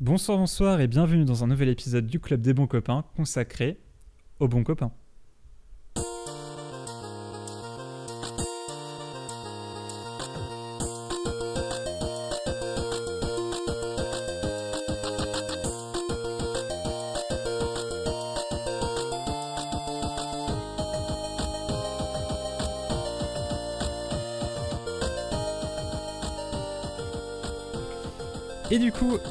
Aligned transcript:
Bonsoir, 0.00 0.38
bonsoir 0.38 0.80
et 0.80 0.86
bienvenue 0.86 1.24
dans 1.24 1.42
un 1.42 1.48
nouvel 1.48 1.70
épisode 1.70 2.06
du 2.06 2.20
Club 2.20 2.40
des 2.40 2.54
bons 2.54 2.68
copains 2.68 3.04
consacré 3.16 3.80
aux 4.38 4.46
bons 4.46 4.62
copains. 4.62 4.92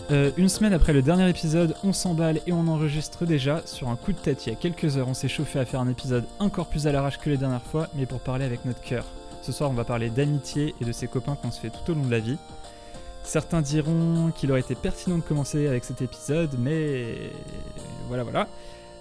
Euh, 0.09 0.31
une 0.37 0.47
semaine 0.47 0.71
après 0.71 0.93
le 0.93 1.01
dernier 1.01 1.29
épisode, 1.29 1.75
on 1.83 1.91
s'emballe 1.91 2.39
et 2.47 2.53
on 2.53 2.67
enregistre 2.67 3.25
déjà 3.25 3.61
sur 3.65 3.89
un 3.89 3.97
coup 3.97 4.13
de 4.13 4.17
tête. 4.17 4.45
Il 4.45 4.49
y 4.49 4.53
a 4.53 4.55
quelques 4.55 4.95
heures, 4.95 5.09
on 5.09 5.13
s'est 5.13 5.27
chauffé 5.27 5.59
à 5.59 5.65
faire 5.65 5.81
un 5.81 5.89
épisode 5.89 6.23
encore 6.39 6.69
plus 6.69 6.87
à 6.87 6.93
l'arrache 6.93 7.17
que 7.17 7.29
les 7.29 7.35
dernières 7.35 7.61
fois, 7.61 7.89
mais 7.93 8.05
pour 8.05 8.21
parler 8.21 8.45
avec 8.45 8.63
notre 8.63 8.81
cœur. 8.81 9.05
Ce 9.41 9.51
soir, 9.51 9.69
on 9.69 9.73
va 9.73 9.83
parler 9.83 10.09
d'amitié 10.09 10.75
et 10.79 10.85
de 10.85 10.91
ses 10.93 11.07
copains 11.07 11.35
qu'on 11.35 11.51
se 11.51 11.59
fait 11.59 11.69
tout 11.69 11.91
au 11.91 11.95
long 11.95 12.05
de 12.05 12.11
la 12.11 12.19
vie. 12.19 12.37
Certains 13.23 13.61
diront 13.61 14.31
qu'il 14.33 14.49
aurait 14.51 14.61
été 14.61 14.75
pertinent 14.75 15.17
de 15.17 15.23
commencer 15.23 15.67
avec 15.67 15.83
cet 15.83 16.01
épisode, 16.01 16.55
mais 16.57 17.31
voilà, 18.07 18.23
voilà. 18.23 18.47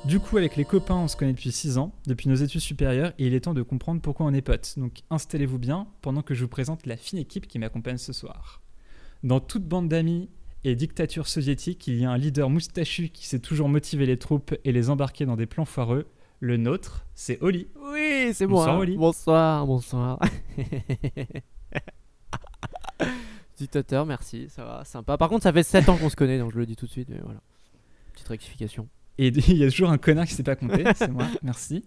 Du 0.05 0.19
coup, 0.19 0.37
avec 0.39 0.57
les 0.57 0.65
copains, 0.65 0.97
on 0.97 1.07
se 1.07 1.17
connaît 1.17 1.33
depuis 1.33 1.53
6 1.53 1.79
ans, 1.79 1.93
depuis 2.09 2.29
nos 2.29 2.35
études 2.35 2.61
supérieures, 2.61 3.13
et 3.19 3.27
il 3.27 3.35
est 3.35 3.41
temps 3.41 3.55
de 3.55 3.63
comprendre 3.63 4.01
pourquoi 4.01 4.27
on 4.27 4.35
est 4.35 4.43
potes. 4.43 4.75
Donc 4.77 5.03
installez-vous 5.11 5.59
bien 5.59 5.87
pendant 6.03 6.23
que 6.23 6.35
je 6.35 6.43
vous 6.43 6.49
présente 6.49 6.85
la 6.87 6.97
fine 6.97 7.21
équipe 7.21 7.47
qui 7.47 7.61
m'accompagne 7.61 7.99
ce 7.99 8.13
soir. 8.13 8.61
Dans 9.23 9.41
toute 9.41 9.65
bande 9.65 9.89
d'amis 9.89 10.29
et 10.67 10.75
dictature 10.75 11.29
soviétique, 11.29 11.87
il 11.87 12.01
y 12.01 12.05
a 12.05 12.11
un 12.11 12.19
leader 12.19 12.51
moustachu 12.51 13.11
qui 13.11 13.29
sait 13.29 13.39
toujours 13.39 13.69
motiver 13.69 14.05
les 14.05 14.19
troupes 14.19 14.53
et 14.65 14.73
les 14.73 14.91
embarquer 14.91 15.25
dans 15.25 15.37
des 15.37 15.47
plans 15.47 15.65
foireux. 15.65 16.09
Le 16.41 16.57
nôtre, 16.57 17.07
c'est 17.15 17.41
Oli. 17.41 17.69
Oui, 17.93 18.33
c'est 18.35 18.49
Bonsoir, 18.49 18.75
moi. 18.75 18.83
Oli. 18.83 18.97
Bonsoir, 18.97 19.65
bonsoir. 19.65 20.19
Dictateur, 23.57 24.07
merci, 24.07 24.49
ça 24.49 24.65
va, 24.65 24.85
sympa. 24.85 25.17
Par 25.17 25.29
contre, 25.29 25.45
ça 25.45 25.53
fait 25.53 25.63
7 25.63 25.89
ans 25.89 25.97
qu'on 25.97 26.11
se 26.11 26.17
connaît, 26.17 26.41
donc 26.41 26.51
je 26.53 26.59
le 26.59 26.67
dis 26.67 26.75
tout 26.75 26.87
de 26.87 26.91
suite, 26.91 27.11
mais 27.11 27.21
voilà. 27.23 27.41
Petite 28.13 28.27
rectification. 28.27 28.89
Et 29.19 29.29
il 29.29 29.59
y 29.59 29.65
a 29.65 29.71
toujours 29.71 29.91
un 29.91 29.99
connard 29.99 30.27
qui 30.27 30.35
sait 30.35 30.43
pas 30.43 30.57
compter, 30.57 30.83
c'est 30.97 31.13
moi. 31.13 31.29
Merci. 31.45 31.85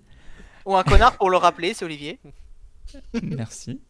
Ou 0.66 0.78
un 0.78 0.84
connard 0.84 1.18
pour 1.18 1.30
le 1.30 1.36
rappeler, 1.36 1.74
c'est 1.74 1.84
Olivier. 1.84 2.18
Merci. 3.22 3.82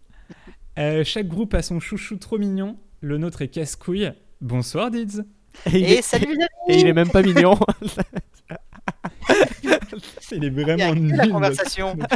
Euh, 0.80 1.04
chaque 1.04 1.28
groupe 1.28 1.54
a 1.54 1.62
son 1.62 1.80
chouchou 1.80 2.18
trop 2.18 2.40
mignon. 2.40 2.80
Le 3.02 3.20
nôtre 3.20 3.44
est 3.44 3.50
casse-couille. 3.50 4.14
Bonsoir, 4.42 4.92
Dids. 4.92 5.22
Et, 5.66 5.70
il 5.80 5.84
Et 5.84 5.92
est, 5.96 6.02
salut 6.02 6.28
les 6.28 6.44
amis 6.44 6.50
et 6.70 6.80
il 6.80 6.88
est 6.88 6.94
même 6.94 7.10
pas 7.10 7.22
mignon. 7.22 7.58
Il 10.32 10.44
est 10.44 10.48
Il 10.48 10.54
y 10.54 10.60
a 10.60 10.64
vraiment 10.64 10.96
nul. 10.96 11.16
la 11.16 11.28
conversation. 11.28 11.98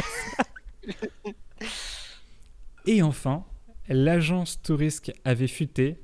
Et 2.86 3.02
enfin, 3.02 3.44
l'agence 3.88 4.60
Tourisque 4.62 5.12
avait 5.24 5.46
futé. 5.46 5.98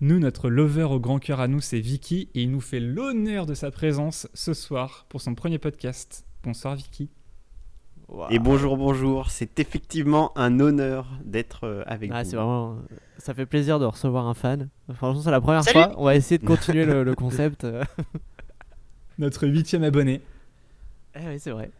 Nous, 0.00 0.18
notre 0.18 0.48
lover 0.50 0.84
au 0.84 1.00
grand 1.00 1.18
cœur 1.18 1.40
à 1.40 1.48
nous, 1.48 1.60
c'est 1.60 1.80
Vicky, 1.80 2.28
et 2.34 2.42
il 2.42 2.50
nous 2.50 2.60
fait 2.60 2.80
l'honneur 2.80 3.46
de 3.46 3.54
sa 3.54 3.70
présence 3.70 4.28
ce 4.34 4.54
soir 4.54 5.06
pour 5.08 5.20
son 5.20 5.34
premier 5.34 5.58
podcast. 5.58 6.24
Bonsoir 6.44 6.76
Vicky. 6.76 7.10
Et 8.30 8.38
bonjour, 8.38 8.76
bonjour. 8.76 9.30
C'est 9.30 9.60
effectivement 9.60 10.32
un 10.36 10.60
honneur 10.60 11.06
d'être 11.24 11.64
euh, 11.64 11.82
avec 11.86 12.10
Ah, 12.12 12.22
vous. 12.22 12.30
c'est 12.30 12.36
vraiment. 12.36 12.76
Ça 13.18 13.34
fait 13.34 13.44
plaisir 13.46 13.78
de 13.78 13.84
recevoir 13.84 14.26
un 14.26 14.34
fan. 14.34 14.68
Franchement, 14.94 15.20
c'est 15.22 15.30
la 15.30 15.40
première 15.40 15.62
Salut. 15.62 15.74
fois. 15.74 15.92
On 15.98 16.04
va 16.04 16.16
essayer 16.16 16.38
de 16.38 16.46
continuer 16.46 16.84
le, 16.86 17.04
le 17.04 17.14
concept. 17.14 17.66
Notre 19.18 19.46
huitième 19.46 19.82
abonné. 19.82 20.22
Eh 21.14 21.26
oui, 21.26 21.38
c'est 21.38 21.50
vrai. 21.50 21.70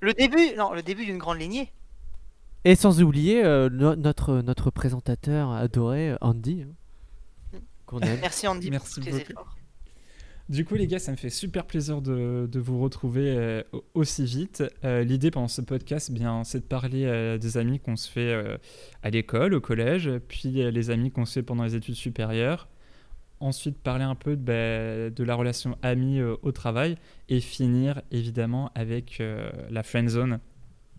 Le 0.00 0.12
début, 0.14 0.54
non, 0.56 0.72
le 0.72 0.82
début 0.82 1.04
d'une 1.04 1.18
grande 1.18 1.38
lignée. 1.38 1.70
Et 2.64 2.74
sans 2.74 3.00
oublier 3.02 3.44
euh, 3.44 3.68
no- 3.70 3.94
notre, 3.96 4.40
notre 4.40 4.70
présentateur 4.70 5.50
adoré, 5.52 6.14
Andy. 6.20 6.64
hein, 7.54 7.58
Qu'on 7.86 8.00
aime. 8.00 8.18
Merci 8.20 8.48
Andy 8.48 8.70
Merci 8.70 8.94
pour 9.00 9.04
tes 9.04 9.10
beaucoup. 9.10 9.22
efforts. 9.30 9.56
Du 10.52 10.66
coup, 10.66 10.74
les 10.74 10.86
gars, 10.86 10.98
ça 10.98 11.12
me 11.12 11.16
fait 11.16 11.30
super 11.30 11.64
plaisir 11.64 12.02
de, 12.02 12.46
vous 12.58 12.78
retrouver 12.78 13.34
euh, 13.34 13.62
au- 13.72 13.82
aussi 13.94 14.26
vite. 14.26 14.62
Euh, 14.84 15.02
L'idée 15.02 15.30
pendant 15.30 15.48
ce 15.48 15.62
podcast, 15.62 16.08
eh 16.10 16.12
bien, 16.12 16.44
c'est 16.44 16.58
de 16.58 16.64
parler 16.64 17.06
euh, 17.06 17.38
des 17.38 17.56
amis 17.56 17.80
qu'on 17.80 17.96
se 17.96 18.10
fait 18.10 18.58
à 19.02 19.08
l'école, 19.08 19.54
au 19.54 19.62
collège, 19.62 20.10
puis 20.28 20.50
les 20.50 20.90
amis 20.90 21.10
qu'on 21.10 21.24
se 21.24 21.32
fait 21.32 21.42
pendant 21.42 21.64
les 21.64 21.74
études 21.74 21.94
supérieures. 21.94 22.68
Ensuite, 23.40 23.78
parler 23.78 24.04
un 24.04 24.14
peu 24.14 24.36
de, 24.36 25.10
bah, 25.16 25.24
la 25.24 25.34
relation 25.34 25.78
amie 25.80 26.20
au 26.20 26.52
travail 26.52 26.96
et 27.30 27.40
finir 27.40 28.02
évidemment 28.10 28.70
avec 28.74 29.22
la 29.70 29.82
friend 29.82 30.10
zone, 30.10 30.38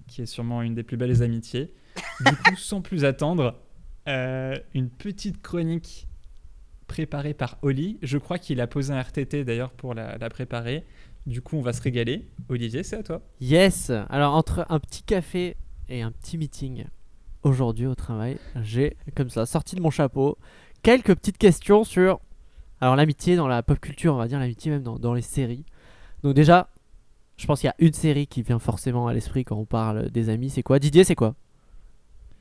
qui 0.08 0.24
est 0.24 0.26
sûrement 0.26 0.64
une 0.64 0.74
des 0.74 0.84
plus 0.84 0.98
belles 0.98 1.22
amitiés. 1.22 1.72
Du 2.26 2.36
coup, 2.38 2.56
sans 2.58 2.82
plus 2.82 3.06
attendre, 3.06 3.60
une 4.08 4.90
petite 4.98 5.44
chronique 5.44 6.08
préparée 6.94 7.34
par 7.34 7.58
Oli. 7.64 7.98
Je 8.04 8.20
crois 8.20 8.38
qu'il 8.38 8.62
a 8.62 8.68
posé 8.68 8.94
un 8.94 9.02
RTT 9.02 9.46
d'ailleurs 9.46 9.72
pour 9.72 9.96
la, 9.96 10.30
préparer. 10.30 10.86
Du 11.26 11.42
coup, 11.42 11.58
on 11.58 11.62
va 11.62 11.74
se 11.74 11.82
régaler. 11.82 12.28
Olivier, 12.50 12.84
c'est 12.84 12.98
à 12.98 13.02
toi. 13.02 13.24
Yes 13.42 13.92
Alors, 14.10 14.36
entre 14.36 14.68
un 14.70 14.80
petit 14.80 15.02
café 15.02 15.58
et 15.90 16.04
un 16.04 16.12
petit 16.12 16.38
meeting 16.38 16.86
aujourd'hui 17.42 17.88
au 17.88 17.96
travail, 17.96 18.38
j'ai, 18.62 18.96
comme 19.16 19.32
ça, 19.32 19.48
sorti 19.48 19.76
de 19.76 19.82
mon 19.82 19.90
chapeau, 19.90 20.38
quelques 20.84 21.16
petites 21.16 21.40
questions 21.40 21.84
sur. 21.84 22.20
Alors, 22.80 22.96
l'amitié 22.96 23.36
dans 23.36 23.48
la 23.48 23.64
pop 23.64 23.80
culture, 23.80 24.14
on 24.14 24.18
va 24.18 24.28
dire 24.28 24.38
l'amitié 24.38 24.70
même 24.70 24.84
dans 24.84 25.14
les 25.16 25.24
séries. 25.24 25.66
Donc, 26.22 26.36
déjà, 26.36 26.70
je 27.38 27.48
pense 27.48 27.62
qu'il 27.62 27.68
y 27.68 27.72
a 27.72 27.76
une 27.80 27.94
série 27.94 28.28
qui 28.28 28.44
vient 28.44 28.60
forcément 28.60 29.08
à 29.08 29.14
l'esprit 29.16 29.46
quand 29.46 29.58
on 29.58 29.66
parle 29.66 30.12
des 30.12 30.30
amis. 30.30 30.52
C'est 30.52 30.62
quoi? 30.62 30.78
Didier, 30.78 31.04
c'est 31.04 31.16
quoi? 31.16 31.34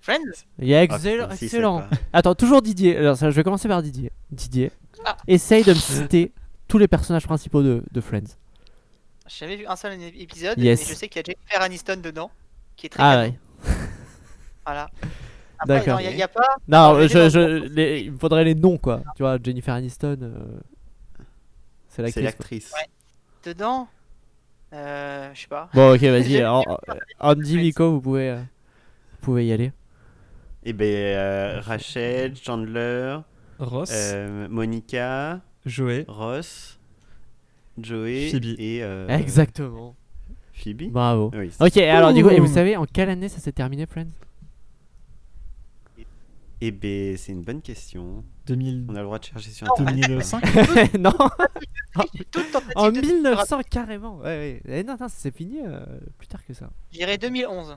Friends 0.02 0.44
Yeah, 0.58 0.80
Ah, 0.80 0.82
excellent. 1.30 1.82
si, 1.88 1.96
Attends, 2.12 2.34
toujours 2.34 2.60
Didier. 2.60 2.96
Alors, 2.98 3.16
ça, 3.16 3.30
je 3.30 3.36
vais 3.36 3.44
commencer 3.44 3.68
par 3.68 3.82
Didier. 3.82 4.10
Didier, 4.30 4.70
Ah. 5.04 5.16
essaye 5.28 5.62
de 5.62 5.70
me 5.70 5.78
citer 5.78 6.32
tous 6.68 6.76
les 6.78 6.88
personnages 6.88 7.24
principaux 7.24 7.62
de, 7.62 7.82
de 7.90 8.00
Friends. 8.00 8.36
J'ai 9.28 9.46
jamais 9.46 9.56
vu 9.56 9.66
un 9.66 9.76
seul 9.76 9.96
épisode, 10.18 10.58
Yes. 10.58 10.80
mais 10.80 10.86
je 10.92 10.98
sais 10.98 11.08
qu'il 11.08 11.20
y 11.20 11.30
a 11.30 11.32
Jennifer 11.32 11.62
Aniston 11.62 11.96
dedans, 12.02 12.30
qui 12.76 12.86
est 12.86 12.90
très 12.90 13.02
Ah 13.02 13.16
ouais. 13.20 13.34
Voilà. 14.66 14.90
D'accord. 15.66 16.00
non, 16.00 16.08
Il 16.10 16.16
n'y 16.16 16.22
a, 16.22 16.28
pas. 16.28 16.56
Non, 16.66 17.00
je, 17.06 17.28
je- 17.30 17.66
les- 17.72 18.00
il 18.00 18.12
me 18.12 18.18
faudrait 18.18 18.42
les 18.42 18.56
noms 18.56 18.78
quoi. 18.78 19.02
Tu 19.14 19.22
vois, 19.22 19.38
Jennifer 19.42 19.72
Aniston, 19.74 20.18
euh, 20.20 20.60
c'est 21.88 22.02
l'actrice. 22.20 22.72
Ouais. 22.74 22.88
Dedans, 23.44 23.86
euh, 24.72 25.30
je 25.32 25.40
sais 25.42 25.46
pas. 25.46 25.68
Bon, 25.72 25.94
ok, 25.94 26.00
vas-y. 26.02 26.44
Andy, 27.20 27.56
Miko, 27.58 27.92
vous 27.92 28.00
pouvez, 28.00 28.30
euh, 28.30 28.36
vous 28.40 29.18
pouvez 29.20 29.46
y 29.46 29.52
aller. 29.52 29.70
Et 30.64 30.72
ben 30.72 30.86
euh, 30.86 31.60
Rachel, 31.60 32.36
Chandler, 32.36 33.18
Ross, 33.58 33.90
euh, 33.92 34.46
Monica, 34.48 35.40
Joey. 35.66 36.04
Ross, 36.08 36.78
Joey 37.78 38.30
Phoebe. 38.30 38.54
et 38.58 38.82
euh, 38.82 39.08
Exactement. 39.08 39.96
Phoebe. 40.52 40.90
Bravo. 40.92 41.30
Oui, 41.34 41.50
c'est- 41.50 41.64
Ok, 41.64 41.76
alors 41.78 42.12
du 42.12 42.22
coup, 42.22 42.30
et 42.30 42.38
vous 42.38 42.46
savez 42.52 42.76
en 42.76 42.84
quelle 42.86 43.08
année 43.10 43.28
ça 43.28 43.38
s'est 43.40 43.52
terminé, 43.52 43.86
Friends? 43.86 44.06
Et 46.60 46.70
ben 46.70 47.16
c'est 47.16 47.32
une 47.32 47.42
bonne 47.42 47.60
question. 47.60 48.22
2000 48.46 48.86
On 48.88 48.94
a 48.94 48.98
le 49.00 49.04
droit 49.04 49.18
de 49.18 49.24
chercher 49.24 49.50
sur 49.50 49.66
Non, 49.78 49.86
internet. 49.86 50.06
2005 50.08 50.94
Non, 50.98 51.12
Toute 52.30 52.50
tentative 52.52 52.72
en 52.76 52.92
de- 52.92 53.00
1900 53.00 53.60
carrément. 53.68 54.18
Ouais, 54.18 54.24
ouais. 54.24 54.62
Eh, 54.68 54.84
non, 54.84 54.96
non, 55.00 55.06
c'est 55.08 55.34
fini 55.34 55.58
euh, 55.66 55.84
plus 56.18 56.28
tard 56.28 56.44
que 56.46 56.54
ça. 56.54 56.70
Je 56.92 56.98
dirais 56.98 57.18
2011. 57.18 57.76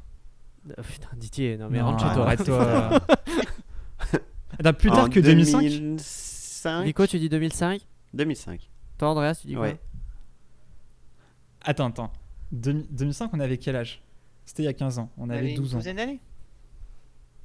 Euh, 0.69 0.81
putain, 0.83 1.09
Didier, 1.15 1.57
non 1.57 1.69
mais 1.69 1.79
Non, 1.79 1.85
rentre 1.87 2.07
chez 2.07 2.13
toi. 2.13 2.25
arrête-toi. 2.25 2.99
Attends, 4.59 4.73
plus 4.73 4.89
tard 4.89 5.05
En 5.05 5.09
que 5.09 5.19
2005 5.19 5.61
2005 5.61 6.85
Nico, 6.85 7.05
tu 7.07 7.19
dis 7.19 7.29
2005 7.29 7.81
2005. 8.13 8.69
Toi, 8.97 9.09
Andreas, 9.09 9.35
tu 9.41 9.47
dis 9.47 9.53
quoi 9.55 9.63
Ouais. 9.63 9.79
Attends, 11.61 11.87
attends. 11.87 12.13
2000 12.51 12.87
2005, 12.91 13.31
on 13.33 13.39
avait 13.39 13.57
quel 13.57 13.75
âge? 13.75 14.01
C'était 14.45 14.63
il 14.63 14.65
y 14.65 14.69
a 14.69 14.73
15 14.73 14.99
ans. 14.99 15.09
On 15.17 15.29
avait 15.29 15.49
une 15.51 15.57
12 15.57 15.73
ans. 15.73 15.77
douzaine 15.77 15.97
d'années. 15.97 16.19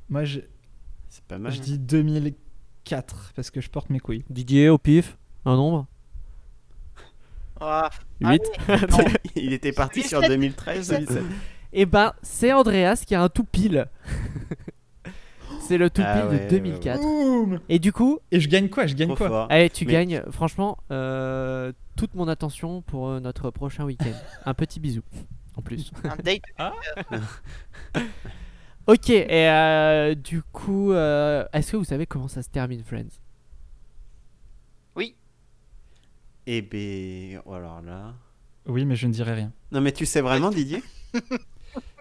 Moi, 0.09 0.25
je, 0.25 0.41
C'est 1.09 1.25
pas 1.25 1.39
mal. 1.39 1.51
je 1.53 1.61
dis 1.61 1.79
2004 1.79 3.33
parce 3.35 3.51
que 3.51 3.61
je 3.61 3.69
porte 3.71 3.91
mes 3.91 3.99
couilles. 4.01 4.25
Didier, 4.31 4.69
au 4.69 4.79
pif, 4.79 5.17
un 5.45 5.57
nombre? 5.57 5.87
Ah, 7.61 7.91
8 8.21 8.41
Il 9.37 9.53
était 9.53 9.73
parti 9.73 10.03
sur 10.03 10.21
2007. 10.21 10.31
2013. 10.31 10.89
2007. 10.91 11.25
Eh 11.73 11.87
ben, 11.87 12.13
c'est 12.23 12.53
Andreas 12.53 13.05
qui 13.07 13.15
a 13.15 13.23
un 13.23 13.29
tout 13.29 13.45
pile. 13.45 13.87
c'est 15.61 15.79
le 15.79 15.89
tout 15.89 16.03
pile 16.03 16.11
Ah 16.13 16.27
ouais, 16.27 16.37
de 16.39 16.43
ouais, 16.43 16.49
2004. 16.49 17.01
Boum 17.01 17.61
Et 17.69 17.79
du 17.79 17.93
coup, 17.93 18.19
Et 18.33 18.41
je 18.41 18.49
gagne 18.49 18.69
quoi? 18.69 18.87
Je 18.87 18.95
gagne 18.95 19.15
quoi? 19.15 19.29
fort. 19.29 19.47
allez, 19.51 19.71
tu 19.71 19.87
Mais- 19.87 19.93
gagnes, 19.93 20.23
franchement, 20.31 20.79
euh, 20.91 21.73
toute 21.97 22.15
mon 22.15 22.27
attention 22.29 22.83
pour 22.83 23.09
euh, 23.09 23.21
notre 23.21 23.51
prochain 23.51 23.85
week-end. 23.85 24.13
un 24.45 24.55
petit 24.55 24.81
bisou, 24.81 25.03
en 25.57 25.63
plus. 25.63 25.91
un 26.05 26.17
date. 26.17 26.43
Ok, 28.87 29.11
et 29.11 29.49
euh, 29.49 30.15
du 30.17 30.43
coup, 30.43 30.91
euh, 30.91 31.45
est-ce 31.53 31.73
que 31.73 31.77
vous 31.77 31.85
savez 31.85 32.07
comment 32.07 32.27
ça 32.27 32.43
se 32.43 32.49
termine, 32.49 32.83
Friends? 32.83 33.21
Oui. 34.97 35.15
Eh 36.47 36.61
ben, 36.63 37.41
oh, 37.45 37.53
alors 37.53 37.83
là. 37.83 38.15
Oui, 38.67 38.85
mais 38.85 38.97
je 38.97 39.07
ne 39.07 39.13
dirai 39.13 39.35
rien. 39.35 39.53
Non, 39.71 39.81
mais 39.81 39.93
tu 39.93 40.07
sais 40.07 40.21
vraiment, 40.23 40.51
Didier? 40.51 40.83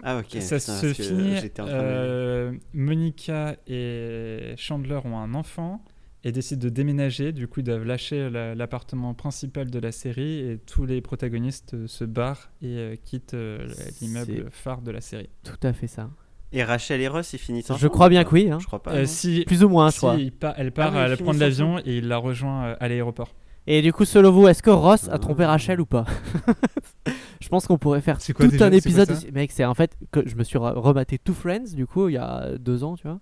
Ah, 0.03 0.17
ok. 0.19 0.41
ça 0.41 0.57
putain, 0.57 0.73
se 0.75 0.93
finit. 0.93 1.35
euh, 1.59 2.53
Monica 2.73 3.55
et 3.67 4.53
Chandler 4.57 4.99
ont 5.05 5.17
un 5.17 5.33
enfant 5.33 5.83
et 6.23 6.31
décident 6.31 6.61
de 6.63 6.69
déménager. 6.69 7.31
Du 7.31 7.47
coup, 7.47 7.59
ils 7.61 7.63
doivent 7.63 7.83
lâcher 7.85 8.29
la- 8.29 8.55
l'appartement 8.55 9.13
principal 9.13 9.69
de 9.69 9.79
la 9.79 9.91
série 9.91 10.39
et 10.39 10.57
tous 10.57 10.85
les 10.85 11.01
protagonistes 11.01 11.87
se 11.87 12.03
barrent 12.03 12.49
et 12.61 12.67
euh, 12.77 12.95
quittent 13.03 13.33
euh, 13.35 13.67
l'immeuble 14.01 14.47
phare 14.51 14.81
de 14.81 14.91
la 14.91 15.01
série. 15.01 15.29
Tout 15.43 15.59
à 15.63 15.73
fait 15.73 15.87
ça. 15.87 16.09
Et 16.51 16.63
Rachel 16.63 16.99
et 17.01 17.07
Ross, 17.07 17.31
ils 17.33 17.37
finissent 17.37 17.67
Je 17.67 17.73
ensemble 17.73 17.91
crois 17.91 18.07
ou 18.07 18.09
bien 18.09 18.23
que 18.23 18.31
oui, 18.33 18.49
hein. 18.49 18.57
Je 18.59 18.65
crois 18.65 18.81
pas. 18.81 18.91
Euh, 18.93 19.05
si, 19.05 19.43
Plus 19.45 19.63
ou 19.63 19.69
moins, 19.69 19.89
je 19.89 19.93
si, 19.93 19.97
crois. 19.99 20.15
il 20.15 20.31
part- 20.31 20.55
elle 20.57 20.71
part, 20.71 20.91
Ah 20.95 21.05
oui, 21.05 21.11
elle 21.11 21.17
prend 21.23 21.33
l'avion 21.33 21.77
et 21.79 21.97
il 21.99 22.07
la 22.07 22.17
rejoint 22.17 22.75
à 22.79 22.87
l'aéroport. 22.87 23.35
Et 23.67 23.81
du 23.83 23.93
coup, 23.93 24.03
selon 24.03 24.31
vous, 24.31 24.47
est-ce 24.47 24.63
que 24.63 24.71
Ross 24.71 25.07
a 25.09 25.19
trompé 25.19 25.43
Ah. 25.43 25.49
Rachel 25.49 25.79
ou 25.79 25.85
pas? 25.85 26.05
Je 27.39 27.47
pense 27.49 27.67
qu'on 27.67 27.77
pourrait 27.77 28.01
faire 28.01 28.17
quoi 28.35 28.47
tout 28.47 28.63
un 28.63 28.71
épisode. 28.71 29.07
quoi 29.07 29.15
de- 29.17 29.31
Mec, 29.33 29.51
c'est 29.51 29.63
en 29.65 29.73
fait 29.73 29.91
que 30.11 30.27
je 30.27 30.35
me 30.35 30.43
suis 30.43 30.57
re- 30.59 30.73
rematé 30.77 31.17
Two 31.17 31.33
Friends 31.33 31.73
du 31.75 31.85
coup 31.87 32.09
il 32.09 32.15
y 32.15 32.17
a 32.17 32.49
deux 32.59 32.83
ans, 32.83 32.95
tu 32.97 33.07
vois. 33.07 33.19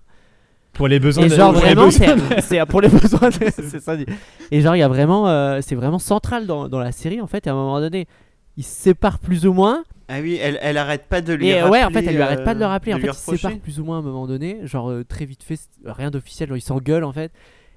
Pour 0.74 0.88
les 0.88 1.00
besoins 1.00 1.26
Et 1.26 1.30
de- 1.30 1.36
genre 1.36 1.54
les 1.54 1.60
vraiment, 1.60 1.90
c'est 1.92 2.66
pour 2.68 2.82
les 2.82 2.90
besoins. 2.90 3.30
de- 3.30 3.36
c'est 3.52 3.80
ça. 3.80 3.96
dit. 3.98 4.06
Et 4.52 4.62
genre 4.62 4.76
il 4.76 4.80
y 4.80 4.84
a 4.84 4.88
vraiment, 4.88 5.28
euh, 5.28 5.60
c'est 5.62 5.76
vraiment 5.76 6.00
central 6.00 6.46
dans, 6.46 6.68
dans 6.70 6.80
la 6.80 6.92
série 6.92 7.22
en 7.22 7.28
fait. 7.28 7.48
Et 7.48 7.50
à 7.50 7.54
un 7.54 7.56
moment 7.56 7.80
donné, 7.80 8.08
ils 8.58 8.64
se 8.64 8.70
séparent 8.76 9.20
plus 9.20 9.46
ou 9.46 9.54
moins. 9.54 9.84
Ah 10.08 10.20
oui, 10.22 10.38
elle, 10.42 10.58
elle 10.62 10.78
arrête 10.78 11.06
pas 11.08 11.22
de 11.22 11.34
lui 11.34 11.48
Et 11.50 11.60
rappeler. 11.62 11.72
ouais, 11.80 11.84
en 11.84 11.90
fait, 11.90 12.06
elle 12.06 12.16
lui 12.16 12.22
arrête 12.22 12.44
pas 12.44 12.54
de 12.54 12.60
le 12.60 12.66
euh, 12.66 12.70
rappeler. 12.70 12.94
En 12.94 12.98
de 12.98 13.02
fait, 13.02 13.08
lui 13.08 13.14
ils 13.16 13.20
se 13.20 13.36
séparent 13.38 13.60
plus 13.60 13.80
ou 13.80 13.84
moins 13.86 13.98
à 13.98 14.00
un 14.00 14.04
moment 14.04 14.26
donné. 14.28 14.60
Genre 14.64 14.90
euh, 14.90 15.04
très 15.04 15.26
vite 15.26 15.44
fait, 15.44 15.60
rien 15.86 16.12
d'officiel. 16.12 16.48
Genre 16.50 16.58
ils 16.58 16.62
s'engueulent 16.62 17.04
en 17.04 17.12
fait. 17.14 17.32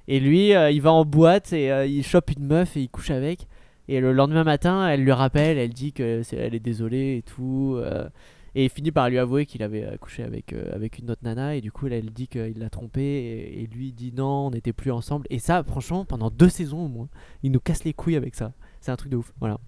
Et 0.08 0.20
lui, 0.20 0.54
euh, 0.54 0.70
il 0.70 0.80
va 0.82 0.92
en 0.92 1.04
boîte 1.04 1.52
et 1.52 1.70
euh, 1.72 1.86
il 1.86 2.04
chope 2.04 2.30
une 2.36 2.44
meuf 2.46 2.76
et 2.76 2.80
il 2.82 2.88
couche 2.88 3.10
avec. 3.10 3.46
Et 3.92 4.00
le 4.00 4.12
lendemain 4.12 4.44
matin, 4.44 4.88
elle 4.88 5.02
lui 5.02 5.10
rappelle, 5.12 5.58
elle 5.58 5.72
dit 5.74 5.92
que 5.92 6.22
c'est- 6.22 6.36
elle 6.36 6.54
est 6.54 6.60
désolée 6.60 7.16
et 7.18 7.22
tout. 7.22 7.74
euh, 7.78 8.08
et 8.54 8.64
il 8.64 8.70
finit 8.70 8.90
par 8.92 9.08
lui 9.10 9.18
avouer 9.18 9.46
qu'il 9.46 9.62
avait 9.62 9.84
euh, 9.84 9.96
couché 9.96 10.22
avec, 10.22 10.52
euh, 10.52 10.72
avec 10.74 10.98
une 10.98 11.10
autre 11.10 11.22
nana. 11.24 11.54
Et 11.56 11.60
du 11.60 11.70
coup, 11.72 11.86
elle, 11.86 11.92
elle 11.94 12.10
dit 12.10 12.26
qu'il 12.28 12.58
l'a 12.58 12.70
trompé. 12.70 13.00
Et, 13.02 13.62
et 13.62 13.66
lui, 13.66 13.92
dit 13.92 14.12
non, 14.12 14.46
on 14.46 14.50
n'était 14.50 14.72
plus 14.72 14.90
ensemble. 14.92 15.26
Et 15.30 15.38
ça, 15.38 15.62
franchement, 15.64 16.04
pendant 16.04 16.30
deux 16.30 16.48
saisons 16.48 16.84
au 16.84 16.88
moins, 16.88 17.08
il 17.42 17.50
nous 17.52 17.60
casse 17.60 17.84
les 17.84 17.92
couilles 17.92 18.16
avec 18.16 18.34
ça. 18.36 18.52
C'est 18.80 18.90
un 18.92 18.96
truc 18.96 19.10
de 19.12 19.16
ouf. 19.16 19.32
Voilà. 19.40 19.58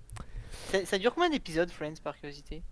Ça, 0.69 0.85
ça 0.85 0.99
dure 0.99 1.15
combien 1.15 1.31
d'épisodes, 1.31 1.71
Friends, 1.71 1.95
par 2.03 2.17
curiosité? 2.17 2.63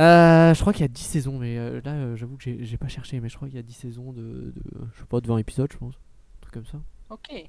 Euh, 0.00 0.54
je 0.54 0.60
crois 0.60 0.72
qu'il 0.72 0.82
y 0.82 0.84
a 0.84 0.88
10 0.88 1.02
saisons, 1.02 1.38
mais 1.38 1.58
euh, 1.58 1.80
là, 1.84 1.92
euh, 1.92 2.16
j'avoue 2.16 2.36
que 2.36 2.44
j'ai 2.44 2.64
j'ai 2.64 2.76
pas 2.76 2.86
cherché, 2.88 3.18
mais 3.20 3.28
je 3.28 3.36
crois 3.36 3.48
qu'il 3.48 3.56
y 3.56 3.60
a 3.60 3.62
10 3.64 3.72
saisons 3.74 4.12
de, 4.12 4.52
de- 4.54 4.62
Je 4.94 5.00
sais 5.00 5.06
pas, 5.08 5.20
de 5.20 5.26
20 5.26 5.38
épisodes, 5.38 5.68
je 5.72 5.76
pense. 5.78 5.94
Un 5.94 6.40
truc 6.42 6.54
comme 6.54 6.66
ça. 6.66 6.78
Ok. 7.10 7.48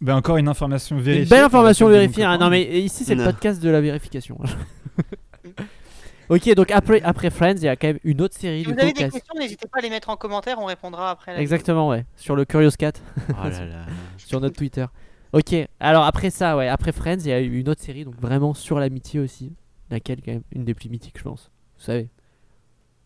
Ben, 0.00 0.14
encore 0.16 0.36
une 0.36 0.48
information 0.48 0.96
vérifiée. 0.96 1.24
Une 1.24 1.28
belle 1.28 1.44
information 1.44 1.88
vérifiée. 1.88 2.22
copain. 2.24 2.38
Non, 2.38 2.50
mais 2.50 2.62
ici, 2.80 3.04
c'est 3.04 3.14
le 3.14 3.24
Non. 3.24 3.30
podcast 3.32 3.60
de 3.62 3.68
la 3.68 3.80
vérification. 3.80 4.38
ok, 6.28 6.54
donc 6.54 6.70
après, 6.70 7.00
après 7.02 7.30
Friends, 7.30 7.56
il 7.56 7.64
y 7.64 7.68
a 7.68 7.76
quand 7.76 7.88
même 7.88 7.98
une 8.04 8.20
autre 8.20 8.36
série. 8.38 8.60
Si 8.60 8.64
du 8.64 8.70
vous 8.70 8.76
coup, 8.76 8.82
avez 8.82 8.92
qui 8.92 9.02
a- 9.02 9.06
des 9.06 9.12
questions, 9.12 9.34
n'hésitez 9.38 9.66
pas 9.66 9.78
à 9.78 9.82
les 9.82 9.90
mettre 9.90 10.10
en 10.10 10.16
commentaire, 10.16 10.58
on 10.60 10.66
répondra 10.66 11.10
après. 11.10 11.34
La 11.34 11.40
Exactement, 11.40 11.88
ouais. 11.88 12.04
Sur 12.16 12.36
le 12.36 12.44
Curious 12.44 12.70
Cat, 12.78 12.92
Oh 13.30 13.32
là 13.48 13.64
là. 13.64 13.86
sur 14.18 14.40
notre 14.40 14.56
Twitter. 14.56 14.86
Ok, 15.32 15.54
alors 15.80 16.04
après 16.04 16.30
ça, 16.30 16.56
ouais, 16.56 16.68
après 16.68 16.92
Friends, 16.92 17.18
il 17.20 17.26
y 17.28 17.32
a 17.32 17.40
eu 17.40 17.58
une 17.58 17.68
autre 17.68 17.82
série, 17.82 18.04
donc 18.04 18.14
vraiment 18.20 18.54
sur 18.54 18.78
l'amitié 18.78 19.20
aussi. 19.20 19.52
Laquelle, 19.90 20.20
quand 20.24 20.32
même, 20.32 20.42
une 20.52 20.64
des 20.64 20.74
plus 20.74 20.90
mythiques, 20.90 21.16
je 21.18 21.22
pense. 21.24 21.50
Vous 21.78 21.84
savez. 21.84 22.08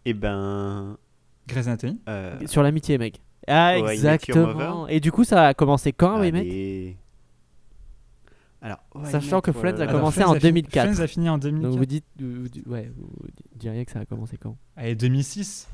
Eh 0.05 0.15
ben. 0.15 0.97
Grey's 1.47 1.67
Anatomy. 1.69 2.00
euh, 2.09 2.39
Sur 2.47 2.62
l'amitié, 2.65 2.99
mec. 2.99 3.21
Ah, 3.49 3.79
exactement. 3.79 4.87
Et 4.89 5.00
du 5.00 5.11
coup, 5.12 5.25
ça 5.25 5.49
a 5.49 5.55
commencé 5.55 5.93
quand, 5.93 6.21
oui, 6.21 6.33
mec 6.33 6.43
allez. 6.43 6.97
Alors, 8.65 8.79
ouais, 8.94 9.11
Sachant 9.11 9.37
mec, 9.39 9.44
que 9.47 9.50
oh 9.50 9.55
Friends 9.55 9.79
a. 9.79 9.83
Alors, 9.83 9.93
commencé 9.94 10.21
Friends 10.21 10.31
en 10.31 10.35
a 10.35 10.39
fini- 10.41 10.62
2004. 10.62 10.93
Friends 10.93 11.03
a 11.03 11.06
fini 11.09 11.29
en 11.29 11.33
Donc 11.39 11.43
2004. 11.50 11.77
vous 11.79 11.87
dites, 11.87 12.05
vous, 12.21 12.43
vous 12.43 12.49
dites- 12.49 12.67
ouais, 12.69 12.93
vous 12.97 13.09
diriez 13.56 13.85
que 13.85 13.91
ça 13.91 14.00
a 14.00 14.05
commencé 14.05 14.37
quand? 14.37 14.56
Allez, 14.77 14.94
2006. 14.94 15.69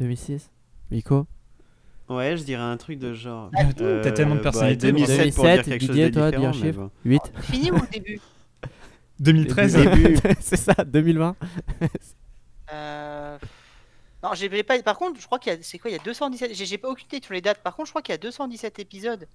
2006 0.00 0.50
Miko? 0.90 1.26
Ouais, 2.08 2.36
je 2.36 2.42
dirais 2.42 2.62
un 2.62 2.76
truc 2.76 2.98
de 2.98 3.12
genre. 3.14 3.50
T'as 3.76 4.10
tellement 4.10 4.34
de 4.34 4.40
bah, 4.40 4.44
personnalité. 4.44 4.88
2007 4.90 5.34
pour 5.34 5.44
2007, 5.44 5.54
dire 5.54 5.64
quelque 5.64 5.86
chose 5.86 5.96
de 5.96 6.08
toi, 6.08 6.30
différent, 6.30 6.50
dis 6.50 6.58
un 6.58 6.60
mais 6.60 6.66
chiffre. 6.66 6.80
bon. 6.80 6.90
8 7.04 7.32
Fini 7.42 7.70
ou 7.70 7.76
au 7.76 7.86
début? 7.92 8.20
2013. 9.20 9.74
Début. 9.76 10.16
C'est 10.40 10.56
ça, 10.56 10.74
2020 10.84 11.36
Euh, 12.72 13.38
Non, 14.22 14.30
j'ai 14.34 14.62
pas. 14.62 14.80
Par 14.82 14.96
contre, 14.98 15.20
je 15.20 15.26
crois 15.26 15.38
qu'il 15.38 15.52
y 15.52 15.56
a. 15.56 15.58
C'est 15.62 15.78
quoi 15.78 15.90
Il 15.90 15.94
y 15.94 15.98
a 15.98 16.02
217. 16.02 16.54
J'ai 16.54 16.78
pas 16.78 16.88
aucune 16.88 17.06
idée 17.12 17.24
sur 17.24 17.34
les 17.34 17.40
dates. 17.40 17.58
Par 17.62 17.74
contre, 17.74 17.86
je 17.88 17.92
crois 17.92 18.02
qu'il 18.02 18.12
y 18.12 18.14
a 18.14 18.18
217 18.18 18.78
épisodes. 18.78 19.26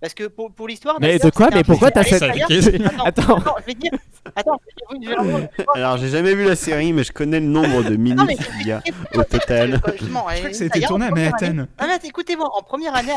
Parce 0.00 0.14
que 0.14 0.28
pour, 0.28 0.52
pour 0.52 0.68
l'histoire. 0.68 0.98
Mais 1.00 1.18
de 1.18 1.28
quoi 1.30 1.48
Mais 1.52 1.64
pourquoi 1.64 1.90
t'as 1.90 2.04
cette-. 2.04 2.22
Attends, 2.22 3.04
Attends. 3.04 3.36
attends, 3.38 3.54
je 3.60 3.64
vais 3.66 3.74
dire. 3.74 3.90
Attends, 4.36 4.60
je 5.02 5.08
vais- 5.08 5.14
vraiment- 5.16 5.48
Alors, 5.74 5.96
j'ai 5.96 6.08
jamais 6.08 6.34
vu 6.36 6.44
la 6.44 6.54
série, 6.54 6.92
mais 6.92 7.02
je 7.02 7.10
connais 7.10 7.40
le 7.40 7.46
nombre 7.46 7.82
de 7.82 7.96
minutes 7.96 8.38
qu'il 8.58 8.66
y 8.68 8.70
a 8.72 8.80
au 9.14 9.24
total. 9.24 9.72
Je 9.72 9.78
crois 9.78 9.92
que 10.34 10.52
ça 10.52 10.64
a 10.64 10.66
été 10.68 10.80
tourné 10.82 11.06
à 11.06 11.10
Manhattan. 11.10 11.66
Ah, 11.78 11.86
mais 11.88 12.08
écoutez-moi, 12.08 12.48
en 12.56 12.62
première 12.62 12.94
année 12.94 13.10
à 13.10 13.16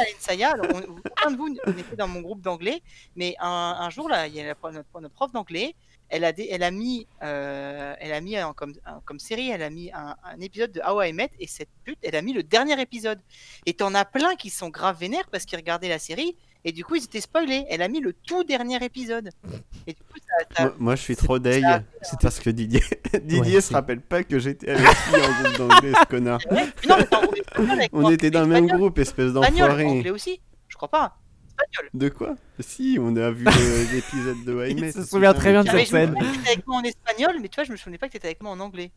on- 0.73 0.77
aucun 0.77 1.31
de 1.31 1.37
vous 1.37 1.49
n'était 1.49 1.95
dans 1.97 2.07
mon 2.07 2.21
groupe 2.21 2.41
d'anglais, 2.41 2.81
mais 3.15 3.35
un, 3.39 3.77
un 3.79 3.89
jour, 3.91 4.09
là, 4.09 4.25
il 4.25 4.33
y 4.35 4.41
a 4.41 4.45
notre 4.63 5.13
prof 5.13 5.31
d'anglais, 5.33 5.75
elle 6.11 6.23
a, 6.25 6.31
dé- 6.31 6.47
elle 6.51 6.61
a 6.63 6.69
mis, 6.71 7.07
euh, 7.23 7.95
elle 7.99 8.13
a 8.13 8.21
mis 8.21 8.37
un- 8.37 8.53
comme, 8.53 8.73
un- 8.85 8.99
comme 9.05 9.17
série, 9.19 9.49
elle 9.49 9.63
a 9.63 9.69
mis 9.69 9.91
un, 9.91 10.15
un 10.23 10.39
épisode 10.41 10.71
de 10.71 10.81
How 10.87 11.01
I 11.03 11.13
Met, 11.13 11.31
et 11.39 11.47
cette 11.47 11.69
pute, 11.83 11.97
elle 12.03 12.15
a 12.15 12.21
mis 12.21 12.33
le 12.33 12.43
dernier 12.43 12.79
épisode. 12.79 13.19
Et 13.65 13.73
t'en 13.73 13.93
as 13.95 14.05
plein 14.05 14.35
qui 14.35 14.49
sont 14.49 14.69
grave 14.69 14.97
vénères 14.99 15.27
parce 15.31 15.45
qu'ils 15.45 15.57
regardaient 15.57 15.89
la 15.89 15.99
série, 15.99 16.35
et 16.63 16.71
du 16.71 16.85
coup, 16.85 16.95
ils 16.95 17.03
étaient 17.05 17.21
spoilés. 17.21 17.65
Elle 17.69 17.81
a 17.81 17.87
mis 17.87 17.99
le 18.01 18.13
tout 18.13 18.43
dernier 18.43 18.83
épisode. 18.85 19.29
Et 19.87 19.93
du 19.93 19.99
coup, 20.03 20.19
ça. 20.19 20.45
ça- 20.55 20.63
Moi, 20.65 20.75
moi, 20.79 20.95
je 20.95 21.01
suis 21.01 21.15
trop 21.15 21.39
deg. 21.39 21.63
C'est 22.03 22.19
parce 22.19 22.39
que 22.39 22.49
Didier, 22.51 22.83
Didier 23.23 23.55
Ouais, 23.55 23.61
se 23.61 23.73
rappelle 23.73 24.01
pas 24.01 24.23
que 24.23 24.37
j'étais 24.37 24.69
avec 24.69 24.85
lui 24.85 25.21
en 25.21 25.41
groupe 25.43 25.57
d'anglais, 25.57 25.91
ce 25.99 26.05
connard. 26.05 26.39
Non, 26.51 26.57
mais 27.77 27.89
On 27.93 28.09
était 28.11 28.29
dans 28.29 28.41
le 28.41 28.47
même 28.47 28.67
groupe, 28.67 28.99
espèce 28.99 29.33
d'enfoiré. 29.33 29.85
anglais 29.85 30.11
aussi 30.11 30.39
Je 30.67 30.75
crois 30.75 30.89
pas. 30.89 31.17
Espagnol. 31.61 31.89
De 31.93 32.09
quoi? 32.09 32.35
Si, 32.59 32.97
on 32.99 33.15
a 33.15 33.31
vu 33.31 33.45
le- 33.45 33.93
l'épisode 33.95 34.43
de 34.45 34.51
Il 34.69 34.79
Wayne. 34.81 34.91
se 34.91 35.03
souvient 35.03 35.33
très 35.33 35.51
bien 35.51 35.63
de 35.63 35.69
Ah, 35.69 35.71
cette 35.73 35.87
je 35.87 35.93
me 35.93 35.99
scène. 35.99 36.09
souvenais 36.15 36.31
que 36.31 36.37
t'étais 36.37 36.49
avec 36.51 36.67
moi 36.67 36.77
en 36.77 36.83
espagnol, 36.83 37.35
mais 37.41 37.47
tu 37.49 37.55
vois, 37.55 37.63
je 37.63 37.71
me 37.71 37.77
souvenais 37.77 37.97
pas 37.97 38.07
que 38.07 38.13
t'étais 38.13 38.27
avec 38.27 38.41
moi 38.43 38.51
en 38.51 38.59
anglais. 38.59 38.91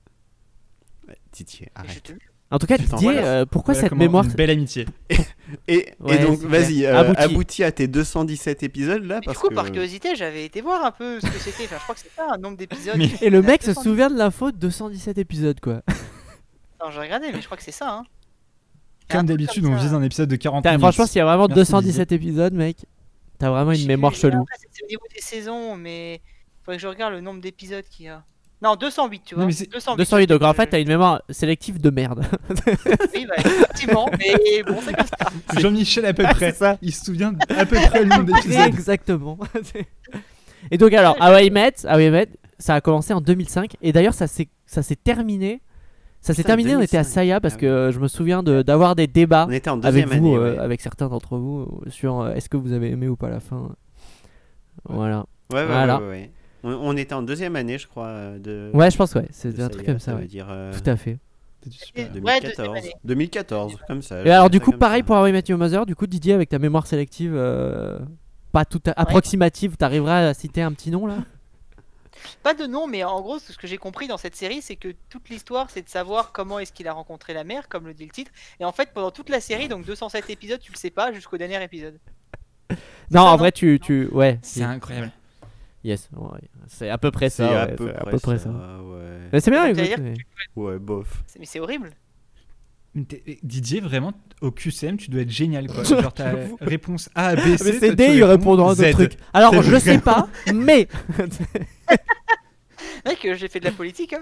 Didier, 1.32 1.68
je 1.76 1.80
arrête. 1.80 2.02
te- 2.02 2.12
En 2.50 2.58
tout 2.58 2.66
cas, 2.66 2.76
Je 2.78 2.86
t'en 2.86 2.96
Didier, 2.96 3.18
euh, 3.18 3.44
pourquoi 3.46 3.74
Voilà 3.74 3.80
cette 3.82 3.90
comment 3.90 4.04
mémoire 4.04 4.24
Une 4.24 4.32
belle 4.32 4.50
amitié. 4.50 4.86
Et, 5.68 5.76
et 5.76 5.94
Ouais, 6.00 6.18
donc, 6.18 6.38
vas-y, 6.40 6.86
euh, 6.86 6.98
Abouti. 6.98 7.20
aboutis 7.22 7.64
à 7.64 7.72
tes 7.72 7.86
217 7.86 8.62
épisodes 8.62 9.04
là, 9.04 9.16
Mais 9.16 9.20
du 9.20 9.26
parce 9.26 9.38
coup, 9.38 9.48
que. 9.48 9.54
par 9.54 9.70
curiosité, 9.70 10.16
j'avais 10.16 10.44
été 10.44 10.60
voir 10.62 10.84
un 10.84 10.90
peu 10.90 11.20
ce 11.20 11.26
que 11.26 11.38
c'était. 11.38 11.64
Enfin, 11.64 11.76
je 11.78 11.82
crois 11.82 11.94
que 11.94 12.00
c'est 12.00 12.12
ça, 12.16 12.26
un 12.32 12.38
nombre 12.38 12.56
d'épisodes. 12.56 12.96
Mais- 12.96 13.10
Et 13.20 13.28
le 13.30 13.40
Il 13.40 13.46
mec 13.46 13.62
se 13.62 13.68
200. 13.68 13.82
souvient 13.82 14.08
de 14.10 14.16
l'info 14.16 14.50
de 14.52 14.56
217 14.56 15.18
épisodes, 15.18 15.60
quoi. 15.60 15.82
Non, 16.82 16.90
j'ai 16.90 17.00
regardé, 17.00 17.30
mais 17.32 17.40
je 17.40 17.44
crois 17.46 17.56
que 17.58 17.62
c'est 17.62 17.70
ça. 17.72 17.90
Hein. 17.92 18.04
Comme 19.08 19.26
d'habitude, 19.26 19.64
on 19.66 19.76
vise 19.76 19.92
un 19.94 20.02
épisode 20.02 20.28
de 20.28 20.36
40 20.36 20.62
Putain, 20.62 20.70
minutes. 20.70 20.80
franchement, 20.82 21.06
s'il 21.06 21.18
y 21.18 21.20
a 21.20 21.24
vraiment 21.24 21.46
Merci, 21.48 21.54
217 21.72 22.12
épisodes, 22.12 22.52
mec, 22.54 22.78
t'as 23.38 23.50
vraiment 23.50 23.72
une 23.72 23.86
mémoire 23.86 24.14
chelou. 24.14 24.44
C'est 24.72 24.82
au 24.84 24.86
niveau 24.88 25.04
des 25.14 25.20
saisons, 25.20 25.76
mais 25.76 26.20
faudrait 26.62 26.76
que 26.76 26.82
je 26.82 26.88
regarde 26.88 27.12
le 27.12 27.20
nombre 27.20 27.40
d'épisodes 27.40 27.84
qu'il 27.90 28.06
y 28.06 28.08
a. 28.08 28.22
Non, 28.62 28.76
208, 28.76 29.22
tu 29.26 29.34
vois. 29.34 29.44
mais 29.44 29.52
c'est- 29.52 29.70
208, 29.70 29.96
208, 29.98 30.26
donc 30.28 30.42
en 30.42 30.54
fait, 30.54 30.66
t'as 30.68 30.80
une 30.80 30.88
mémoire 30.88 31.20
sélective 31.28 31.80
de 31.80 31.90
merde. 31.90 32.24
Oui, 33.14 33.26
bah, 33.26 33.34
effectivement, 33.38 34.08
mais 34.18 34.62
bon, 34.62 34.78
c'est 34.82 34.94
comme 34.94 35.06
ça. 35.06 35.26
C'est 35.52 35.60
Jean-Michel 35.60 36.06
à 36.06 36.14
peu 36.14 36.22
près. 36.34 36.52
C'est 36.52 36.56
ça. 36.58 36.78
Il 36.80 36.94
se 36.94 37.04
souvient 37.04 37.34
à 37.50 37.66
peu 37.66 37.76
près 37.76 38.04
le 38.04 38.08
nombre 38.08 38.24
d'épisodes. 38.24 38.60
Exactement. 38.66 39.38
et 40.70 40.78
donc 40.78 40.92
alors, 40.94 41.16
How 41.20 41.36
I 41.38 41.50
Met, 41.50 41.74
How 41.84 41.98
I 41.98 42.10
Met, 42.10 42.28
ça 42.58 42.74
a 42.76 42.80
commencé 42.80 43.12
en 43.12 43.20
2005 43.20 43.76
et 43.82 43.92
d'ailleurs 43.92 44.14
ça 44.14 44.26
s'est 44.26 44.48
ça 44.66 44.82
s'est 44.82 44.96
terminé. 44.96 45.60
Ça 46.26 46.34
s'est 46.34 46.42
terminé, 46.42 46.74
on 46.74 46.80
était 46.80 46.96
à 46.96 47.02
2005. 47.02 47.12
Saya 47.14 47.40
parce 47.40 47.54
Ah 47.54 47.60
que 47.60 47.66
euh, 47.66 47.92
je 47.92 48.00
me 48.00 48.08
souviens 48.08 48.42
de- 48.42 48.62
d'avoir 48.62 48.96
des 48.96 49.06
débats 49.06 49.46
On 49.48 49.52
était 49.52 49.68
en 49.70 49.80
avec 49.82 50.04
deuxième 50.06 50.20
vous, 50.22 50.34
année. 50.34 50.36
euh, 50.36 50.52
ouais. 50.54 50.58
avec 50.58 50.80
certains 50.80 51.08
d'entre 51.08 51.36
vous 51.36 51.68
sur 51.88 52.20
euh, 52.20 52.32
est-ce 52.34 52.48
que 52.48 52.56
vous 52.56 52.72
avez 52.72 52.90
aimé 52.90 53.08
ou 53.08 53.16
pas 53.16 53.28
la 53.28 53.40
fin. 53.40 53.70
Voilà. 54.88 55.26
Ouais, 55.52 55.60
ouais, 55.60 55.66
Voilà. 55.66 56.00
ouais, 56.00 56.08
ouais. 56.08 56.30
On, 56.62 56.70
on 56.72 56.96
était 56.96 57.14
en 57.14 57.22
deuxième 57.22 57.56
année, 57.56 57.76
je 57.78 57.86
crois, 57.86 58.38
de. 58.38 58.70
Ouais, 58.72 58.90
je 58.90 58.96
pense 58.96 59.14
ouais, 59.14 59.26
c'est 59.30 59.60
un 59.60 59.68
truc 59.68 59.84
comme 59.86 59.98
ça. 59.98 60.14
veut 60.14 60.20
ouais. 60.22 60.26
dire 60.26 60.46
euh, 60.50 60.72
Tout 60.72 60.88
à 60.90 60.96
fait. 60.96 61.18
C'était 61.62 61.76
super. 61.76 62.02
Et- 62.16 62.20
Ouais, 62.20 62.40
deuxième 62.40 62.66
2014. 62.66 62.78
année. 62.78 62.92
2014, 63.04 63.76
comme 63.86 64.02
ça. 64.02 64.22
Et 64.24 64.30
alors 64.30 64.48
du 64.50 64.58
ça 64.58 64.64
coup, 64.64 64.72
pareil 64.72 65.02
ça. 65.02 65.06
pour 65.06 65.22
Met 65.22 65.42
Your 65.48 65.58
Mother, 65.58 65.84
du 65.86 65.94
coup 65.94 66.06
Didier 66.06 66.32
avec 66.34 66.48
ta 66.48 66.58
mémoire 66.58 66.86
sélective 66.86 67.32
euh, 67.34 67.98
pas 68.52 68.64
tout 68.64 68.80
à- 68.86 68.92
approximative, 69.00 69.76
t'arriveras 69.76 70.28
à 70.28 70.34
citer 70.34 70.62
un 70.62 70.72
petit 70.72 70.90
nom 70.90 71.06
là? 71.06 71.16
Pas 72.42 72.54
de 72.54 72.66
nom, 72.66 72.86
mais 72.86 73.04
en 73.04 73.20
gros, 73.20 73.38
ce 73.38 73.56
que 73.56 73.66
j'ai 73.66 73.78
compris 73.78 74.06
dans 74.08 74.18
cette 74.18 74.36
série, 74.36 74.62
c'est 74.62 74.76
que 74.76 74.94
toute 75.08 75.28
l'histoire, 75.28 75.70
c'est 75.70 75.82
de 75.82 75.88
savoir 75.88 76.32
comment 76.32 76.58
est-ce 76.58 76.72
qu'il 76.72 76.88
a 76.88 76.92
rencontré 76.92 77.32
la 77.34 77.44
mère, 77.44 77.68
comme 77.68 77.86
le 77.86 77.94
dit 77.94 78.04
le 78.04 78.10
titre. 78.10 78.30
Et 78.60 78.64
en 78.64 78.72
fait, 78.72 78.90
pendant 78.94 79.10
toute 79.10 79.28
la 79.30 79.40
série, 79.40 79.68
donc 79.68 79.84
207 79.84 80.30
épisodes, 80.30 80.60
tu 80.60 80.72
le 80.72 80.76
sais 80.78 80.90
pas 80.90 81.12
jusqu'au 81.12 81.36
dernier 81.38 81.62
épisode. 81.62 81.98
Non, 82.70 82.76
ça, 83.10 83.22
en 83.22 83.30
non 83.32 83.36
vrai 83.36 83.52
tu 83.52 83.78
tu 83.82 84.06
ouais, 84.08 84.38
C'est 84.42 84.62
incroyable. 84.62 85.12
Yes, 85.84 86.08
ouais, 86.16 86.40
c'est 86.66 86.88
à 86.88 86.96
peu 86.96 87.10
près 87.10 87.28
C'est 87.28 87.42
ça. 87.44 87.62
à, 87.62 87.66
ouais, 87.66 87.74
peu 87.76 87.86
c'est 87.88 87.92
près 87.92 88.02
à 88.08 88.10
peu 88.10 88.18
près 88.18 88.38
ça. 88.38 88.48
ouais. 88.50 89.18
Mais 89.32 89.40
c'est 89.40 89.50
bien, 89.50 89.66
écoute, 89.66 89.98
mais- 89.98 90.14
Ouais, 90.56 90.78
bof. 90.78 91.22
Mais 91.38 91.44
c'est 91.44 91.60
horrible. 91.60 91.90
T'es- 93.08 93.38
Didier, 93.42 93.80
vraiment, 93.80 94.12
au 94.40 94.52
QCM, 94.52 94.96
tu 94.96 95.10
dois 95.10 95.22
être 95.22 95.30
génial, 95.30 95.66
quoi. 95.66 95.82
Genre, 95.82 96.12
ta 96.14 96.32
réponse 96.60 97.10
A, 97.14 97.34
B, 97.34 97.40
C. 97.40 97.64
Mais 97.64 97.72
c'est 97.80 97.94
D, 97.96 98.14
il 98.14 98.24
répondra 98.24 98.70
à 98.70 98.92
trucs. 98.92 99.16
Alors, 99.32 99.60
je 99.62 99.76
sais 99.78 99.98
pas, 99.98 100.28
mais. 100.54 100.88
Mec, 103.06 103.18
j'ai 103.34 103.48
fait 103.48 103.60
de 103.60 103.64
la 103.66 103.72
politique. 103.72 104.12
Hein. 104.14 104.20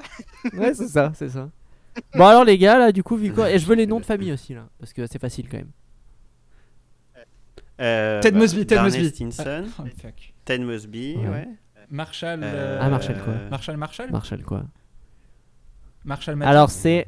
ouais, 0.56 0.74
c'est 0.74 0.88
ça, 0.88 1.12
c'est 1.14 1.28
ça. 1.28 1.48
Bon, 2.14 2.26
alors, 2.26 2.44
les 2.44 2.56
gars, 2.58 2.78
là, 2.78 2.90
du 2.92 3.02
coup, 3.02 3.16
vu 3.16 3.32
quoi 3.32 3.50
Et 3.50 3.58
je 3.58 3.66
veux 3.66 3.74
les 3.74 3.86
noms 3.86 4.00
de 4.00 4.04
famille 4.04 4.32
aussi, 4.32 4.54
là. 4.54 4.68
Parce 4.78 4.92
que 4.92 5.06
c'est 5.06 5.18
facile 5.20 5.48
quand 5.48 5.58
même. 5.58 5.70
Euh, 7.80 8.20
Ted 8.20 8.32
bah, 8.34 8.38
Mosby, 8.40 8.66
Ted 8.66 8.74
Barney 8.76 8.90
Mosby. 8.98 9.08
Stinson, 9.08 9.64
Oh, 9.78 9.82
fuck. 10.00 10.32
Ted 10.44 10.64
Mosby, 10.64 11.16
Ouais. 11.16 11.28
ouais. 11.28 11.48
Marshall. 11.90 12.40
Euh, 12.42 12.78
Ah, 12.80 12.88
Marshall, 12.88 13.18
quoi. 13.22 13.34
Marshall, 13.50 13.76
Marshall? 13.76 14.10
Marshall, 14.10 14.42
quoi. 14.42 14.64
Marshall 16.04 16.36
Mathers. 16.36 16.50
Alors, 16.50 16.70
c'est. 16.70 17.06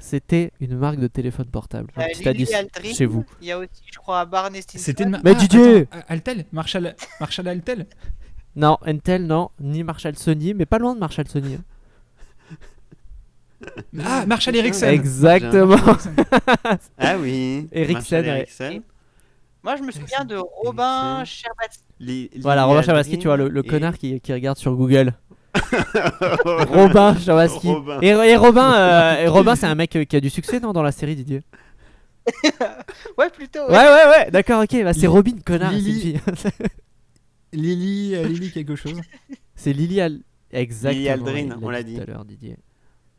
C'était 0.00 0.50
une 0.60 0.76
marque 0.76 0.98
de 0.98 1.06
téléphone 1.06 1.46
portable. 1.46 1.92
Un 1.96 2.02
Euh, 2.02 2.06
petit 2.08 2.24
Lily 2.24 2.28
indice 2.30 2.54
Aldrin. 2.54 2.92
chez 2.94 3.06
vous. 3.06 3.24
Il 3.40 3.46
y 3.46 3.52
a 3.52 3.58
aussi, 3.58 3.68
je 3.92 3.98
crois, 3.98 4.24
Barney 4.24 4.60
Stinson. 4.60 4.84
C'était 4.84 5.04
une. 5.04 5.20
Mais 5.22 5.30
ah, 5.30 5.34
Didier 5.34 5.86
attends, 5.92 6.04
Altel 6.08 6.44
Marshall, 6.50 6.96
Marshall 7.20 7.46
Altel 7.48 7.86
Non, 8.58 8.76
Intel, 8.84 9.24
non. 9.24 9.50
Ni 9.60 9.84
Marshall 9.84 10.16
Sony, 10.16 10.52
mais 10.52 10.66
pas 10.66 10.78
loin 10.78 10.94
de 10.94 10.98
Marshall 11.00 11.28
Sony. 11.28 11.54
hein. 11.54 11.62
Ah, 14.04 14.24
Marshall 14.26 14.54
Ericsson 14.56 14.86
Exactement. 14.86 15.76
Ah 16.98 17.16
oui. 17.18 17.68
Ericsson, 17.72 17.92
Marshall 18.16 18.24
ouais. 18.24 18.38
Ericsson. 18.40 18.82
Moi, 19.62 19.76
je 19.76 19.82
me 19.82 19.90
souviens 19.90 20.24
de 20.24 20.36
Robin 20.36 21.24
Sherbat. 21.24 21.70
Li- 22.00 22.30
Voilà, 22.40 22.64
Robin 22.64 22.82
Chabaski, 22.82 23.18
tu 23.18 23.26
vois, 23.26 23.36
le, 23.36 23.62
connard 23.62 23.96
qui, 23.98 24.20
qui 24.20 24.32
regarde 24.32 24.56
sur 24.58 24.74
Google. 24.76 25.12
Robin 26.44 27.16
Chabaski. 27.16 27.68
Robin. 27.68 27.98
Et, 28.00 28.08
et 28.08 28.36
Robin, 28.36 28.72
euh, 28.74 29.22
et 29.24 29.26
Robin 29.28 29.56
c'est 29.56 29.66
un 29.66 29.74
mec 29.74 29.94
euh, 29.96 30.04
qui 30.04 30.14
a 30.16 30.20
du 30.20 30.30
succès, 30.30 30.60
non, 30.60 30.72
dans 30.72 30.82
la 30.82 30.92
série, 30.92 31.16
Didier? 31.16 31.42
Ouais, 33.16 33.30
plutôt. 33.30 33.66
Ouais, 33.68 33.72
ouais, 33.76 34.08
ouais, 34.10 34.30
d'accord, 34.30 34.62
ok. 34.62 34.82
Bah, 34.84 34.92
c'est 34.94 35.06
Robin, 35.08 35.32
connard. 35.44 35.72
c'est 35.72 35.78
une 35.78 35.84
Lily. 35.84 36.00
fille. 36.00 36.20
Lily, 37.52 38.14
euh, 38.14 38.26
Lily 38.28 38.50
quelque 38.52 38.76
chose. 38.76 39.00
c'est 39.54 39.72
Lily 39.72 40.00
Al... 40.00 40.20
Exactement. 40.50 40.92
Lily 40.98 41.08
Aldrin, 41.08 41.58
on 41.62 41.68
l'a 41.70 41.82
tout 41.82 41.88
dit. 41.90 42.00
à 42.00 42.04
l'heure, 42.04 42.24
Didier. 42.24 42.56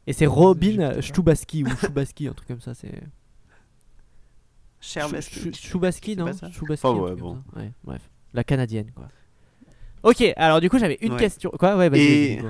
Et 0.07 0.13
c'est 0.13 0.25
Robin 0.25 1.00
Choubaski 1.01 1.63
ou 1.63 1.69
Choubaski, 1.75 2.27
un 2.27 2.33
truc 2.33 2.48
comme 2.48 2.62
ça. 2.62 2.74
C'est. 2.74 2.91
Cherbaski. 4.81 5.39
Chou- 5.39 5.51
Chou- 5.53 5.67
Choubaski, 5.67 6.15
non 6.15 6.31
Choubaski. 6.51 6.88
Oh, 6.88 7.05
ouais, 7.07 7.15
bon. 7.15 7.41
Ouais, 7.55 7.71
bref. 7.83 8.01
La 8.33 8.43
canadienne, 8.43 8.89
quoi. 8.95 9.07
Ok, 10.03 10.24
alors 10.38 10.62
du 10.62 10.69
coup, 10.69 10.79
j'avais 10.79 10.98
une 11.01 11.13
Ouais. 11.13 11.19
question. 11.19 11.51
Quoi 11.59 11.75
Ouais, 11.77 11.89
vas-y. 11.89 12.01
Et-. 12.01 12.41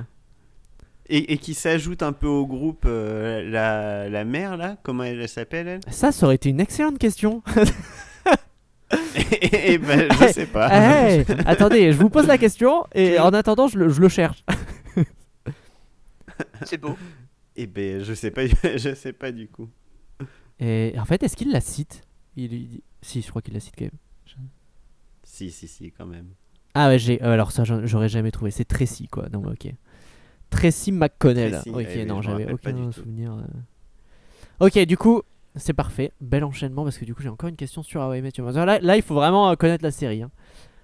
Et, 1.12 1.34
et 1.34 1.38
qui 1.40 1.56
s'ajoute 1.56 2.04
un 2.04 2.14
peu 2.14 2.28
au 2.28 2.46
groupe 2.46 2.84
euh, 2.86 3.50
la, 3.50 4.08
la 4.10 4.26
mère 4.26 4.58
là, 4.58 4.78
comment 4.84 5.04
elle 5.04 5.28
s'appelle 5.28 5.68
elle? 5.68 5.80
Ça, 5.92 6.12
ça 6.12 6.28
aurait 6.28 6.36
été 6.36 6.50
une 6.50 6.60
excellente 6.60 7.00
question. 7.00 7.42
Et 9.54 9.78
ben 9.78 10.12
je 10.12 10.28
sais 10.34 10.46
pas. 10.48 10.68
Hey, 10.72 11.26
attendez, 11.46 11.92
je 11.94 11.98
vous 11.98 12.10
pose 12.10 12.26
la 12.28 12.38
question 12.38 12.86
et 12.94 13.20
en 13.20 13.30
attendant, 13.34 13.68
je 13.68 13.78
le, 13.78 13.90
je 13.90 14.02
le 14.02 14.10
cherche. 14.10 14.44
C'est 16.66 16.78
beau. 16.78 16.98
Et 17.56 17.68
ben 17.68 18.02
je 18.04 18.14
sais 18.14 18.32
pas, 18.32 18.44
je 18.78 18.94
sais 18.96 19.14
pas 19.14 19.32
du 19.32 19.48
coup. 19.48 19.70
Et 20.60 20.94
en 20.98 21.06
fait, 21.06 21.22
est-ce 21.24 21.36
qu'il 21.36 21.52
la 21.52 21.62
cite? 21.62 22.02
Il, 22.36 22.54
il- 22.54 22.82
Si, 23.02 23.22
je 23.22 23.30
crois 23.30 23.42
qu'il 23.42 23.54
la 23.54 23.60
cite 23.60 23.76
quand 23.78 23.86
même. 23.86 23.92
Si 25.24 25.52
si 25.52 25.68
si 25.68 25.92
quand 25.92 26.06
même. 26.06 26.28
Ah 26.74 26.88
ouais, 26.90 27.00
j'ai. 27.00 27.22
euh, 27.24 27.32
alors 27.34 27.52
ça, 27.52 27.64
j'aurais 27.64 28.10
jamais 28.10 28.32
trouvé. 28.32 28.52
C'est 28.52 28.66
Tracy, 28.66 29.08
quoi. 29.08 29.28
Non, 29.32 29.44
ok. 29.46 29.72
Tracy 30.50 30.92
McConnell. 30.92 31.52
Tracy, 31.52 31.70
ok, 31.70 31.86
eh 31.88 32.06
non, 32.06 32.18
me 32.18 32.22
j'avais 32.24 32.52
aucun 32.52 32.92
souvenir. 32.92 33.34
euh. 33.34 34.66
Ok, 34.66 34.78
du 34.80 34.98
coup, 34.98 35.22
c'est 35.56 35.74
parfait. 35.74 36.12
Bel 36.22 36.44
enchaînement 36.44 36.84
parce 36.84 36.98
que 36.98 37.06
du 37.06 37.14
coup, 37.16 37.22
j'ai 37.22 37.30
encore 37.30 37.50
une 37.50 37.56
question 37.56 37.84
sur 37.84 38.02
How 38.02 38.14
I 38.14 38.22
Met 38.22 38.32
Your 38.38 38.48
Mother. 38.48 38.66
Là, 38.66 38.80
là, 38.80 38.96
il 38.96 39.02
faut 39.02 39.16
vraiment 39.16 39.50
euh, 39.50 39.56
connaître 39.56 39.84
la 39.84 39.92
série. 39.92 40.22
hein. 40.24 40.32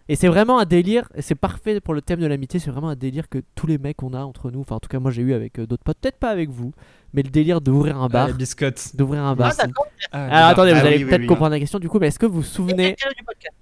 Et 0.07 0.15
c'est 0.15 0.27
vraiment 0.27 0.59
un 0.59 0.65
délire. 0.65 1.09
et 1.15 1.21
C'est 1.23 1.33
parfait 1.35 1.79
pour 1.81 1.93
le 1.95 2.01
thème 2.01 2.19
de 2.19 2.27
l'amitié. 2.27 2.59
C'est 2.59 2.69
vraiment 2.69 2.89
un 2.89 2.95
délire 2.95 3.27
que 3.27 3.39
tous 3.55 3.65
les 3.67 3.77
mecs 3.79 4.03
on 4.03 4.13
a 4.13 4.19
entre 4.21 4.51
nous. 4.51 4.61
Enfin, 4.61 4.75
en 4.75 4.79
tout 4.79 4.87
cas, 4.89 4.99
moi, 4.99 5.09
j'ai 5.11 5.23
eu 5.23 5.33
avec 5.33 5.57
euh, 5.59 5.65
d'autres 5.65 5.83
potes. 5.83 5.97
Peut-être 5.99 6.17
pas 6.19 6.29
avec 6.29 6.49
vous, 6.49 6.73
mais 7.13 7.23
le 7.23 7.29
délire 7.29 7.59
d'ouvrir 7.61 7.97
un 7.99 8.07
bar. 8.07 8.27
Ah, 8.29 8.33
biscotte. 8.33 8.95
D'ouvrir 8.95 9.23
un 9.23 9.35
bar. 9.35 9.53
Ah, 9.57 9.65
d'accord. 9.65 9.87
Ah, 10.11 10.25
Alors 10.37 10.49
attendez, 10.49 10.71
Ah 10.71 10.75
vous 10.75 10.81
oui, 10.81 10.87
allez 10.87 11.03
oui, 11.03 11.09
peut-être 11.09 11.21
oui. 11.21 11.27
comprendre 11.27 11.51
la 11.51 11.59
question 11.59 11.79
du 11.79 11.89
coup, 11.89 11.97
mais 11.99 12.07
est-ce 12.07 12.19
que 12.19 12.25
vous 12.27 12.35
vous 12.35 12.43
souvenez 12.43 12.91
Intérêt 12.91 13.13
du 13.17 13.23
podcast. 13.23 13.55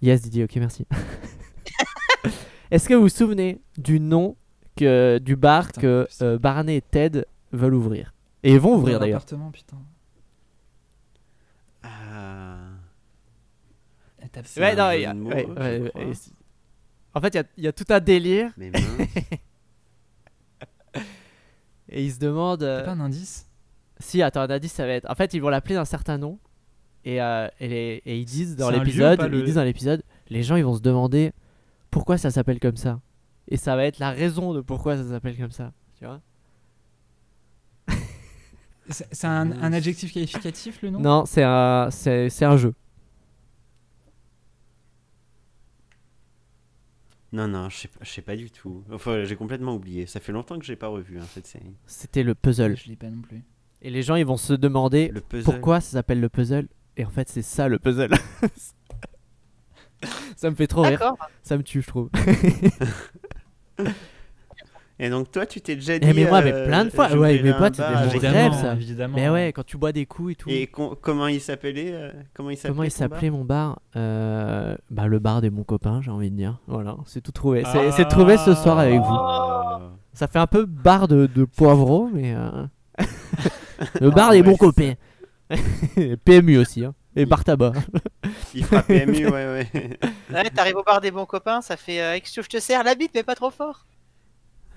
Yes 0.00 0.22
Didier, 0.22 0.44
ok 0.44 0.56
merci. 0.56 0.86
est-ce 2.70 2.88
que 2.88 2.94
vous 2.94 3.02
vous 3.02 3.08
souvenez 3.08 3.60
du 3.78 4.00
nom 4.00 4.36
que 4.76 5.18
du 5.18 5.36
bar 5.36 5.66
Putain, 5.66 5.80
que 5.80 6.08
euh, 6.22 6.38
Barney 6.38 6.76
et 6.76 6.80
Ted 6.82 7.24
veulent 7.52 7.74
ouvrir? 7.74 8.14
Et 8.42 8.56
vont 8.58 8.74
ouvrir 8.76 8.98
d'ailleurs. 8.98 9.18
l'appartement, 9.20 9.50
putain. 9.50 9.76
Ah. 11.82 12.56
Eh, 14.21 14.21
t'as- 14.32 14.40
Ouais, 14.60 14.72
un 14.72 14.76
non, 14.76 14.90
y 14.98 15.04
a- 15.04 15.12
de 15.14 15.18
mots, 15.18 15.30
ouais, 15.30 15.46
je 15.46 15.52
ouais, 15.82 15.88
crois. 15.90 16.04
ouais, 16.04 16.14
c'est- 16.14 16.32
En 17.14 17.20
fait, 17.20 17.28
il 17.28 17.36
y 17.36 17.40
a- 17.40 17.44
il 17.58 17.64
y, 17.64 17.68
a 17.68 17.72
tout 17.72 17.84
un 17.90 18.00
délire 18.00 18.50
Mais 18.56 18.70
mince. 18.70 19.08
et 21.88 22.04
ils 22.04 22.12
se 22.12 22.18
demandent. 22.18 22.60
T'as 22.60 22.66
euh, 22.66 22.84
pas 22.84 22.92
un 22.92 23.00
indice? 23.00 23.46
Si, 23.98 24.22
attends, 24.22 24.40
un 24.40 24.50
indice, 24.50 24.72
ça 24.72 24.86
va 24.86 24.92
être. 24.94 25.10
En 25.10 25.14
fait, 25.14 25.34
ils 25.34 25.40
vont 25.40 25.48
l'appeler 25.50 25.74
d'un 25.74 25.84
certain 25.84 26.18
nom. 26.18 26.38
Et, 27.04 27.20
euh, 27.20 27.48
et, 27.60 27.68
les- 27.68 28.02
et 28.06 28.18
ils 28.18 28.24
disent 28.24 28.56
dans 28.56 28.70
l'épisode, 28.70 29.20
le- 29.22 29.38
ils 29.40 29.44
disent 29.44 29.56
dans 29.56 29.64
l'épisode, 29.64 30.02
les 30.28 30.42
gens 30.44 30.54
ils 30.56 30.64
vont 30.64 30.76
se 30.76 30.80
demander 30.82 31.32
pourquoi 31.90 32.16
ça 32.16 32.30
s'appelle 32.30 32.60
comme 32.60 32.76
ça. 32.76 33.00
Et 33.48 33.56
ça 33.56 33.74
va 33.76 33.84
être 33.84 33.98
la 33.98 34.10
raison 34.12 34.54
de 34.54 34.60
pourquoi 34.60 34.96
ça 34.96 35.04
s'appelle 35.08 35.36
comme 35.36 35.50
ça. 35.50 35.72
Tu 35.98 36.04
vois 36.06 36.20
C'est 38.88 39.26
un, 39.26 39.50
un 39.52 39.72
adjectif 39.72 40.12
qualificatif 40.12 40.80
le 40.82 40.90
nom? 40.90 41.00
Non, 41.00 41.24
c'est 41.26 41.42
un, 41.42 41.88
c'est, 41.90 42.28
c'est 42.30 42.44
un 42.44 42.56
jeu. 42.56 42.72
Non 47.32 47.48
non, 47.48 47.70
je 47.70 47.76
sais 47.76 47.88
pas, 47.88 48.00
je 48.02 48.10
sais 48.10 48.22
pas 48.22 48.36
du 48.36 48.50
tout. 48.50 48.84
Enfin, 48.92 49.24
j'ai 49.24 49.36
complètement 49.36 49.74
oublié. 49.74 50.06
Ça 50.06 50.20
fait 50.20 50.32
longtemps 50.32 50.58
que 50.58 50.64
j'ai 50.64 50.76
pas 50.76 50.88
revu 50.88 51.18
hein, 51.18 51.24
cette 51.32 51.46
série. 51.46 51.74
C'était 51.86 52.22
le 52.22 52.34
puzzle. 52.34 52.76
Je 52.76 52.88
l'ai 52.88 52.96
pas 52.96 53.08
non 53.08 53.22
plus. 53.22 53.42
Et 53.80 53.90
les 53.90 54.02
gens 54.02 54.16
ils 54.16 54.26
vont 54.26 54.36
se 54.36 54.52
demander 54.52 55.08
Le 55.08 55.20
pourquoi 55.42 55.80
ça 55.80 55.92
s'appelle 55.92 56.20
le 56.20 56.28
puzzle. 56.28 56.68
Et 56.96 57.06
en 57.06 57.10
fait, 57.10 57.28
c'est 57.28 57.42
ça 57.42 57.68
le 57.68 57.78
puzzle. 57.78 58.12
ça 60.36 60.50
me 60.50 60.54
fait 60.54 60.66
trop 60.66 60.82
rire. 60.82 60.98
D'accord. 60.98 61.16
Ça 61.42 61.56
me 61.56 61.62
tue, 61.62 61.80
je 61.80 61.86
trouve. 61.86 62.10
Et 65.04 65.10
donc 65.10 65.32
toi, 65.32 65.46
tu 65.46 65.60
t'es 65.60 65.74
déjà 65.74 65.98
dit. 65.98 66.06
Eh, 66.08 66.12
mais 66.14 66.26
moi, 66.26 66.42
mais 66.42 66.52
euh, 66.52 66.64
plein 66.64 66.84
de 66.84 66.90
fois. 66.90 67.10
Ouais, 67.12 67.40
un 67.46 67.52
potes, 67.58 67.74
c'était 68.12 68.28
mon 68.28 68.34
rêve, 68.34 68.52
ça. 68.52 68.74
évidemment. 68.74 69.16
Mais 69.16 69.28
ouais, 69.28 69.52
quand 69.52 69.64
tu 69.66 69.76
bois 69.76 69.90
des 69.90 70.06
coups 70.06 70.32
et 70.32 70.34
tout. 70.36 70.48
Et 70.48 70.68
con- 70.68 70.96
comment 71.00 71.26
il 71.26 71.40
s'appelait 71.40 71.90
euh, 71.92 72.12
Comment 72.34 72.50
il 72.50 72.56
s'appelait 72.56 72.70
Comment 72.72 72.82
il 72.84 72.90
s'appelait 72.92 73.30
mon 73.30 73.44
bar 73.44 73.80
Euh, 73.96 74.76
Bah 74.90 75.08
le 75.08 75.18
bar 75.18 75.40
des 75.40 75.50
bons 75.50 75.64
copains, 75.64 76.00
j'ai 76.02 76.12
envie 76.12 76.30
de 76.30 76.36
dire. 76.36 76.60
Voilà, 76.68 76.96
c'est 77.04 77.20
tout 77.20 77.32
trouvé. 77.32 77.64
C'est, 77.72 77.88
Ah. 77.88 77.90
c'est 77.90 78.06
trouvé 78.06 78.36
ce 78.36 78.54
soir 78.54 78.78
avec 78.78 79.00
vous. 79.00 79.06
Oh. 79.10 79.78
Ça 80.12 80.28
fait 80.28 80.38
un 80.38 80.46
peu 80.46 80.66
bar 80.66 81.08
de, 81.08 81.26
de 81.26 81.44
poivreau, 81.46 82.08
mais 82.12 82.34
euh, 82.36 82.64
le 84.00 84.10
bar 84.10 84.30
des 84.30 84.36
Ouais, 84.36 84.42
bons 84.44 84.56
copains. 84.56 84.92
PMU 86.24 86.58
aussi, 86.58 86.84
hein. 86.84 86.94
Et 87.16 87.26
bar 87.26 87.42
tabac. 87.44 87.72
Il 88.54 88.64
frappe 88.64 88.86
PMU, 88.86 89.26
ouais, 89.26 89.30
ouais. 89.30 89.66
Ouais, 90.32 90.48
t'arrives 90.50 90.76
au 90.76 90.82
bar 90.84 91.00
des 91.00 91.10
bons 91.10 91.26
copains, 91.26 91.60
ça 91.60 91.76
fait 91.76 92.00
euh, 92.00 92.14
Excuse, 92.14 92.44
je 92.44 92.48
te 92.56 92.60
sers 92.60 92.84
la 92.84 92.94
bite, 92.94 93.10
mais 93.14 93.22
pas 93.24 93.34
trop 93.34 93.50
fort. 93.50 93.84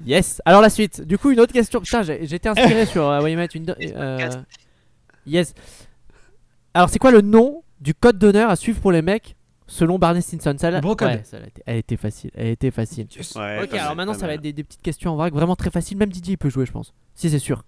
Yes. 0.04 0.42
Alors 0.46 0.62
la 0.62 0.70
suite. 0.70 1.02
Du 1.02 1.18
coup, 1.18 1.32
une 1.32 1.40
autre 1.40 1.54
question. 1.54 1.80
Putain, 1.80 2.02
j'étais 2.04 2.50
inspiré 2.50 2.86
sur 2.88 3.08
euh, 3.08 3.22
Why 3.22 3.36
Met 3.36 3.46
une. 3.54 3.74
euh, 3.80 4.30
yes. 5.26 5.54
Alors, 6.74 6.90
c'est 6.90 7.00
quoi 7.00 7.12
le 7.12 7.22
nom 7.22 7.64
du 7.80 7.94
code 7.94 8.18
d'honneur 8.18 8.50
à 8.50 8.56
suivre 8.56 8.82
pour 8.82 8.92
les 8.92 9.02
mecs 9.02 9.36
selon 9.68 9.98
Barney 9.98 10.22
Stinson? 10.22 10.56
Ça, 10.60 10.70
là- 10.72 10.82
Brocode. 10.82 11.08
ouais, 11.08 11.22
ça, 11.24 11.38
elle, 11.38 11.44
a 11.44 11.48
été, 11.48 11.62
elle 11.66 11.78
était 11.78 11.98
facile. 11.98 12.32
Elle 12.36 12.48
était 12.48 12.72
facile. 12.72 13.08
Ouais, 13.38 13.64
ok, 13.64 13.74
alors 13.76 13.96
maintenant 13.96 14.14
ça 14.14 14.28
va 14.28 14.34
être 14.34 14.42
des, 14.42 14.52
des 14.54 14.64
petites 14.64 14.82
questions 14.82 15.12
en 15.12 15.16
vrac, 15.16 15.34
vraiment 15.34 15.56
très 15.56 15.72
faciles. 15.72 15.98
Même 15.98 16.10
Didier 16.10 16.34
il 16.34 16.38
peut 16.38 16.50
jouer, 16.50 16.66
je 16.66 16.72
pense. 16.74 16.94
Si 17.14 17.30
c'est 17.30 17.40
sûr. 17.40 17.64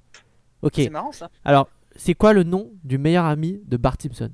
Ok. 0.62 0.74
C'est 0.76 0.90
marrant 0.90 1.12
ça. 1.14 1.30
Alors, 1.46 1.70
c'est 1.96 2.14
quoi 2.14 2.34
le 2.34 2.44
nom 2.44 2.70
du 2.84 2.98
meilleur 2.98 3.26
ami 3.26 3.62
de 3.66 3.78
Bart 3.78 3.96
Simpson? 4.02 4.30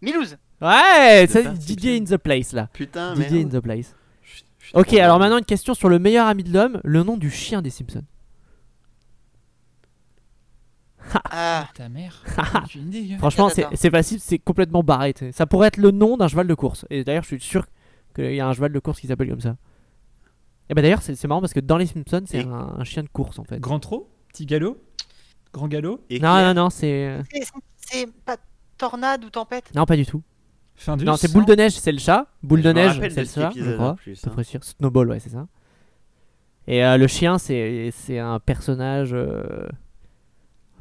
Milouz. 0.00 0.36
Ouais, 0.60 1.26
Bart 1.26 1.52
Didier 1.54 1.96
in 2.00 2.04
the 2.04 2.16
place 2.16 2.52
là. 2.52 2.68
Putain, 2.72 3.14
Didier 3.14 3.42
in 3.42 3.48
the 3.48 3.60
place. 3.60 3.94
Ok, 4.74 4.92
alors 4.94 5.18
maintenant 5.18 5.38
une 5.38 5.44
question 5.44 5.74
sur 5.74 5.88
le 5.88 5.98
meilleur 5.98 6.26
ami 6.26 6.42
de 6.44 6.52
l'homme, 6.52 6.80
le 6.84 7.02
nom 7.02 7.16
du 7.16 7.30
chien 7.30 7.62
des 7.62 7.70
Simpsons. 7.70 8.04
Ah, 11.30 11.68
Ta 11.74 11.88
mère 11.88 12.22
idée. 12.74 13.06
gars. 13.08 13.18
Franchement, 13.18 13.48
c'est 13.50 13.90
facile, 13.90 14.20
c'est 14.20 14.38
complètement 14.38 14.82
barré. 14.82 15.12
tu 15.12 15.26
sais. 15.26 15.32
Ça 15.32 15.46
pourrait 15.46 15.68
être 15.68 15.76
le 15.76 15.90
nom 15.90 16.16
d'un 16.16 16.28
cheval 16.28 16.46
de 16.46 16.54
course. 16.54 16.86
Et 16.90 17.04
d'ailleurs, 17.04 17.22
je 17.24 17.28
suis 17.28 17.40
sûr 17.40 17.66
qu'il 18.14 18.34
y 18.34 18.40
a 18.40 18.48
un 18.48 18.52
cheval 18.52 18.72
de 18.72 18.78
course 18.78 19.00
qui 19.00 19.06
s'appelle 19.06 19.28
comme 19.28 19.40
ça. 19.40 19.56
Et 20.70 20.74
bah 20.74 20.80
d'ailleurs, 20.80 21.02
c'est 21.02 21.14
c'est 21.14 21.28
marrant 21.28 21.42
parce 21.42 21.52
que 21.52 21.60
dans 21.60 21.76
les 21.76 21.86
Simpsons, 21.86 22.24
c'est 22.26 22.38
Et- 22.38 22.46
un, 22.46 22.74
un 22.78 22.84
chien 22.84 23.02
de 23.02 23.08
course 23.08 23.38
en 23.38 23.44
fait. 23.44 23.60
Grand 23.60 23.80
trot? 23.80 24.08
Petit 24.28 24.46
galop? 24.46 24.78
Grand 25.52 25.68
galop? 25.68 26.00
Et 26.08 26.18
Non, 26.20 26.36
non, 26.42 26.54
non, 26.54 26.70
c'est. 26.70 27.18
c'est- 27.30 27.44
c'est- 27.44 27.52
c'est 27.76 28.12
pas 28.24 28.38
tornade 28.78 29.24
ou 29.26 29.30
tempête? 29.30 29.70
Non, 29.74 29.84
pas 29.84 29.96
du 29.96 30.06
tout. 30.06 30.22
Non, 31.04 31.16
c'est 31.16 31.32
boule 31.32 31.44
de 31.46 31.54
neige, 31.54 31.72
c'est 31.72 31.92
le 31.92 31.98
chat. 31.98 32.26
Boule 32.42 32.60
je 32.62 32.68
de 32.68 32.72
neige, 32.72 32.98
c'est 33.10 33.20
le 33.22 33.26
chat, 33.26 33.50
je 33.56 33.72
crois. 33.74 33.94
plus, 33.94 34.20
hein. 34.26 34.42
sûr. 34.42 34.62
Snowball, 34.64 35.08
ouais, 35.10 35.20
c'est 35.20 35.30
ça. 35.30 35.46
Et 36.66 36.84
euh, 36.84 36.96
le 36.96 37.06
chien, 37.06 37.38
c'est 37.38 37.90
c'est 37.92 38.18
un 38.18 38.40
personnage. 38.40 39.10
euh, 39.12 39.68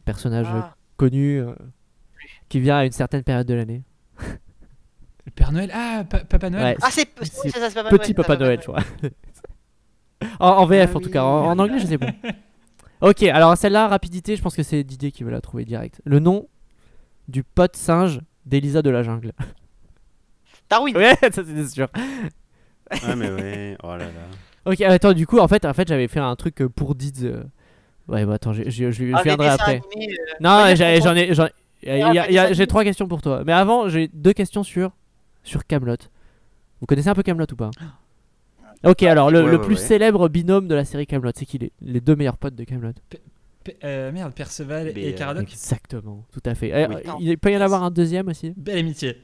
personnage 0.06 0.48
euh, 0.48 0.60
Ah, 0.62 0.76
connu 0.98 1.40
euh, 1.40 1.54
qui 2.50 2.60
vient 2.60 2.78
à 2.78 2.86
une 2.86 2.92
certaine 2.92 3.24
période 3.24 3.48
de 3.48 3.54
l'année. 3.54 3.84
Le 5.26 5.32
Père 5.32 5.52
Noël 5.52 5.72
Ah, 5.74 6.04
pa- 6.10 6.24
Papa 6.26 6.50
Noël 6.50 6.64
Ouais, 6.66 6.78
Ah, 6.82 6.90
c'est 6.92 7.08
c'est 7.24 7.52
Papa 7.74 7.90
Petit 7.90 8.14
Noël, 8.14 8.16
Papa 8.16 8.38
Noël, 8.38 8.60
je 8.60 8.66
crois. 8.68 8.82
en, 10.40 10.48
en 10.50 10.66
VF 10.66 10.92
Ah 10.94 10.98
en 10.98 11.00
tout 11.02 11.10
cas, 11.10 11.24
en, 11.24 11.46
en 11.52 11.60
anglais 11.60 11.80
je 11.80 11.86
sais 11.86 11.98
pas. 11.98 12.08
Ok, 13.02 13.24
alors 13.24 13.56
celle-là, 13.58 13.88
rapidité, 13.88 14.36
je 14.36 14.42
pense 14.42 14.56
que 14.56 14.64
c'est 14.64 14.84
Didier 14.84 15.12
qui 15.12 15.24
veut 15.24 15.32
la 15.32 15.42
trouver 15.42 15.64
direct. 15.66 16.02
Le 16.06 16.20
nom 16.20 16.48
du 17.28 17.44
pote 17.44 17.76
singe 17.76 18.20
d'Elisa 18.46 18.82
de 18.82 18.90
la 18.90 19.04
jungle. 19.04 19.32
Darwin. 20.70 20.96
ouais, 20.98 21.16
ça 21.22 21.30
c'était 21.32 21.68
sûr. 21.68 21.88
Ah, 23.02 23.16
mais 23.16 23.32
ouais, 23.32 23.78
oh 23.82 23.88
là 23.96 23.98
là. 23.98 24.12
Ok, 24.72 24.82
attends, 24.82 25.14
du 25.14 25.26
coup, 25.26 25.40
en 25.40 25.48
fait, 25.48 25.66
en 25.66 25.74
fait 25.74 25.88
j'avais 25.88 26.08
fait 26.08 26.20
un 26.20 26.36
truc 26.36 26.62
euh, 26.62 26.70
pour 26.70 26.94
Dids. 26.96 27.24
euh, 27.26 27.44
Ouais, 28.08 28.26
bah 28.26 28.34
attends, 28.34 28.54
je, 28.54 28.64
je, 28.66 28.92
je- 28.92 29.06
je 29.08 29.12
Ah, 29.16 29.24
viendrai 29.24 29.48
après. 29.50 29.82
animés, 29.96 30.14
euh, 30.14 30.34
Non, 30.42 30.76
j'en 30.76 31.16
ai, 31.16 31.34
j'en- 31.34 31.48
il 31.82 31.88
y 31.88 31.92
a- 31.92 31.96
il 31.96 32.00
y 32.00 32.04
a- 32.04 32.22
après, 32.22 32.32
il 32.32 32.36
y 32.36 32.38
a- 32.38 32.50
les 32.50 32.54
j'ai 32.54 32.68
trois 32.68 32.84
questions 32.84 33.08
pour 33.08 33.22
toi. 33.22 33.44
Mais 33.46 33.54
avant, 33.54 33.88
j'ai 33.90 34.10
deux 34.14 34.34
questions 34.34 34.62
sur 34.64 34.92
sur 35.44 35.66
Camelot. 35.66 35.96
Vous 36.82 36.86
connaissez 36.86 37.10
un 37.10 37.16
peu 37.16 37.24
Camelot 37.24 37.48
ou 37.52 37.56
pas? 37.56 37.72
Ok, 38.84 39.02
alors 39.04 39.32
le, 39.32 39.42
Ouais, 39.44 39.52
le 39.52 39.58
ouais, 39.58 39.64
plus 39.64 39.76
ouais. 39.76 39.80
célèbre 39.82 40.28
binôme 40.28 40.68
de 40.68 40.76
la 40.76 40.86
série 40.86 41.08
Camelot, 41.08 41.32
c'est 41.36 41.46
qui 41.46 41.58
les, 41.58 41.72
les 41.82 42.02
deux 42.02 42.16
meilleurs 42.16 42.38
potes 42.38 42.56
de 42.56 42.64
Camelot? 42.66 42.92
Euh, 43.86 44.12
Merde, 44.12 44.34
Perceval 44.34 44.92
Mais, 44.94 45.02
et 45.02 45.14
euh, 45.14 45.18
Caradoc 45.18 45.44
Exactement, 45.44 46.26
tout 46.34 46.42
à 46.46 46.54
fait. 46.54 46.72
Il 47.20 47.38
peut 47.38 47.52
y 47.52 47.58
en 47.58 47.62
avoir 47.62 47.84
un 47.84 47.92
deuxième 47.92 48.28
aussi? 48.28 48.54
Belle 48.58 48.80
amitié. 48.80 49.18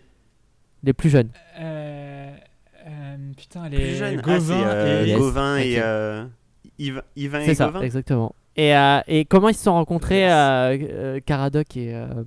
Les 0.83 0.93
plus 0.93 1.09
jeunes. 1.09 1.29
Euh, 1.59 2.35
euh, 2.87 3.17
putain, 3.35 3.67
les 3.69 3.77
Plus 3.77 3.95
jeune. 3.95 4.19
Ah, 4.19 4.21
Gauvin 4.21 4.63
euh, 4.63 5.03
et... 5.03 5.07
Yes. 5.09 5.17
Gauvin 5.17 5.57
et 5.57 5.79
euh, 5.79 6.25
Yvain, 6.77 7.53
ça, 7.53 7.67
Gauvin. 7.67 7.81
exactement. 7.81 8.33
Et, 8.55 8.75
euh, 8.75 8.99
et 9.07 9.25
comment 9.25 9.49
ils 9.49 9.55
se 9.55 9.63
sont 9.63 9.73
rencontrés, 9.73 10.23
Yes. 10.27 11.21
Caradoc 11.25 11.75
et, 11.77 11.93
euh, 11.95 12.23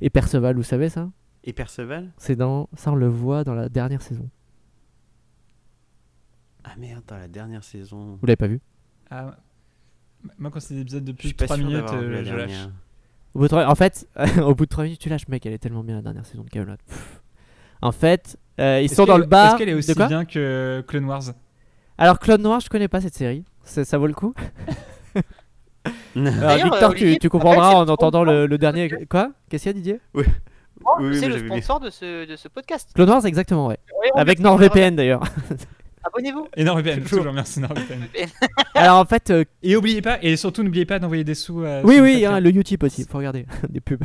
et 0.00 0.10
Perceval, 0.10 0.56
vous 0.56 0.62
savez 0.62 0.88
ça? 0.88 1.10
Et 1.44 1.52
Perceval? 1.52 2.10
C'est 2.16 2.36
dans 2.36 2.68
ça 2.74 2.92
on 2.92 2.94
le 2.94 3.08
voit 3.08 3.44
dans 3.44 3.54
la 3.54 3.68
dernière 3.68 4.00
saison. 4.02 4.28
Ah 6.64 6.74
merde, 6.78 7.02
dans 7.08 7.16
la 7.16 7.28
dernière 7.28 7.64
saison. 7.64 8.18
Vous 8.20 8.26
l'avez 8.26 8.36
pas 8.36 8.46
vu? 8.46 8.60
Ah, 9.10 9.36
moi, 10.38 10.50
quand 10.50 10.60
c'est 10.60 10.74
des 10.74 10.82
épisodes 10.82 11.04
de 11.04 11.12
plus 11.12 11.32
de 11.32 11.36
pas 11.36 11.46
3 11.46 11.56
sûr 11.56 11.66
minutes, 11.66 11.84
euh, 11.92 12.24
je 12.24 12.34
lâche. 12.34 12.68
Au 13.34 13.38
bout 13.38 13.44
de 13.44 13.48
trois- 13.48 13.66
En 13.66 13.74
fait, 13.74 14.06
au 14.44 14.54
bout 14.54 14.64
de 14.64 14.70
3 14.70 14.84
minutes, 14.84 15.00
tu 15.00 15.08
lâches, 15.08 15.28
mec, 15.28 15.44
elle 15.46 15.52
est 15.52 15.58
tellement 15.58 15.82
bien 15.82 15.96
la 15.96 16.02
dernière 16.02 16.26
saison 16.26 16.44
de 16.44 16.50
Camelot. 16.50 16.76
Pff. 16.86 17.22
En 17.80 17.92
fait, 17.92 18.38
euh, 18.60 18.80
ils 18.82 18.88
sont 18.88 19.06
dans 19.06 19.18
le 19.18 19.24
bar. 19.26 19.48
Est-ce 19.48 19.56
qu'elle 19.58 19.68
est 19.68 19.74
aussi 19.74 19.94
bien 19.94 20.24
que 20.24 20.84
Clone 20.86 21.04
Wars? 21.06 21.22
Alors 21.98 22.18
Clone 22.18 22.42
Noir, 22.42 22.60
je 22.60 22.68
connais 22.68 22.88
pas 22.88 23.00
cette 23.00 23.14
série. 23.14 23.44
Ça, 23.64 23.84
ça 23.84 23.98
vaut 23.98 24.06
le 24.06 24.14
coup. 24.14 24.34
Alors 26.14 26.64
Victor, 26.64 26.94
tu, 26.94 27.28
comprendras 27.28 27.70
en 27.70 27.84
le 27.84 27.90
entendant 27.90 28.22
le, 28.22 28.30
sponsor 28.32 28.48
le 28.48 28.48
de 28.48 28.56
dernier. 28.56 28.88
ce 28.88 29.04
Quoi? 29.06 29.30
Qu'est-ce 29.48 29.62
qu'il 29.64 29.70
y 29.70 29.74
a 29.74 29.74
Didier? 29.74 30.00
Oh, 30.14 30.20
Oui, 31.00 31.18
c'est 31.18 31.28
le 31.28 31.38
sponsor 31.38 31.80
de 31.80 31.90
ce, 31.90 32.26
de 32.26 32.36
ce 32.36 32.48
podcast. 32.48 32.90
Clone 32.94 33.10
Wars, 33.10 33.26
exactement, 33.26 33.66
ouais. 33.68 33.78
Avec 34.14 34.38
NordVPN 34.38 34.94
d'ailleurs. 34.96 35.22
Abonnez-vous. 36.04 36.48
Et 36.56 36.64
NordVPN, 36.64 37.02
Toujours. 37.02 37.18
toujours 37.18 37.32
merci 37.32 37.60
NordVPN. 37.60 38.00
Alors 38.74 38.98
en 38.98 39.04
fait, 39.04 39.30
euh, 39.30 39.44
Et 39.62 39.76
oubliez 39.76 40.02
pas, 40.02 40.18
et 40.22 40.36
surtout 40.36 40.62
n'oubliez 40.62 40.84
pas 40.86 40.98
d'envoyer 40.98 41.24
des 41.24 41.34
sous. 41.34 41.62
euh, 41.62 41.80
oui, 41.84 42.00
oui, 42.00 42.24
hein, 42.26 42.40
le 42.40 42.50
Utip 42.50 42.82
aussi, 42.82 43.04
faut 43.04 43.18
regarder 43.18 43.46
des 43.68 43.80
pubs. 43.80 44.02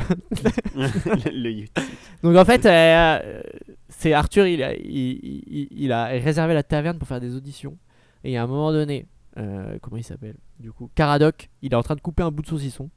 le, 0.74 1.50
YouTube. 1.50 1.84
Donc 2.22 2.36
en 2.36 2.44
fait, 2.44 2.64
euh, 2.66 3.42
c'est 3.88 4.12
Arthur, 4.12 4.46
il 4.46 4.62
a, 4.62 4.74
il, 4.74 5.42
il- 5.46 5.68
il 5.70 5.92
a 5.92 6.06
réservé 6.06 6.54
la 6.54 6.62
taverne 6.62 6.98
pour 6.98 7.08
faire 7.08 7.20
des 7.20 7.34
auditions. 7.34 7.76
Et 8.24 8.36
à 8.36 8.42
un 8.42 8.46
moment 8.46 8.72
donné, 8.72 9.06
euh, 9.38 9.78
comment 9.80 9.96
il 9.96 10.04
s'appelle 10.04 10.34
Du 10.60 10.72
coup, 10.72 10.90
Caradoc, 10.94 11.48
il 11.62 11.72
est 11.72 11.76
en 11.76 11.82
train 11.82 11.94
de 11.94 12.00
couper 12.00 12.22
un 12.22 12.30
bout 12.30 12.42
de 12.42 12.48
saucisson. 12.48 12.90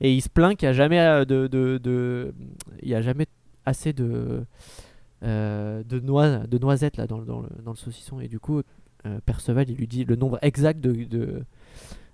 Et 0.00 0.14
il 0.14 0.20
se 0.22 0.28
plaint 0.30 0.56
qu'il 0.56 0.66
n'y 0.66 0.70
a 0.70 0.72
jamais 0.72 0.98
de, 1.26 1.46
de, 1.46 1.78
de- 1.82 2.34
il 2.82 2.88
y 2.88 2.94
a 2.94 3.02
jamais 3.02 3.26
assez 3.66 3.92
de 3.92 4.44
euh, 5.22 5.82
de, 5.84 6.00
noix, 6.00 6.38
de 6.38 6.58
noisettes 6.58 6.96
là 6.96 7.06
dans, 7.06 7.18
le- 7.18 7.24
dans, 7.26 7.40
le, 7.42 7.48
dans 7.62 7.72
le 7.72 7.76
saucisson. 7.76 8.20
Et 8.20 8.28
du 8.28 8.38
coup, 8.40 8.60
euh, 9.06 9.18
Perceval, 9.26 9.68
il 9.70 9.76
lui 9.76 9.86
dit 9.86 10.04
le 10.04 10.16
nombre 10.16 10.38
exact 10.42 10.80
de, 10.80 10.92
de, 11.04 11.42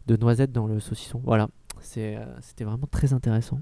de 0.06 0.16
noisettes 0.16 0.52
dans 0.52 0.66
le 0.66 0.80
saucisson. 0.80 1.20
Voilà, 1.24 1.48
c'est, 1.80 2.16
euh, 2.16 2.24
c'était 2.40 2.64
vraiment 2.64 2.86
très 2.90 3.12
intéressant. 3.12 3.60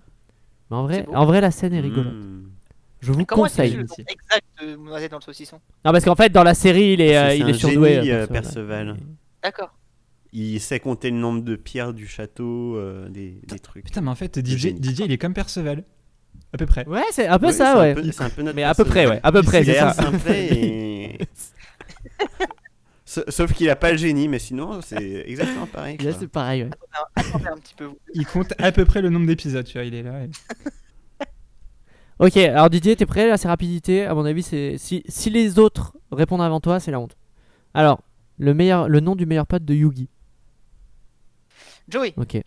Mais 0.70 0.76
en 0.76 0.82
vrai, 0.84 1.06
en 1.12 1.26
vrai, 1.26 1.40
la 1.40 1.50
scène 1.50 1.72
est 1.74 1.80
rigolote. 1.80 2.12
Mm. 2.14 2.48
Je 3.00 3.12
vous 3.12 3.24
Comment 3.26 3.42
conseille. 3.42 3.74
le 3.76 3.82
nom 3.82 3.94
exact 3.98 4.44
de 4.62 4.76
noisette 4.76 5.10
dans 5.10 5.18
le 5.18 5.22
saucisson? 5.22 5.56
Non, 5.84 5.92
parce 5.92 6.04
qu'en 6.06 6.14
fait, 6.14 6.30
dans 6.30 6.42
la 6.42 6.54
série, 6.54 6.94
il 6.94 7.02
est, 7.02 7.16
euh, 7.18 7.34
il 7.34 7.42
un 7.42 7.48
est 7.48 7.52
surdoué. 7.52 8.02
génie, 8.02 8.26
Perceval. 8.28 8.96
D'accord. 9.42 9.76
Il 10.32 10.58
sait 10.58 10.80
compter 10.80 11.10
le 11.10 11.18
nombre 11.18 11.42
de 11.42 11.54
pierres 11.54 11.92
du 11.92 12.06
château, 12.06 12.76
euh, 12.76 13.08
des, 13.10 13.40
des 13.46 13.58
trucs. 13.58 13.84
Putain, 13.84 14.00
mais 14.00 14.10
en 14.10 14.14
fait, 14.14 14.38
DJ. 14.44 14.74
DJ, 14.82 15.00
il 15.00 15.12
est 15.12 15.18
comme 15.18 15.34
Perceval. 15.34 15.84
À 16.54 16.56
peu 16.56 16.66
près. 16.66 16.86
Ouais, 16.86 17.02
c'est 17.10 17.26
un 17.26 17.38
peu 17.38 17.50
ça, 17.52 17.78
ouais. 17.80 17.94
peu- 17.94 18.10
C'est 18.12 18.22
un 18.22 18.30
peu 18.30 18.42
notre 18.42 18.54
Mais 18.54 18.62
à 18.62 18.74
peu 18.74 18.84
près, 18.84 19.06
ouais. 19.08 19.18
À 19.24 19.32
peu 19.32 19.42
près, 19.42 19.60
Il 19.62 19.66
c'est 19.66 19.74
ça. 19.74 19.94
et. 20.32 21.18
Sauf 23.28 23.52
qu'il 23.52 23.68
a 23.70 23.76
pas 23.76 23.92
le 23.92 23.98
génie, 23.98 24.28
mais 24.28 24.38
sinon 24.38 24.80
c'est 24.80 25.24
exactement 25.28 25.66
pareil. 25.66 25.96
Là, 25.98 26.12
c'est 26.18 26.26
pareil, 26.26 26.64
ouais. 26.64 26.70
Attendez 27.16 27.46
un 27.48 27.56
petit 27.58 27.74
peu. 27.74 27.84
vous. 27.84 27.98
Il 28.14 28.24
compte 28.26 28.54
à 28.58 28.72
peu 28.72 28.84
près 28.84 29.02
le 29.02 29.10
nombre 29.10 29.26
d'épisodes, 29.26 29.64
tu 29.64 29.74
vois, 29.74 29.84
il 29.84 29.94
est 29.94 30.02
là. 30.02 30.22
et- 30.24 30.30
Ok, 32.20 32.36
alors 32.36 32.70
Didier, 32.70 32.94
t'es 32.96 33.06
prêt 33.06 33.26
là 33.28 33.36
C'est 33.36 33.48
rapidité. 33.48 34.04
À 34.04 34.14
mon 34.14 34.24
avis, 34.24 34.42
c'est 34.44 34.78
si, 34.78 35.02
si 35.08 35.30
les 35.30 35.58
autres 35.58 35.96
répondent 36.12 36.42
avant 36.42 36.60
toi, 36.60 36.78
c'est 36.80 36.90
la 36.92 37.00
honte. 37.00 37.16
Alors, 37.74 38.00
le 38.38 38.54
meilleur, 38.54 38.88
le 38.88 39.00
nom 39.00 39.16
du 39.16 39.26
meilleur 39.26 39.46
pote 39.48 39.64
de 39.64 39.74
Yugi. 39.74 40.08
Joey. 41.88 42.14
Ok. 42.16 42.40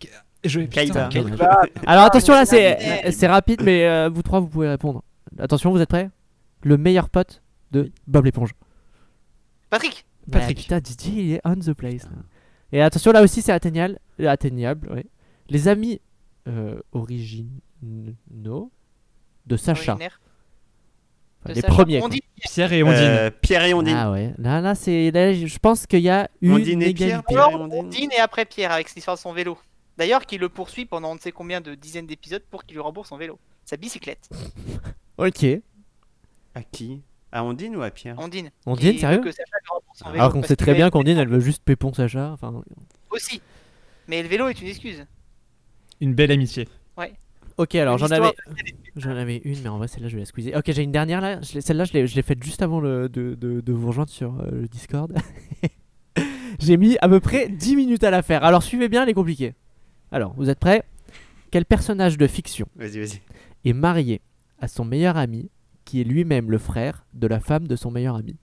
Je 0.44 0.60
putain, 0.60 0.82
Kaita. 0.82 1.08
quel- 1.10 1.36
Alors 1.86 2.04
attention 2.04 2.32
là, 2.34 2.46
c'est 2.46 2.76
mais- 3.04 3.12
c'est 3.12 3.26
rapide, 3.26 3.60
mais 3.64 3.84
euh, 3.86 4.08
vous 4.08 4.22
trois, 4.22 4.40
vous 4.40 4.48
pouvez 4.48 4.68
répondre. 4.68 5.02
Attention, 5.38 5.70
vous 5.72 5.80
êtes 5.80 5.88
prêts? 5.88 6.10
Le 6.62 6.76
meilleur 6.76 7.08
pote 7.10 7.42
de 7.72 7.90
Bob 8.06 8.24
l'éponge. 8.24 8.50
Patrick. 9.70 10.04
Patrick. 10.30 10.58
Ah, 10.58 10.62
putain, 10.62 10.80
Didier, 10.80 11.22
il 11.22 11.32
est 11.34 11.40
on 11.44 11.54
the 11.56 11.72
place. 11.72 12.04
là. 12.04 12.10
Et 12.72 12.82
attention, 12.82 13.12
là 13.12 13.22
aussi, 13.22 13.42
c'est 13.42 13.52
atteignable. 13.52 13.98
euh, 14.20 14.28
Atteignable, 14.28 14.92
ouais. 14.92 15.06
Les 15.48 15.68
amis 15.68 16.00
euh, 16.46 16.78
originaux 16.92 18.70
de 19.46 19.56
Sacha. 19.56 19.92
originaire 19.92 20.20
Enfin, 21.40 21.50
de 21.50 21.54
les 21.54 21.60
Sacha. 21.62 21.72
premiers. 21.74 22.00
quoi. 22.00 22.08
Pierre 22.40 22.72
et 22.72 22.82
Ondine. 22.82 22.98
Euh, 23.02 23.30
Pierre 23.30 23.64
et 23.64 23.74
Ondine. 23.74 23.96
Ah 23.96 24.10
ouais, 24.10 24.34
là, 24.38 24.60
là, 24.60 24.74
c'est, 24.74 25.10
là, 25.10 25.32
je 25.32 25.58
pense 25.58 25.86
qu'il 25.86 26.00
y 26.00 26.08
a 26.10 26.28
une 26.40 26.52
Ondine 26.52 26.82
et 26.82 26.92
Pierre, 26.92 27.08
égalité. 27.08 27.26
Pierre 27.28 27.40
et 27.48 27.52
Alors, 27.52 27.60
Ondine. 27.62 27.78
Ondine 27.86 28.10
et 28.16 28.20
après 28.20 28.44
Pierre 28.44 28.72
avec 28.72 28.94
l'histoire 28.94 29.16
de 29.16 29.20
son 29.20 29.32
vélo. 29.32 29.56
D'ailleurs, 29.98 30.26
qui 30.26 30.38
le 30.38 30.48
poursuit 30.48 30.86
pendant 30.86 31.10
on 31.10 31.14
ne 31.16 31.20
sait 31.20 31.32
combien 31.32 31.60
de 31.60 31.74
dizaines 31.74 32.06
d'épisodes 32.06 32.44
pour 32.50 32.64
qu'il 32.64 32.76
lui 32.76 32.80
rembourse 32.80 33.08
son 33.08 33.16
vélo. 33.16 33.38
Sa 33.64 33.76
bicyclette. 33.76 34.30
Ok. 35.18 35.44
À 36.54 36.62
qui? 36.62 37.02
À 37.32 37.42
Ondine 37.42 37.74
ou 37.74 37.82
à 37.82 37.90
Pierre? 37.90 38.16
Ondine. 38.20 38.52
Ondine, 38.66 38.92
Qui 38.92 39.00
sérieux 39.00 39.16
veut 39.16 39.24
que 39.24 39.32
Sacha 39.32 39.50
lui 39.60 39.68
rembourse 39.68 39.98
son 39.98 40.04
vélo 40.10 40.20
Alors 40.20 40.32
qu'on 40.32 40.44
sait 40.44 40.54
très 40.54 40.74
bien 40.74 40.90
qu'Ondine, 40.90 41.18
elle 41.18 41.26
veut 41.26 41.40
juste 41.40 41.64
pépon 41.64 41.92
Sacha. 41.92 42.30
Enfin, 42.30 42.62
Aussi. 43.10 43.42
Mais 44.06 44.22
le 44.22 44.28
vélo 44.28 44.46
est 44.46 44.60
une 44.60 44.68
excuse. 44.68 45.04
Une 46.00 46.14
belle 46.14 46.30
amitié. 46.30 46.68
ok, 47.56 47.74
alors 47.74 47.98
j'en 47.98 48.12
avais, 48.12 48.32
j'en 48.94 49.10
avais 49.16 49.38
une, 49.38 49.60
mais 49.60 49.68
en 49.68 49.78
vrai, 49.78 49.88
celle-là, 49.88 50.08
je 50.08 50.14
vais 50.14 50.20
la 50.20 50.26
squeezer. 50.26 50.54
Ok, 50.56 50.70
j'ai 50.70 50.84
une 50.84 50.92
dernière 50.92 51.20
là. 51.20 51.40
Celle-là, 51.42 51.84
je 51.84 51.94
l'ai, 51.94 52.06
je 52.06 52.14
l'ai 52.14 52.22
faite 52.22 52.40
juste 52.40 52.62
avant 52.62 52.78
le, 52.78 53.08
de, 53.08 53.34
de, 53.34 53.60
de 53.60 53.72
vous 53.72 53.88
rejoindre 53.88 54.10
sur 54.10 54.38
euh, 54.38 54.50
le 54.52 54.68
Discord. 54.68 55.12
j'ai 56.60 56.76
mis 56.76 56.96
à 57.00 57.08
peu 57.08 57.18
près 57.18 57.48
10 57.48 57.74
minutes 57.74 58.04
à 58.04 58.12
la 58.12 58.22
faire. 58.22 58.44
Alors 58.44 58.62
suivez 58.62 58.88
bien, 58.88 59.02
elle 59.02 59.08
est 59.08 59.14
compliquée. 59.14 59.54
Alors, 60.10 60.34
vous 60.34 60.48
êtes 60.50 60.58
prêts? 60.58 60.82
Quel 61.50 61.64
personnage 61.64 62.18
de 62.18 62.26
fiction 62.26 62.66
Vas-y, 62.76 62.98
vas-y. 63.00 63.20
est 63.64 63.72
marié 63.72 64.20
à 64.60 64.68
son 64.68 64.84
meilleur 64.84 65.16
ami, 65.16 65.50
qui 65.84 66.00
est 66.00 66.04
lui-même 66.04 66.50
le 66.50 66.58
frère 66.58 67.06
de 67.14 67.26
la 67.26 67.40
femme 67.40 67.66
de 67.66 67.76
son 67.76 67.90
meilleur 67.90 68.16
ami? 68.16 68.36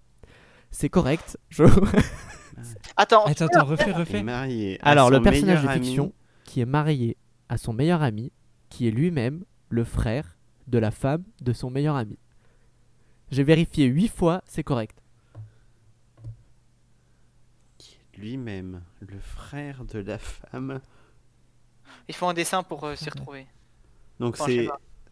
C'est 0.72 0.90
correct. 0.90 1.38
Je... 1.50 1.64
Attends, 2.98 3.26
Attends, 3.26 3.46
attends, 3.48 3.66
refais, 3.66 3.92
refais. 3.92 4.24
marié. 4.24 4.80
à 4.82 4.92
Alors, 4.92 5.08
son 5.08 5.14
le 5.16 5.22
personnage 5.22 5.58
de 5.62 5.68
meilleur 5.68 5.72
ami. 5.76 5.86
fiction 5.86 6.14
qui 6.46 6.62
est 6.62 6.66
marié 6.66 7.18
à 7.50 7.58
son 7.58 7.74
meilleur 7.74 8.02
ami, 8.02 8.32
qui 8.70 8.88
est 8.88 8.92
lui-même 8.92 9.44
le 9.70 9.84
frère 9.84 10.38
de 10.68 10.78
la 10.78 10.92
femme 10.92 11.24
de 11.42 11.52
son 11.54 11.70
meilleur 11.70 11.96
ami. 11.96 12.18
J'ai 13.32 13.44
vérifié 13.44 13.86
8 13.86 14.08
fois, 14.08 14.42
c'est 14.46 14.64
correct. 14.64 14.98
Lui-même, 18.18 18.82
le 19.02 19.20
frère 19.20 19.84
de 19.84 20.00
la 20.00 20.18
femme. 20.18 20.80
Il 22.08 22.16
faut 22.16 22.28
un 22.28 22.34
dessin 22.34 22.64
pour 22.64 22.84
euh, 22.84 22.96
s'y 22.96 23.10
retrouver. 23.10 23.48
Donc 24.20 24.36
Enfin, 24.36 24.46
c'est 24.48 24.68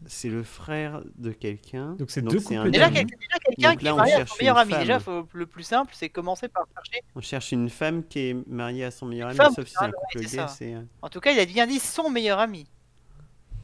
c'est 0.06 0.28
le 0.28 0.42
frère 0.42 1.02
de 1.16 1.30
quelqu'un. 1.32 1.92
Donc 1.94 2.10
c'est 2.10 2.20
deux 2.20 2.36
un 2.52 2.58
couples 2.58 2.70
Déjà, 2.70 2.90
quel- 2.90 3.06
quelqu'un 3.06 3.74
qui 3.76 3.84
là, 3.84 3.92
est 3.92 3.94
marié 3.96 4.12
à 4.14 4.18
son 4.18 4.26
cherche 4.26 4.38
meilleur 4.40 4.58
ami. 4.58 4.70
femme. 4.72 4.80
Déjà, 4.80 5.00
faut- 5.00 5.28
le 5.32 5.46
plus 5.46 5.62
simple, 5.62 5.92
c'est 5.96 6.08
commencer 6.10 6.48
par 6.48 6.66
chercher. 6.74 7.02
On 7.14 7.20
cherche 7.20 7.52
une 7.52 7.70
femme 7.70 8.04
qui 8.04 8.18
est 8.30 8.48
mariée 8.48 8.84
à 8.84 8.90
son 8.90 9.06
meilleur 9.06 9.28
ami, 9.28 9.36
Femme, 9.38 9.54
sauf 9.54 9.66
si 9.66 9.74
c'est 9.78 9.84
un 9.84 9.90
couple 9.92 10.26
c'est 10.26 10.36
gay. 10.36 10.44
C'est 10.48 10.74
euh, 10.74 10.82
En 11.00 11.08
tout 11.08 11.20
cas, 11.20 11.30
il 11.32 11.38
a 11.40 11.46
bien 11.46 11.66
dit 11.66 11.78
son 11.78 12.10
meilleur 12.10 12.38
ami. 12.38 12.66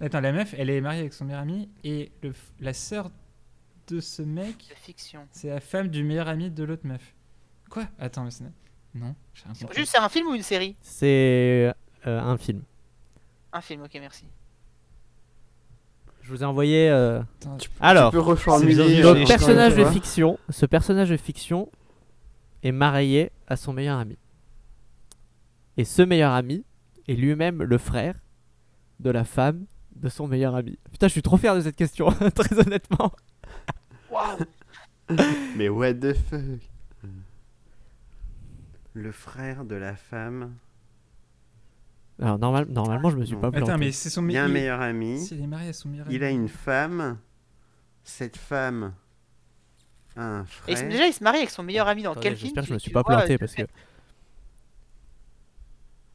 Attends, 0.01 0.21
la 0.21 0.33
meuf, 0.33 0.55
elle 0.57 0.71
est 0.71 0.81
mariée 0.81 1.01
avec 1.01 1.12
son 1.12 1.27
meilleur 1.27 1.43
ami 1.43 1.69
et 1.85 2.11
le 2.23 2.33
la 2.61 2.73
sœur 2.73 3.11
de 3.88 4.01
ce 4.01 4.23
mec, 4.23 4.73
fiction. 4.77 5.27
c'est 5.33 5.49
la 5.49 5.61
femme 5.61 5.88
du 5.88 6.05
meilleur 6.05 6.29
ami 6.29 6.49
de 6.51 6.64
l'autre 6.64 6.87
meuf. 6.87 7.14
Quoi? 7.69 7.85
Attends, 7.99 8.25
mais 8.25 8.31
c'est... 8.31 8.45
Non, 8.95 9.14
j'ai 9.35 9.45
rien 9.45 9.53
compris. 9.61 9.77
Juste, 9.77 9.93
c'est 9.93 9.99
un 9.99 10.09
film 10.09 10.29
ou 10.29 10.35
une 10.35 10.43
série? 10.43 10.75
C'est 10.81 11.73
euh, 12.07 12.21
un 12.21 12.38
film. 12.38 12.62
Un 13.53 13.61
film, 13.61 13.83
ok, 13.83 13.91
merci. 13.95 14.25
Je 16.23 16.31
vous 16.31 16.43
ai 16.43 16.47
envoyé. 16.47 16.89
euh, 16.91 17.21
Attends, 17.41 17.57
tu- 17.57 17.71
Alors, 17.81 18.11
Tu 18.11 18.17
peux 18.17 18.23
reformuler. 18.23 19.03
Donc 19.03 19.17
euh, 19.17 19.25
personnage 19.27 19.75
de 19.75 19.85
fiction. 19.87 20.39
Ce 20.51 20.67
personnage 20.67 21.11
de 21.11 21.17
fiction 21.17 21.69
est 22.63 22.73
marié 22.73 23.33
à 23.49 23.57
son 23.57 23.73
meilleur 23.73 23.99
ami. 23.99 24.17
Et 25.77 25.85
ce 25.85 26.03
meilleur 26.03 26.33
ami 26.33 26.65
est 27.09 27.15
lui-même 27.15 27.63
le 27.63 27.79
frère 27.79 28.15
de 29.01 29.11
la 29.11 29.25
femme 29.25 29.65
de 29.97 30.09
son 30.09 30.29
meilleur 30.29 30.55
ami. 30.55 30.79
Putain, 30.93 31.09
je 31.09 31.13
suis 31.13 31.23
trop 31.23 31.37
fier 31.39 31.55
de 31.57 31.61
cette 31.63 31.77
question, 31.77 32.11
très 32.35 32.59
honnêtement. 32.59 33.13
Waouh 34.11 34.39
Mais 35.57 35.69
what 35.69 35.95
the 35.95 36.15
fuck? 36.15 36.41
Le 38.93 39.13
frère 39.13 39.65
de 39.65 39.75
la 39.77 39.97
femme. 39.97 40.55
Alors 42.20 42.38
normal- 42.38 42.66
normalement, 42.68 43.11
je 43.11 43.16
me 43.16 43.24
suis 43.24 43.35
Non. 43.35 43.40
pas 43.40 43.50
planté. 43.50 43.70
Attends, 43.70 43.78
mais 43.78 43.92
c'est 43.92 44.11
son 44.11 44.26
Il 44.28 44.33
y 44.33 44.37
a 44.38 44.44
un 44.44 44.48
il- 44.48 44.52
meilleur 44.52 44.80
ami. 44.80 45.20
Si 45.20 45.35
elle 45.35 45.42
est 45.42 45.46
mariée 45.46 45.70
à 45.70 45.72
son 45.72 45.88
meilleur 45.88 46.06
Il 46.11 46.22
a 46.22 46.26
ami. 46.28 46.37
une 46.37 46.48
femme. 46.48 47.18
Cette 48.04 48.37
femme 48.37 48.92
a 50.16 50.22
un 50.22 50.42
Et 50.42 50.46
frère. 50.76 50.83
il- 50.83 50.88
déjà, 50.90 51.06
il 51.06 51.12
se 51.14 51.22
marie 51.24 51.38
avec 51.38 51.50
son 51.50 51.62
meilleur 51.62 51.88
ami 51.88 52.02
dans 52.02 52.14
quel 52.14 52.35
film 52.37 52.48
J'espère 52.48 52.62
que 52.64 52.68
je 52.68 52.74
me 52.74 52.78
suis 52.78 52.90
pas 52.90 53.04
planté 53.04 53.35
euh, 53.35 53.38
parce 53.38 53.54
que. 53.54 53.62
Ouais, 53.62 53.68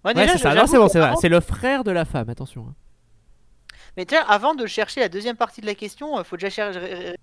Ouais, 0.05 0.13
déjà, 0.13 0.33
c'est 0.33 0.37
ça. 0.39 0.53
Non, 0.53 0.67
c'est 0.67 0.77
bon, 0.77 0.87
c'est 0.87 0.99
vrai. 0.99 1.13
C'est 1.19 1.29
le 1.29 1.39
frère 1.39 1.83
de 1.83 1.91
la 1.91 2.05
femme. 2.05 2.29
Attention. 2.29 2.67
hein. 2.69 2.75
Mais 3.97 4.05
déjà, 4.05 4.21
avant 4.23 4.53
de 4.53 4.65
chercher 4.67 4.99
la 4.99 5.09
deuxième 5.09 5.37
partie 5.37 5.61
de 5.61 5.65
la 5.65 5.73
question, 5.75 6.19
il 6.19 6.25
faut 6.25 6.35
déjà 6.37 6.49
chercher. 6.49 7.15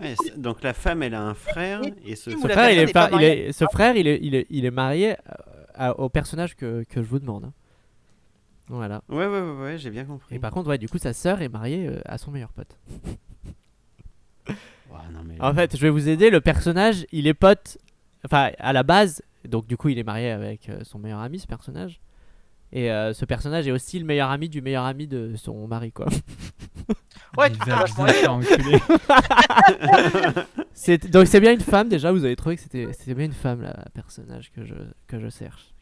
Ouais, 0.00 0.14
donc 0.36 0.62
la 0.62 0.72
femme, 0.72 1.02
elle 1.02 1.14
a 1.14 1.22
un 1.22 1.34
frère 1.34 1.82
et 2.04 2.16
ce 2.16 2.30
frère, 2.30 2.70
il 2.70 2.78
est, 2.78 2.86
n'est 2.86 2.92
pas- 2.92 3.08
pas 3.08 3.16
il 3.16 3.22
est- 3.24 3.52
ce 3.52 3.64
frère, 3.70 3.96
il 3.96 4.08
est, 4.08 4.18
il 4.22 4.34
est, 4.34 4.46
il 4.50 4.64
est 4.64 4.70
marié 4.70 5.12
euh, 5.12 5.14
à- 5.74 5.98
au 6.00 6.08
personnage 6.08 6.56
que, 6.56 6.84
que 6.88 7.02
je 7.02 7.06
vous 7.06 7.18
demande. 7.18 7.52
Voilà. 8.68 9.02
Ouais, 9.08 9.26
ouais, 9.26 9.40
ouais, 9.40 9.62
ouais, 9.62 9.78
j'ai 9.78 9.90
bien 9.90 10.04
compris. 10.04 10.34
Et 10.34 10.38
par 10.38 10.50
contre, 10.50 10.68
ouais, 10.70 10.78
du 10.78 10.88
coup, 10.88 10.98
sa 10.98 11.12
sœur 11.12 11.42
est 11.42 11.48
mariée 11.48 11.86
euh, 11.88 12.00
à 12.06 12.16
son 12.18 12.30
meilleur 12.30 12.52
pote. 12.52 12.76
Ouais, 14.48 15.00
non, 15.12 15.20
mais- 15.26 15.40
En 15.40 15.52
fait, 15.54 15.76
je 15.76 15.80
vais 15.82 15.90
vous 15.90 16.08
aider. 16.08 16.30
Le 16.30 16.40
personnage, 16.40 17.04
il 17.10 17.26
est 17.26 17.34
pote. 17.34 17.78
Enfin, 18.24 18.50
à 18.58 18.72
la 18.72 18.82
base, 18.84 19.22
donc 19.48 19.66
du 19.66 19.76
coup, 19.76 19.88
il 19.88 19.98
est 19.98 20.04
marié 20.04 20.30
avec 20.30 20.68
euh, 20.68 20.80
son 20.84 20.98
meilleur 21.00 21.18
ami, 21.20 21.38
ce 21.40 21.46
personnage. 21.48 22.00
Et 22.72 22.90
euh, 22.92 23.12
ce 23.12 23.24
personnage 23.24 23.66
est 23.66 23.72
aussi 23.72 23.98
le 23.98 24.04
meilleur 24.04 24.30
ami 24.30 24.48
du 24.48 24.62
meilleur 24.62 24.84
ami 24.84 25.06
de 25.08 25.34
son 25.36 25.66
mari, 25.66 25.90
quoi. 25.92 26.06
Ouais. 27.36 27.50
C'est- 30.72 31.10
donc 31.10 31.26
c'est 31.26 31.40
bien 31.40 31.52
une 31.52 31.60
femme 31.60 31.88
déjà. 31.88 32.12
Vous 32.12 32.24
avez 32.24 32.36
trouvé 32.36 32.54
que 32.56 32.62
c'était 32.62 32.92
c'était 32.92 33.14
bien 33.14 33.24
une 33.26 33.32
femme, 33.32 33.62
là, 33.62 33.74
le 33.84 33.90
personnage 33.90 34.52
que 34.52 34.64
je 34.64 34.74
que 35.08 35.18
je 35.18 35.28
cherche. 35.28 35.73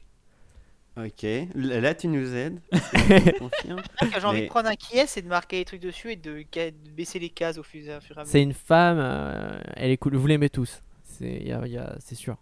Ok, 0.94 1.24
là 1.54 1.94
tu 1.94 2.06
nous 2.08 2.34
aides. 2.34 2.60
J'ai 3.08 4.24
envie 4.26 4.42
de 4.42 4.46
prendre 4.48 4.68
un 4.68 4.74
qui 4.76 4.98
est 4.98 5.16
et 5.16 5.22
de 5.22 5.28
marquer 5.28 5.56
les 5.56 5.64
trucs 5.64 5.80
dessus 5.80 6.12
et 6.12 6.16
de, 6.16 6.44
baisser 6.94 7.18
les 7.18 7.30
cases 7.30 7.56
au 7.56 7.62
fur 7.62 7.82
et 7.86 7.92
à 7.92 8.00
fur 8.00 8.16
et 8.16 8.20
à 8.20 8.22
mesure. 8.22 8.30
C'est 8.32 8.42
une 8.42 8.52
femme. 8.52 8.98
euh, 9.00 9.58
elle 9.76 9.90
est 9.90 9.96
cool. 9.96 10.16
Vous 10.16 10.26
l'aimez 10.26 10.50
tous. 10.50 10.82
C'est 11.04 11.38
y 11.42 11.50
a- 11.52 11.66
y 11.66 11.78
a- 11.78 11.96
c'est 11.98 12.14
sûr. 12.14 12.36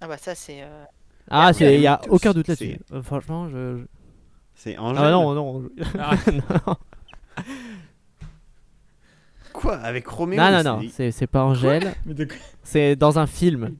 Ah 0.00 0.06
bah 0.06 0.16
ça, 0.16 0.34
c'est. 0.36 0.62
euh, 0.62 0.84
Ah, 1.28 1.50
il 1.58 1.80
y 1.80 1.86
a 1.88 1.96
tous. 2.04 2.10
aucun 2.10 2.32
doute 2.32 2.46
là-dessus. 2.48 2.78
Euh, 2.92 3.02
franchement, 3.02 3.48
je. 3.48 3.78
je- 3.78 3.84
C'est 4.54 4.78
Angèle. 4.78 5.04
Ah 5.04 5.10
non 5.10 5.34
non. 5.34 5.68
Ah. 5.98 6.14
non. 6.66 6.76
Quoi 9.52 9.76
Avec 9.78 10.06
Roméo 10.06 10.38
Non, 10.40 10.50
non, 10.50 10.62
non, 10.62 10.88
c'est 10.90 11.10
c'est 11.10 11.26
pas 11.26 11.42
Angèle. 11.44 11.94
C'est 12.62 12.94
dans 12.94 13.18
un 13.18 13.26
film. 13.26 13.76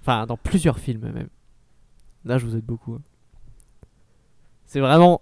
Enfin, 0.00 0.26
dans 0.26 0.36
plusieurs 0.36 0.78
films 0.78 1.10
même. 1.12 1.28
Là, 2.24 2.38
je 2.38 2.46
vous 2.46 2.56
aide 2.56 2.64
beaucoup. 2.64 2.94
hein. 2.94 3.00
C'est 4.66 4.80
vraiment. 4.80 5.20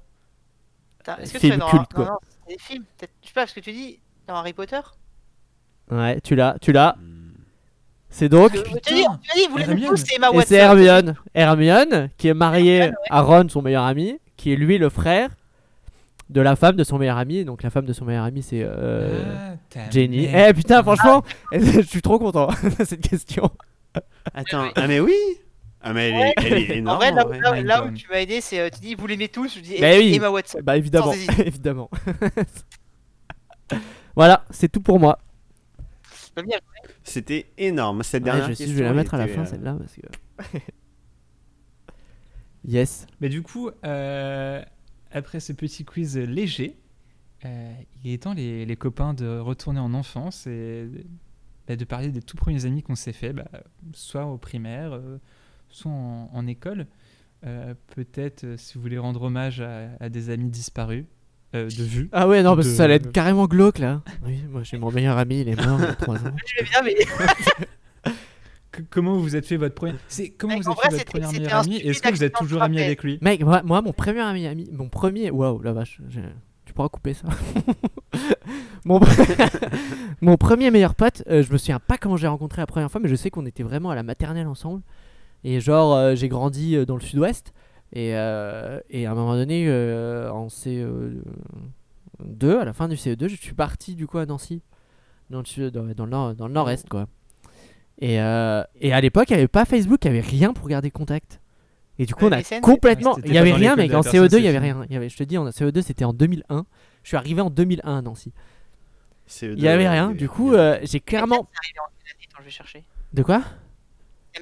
Attends, 1.01 1.21
Est-ce 1.23 1.33
que 1.35 1.39
Film 1.39 1.53
tu 1.53 1.57
es 1.57 1.61
dans 1.61 1.69
culte, 1.71 1.83
non, 1.97 2.05
quoi. 2.05 2.05
non, 2.07 2.19
c'est 2.47 2.53
des 2.55 2.59
films 2.59 2.85
peut-être- 2.99 3.13
Je 3.23 3.29
sais 3.29 3.35
pas, 3.35 3.41
parce 3.43 3.53
que 3.53 3.61
tu 3.61 3.73
dis 3.73 4.01
dans 4.27 4.35
Harry 4.35 4.53
Potter? 4.53 4.81
Ouais, 5.91 6.21
tu 6.21 6.35
l'as, 6.35 6.57
tu 6.61 6.73
l'as. 6.73 6.97
Hmm. 6.99 7.13
C'est 8.09 8.29
donc. 8.29 8.53
Tu 8.53 8.59
as 8.59 8.63
dit, 8.63 8.71
tu 9.23 9.31
as 9.31 9.35
dit, 9.35 9.47
vous 9.51 9.57
l'aimez 9.59 9.73
Hermione. 9.73 9.91
tous, 9.91 9.97
c'est 10.05 10.17
Emma 10.17 10.29
Et 10.33 10.37
Watson. 10.37 10.49
c'est 10.49 10.57
Hermione. 10.57 11.15
Hermione, 11.35 12.11
qui 12.19 12.29
est 12.29 12.35
mariée 12.35 12.77
Hermione, 12.77 12.91
ouais. 13.03 13.07
à 13.11 13.21
Ron, 13.23 13.49
son 13.49 13.63
meilleur 13.63 13.85
ami, 13.85 14.19
qui 14.37 14.53
est 14.53 14.57
lui 14.57 14.79
le 14.79 14.89
frère 14.89 15.31
de 16.29 16.41
la 16.41 16.57
femme 16.57 16.75
de 16.75 16.83
son 16.83 16.99
meilleur 16.99 17.19
ami. 17.19 17.45
Donc 17.45 17.63
la 17.63 17.71
femme 17.71 17.85
de 17.85 17.93
son 17.93 18.05
meilleur 18.05 18.25
ami, 18.25 18.43
c'est 18.43 18.63
euh, 18.65 19.55
Ah, 19.77 19.81
Jenny. 19.91 20.27
Eh 20.33 20.53
putain, 20.55 20.83
franchement, 20.83 21.23
je 21.53 21.83
suis 21.83 22.03
trop 22.03 22.19
content 22.19 22.49
de 22.79 22.85
cette 22.85 23.01
question. 23.09 23.49
Attends, 24.35 24.71
ah 24.75 24.89
mais 24.89 24.99
oui 24.99 25.15
Ah 25.81 25.93
mais 25.93 26.11
elle 26.11 26.17
est, 26.17 26.35
elle 26.39 26.53
est 26.55 26.73
En 26.73 26.77
énorme. 26.79 26.97
vrai, 26.99 27.13
là, 27.13 27.25
en 27.25 27.29
vrai. 27.29 27.41
là- 27.41 27.63
là 27.63 27.85
où 27.87 27.91
tu 27.93 28.09
m'as 28.09 28.21
aidé, 28.21 28.41
c'est 28.41 28.61
euh, 28.61 28.69
tu 28.71 28.81
dis 28.81 28.95
vous 28.95 29.07
l'aimez 29.07 29.29
tous, 29.29 29.55
je 29.55 29.61
dis 29.61 29.77
Bah 29.81 29.93
oui. 29.99 30.15
Emma 30.15 30.31
Watson. 30.31 30.59
Bah 30.63 30.77
évidemment, 30.77 31.13
évidemment. 31.39 31.91
voilà, 34.17 34.45
c'est 34.51 34.71
tout 34.71 34.81
pour 34.81 34.99
moi. 34.99 35.19
C'était 37.03 37.47
énorme. 37.57 38.03
Cette 38.03 38.23
Ouais, 38.23 38.31
dernière 38.31 38.45
je, 38.45 38.49
question. 38.51 38.67
je 38.69 38.73
vais 38.75 38.83
la 38.85 38.93
mettre 38.93 39.15
à 39.15 39.19
la 39.19 39.27
fin 39.29 39.43
euh, 39.43 39.47
celle-là 39.47 39.75
parce 39.79 39.95
que. 39.95 40.59
yes. 42.65 43.07
Mais 43.21 43.29
du 43.29 43.43
coup, 43.43 43.71
euh, 43.85 44.63
après 45.13 45.41
ce 45.41 45.53
petit 45.53 45.85
quiz 45.85 46.19
léger, 46.19 46.77
euh, 47.45 47.73
il 48.05 48.13
est 48.13 48.23
temps 48.23 48.35
les, 48.35 48.67
les 48.67 48.77
copains 48.77 49.15
de 49.15 49.39
retourner 49.39 49.81
en 49.81 49.95
enfance 49.95 50.47
et 50.47 50.89
bah, 51.69 51.77
de 51.77 51.85
parler 51.85 52.09
des 52.11 52.23
tout 52.23 52.37
premiers 52.37 52.65
amis 52.67 52.83
qu'on 52.83 52.97
s'est 52.97 53.13
fait, 53.13 53.33
bah, 53.33 53.49
soit 53.95 54.27
au 54.27 54.37
primaire, 54.39 54.93
euh, 54.95 55.19
soit 55.69 55.91
en, 55.91 56.31
en 56.33 56.47
école. 56.47 56.87
Euh, 57.45 57.75
Peut-être 57.95 58.45
euh, 58.45 58.57
si 58.57 58.75
vous 58.75 58.81
voulez 58.83 58.99
rendre 58.99 59.23
hommage 59.23 59.61
à, 59.61 59.89
à 60.01 60.09
des 60.09 60.31
amis 60.31 60.49
disparus 60.49 61.05
euh, 61.55 61.67
de 61.69 61.83
vue. 61.85 62.09
Ah 62.13 62.27
ouais, 62.27 62.43
non, 62.43 62.55
parce 62.57 62.67
que 62.67 62.73
De- 62.73 62.77
ça 62.77 62.85
allait 62.85 62.95
être 62.97 63.13
carrément 63.13 63.47
glauque 63.47 63.79
là. 63.79 64.03
Oui, 64.25 64.43
moi 64.51 64.63
j'ai 64.65 64.79
mon 64.79 64.91
meilleur 64.91 65.17
ami, 65.19 65.43
il 65.43 65.49
est 65.51 65.65
mort 65.65 65.79
il 65.79 65.85
y 65.85 65.89
a 65.89 65.95
3 65.95 66.17
ans. 66.17 66.21
Je 66.47 66.65
vais 66.65 66.69
bien, 66.71 66.83
mais 66.83 66.95
Que- 68.73 68.83
comment 68.91 69.15
vous 69.15 69.23
vous 69.23 69.37
êtes 69.37 69.47
fait 69.47 69.57
votre 69.57 69.75
premier 69.75 69.95
C'est 70.09 70.31
comment 70.31 70.55
Mec, 70.55 70.63
vous 70.65 70.69
en 70.69 70.73
avez 70.73 70.81
vrai, 70.81 70.91
fait 70.91 70.97
votre 70.97 71.13
c'était- 71.31 71.43
c'était 71.43 71.53
un 71.53 71.63
stupide 71.63 71.87
Est-ce 71.87 72.03
que 72.03 72.09
vous 72.09 72.25
êtes 72.25 72.35
accident 72.35 72.43
de 72.43 72.47
toujours 72.49 72.63
ami 72.63 72.81
avec 72.81 73.03
lui? 73.05 73.19
Mec, 73.23 73.43
moi, 73.43 73.63
moi, 73.65 73.81
mon 73.81 73.93
premier 73.93 74.21
ami, 74.21 74.47
ami 74.47 74.69
mon 74.73 74.89
premier, 74.89 75.31
waouh, 75.31 75.61
la 75.63 75.73
vache, 75.73 76.01
j'ai- 76.09 76.23
tu 76.65 76.73
pourras 76.75 76.89
couper 76.89 77.15
ça. 77.15 77.29
mon, 78.85 78.99
pre- 78.99 79.79
mon 80.21 80.37
premier 80.37 80.71
meilleur 80.71 80.95
pote, 80.95 81.23
euh, 81.29 81.43
je 81.43 81.53
me 81.53 81.59
souviens 81.59 81.79
pas 81.79 81.97
comment 81.97 82.17
j'ai 82.17 82.27
rencontré 82.27 82.61
la 82.61 82.67
première 82.67 82.91
fois, 82.91 83.01
mais 83.01 83.09
je 83.09 83.15
sais 83.15 83.31
qu'on 83.31 83.47
était 83.47 83.63
vraiment 83.63 83.91
à 83.91 83.95
la 83.95 84.03
maternelle 84.03 84.47
ensemble. 84.49 84.83
Et 85.49 85.61
genre, 85.61 85.95
euh, 85.95 86.17
j'ai 86.17 86.29
grandi 86.29 86.75
euh, 86.75 86.85
dans 86.85 86.97
le 86.97 87.01
sud-ouest. 87.01 87.53
Et, 87.93 88.17
euh, 88.17 88.81
et 88.91 89.07
à 89.07 89.13
un 89.13 89.15
moment 89.15 89.37
donné, 89.37 89.67
euh, 89.69 90.29
en 90.33 90.49
CE2, 90.49 91.23
à 92.59 92.65
la 92.65 92.73
fin 92.73 92.89
du 92.89 92.97
CE2, 92.97 93.29
je 93.29 93.37
suis 93.37 93.55
parti 93.55 93.95
du 93.95 94.09
coup 94.09 94.19
à 94.19 94.27
Nancy, 94.27 94.61
dans 95.31 95.41
le, 95.41 95.71
dans, 95.71 95.85
dans 95.95 96.05
le 96.05 96.11
nord, 96.11 96.35
dans 96.35 96.49
le 96.49 96.53
nord-est 96.53 96.89
quoi. 96.89 97.07
Et, 98.01 98.21
euh, 98.21 98.65
et 98.81 98.93
à 98.93 99.01
l'époque, 99.01 99.31
il 99.31 99.35
n'y 99.35 99.39
avait 99.39 99.47
pas 99.47 99.65
Facebook, 99.65 100.01
il 100.05 100.11
n'y 100.11 100.19
avait 100.19 100.29
rien 100.29 100.53
pour 100.53 100.67
garder 100.67 100.91
contact. 100.91 101.41
Et 102.01 102.07
du 102.07 102.15
coup, 102.15 102.25
Ouais, 102.27 102.31
on 102.31 102.35
a 102.35 102.39
MSN, 102.41 102.61
complètement. 102.61 103.17
Il 103.25 103.31
y 103.31 103.35
pas 103.35 103.41
avait 103.41 103.53
rien, 103.53 103.77
mec. 103.77 103.95
En 103.95 104.03
personne, 104.03 104.25
CE2, 104.25 104.25
il 104.25 104.31
c'est 104.31 104.43
y 104.43 104.49
avait 104.49 104.59
rien. 104.59 104.85
Il 104.89 104.93
y 104.93 104.97
avait, 104.97 105.09
je 105.09 105.17
te 105.17 105.23
dis, 105.23 105.39
en 105.39 105.49
CE2, 105.49 105.81
c'était 105.81 106.05
en 106.05 106.13
2001. 106.13 106.67
Je 107.05 107.09
suis 107.09 107.17
arrivé 107.17 107.41
en 107.41 107.51
2001 107.51 107.99
à 107.99 108.03
Nancy. 108.03 108.33
c'est 109.27 109.47
Il 109.47 109.61
y 109.61 109.69
avait 109.69 109.89
rien. 109.89 110.11
Du 110.11 110.29
coup, 110.29 110.53
euh, 110.53 110.81
j'ai 110.83 110.99
clairement. 110.99 111.47
C'est 111.53 111.59
arrivé 111.59 111.79
en 111.79 111.85
Attends, 111.85 112.39
je 112.41 112.45
vais 112.45 112.51
chercher. 112.51 112.85
De 113.15 113.23
quoi? 113.23 113.43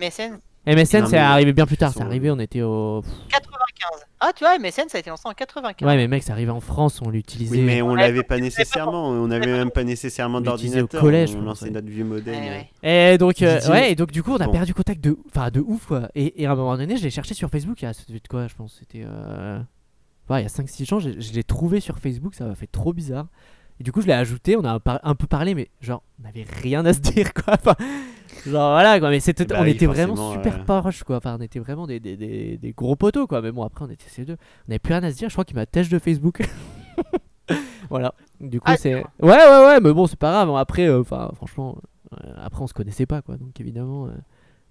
MSN 0.01 0.41
MSN, 0.67 1.01
Non, 1.01 1.07
c'est 1.07 1.13
mais 1.13 1.19
arrivé 1.19 1.53
bien 1.53 1.67
plus 1.67 1.77
tard. 1.77 1.93
C'est 1.95 2.03
arrivé, 2.03 2.31
on 2.31 2.39
était 2.39 2.63
au. 2.63 3.03
95. 3.31 4.07
Ah, 4.21 4.31
tu 4.35 4.45
vois, 4.45 4.59
MSN, 4.59 4.89
ça 4.89 4.97
a 4.97 4.99
été 5.01 5.11
lancé 5.11 5.23
en 5.27 5.33
95. 5.33 5.87
Ouais, 5.87 5.97
mais 5.97 6.09
mec, 6.09 6.23
c'est 6.23 6.33
arrivé 6.33 6.51
en 6.51 6.61
France, 6.61 7.03
on 7.03 7.11
l'utilisait. 7.11 7.57
Oui, 7.59 7.63
mais 7.63 7.83
on 7.83 7.95
l'avait 7.95 8.23
pas 8.23 8.39
nécessairement. 8.39 9.09
On 9.11 9.27
n'avait 9.27 9.47
même 9.47 9.71
pas 9.71 9.85
nécessairement 9.85 10.39
On 10.39 10.41
l'utilisait 10.41 10.77
au 10.79 10.87
d'ordinateur. 10.87 11.01
collège, 11.03 11.31
je 11.33 11.35
On 11.35 11.39
pense, 11.41 11.47
lançait 11.47 11.65
ouais. 11.67 11.71
notre 11.73 11.89
vieux 11.89 12.05
modem. 12.05 12.35
Ouais, 12.35 12.69
ouais. 12.83 13.15
Et 13.15 13.19
donc, 13.19 13.43
euh, 13.43 13.57
Didier. 13.59 13.71
ouais, 13.73 13.93
et 13.93 13.95
donc 13.95 14.11
du 14.11 14.23
coup, 14.23 14.33
on 14.33 14.37
a 14.41 14.47
Bon. 14.47 14.53
perdu 14.53 14.73
contact 14.73 15.03
de, 15.05 15.19
enfin, 15.29 15.51
de 15.51 15.61
ouf, 15.61 15.87
quoi. 15.87 16.09
Et, 16.15 16.43
et 16.43 16.47
à 16.47 16.53
un 16.53 16.55
moment 16.55 16.77
donné, 16.79 16.97
je 16.97 17.03
l'ai 17.03 17.11
cherché 17.11 17.35
sur 17.35 17.51
Facebook. 17.51 17.83
Il 17.83 17.85
y 17.85 17.89
a, 17.89 17.93
c'était 17.93 18.15
de 18.15 18.29
quoi, 18.29 18.47
je 18.49 18.55
pense, 18.55 18.77
c'était, 18.79 19.05
euh... 19.07 19.59
ouais, 20.31 20.41
il 20.41 20.43
y 20.45 20.47
a 20.47 20.49
5-6 20.49 20.95
ans, 20.95 20.99
je 21.01 21.11
l'ai 21.33 21.45
trouvé 21.45 21.81
sur 21.81 21.99
Facebook. 21.99 22.35
Ça 22.35 22.47
m'a 22.47 22.55
fait 22.55 22.69
trop 22.69 22.95
bizarre. 22.95 23.27
Et 23.81 23.83
du 23.85 23.93
coup, 23.93 24.01
je 24.01 24.07
l'ai 24.07 24.13
ajouté. 24.13 24.57
On 24.57 24.65
a 24.65 24.79
par- 24.81 25.01
un 25.03 25.15
peu 25.17 25.27
parlé, 25.27 25.55
mais 25.55 25.69
genre, 25.83 26.03
on 26.19 26.23
n'avait 26.23 26.47
rien 26.63 26.87
à 26.87 26.93
se 26.95 27.01
dire, 27.01 27.35
quoi. 27.35 27.55
Enfin, 27.55 27.75
genre 28.47 28.73
voilà, 28.73 28.99
quoi. 29.01 29.11
Mais 29.11 29.21
c'était, 29.21 29.45
Bah 29.45 29.57
on 29.59 29.63
oui, 29.65 29.71
était 29.71 29.87
vraiment 29.87 30.33
super 30.33 30.61
euh. 30.61 30.65
proches, 30.81 31.03
quoi. 31.05 31.17
Enfin, 31.17 31.37
on 31.39 31.43
était 31.43 31.59
vraiment 31.61 31.87
des, 31.87 32.01
des, 32.01 32.17
des, 32.17 32.57
des 32.59 32.73
gros 32.73 32.97
poteaux, 32.97 33.27
quoi. 33.27 33.41
Mais 33.43 33.53
bon, 33.53 33.63
après, 33.63 33.85
on 33.85 33.91
était 33.91 34.09
ces 34.09 34.25
deux. 34.25 34.35
On 34.35 34.71
n'avait 34.71 34.79
plus 34.79 34.93
rien 34.95 35.03
à 35.03 35.11
se 35.11 35.17
dire. 35.17 35.29
Je 35.29 35.35
crois 35.35 35.45
qu'il 35.45 35.57
m'a 35.57 35.67
têche 35.67 35.89
de 35.89 35.99
Facebook. 35.99 36.43
voilà. 37.91 38.15
Du 38.41 38.61
coup, 38.61 38.67
Ah, 38.71 38.77
c'est. 38.77 38.95
Ouais, 38.95 39.03
ouais, 39.23 39.65
ouais, 39.67 39.81
mais 39.81 39.93
bon, 39.93 40.07
c'est 40.07 40.19
pas 40.19 40.31
grave. 40.33 40.51
hein. 40.51 40.57
Après, 40.57 40.87
euh, 40.87 41.01
enfin, 41.01 41.31
franchement, 41.35 41.79
euh, 42.13 42.33
après, 42.43 42.63
on 42.63 42.67
se 42.67 42.75
connaissait 42.75 43.07
pas, 43.07 43.23
quoi. 43.23 43.37
Donc, 43.37 43.59
évidemment. 43.61 44.07
euh, 44.07 44.11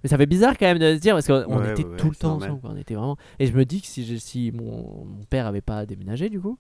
Mais 0.04 0.10
ça 0.10 0.18
fait 0.18 0.26
bizarre 0.26 0.58
quand 0.58 0.66
même 0.66 0.80
de 0.80 0.96
se 0.96 1.00
dire 1.00 1.16
parce 1.16 1.28
qu'on 1.28 1.44
Ouais, 1.60 1.72
était 1.72 1.84
ouais, 1.86 1.98
tout 1.98 2.06
ouais, 2.06 2.10
le 2.12 2.16
temps 2.16 2.30
normal. 2.30 2.50
ensemble, 2.50 2.62
quoi. 2.62 2.72
On 2.74 2.78
était 2.78 2.96
vraiment. 2.96 3.18
Et 3.40 3.48
je 3.48 3.54
me 3.54 3.66
dis 3.66 3.82
que 3.82 3.88
si, 3.88 4.06
je- 4.06 4.16
si 4.16 4.52
mon, 4.52 5.06
mon 5.06 5.24
père 5.30 5.48
avait 5.48 5.62
pas 5.62 5.86
déménagé, 5.86 6.30
du 6.30 6.40
coup, 6.40 6.58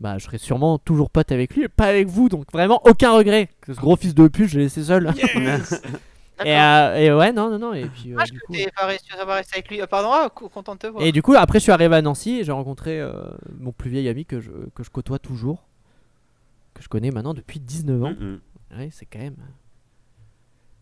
bah, 0.00 0.18
je 0.18 0.24
serais 0.24 0.38
sûrement 0.38 0.78
toujours 0.78 1.10
pote 1.10 1.30
avec 1.32 1.54
lui, 1.54 1.64
et 1.64 1.68
pas 1.68 1.86
avec 1.86 2.08
vous. 2.08 2.28
Donc, 2.28 2.50
vraiment, 2.52 2.80
aucun 2.86 3.12
regret. 3.12 3.48
Que 3.60 3.72
ce 3.74 3.80
gros 3.80 3.94
fils 3.96 4.14
de 4.14 4.26
pute, 4.28 4.48
je 4.48 4.58
l'ai 4.58 4.64
laissé 4.64 4.82
seul. 4.82 5.12
Et, 6.44 6.58
euh, 6.58 6.94
et 6.96 7.12
ouais, 7.12 7.32
non, 7.32 7.50
non, 7.50 7.58
non. 7.58 7.74
Et 7.74 7.86
puis, 7.86 8.12
euh, 8.12 8.16
coup, 8.16 8.22
avec 8.82 9.68
lui. 9.70 9.80
Euh, 9.80 9.86
Pardon, 9.86 10.10
ah, 10.12 10.30
co- 10.34 10.48
content 10.48 10.74
de 10.74 10.78
te 10.80 10.86
voir. 10.86 11.02
et 11.04 11.12
du 11.12 11.22
coup, 11.22 11.34
après, 11.34 11.58
je 11.58 11.64
suis 11.64 11.72
arrivé 11.72 11.94
à 11.96 12.02
Nancy 12.02 12.38
et 12.40 12.44
j'ai 12.44 12.52
rencontré 12.52 13.00
euh, 13.00 13.12
mon 13.58 13.72
plus 13.72 13.90
vieil 13.90 14.08
ami 14.08 14.24
que 14.26 14.40
je, 14.40 14.50
que 14.74 14.82
je 14.82 14.90
côtoie 14.90 15.18
toujours, 15.18 15.66
que 16.74 16.82
je 16.82 16.88
connais 16.88 17.10
maintenant 17.10 17.34
depuis 17.34 17.60
19 17.60 18.02
ans. 18.04 18.14
Mm. 18.18 18.40
Ouais, 18.78 18.88
c'est 18.92 19.06
quand 19.06 19.18
même. 19.20 19.36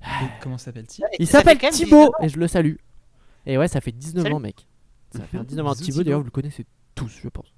Et 0.02 0.26
Comment 0.40 0.58
s'appelle-t-il 0.58 1.04
Et 1.12 1.16
Il 1.22 1.26
s'appelle 1.26 1.58
Thibaut 1.58 1.96
19 1.96 2.08
ans. 2.08 2.12
et 2.22 2.28
je 2.28 2.38
le 2.38 2.48
salue. 2.48 2.76
Et 3.46 3.58
ouais, 3.58 3.68
ça 3.68 3.80
fait 3.80 3.92
19 3.92 4.22
Salut. 4.22 4.34
ans, 4.34 4.40
mec. 4.40 4.66
Ça 5.14 5.20
fait 5.24 5.38
Mhm. 5.38 5.44
19 5.44 5.66
ans. 5.66 5.74
Thibaut, 5.74 6.02
d'ailleurs, 6.02 6.20
vous 6.20 6.24
le 6.26 6.30
connaissez 6.30 6.64
tous, 6.94 7.08
je 7.22 7.28
pense. 7.28 7.52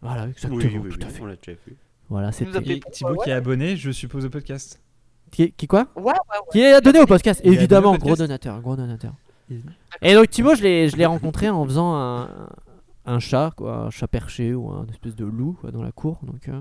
Voilà, 0.00 0.28
exactement. 0.28 0.56
Oui, 0.56 0.64
oui, 0.66 0.90
tout 0.90 0.98
oui, 0.98 1.04
à 1.04 1.08
fait. 1.08 1.22
on 1.22 1.26
l'a 1.26 1.36
déjà 1.36 1.58
vu. 1.66 1.76
Voilà, 2.08 2.32
c'était. 2.32 2.80
Thibaut 2.92 3.16
qui 3.16 3.30
est 3.30 3.32
abonné, 3.32 3.76
je 3.76 3.90
suppose, 3.90 4.24
au 4.26 4.30
podcast. 4.30 4.80
Qui, 5.30 5.52
qui 5.52 5.66
quoi 5.66 5.86
Ouais, 5.96 6.04
ouais, 6.04 6.12
ouais. 6.12 6.40
Qui 6.52 6.60
est 6.60 6.80
donné 6.80 7.00
au 7.00 7.06
podcast, 7.06 7.40
Il 7.44 7.52
évidemment, 7.54 7.96
gros 7.96 8.14
donateur, 8.16 8.60
gros 8.60 8.76
donateur. 8.76 9.12
Et 10.02 10.14
donc 10.14 10.30
Thibaut, 10.30 10.54
je 10.54 10.62
l'ai, 10.62 10.88
je 10.88 10.96
l'ai 10.96 11.06
rencontré 11.06 11.48
en 11.50 11.64
faisant 11.64 11.94
un, 11.94 12.28
un 13.04 13.18
chat, 13.18 13.52
quoi, 13.56 13.76
un 13.86 13.90
chat 13.90 14.06
perché 14.08 14.54
ou 14.54 14.70
un 14.70 14.86
espèce 14.90 15.14
de 15.16 15.24
loup 15.24 15.56
quoi, 15.60 15.70
dans 15.70 15.82
la 15.82 15.92
cour. 15.92 16.18
Donc, 16.22 16.48
euh, 16.48 16.60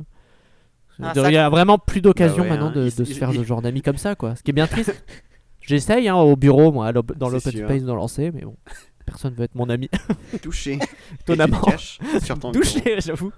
Un 0.99 1.13
il 1.29 1.33
y 1.33 1.37
a 1.37 1.49
vraiment 1.49 1.77
plus 1.77 2.01
d'occasion 2.01 2.37
Bah 2.37 2.43
ouais, 2.43 2.49
maintenant 2.49 2.67
hein, 2.67 2.73
de, 2.75 2.81
il- 2.89 2.95
de 2.95 3.03
se 3.05 3.11
il- 3.11 3.15
faire 3.15 3.31
il- 3.31 3.39
de 3.39 3.43
genre 3.43 3.61
d'amis 3.61 3.81
comme 3.81 3.97
ça, 3.97 4.15
quoi. 4.15 4.35
Ce 4.35 4.43
qui 4.43 4.51
est 4.51 4.53
bien 4.53 4.67
triste. 4.67 4.93
J'essaye 5.61 6.09
hein, 6.09 6.15
au 6.15 6.35
bureau, 6.35 6.71
moi, 6.73 6.87
à 6.87 6.91
l'op- 6.91 7.15
dans 7.17 7.29
l'open 7.29 7.53
space, 7.53 7.83
dans 7.83 7.95
lancer, 7.95 8.31
mais 8.33 8.41
bon, 8.41 8.57
personne 9.05 9.33
veut 9.33 9.45
être 9.45 9.55
mon 9.55 9.69
ami. 9.69 9.89
Touché. 10.41 10.77
Étonnamment. 11.21 11.61
Ton 11.61 12.51
bureau. 12.51 12.51
Touché, 12.51 12.99
j'avoue. 12.99 13.31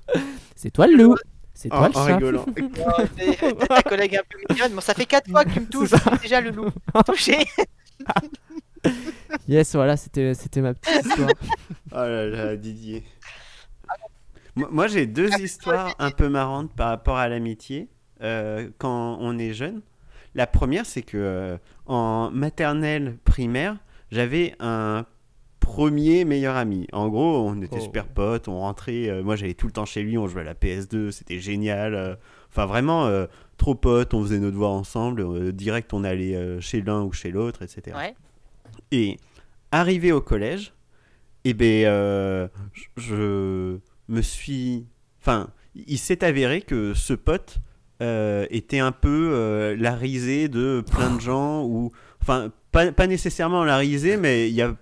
C'est 0.56 0.72
toi 0.72 0.88
le 0.88 0.96
loup. 0.98 1.16
C'est 1.56 1.70
toi 1.70 1.88
le 1.88 1.94
chat. 1.94 2.04
rigolant. 2.04 2.46
Ta 3.70 3.82
collègue 3.82 4.18
un 4.18 4.24
peu 4.30 4.38
mignonne. 4.50 4.74
Bon, 4.74 4.82
ça 4.82 4.94
fait 4.94 5.06
4 5.06 5.32
fois 5.32 5.46
que 5.46 5.52
tu 5.52 5.62
me 5.62 5.66
touches. 5.68 5.92
Déjà 6.22 6.42
le 6.42 6.52
loup. 6.52 6.70
Touché. 7.06 7.46
Yes, 9.48 9.74
voilà, 9.76 9.98
c'était, 9.98 10.36
c'était 10.36 10.62
ma 10.62 10.76
petite 10.76 11.06
histoire. 11.06 11.30
Oh 11.92 11.96
là 11.98 12.26
là, 12.28 12.56
Didier. 12.56 13.04
Moi, 14.56 14.68
moi, 14.72 14.88
j'ai 14.88 15.08
deux 15.08 15.30
histoires 15.40 15.96
un 15.98 16.12
peu 16.12 16.30
marrantes 16.30 16.72
par 16.76 16.90
rapport 16.90 17.18
à 17.18 17.28
l'amitié 17.28 17.90
euh, 18.22 18.70
quand 18.78 19.18
on 19.20 19.40
est 19.40 19.54
jeune. 19.54 19.82
La 20.36 20.46
première, 20.46 20.86
c'est 20.86 21.02
que 21.02 21.18
euh, 21.18 21.58
en 21.88 22.30
maternelle 22.32 23.18
primaire, 23.24 23.78
j'avais 24.12 24.56
un 24.60 25.06
premier 25.66 26.26
meilleur 26.26 26.56
ami. 26.56 26.88
En 26.94 27.10
gros, 27.10 27.40
on 27.48 27.60
était 27.62 27.78
Oh. 27.80 27.84
super 27.84 28.08
potes, 28.08 28.48
on 28.48 28.60
rentrait. 28.60 29.10
euh, 29.10 29.24
moi, 29.24 29.36
j'allais 29.36 29.56
tout 29.56 29.66
le 29.66 29.72
temps 29.74 29.86
chez 29.86 30.04
lui, 30.04 30.16
on 30.18 30.28
jouait 30.28 30.42
à 30.42 30.44
la 30.46 30.54
PS2, 30.54 31.10
c'était 31.12 31.40
génial. 31.40 31.96
euh, 31.96 32.16
Enfin, 32.52 32.68
vraiment, 32.68 33.08
euh, 33.08 33.26
trop 33.58 33.76
potes, 33.76 34.14
on 34.14 34.22
faisait 34.22 34.40
nos 34.40 34.52
devoirs 34.52 34.72
ensemble. 34.72 35.22
euh, 35.22 35.52
direct, 35.52 35.92
on 35.94 36.04
allait 36.04 36.36
euh, 36.36 36.62
chez 36.62 36.82
l'un 36.82 37.02
ou 37.04 37.12
chez 37.12 37.32
l'autre, 37.32 37.64
etc. 37.64 37.98
Ouais. 37.98 38.16
Et 38.92 39.18
arrivé 39.72 40.12
au 40.12 40.22
collège, 40.22 40.72
eh 41.44 41.54
ben, 41.54 41.86
euh, 41.86 42.48
je- 42.74 43.02
je 43.02 43.78
me 44.08 44.22
suis. 44.22 44.86
Enfin, 45.22 45.50
il 45.76 45.98
s'est 45.98 46.24
avéré 46.24 46.62
que 46.62 46.94
ce 46.94 47.14
pote 47.14 47.58
euh, 48.02 48.46
était 48.52 48.80
un 48.80 48.92
peu 48.92 49.32
euh, 49.34 49.76
la 49.78 49.96
risée 49.96 50.48
de 50.48 50.84
plein 50.90 51.14
de 51.16 51.20
gens, 51.30 51.64
ou. 51.66 51.92
Enfin, 52.22 52.52
pas, 52.72 52.92
pas 52.92 53.08
nécessairement 53.08 53.64
la 53.66 53.78
risée, 53.78 54.16
mais 54.18 54.50
il 54.50 54.56
y 54.56 54.62
a 54.62 54.76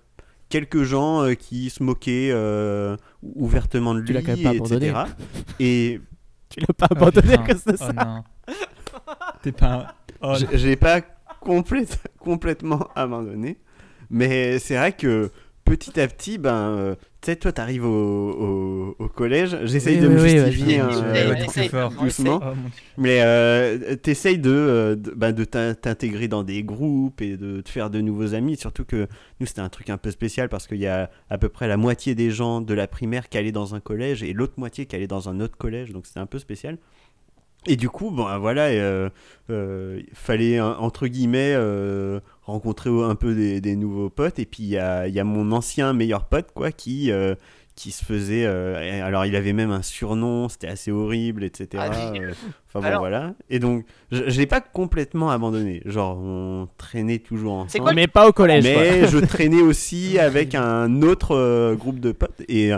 quelques 0.54 0.84
gens 0.84 1.22
euh, 1.24 1.34
qui 1.34 1.68
se 1.68 1.82
moquaient 1.82 2.30
euh, 2.32 2.96
ouvertement 3.22 3.92
de 3.92 4.00
Tu 4.02 4.06
lui, 4.06 4.14
l'as 4.14 4.22
quand 4.22 4.36
même 4.36 4.42
pas 4.44 4.50
abandonné. 4.50 4.86
etc. 4.88 5.02
Et 5.58 6.00
tu 6.48 6.60
l'as 6.60 6.74
pas 6.78 6.86
Oh, 6.90 6.94
abandonné 6.94 7.34
à 7.34 7.38
cause 7.38 7.64
de 7.64 7.72
Oh 7.72 7.76
ça. 7.76 7.92
non. 7.92 8.22
T'es 9.42 9.50
pas. 9.50 9.96
Oh, 10.22 10.34
l'ai 10.52 10.76
pas 10.76 11.00
complète- 11.40 11.98
complètement 12.20 12.88
abandonné. 12.94 13.58
Mais 14.10 14.60
c'est 14.60 14.76
vrai 14.76 14.92
que 14.92 15.32
petit 15.64 15.98
à 16.00 16.06
petit, 16.06 16.38
ben, 16.38 16.52
euh, 16.54 16.94
tu 17.24 17.30
sais, 17.30 17.36
toi, 17.36 17.52
t'arrives 17.52 17.86
au, 17.86 17.88
au, 17.88 18.96
au 18.98 19.08
collège. 19.08 19.56
J'essaye 19.64 19.96
Oui, 19.96 20.02
de 20.02 20.08
oui, 20.08 20.14
me 20.14 20.22
oui, 20.22 20.28
justifier 20.52 20.78
hein, 20.80 20.90
euh, 20.92 21.88
doucement. 21.98 22.40
Oh. 22.42 22.52
Mais 22.98 23.20
euh, 23.22 23.96
t'essayes 23.96 24.36
de, 24.38 24.50
euh, 24.50 24.94
de, 24.94 25.10
ben, 25.10 25.32
de 25.32 25.44
t'in- 25.44 25.72
t'intégrer 25.72 26.28
dans 26.28 26.42
des 26.42 26.62
groupes 26.62 27.22
et 27.22 27.38
de 27.38 27.62
te 27.62 27.70
faire 27.70 27.88
de 27.88 28.02
nouveaux 28.02 28.34
amis. 28.34 28.58
Surtout 28.58 28.84
que 28.84 29.06
nous, 29.40 29.46
c'était 29.46 29.62
un 29.62 29.70
truc 29.70 29.88
un 29.88 29.96
peu 29.96 30.10
spécial 30.10 30.50
parce 30.50 30.66
qu'il 30.66 30.76
y 30.80 30.86
a 30.86 31.10
à 31.30 31.38
peu 31.38 31.48
près 31.48 31.66
la 31.66 31.78
moitié 31.78 32.14
des 32.14 32.30
gens 32.30 32.60
de 32.60 32.74
la 32.74 32.86
primaire 32.86 33.30
qui 33.30 33.38
allaient 33.38 33.52
dans 33.52 33.74
un 33.74 33.80
collège 33.80 34.22
et 34.22 34.34
l'autre 34.34 34.54
moitié 34.58 34.84
qui 34.84 34.94
allait 34.94 35.06
dans 35.06 35.30
un 35.30 35.40
autre 35.40 35.56
collège. 35.56 35.92
Donc 35.92 36.04
c'était 36.04 36.20
un 36.20 36.26
peu 36.26 36.38
spécial. 36.38 36.76
Et 37.66 37.76
du 37.76 37.88
coup, 37.88 38.10
bon, 38.10 38.26
voilà, 38.38 38.66
euh, 38.66 39.08
euh, 39.50 40.00
il 40.06 40.14
fallait 40.14 40.60
entre 40.60 41.06
guillemets 41.06 41.54
euh, 41.56 42.20
rencontrer 42.42 42.90
un 42.90 43.14
peu 43.14 43.34
des, 43.34 43.60
des 43.60 43.76
nouveaux 43.76 44.10
potes. 44.10 44.38
Et 44.38 44.44
puis 44.46 44.62
il 44.64 44.68
y 44.70 44.78
a, 44.78 45.06
il 45.08 45.14
y 45.14 45.20
a 45.20 45.24
mon 45.24 45.50
ancien 45.52 45.92
meilleur 45.92 46.24
pote, 46.26 46.48
quoi, 46.54 46.72
qui 46.72 47.10
euh, 47.10 47.34
qui 47.76 47.90
se 47.90 48.04
faisait. 48.04 48.44
euh, 48.46 49.04
alors 49.04 49.26
il 49.26 49.34
avait 49.34 49.52
même 49.52 49.72
un 49.72 49.82
surnom, 49.82 50.48
c'était 50.48 50.68
assez 50.68 50.92
horrible, 50.92 51.42
etc. 51.42 51.82
Ah, 51.90 52.12
Euh, 52.14 52.32
Enfin 52.68 52.80
bon, 52.80 52.86
Alors. 52.86 53.00
voilà. 53.00 53.34
Et 53.50 53.58
donc, 53.60 53.84
je, 54.12 54.28
je 54.28 54.38
l'ai 54.38 54.46
pas 54.46 54.60
complètement 54.60 55.30
abandonné. 55.30 55.80
Genre, 55.84 56.16
on 56.18 56.68
traînait 56.76 57.18
toujours 57.18 57.64
C'est 57.68 57.78
ensemble. 57.78 57.84
quoi 57.84 57.92
Mais 57.94 58.06
pas 58.08 58.28
au 58.28 58.32
collège. 58.32 58.64
quoi. 58.64 58.82
Mais 58.82 59.06
je 59.08 59.18
traînais 59.18 59.62
aussi 59.62 60.18
avec 60.18 60.54
un 60.54 61.02
autre 61.02 61.34
euh, 61.36 61.74
groupe 61.76 61.98
de 62.00 62.12
potes 62.12 62.42
et 62.48 62.72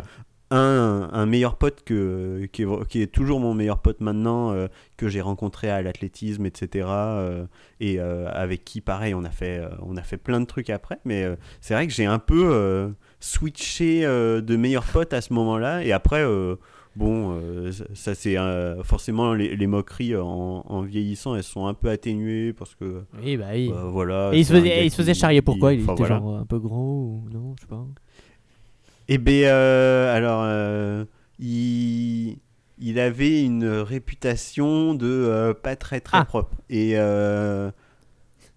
un, 0.50 1.08
un 1.12 1.26
meilleur 1.26 1.56
pote 1.56 1.82
que, 1.84 2.46
qui, 2.52 2.62
est, 2.62 2.86
qui 2.88 3.02
est 3.02 3.06
toujours 3.12 3.40
mon 3.40 3.52
meilleur 3.54 3.78
pote 3.80 4.00
maintenant, 4.00 4.52
euh, 4.52 4.68
que 4.96 5.08
j'ai 5.08 5.20
rencontré 5.20 5.68
à 5.70 5.82
l'athlétisme, 5.82 6.46
etc. 6.46 6.86
euh, 6.88 7.46
et 7.80 7.98
euh, 7.98 8.28
avec 8.32 8.64
qui, 8.64 8.80
pareil, 8.80 9.14
on 9.14 9.24
a, 9.24 9.30
fait, 9.30 9.58
euh, 9.58 9.68
on 9.82 9.96
a 9.96 10.02
fait 10.02 10.16
plein 10.18 10.40
de 10.40 10.46
trucs 10.46 10.70
après. 10.70 10.98
Mais 11.04 11.24
euh, 11.24 11.36
c'est 11.60 11.74
vrai 11.74 11.86
que 11.86 11.92
j'ai 11.92 12.04
un 12.06 12.18
peu 12.20 12.48
euh, 12.52 12.88
switché 13.20 14.04
euh, 14.04 14.40
de 14.40 14.56
meilleur 14.56 14.84
pote 14.84 15.12
à 15.12 15.20
ce 15.20 15.32
moment-là. 15.32 15.82
Et 15.84 15.92
après, 15.92 16.22
euh, 16.22 16.56
bon, 16.94 17.36
euh, 17.40 17.72
ça, 17.94 18.14
c'est 18.14 18.38
euh, 18.38 18.82
forcément 18.84 19.34
les, 19.34 19.56
les 19.56 19.66
moqueries 19.66 20.16
en, 20.16 20.64
en 20.66 20.82
vieillissant, 20.82 21.34
elles 21.34 21.42
sont 21.42 21.66
un 21.66 21.74
peu 21.74 21.90
atténuées 21.90 22.52
parce 22.52 22.74
que. 22.74 23.02
Oui, 23.22 23.36
bah 23.36 23.46
oui. 23.52 23.70
euh, 23.74 23.88
voilà, 23.90 24.30
Et 24.32 24.38
il 24.38 24.44
se 24.46 24.52
faisait, 24.52 24.86
il 24.86 24.90
se 24.90 25.12
charrier 25.12 25.42
pourquoi? 25.42 25.74
Il 25.74 25.82
enfin, 25.82 25.94
était 25.94 26.02
voilà. 26.04 26.18
genre 26.18 26.36
un 26.38 26.46
peu 26.46 26.58
gros 26.58 27.22
ou 27.24 27.28
non 27.32 27.54
Je 27.56 27.62
sais 27.62 27.68
pas. 27.68 27.84
Eh 29.08 29.18
bien, 29.18 29.48
euh, 29.54 30.14
alors, 30.16 30.42
euh, 30.44 31.04
il, 31.38 32.38
il 32.78 32.98
avait 32.98 33.42
une 33.42 33.66
réputation 33.66 34.94
de 34.94 35.06
euh, 35.06 35.54
pas 35.54 35.76
très 35.76 36.00
très 36.00 36.18
Ah. 36.18 36.24
propre. 36.24 36.56
Et, 36.68 36.92
euh, 36.96 37.70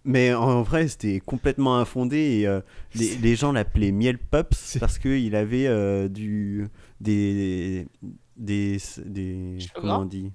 mais 0.06 0.34
en 0.34 0.64
vrai, 0.64 0.88
c'était 0.88 1.20
complètement 1.20 1.78
infondé. 1.78 2.18
Et, 2.42 2.48
euh, 2.48 2.62
les, 2.96 3.16
les 3.18 3.36
gens 3.36 3.52
l'appelaient 3.52 3.92
Miel 3.92 4.18
Pops 4.18 4.78
parce 4.80 4.98
qu'il 4.98 5.36
avait 5.36 5.68
euh, 5.68 6.08
du, 6.08 6.68
des. 7.00 7.88
des, 8.38 8.78
des 9.06 9.58
comment 9.76 10.00
on 10.00 10.06
dit 10.06 10.32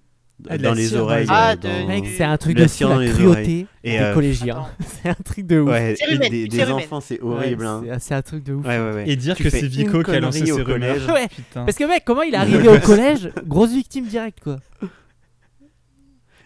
Ah, 0.48 0.58
Dans 0.58 0.74
les 0.74 0.94
oreilles. 0.96 1.24
les 1.26 1.30
euh, 1.30 1.32
oreilles. 1.34 1.50
Ah, 1.52 1.56
dans- 1.56 1.82
de- 1.82 1.86
Mec, 1.86 2.04
c'est 2.16 2.24
un 2.24 2.36
truc 2.36 2.56
de 2.56 2.66
fou, 2.66 2.84
la 2.88 3.08
cruauté 3.08 3.66
Et, 3.84 3.92
des 3.92 3.98
euh, 3.98 4.14
collégiens. 4.14 4.66
C'est 5.02 5.08
un 5.08 5.14
truc 5.24 5.46
de 5.46 5.60
ouf. 5.60 5.70
ouais, 5.70 5.94
des, 6.30 6.70
enfants, 6.70 7.00
c'est 7.00 7.20
Ouais, 7.22 7.34
horrible. 7.36 7.64
hein. 7.64 7.82
c'est- 8.00 8.14
un 8.14 8.22
truc 8.22 8.42
de 8.44 8.54
ouf. 8.54 8.66
Ouais, 8.66 8.78
ouais, 8.78 8.92
ouais. 8.92 9.04
Et 9.06 9.16
dire 9.16 9.36
Tu 9.36 9.44
que 9.44 9.50
c'est 9.50 9.66
Vico 9.66 10.02
qui 10.02 10.10
a 10.10 10.20
lancé 10.20 10.40
collège. 10.50 11.02
rumeurs. 11.06 11.18
Parce 11.54 11.76
que 11.76 11.84
mec, 11.84 12.02
comment 12.04 12.22
il 12.22 12.34
est 12.34 12.36
arrivé 12.36 12.68
au 12.68 12.78
collège? 12.80 13.30
Grosse 13.46 13.72
victime 13.72 14.06
directe 14.06 14.38
quoi. 14.42 14.58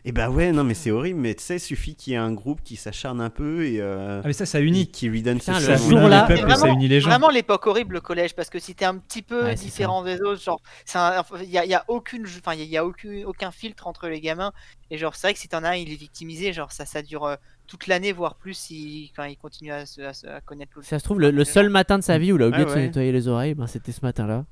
Et 0.08 0.12
bah 0.12 0.30
ouais, 0.30 0.52
non 0.52 0.64
mais 0.64 0.72
c'est 0.72 0.90
horrible, 0.90 1.20
mais 1.20 1.34
tu 1.34 1.42
sais, 1.44 1.58
suffit 1.58 1.94
qu'il 1.94 2.14
y 2.14 2.16
ait 2.16 2.18
un 2.18 2.32
groupe 2.32 2.62
qui 2.62 2.76
s'acharne 2.76 3.20
un 3.20 3.28
peu 3.28 3.66
et 3.66 3.78
euh, 3.82 4.20
Ah, 4.24 4.26
mais 4.26 4.32
ça, 4.32 4.46
ça 4.46 4.58
unit. 4.60 4.86
qui 4.86 5.06
lui 5.06 5.20
donne 5.22 5.38
Putain, 5.38 5.60
ce 5.60 5.76
jour-là- 5.76 6.22
les 6.22 6.34
peuples, 6.34 6.46
Mais 6.48 6.54
ça 6.54 6.60
vraiment- 6.60 6.74
unit 6.76 6.88
les 6.88 7.00
gens. 7.02 7.10
Vraiment 7.10 7.28
l'époque 7.28 7.66
horrible 7.66 7.96
le 7.96 8.00
collège 8.00 8.34
parce 8.34 8.48
que 8.48 8.58
si 8.58 8.74
t'es 8.74 8.86
un 8.86 8.96
petit 8.96 9.20
peu 9.20 9.42
Ouais, 9.44 9.54
différent 9.54 10.02
des 10.02 10.22
autres, 10.22 10.40
genre 10.42 10.62
il 11.42 11.50
y 11.50 11.58
a, 11.58 11.66
y 11.66 11.74
a 11.74 11.84
aucune, 11.88 12.24
enfin 12.24 12.54
il 12.54 12.60
y 12.60 12.62
a, 12.62 12.64
il 12.64 12.70
y 12.70 12.76
a 12.78 12.86
aucun, 12.86 13.22
aucun 13.26 13.50
filtre 13.50 13.86
entre 13.86 14.08
les 14.08 14.22
gamins 14.22 14.52
et 14.90 14.96
genre 14.96 15.14
c'est 15.14 15.26
vrai 15.26 15.34
que 15.34 15.40
si 15.40 15.48
t'en 15.48 15.62
as 15.62 15.72
un 15.72 15.74
il 15.74 15.92
est 15.92 15.96
victimisé, 15.96 16.54
genre 16.54 16.72
ça 16.72 16.86
ça 16.86 17.02
dure 17.02 17.24
euh, 17.26 17.36
toute 17.66 17.86
l'année 17.86 18.12
voire 18.12 18.36
plus 18.36 18.54
si 18.54 19.12
quand 19.14 19.24
il 19.24 19.36
continue 19.36 19.72
à, 19.72 19.84
se, 19.84 20.00
à, 20.00 20.14
se- 20.14 20.26
à 20.26 20.40
connaître 20.40 20.72
le. 20.76 20.82
Si 20.84 20.88
ça 20.88 20.98
se 21.00 21.04
trouve, 21.04 21.20
le, 21.20 21.30
le 21.30 21.44
seul 21.44 21.68
matin 21.68 21.98
de 21.98 22.02
sa 22.02 22.16
vie 22.16 22.32
où 22.32 22.36
il 22.36 22.42
a 22.44 22.48
oublié 22.48 22.62
Ah 22.66 22.70
de 22.70 22.74
se 22.74 22.78
nettoyer 22.78 23.12
les 23.12 23.28
oreilles, 23.28 23.54
ben, 23.54 23.66
c'était 23.66 23.92
ce 23.92 24.00
matin-là. 24.02 24.46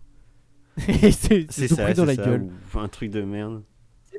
C'est 0.77 1.51
ça, 1.51 1.85
pris 1.85 1.95
dans 1.95 2.05
c'est 2.05 2.05
la 2.05 2.14
ça, 2.16 2.23
gueule. 2.25 2.47
ou 2.75 2.79
un 2.79 2.88
truc 2.88 3.11
de 3.11 3.23
merde. 3.23 3.62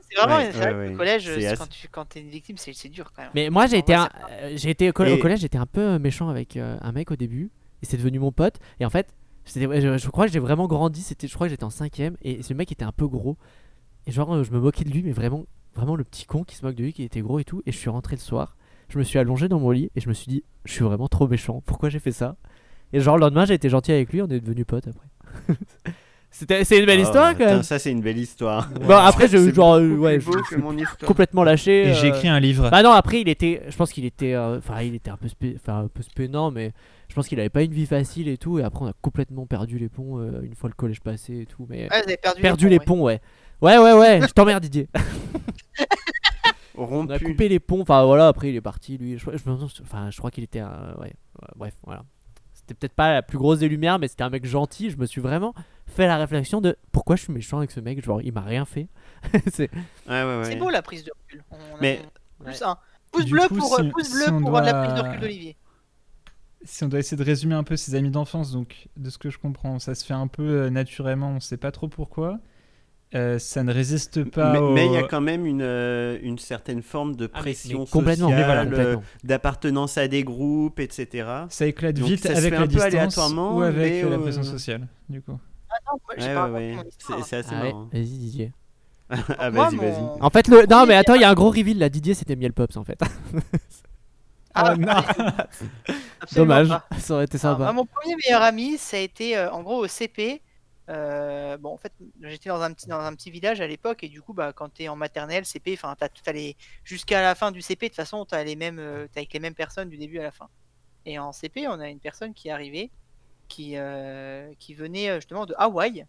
C'est 0.09 0.15
vraiment 0.17 0.35
Ouais, 0.37 0.49
vrai 0.51 0.65
ouais, 0.65 0.71
que 0.73 0.77
ouais. 0.77 0.89
le 0.91 0.97
collège 0.97 1.23
C'est 1.25 1.41
c'est 1.41 1.47
assez- 1.47 1.57
quand 1.57 1.67
tu 1.69 1.87
quand 1.89 2.05
t'es 2.05 2.21
une 2.21 2.29
victime 2.29 2.57
c'est 2.57 2.73
c'est 2.73 2.89
dur 2.89 3.11
quand 3.15 3.23
même. 3.23 3.31
Mais 3.33 3.49
moi, 3.49 3.67
j'ai 3.67 3.77
été, 3.77 3.93
vrai, 3.93 4.03
un- 4.03 4.09
euh, 4.31 4.53
j'ai 4.55 4.69
été 4.69 4.89
au, 4.89 4.93
coll- 4.93 5.09
Et- 5.09 5.13
au 5.13 5.17
collège, 5.17 5.39
j'étais 5.41 5.57
un 5.57 5.65
peu 5.65 5.99
méchant 5.99 6.29
avec 6.29 6.55
euh, 6.57 6.77
un 6.81 6.91
mec 6.91 7.11
au 7.11 7.15
début, 7.15 7.51
et 7.81 7.85
c'est 7.85 7.97
devenu 7.97 8.19
mon 8.19 8.31
pote. 8.31 8.55
Et 8.79 8.85
en 8.85 8.89
fait, 8.89 9.13
je, 9.45 9.97
je 9.97 10.09
crois 10.09 10.25
que 10.27 10.31
j'ai 10.31 10.39
vraiment 10.39 10.67
grandi. 10.67 11.01
C'était, 11.01 11.27
je 11.27 11.33
crois 11.33 11.47
que 11.47 11.51
j'étais 11.51 11.63
en 11.65 11.69
cinquième, 11.69 12.15
et 12.21 12.41
ce 12.43 12.53
mec 12.53 12.71
était 12.71 12.85
un 12.85 12.91
peu 12.91 13.07
gros. 13.07 13.37
Et 14.07 14.11
genre, 14.11 14.33
euh, 14.35 14.43
je 14.43 14.51
me 14.51 14.59
moquais 14.59 14.85
de 14.85 14.91
lui, 14.91 15.03
mais 15.03 15.11
vraiment, 15.11 15.45
vraiment 15.75 15.95
le 15.95 16.03
petit 16.05 16.25
con 16.25 16.43
qui 16.43 16.55
se 16.55 16.65
moque 16.65 16.75
de 16.75 16.83
lui, 16.83 16.93
qui 16.93 17.03
était 17.03 17.21
gros 17.21 17.39
et 17.39 17.43
tout. 17.45 17.61
Et 17.65 17.71
je 17.73 17.77
suis 17.77 17.89
rentré 17.89 18.15
le 18.15 18.21
soir, 18.21 18.55
je 18.89 18.99
me 18.99 19.03
suis 19.03 19.19
allongé 19.19 19.47
dans 19.49 19.59
mon 19.59 19.71
lit, 19.71 19.91
et 19.95 20.01
je 20.01 20.09
me 20.09 20.13
suis 20.13 20.27
dit, 20.29 20.43
je 20.65 20.73
suis 20.73 20.83
vraiment 20.85 21.07
trop 21.09 21.27
méchant. 21.27 21.61
Pourquoi 21.65 21.89
j'ai 21.89 21.99
fait 21.99 22.11
ça? 22.13 22.37
Et 22.93 23.01
genre 23.01 23.17
le 23.17 23.21
lendemain, 23.21 23.45
j'ai 23.45 23.55
été 23.55 23.69
gentil 23.69 23.91
avec 23.91 24.13
lui, 24.13 24.21
on 24.21 24.27
est 24.27 24.39
devenus 24.39 24.65
potes 24.65 24.87
après. 24.87 25.07
C'était, 26.29 26.63
c'est 26.65 26.77
une 26.79 26.85
belle 26.85 26.99
Oh, 26.99 27.03
histoire 27.03 27.35
quand 27.37 27.45
même. 27.45 27.63
Ça, 27.63 27.79
c'est 27.79 27.91
une 27.91 28.01
belle 28.01 28.17
histoire. 28.17 28.69
Bon, 28.81 28.95
après, 28.95 29.27
je, 29.27 29.51
genre, 29.51 29.75
euh, 29.75 29.95
ouais, 29.95 30.19
je- 30.19 31.05
complètement 31.05 31.43
lâché. 31.43 31.87
Et 31.89 31.93
j'ai 31.95 32.11
euh, 32.11 32.15
écrit 32.15 32.27
un 32.27 32.39
livre. 32.39 32.69
Bah 32.69 32.83
non, 32.83 32.91
après 32.91 33.21
il 33.21 33.29
était, 33.29 33.63
je 33.67 33.75
pense 33.75 33.91
qu'il 33.91 34.05
était, 34.05 34.33
euh, 34.33 34.57
enfin 34.59 34.81
il 34.81 34.93
était 34.93 35.09
un 35.09 35.17
peu, 35.17 35.27
spé... 35.29 35.55
enfin 35.59 35.85
un 35.85 35.87
peu 35.87 36.03
spénant, 36.03 36.51
mais 36.51 36.73
je 37.09 37.15
pense 37.15 37.27
qu'il 37.27 37.39
avait 37.39 37.49
pas 37.49 37.63
une 37.63 37.71
vie 37.73 37.85
facile 37.87 38.27
et 38.27 38.37
tout. 38.37 38.59
Et 38.59 38.63
après 38.63 38.83
on 38.85 38.87
a 38.87 38.93
complètement 39.01 39.47
perdu 39.47 39.79
les 39.79 39.89
ponts 39.89 40.19
euh, 40.19 40.41
une 40.43 40.53
fois 40.53 40.69
le 40.69 40.75
collège 40.75 41.01
passé 41.01 41.39
et 41.41 41.45
tout. 41.47 41.65
Mais 41.69 41.83
Ouais, 41.89 42.01
vous 42.03 42.07
avez 42.09 42.17
perdu, 42.17 42.41
perdu 42.41 42.65
les 42.69 42.77
les 42.77 42.79
ponts, 42.85 43.01
ouais. 43.01 43.19
Ouais 43.61 43.77
ouais 43.79 43.93
ouais. 43.93 44.19
je 44.21 44.31
t'emmerde 44.33 44.61
Didier. 44.61 44.87
On 46.79 46.83
a 46.83 46.85
Rompu. 46.85 47.25
coupé 47.25 47.49
les 47.49 47.59
ponts. 47.59 47.81
Enfin 47.81 48.05
voilà, 48.05 48.27
après 48.27 48.49
il 48.49 48.55
est 48.55 48.61
parti 48.61 48.97
lui. 48.97 49.17
Je, 49.17 49.23
je 49.25 49.49
me 49.49 49.55
demande- 49.55 49.69
enfin 49.81 50.09
je 50.11 50.17
crois 50.17 50.29
qu'il 50.29 50.43
était, 50.43 50.61
euh, 50.61 50.93
ouais. 50.99 51.05
ouais, 51.41 51.47
Bref 51.55 51.73
voilà. 51.83 52.03
C'était 52.53 52.73
peut-être 52.75 52.93
pas 52.93 53.13
la 53.13 53.21
plus 53.23 53.37
grosse 53.37 53.59
des 53.59 53.69
lumières, 53.69 53.97
mais 53.97 54.07
c'était 54.07 54.23
un 54.23 54.29
mec 54.29 54.45
gentil. 54.45 54.91
Je 54.91 54.97
me 54.97 55.05
suis 55.07 55.21
vraiment 55.21 55.55
fait 55.97 56.07
la 56.07 56.17
réflexion 56.17 56.61
de 56.61 56.77
pourquoi 56.91 57.15
je 57.17 57.23
suis 57.23 57.33
méchant 57.33 57.57
avec 57.57 57.71
ce 57.71 57.79
mec. 57.81 58.03
Genre 58.03 58.21
il 58.21 58.31
m'a 58.31 58.41
rien 58.41 58.65
fait. 58.65 58.87
C'est 59.53 59.69
Ouais, 60.07 60.23
ouais, 60.23 60.23
ouais. 60.39 60.43
C'est 60.45 60.55
beau 60.55 60.69
la 60.69 60.81
prise 60.81 61.03
de 61.03 61.11
recul. 61.23 61.43
On 61.51 61.55
a- 61.55 61.81
Mais- 61.81 62.01
plus 62.43 62.61
un. 62.61 62.77
Pouce 63.11 63.25
Du 63.25 63.31
bleu 63.31 63.47
coup, 63.47 63.55
pour, 63.55 63.75
si- 63.75 63.81
euh, 63.81 63.89
pouce 63.91 64.11
bleu 64.11 64.23
si 64.25 64.29
on 64.31 64.41
pour 64.41 64.51
la 64.61 64.73
prise 64.85 64.93
de 64.95 65.01
recul 65.07 65.19
d'Olivier. 65.19 65.57
Si 66.63 66.83
on 66.83 66.87
doit 66.87 66.99
essayer 66.99 67.17
de 67.17 67.23
résumer 67.23 67.55
un 67.55 67.63
peu 67.63 67.77
ses 67.77 67.95
amis 67.95 68.09
d'enfance, 68.09 68.51
donc 68.51 68.87
de 68.97 69.09
ce 69.09 69.17
que 69.17 69.29
je 69.29 69.37
comprends, 69.37 69.79
ça 69.79 69.95
se 69.95 70.03
fait 70.05 70.13
un 70.13 70.27
peu 70.27 70.43
euh, 70.43 70.69
naturellement, 70.69 71.29
on 71.31 71.39
sait 71.39 71.57
pas 71.57 71.71
trop 71.71 71.87
pourquoi. 71.87 72.39
Euh, 73.15 73.39
ça 73.39 73.63
ne 73.63 73.71
résiste 73.71 74.25
pas 74.25 74.51
Mais 74.51 74.59
au- 74.59 74.75
il 74.75 74.91
y 74.91 74.97
a 74.97 75.03
quand 75.03 75.21
même 75.21 75.45
une, 75.45 75.61
euh, 75.61 76.19
une 76.21 76.37
certaine 76.37 76.81
forme 76.81 77.15
de 77.15 77.25
Ah, 77.31 77.37
mais- 77.37 77.41
pression 77.41 77.85
mais 77.95 78.01
mais 78.01 78.15
sociale, 78.15 78.45
voilà, 78.45 78.61
euh, 78.61 78.65
complètement. 78.65 79.03
d'appartenance 79.23 79.97
à 79.97 80.09
des 80.09 80.23
groupes, 80.25 80.81
etc. 80.81 81.25
Ça 81.47 81.65
éclate 81.67 81.95
Donc 81.95 82.09
vite 82.09 82.19
ça 82.23 82.33
se 82.33 82.37
avec 82.39 82.49
fait 82.49 82.55
la 82.57 82.57
un 82.57 82.61
peu 82.63 82.67
distance 82.67 82.85
aléatoirement, 82.93 83.55
ou 83.55 83.61
avec 83.61 83.77
mais, 83.93 84.03
euh, 84.03 84.09
la 84.09 84.15
euh, 84.17 84.19
pression 84.19 84.43
sociale, 84.43 84.87
du 85.07 85.21
coup. 85.21 85.39
Ah 85.85 85.91
non, 85.93 85.99
moi, 86.05 86.15
j'ai 86.17 86.29
Ouais, 86.29 86.33
pas 86.33 86.41
ouais, 86.49 86.75
raconté 86.75 86.75
ouais. 86.75 86.75
mon 86.75 86.83
C'est 86.97 87.35
assez 87.35 87.43
Ah 87.43 87.57
ouais, 87.59 87.73
marrant. 87.73 87.85
Vas-y 87.91 88.03
Didier. 88.17 88.53
Ah, 89.37 89.51
Moi, 89.51 89.69
vas-y, 89.69 89.71
mon- 89.71 89.81
vas-y. 89.81 90.21
En 90.21 90.29
fait 90.29 90.47
le, 90.47 90.65
non 90.67 90.85
mais 90.85 90.95
attends, 90.95 91.15
il 91.15 91.21
y 91.21 91.23
a 91.23 91.29
un 91.29 91.33
gros 91.33 91.49
reveal 91.51 91.77
là. 91.79 91.89
Didier 91.89 92.13
c'était 92.13 92.35
Miel 92.35 92.53
Pops 92.53 92.77
en 92.77 92.83
fait. 92.83 92.99
Ah, 94.53 94.73
Oh 94.73 94.75
non 94.75 95.03
Dommage. 96.31 96.67
pas. 96.67 96.87
Ça 96.99 97.13
aurait 97.15 97.25
été 97.25 97.37
Ah, 97.43 97.57
sympa. 97.57 97.63
moi, 97.63 97.73
mon 97.73 97.85
premier 97.85 98.15
meilleur 98.15 98.41
ami, 98.41 98.77
ça 98.77 98.97
a 98.97 98.99
été 99.01 99.37
euh, 99.37 99.51
en 99.51 99.63
gros 99.63 99.77
au 99.83 99.87
CP. 99.87 100.41
Euh, 100.89 101.57
bon, 101.57 101.73
en 101.73 101.77
fait, 101.77 101.93
j'étais 102.21 102.49
dans 102.49 102.61
un 102.61 102.73
petit 102.73 102.87
dans 102.87 102.99
un 102.99 103.13
petit 103.15 103.29
village 103.31 103.59
à 103.61 103.67
l'époque 103.67 104.03
et 104.03 104.09
du 104.09 104.21
coup, 104.21 104.33
bah, 104.33 104.53
quand 104.53 104.69
t'es 104.73 104.87
en 104.87 104.95
maternelle, 104.95 105.45
CP, 105.45 105.73
enfin, 105.73 105.95
t'as 105.97 106.09
tout 106.09 106.23
allé 106.27 106.55
jusqu'à 106.83 107.21
la 107.21 107.35
fin 107.35 107.51
du 107.51 107.61
CP. 107.61 107.87
De 107.87 107.89
toute 107.91 107.95
façon, 107.97 108.25
t'as 108.25 108.43
les 108.43 108.55
mêmes, 108.55 108.79
euh, 108.79 109.07
t'es 109.11 109.19
avec 109.21 109.33
les 109.33 109.39
mêmes 109.39 109.55
personnes 109.55 109.89
du 109.89 109.97
début 109.97 110.19
à 110.19 110.23
la 110.23 110.31
fin. 110.31 110.49
Et 111.05 111.19
en 111.19 111.31
CP, 111.33 111.67
on 111.67 111.79
a 111.79 111.89
une 111.89 111.99
personne 111.99 112.33
qui 112.33 112.47
est 112.49 112.51
arrivée, 112.51 112.91
qui 113.47 113.77
euh, 113.77 114.53
qui 114.59 114.73
venait 114.73 115.09
euh, 115.09 115.15
justement 115.15 115.45
de 115.45 115.55
Hawaï, 115.57 116.05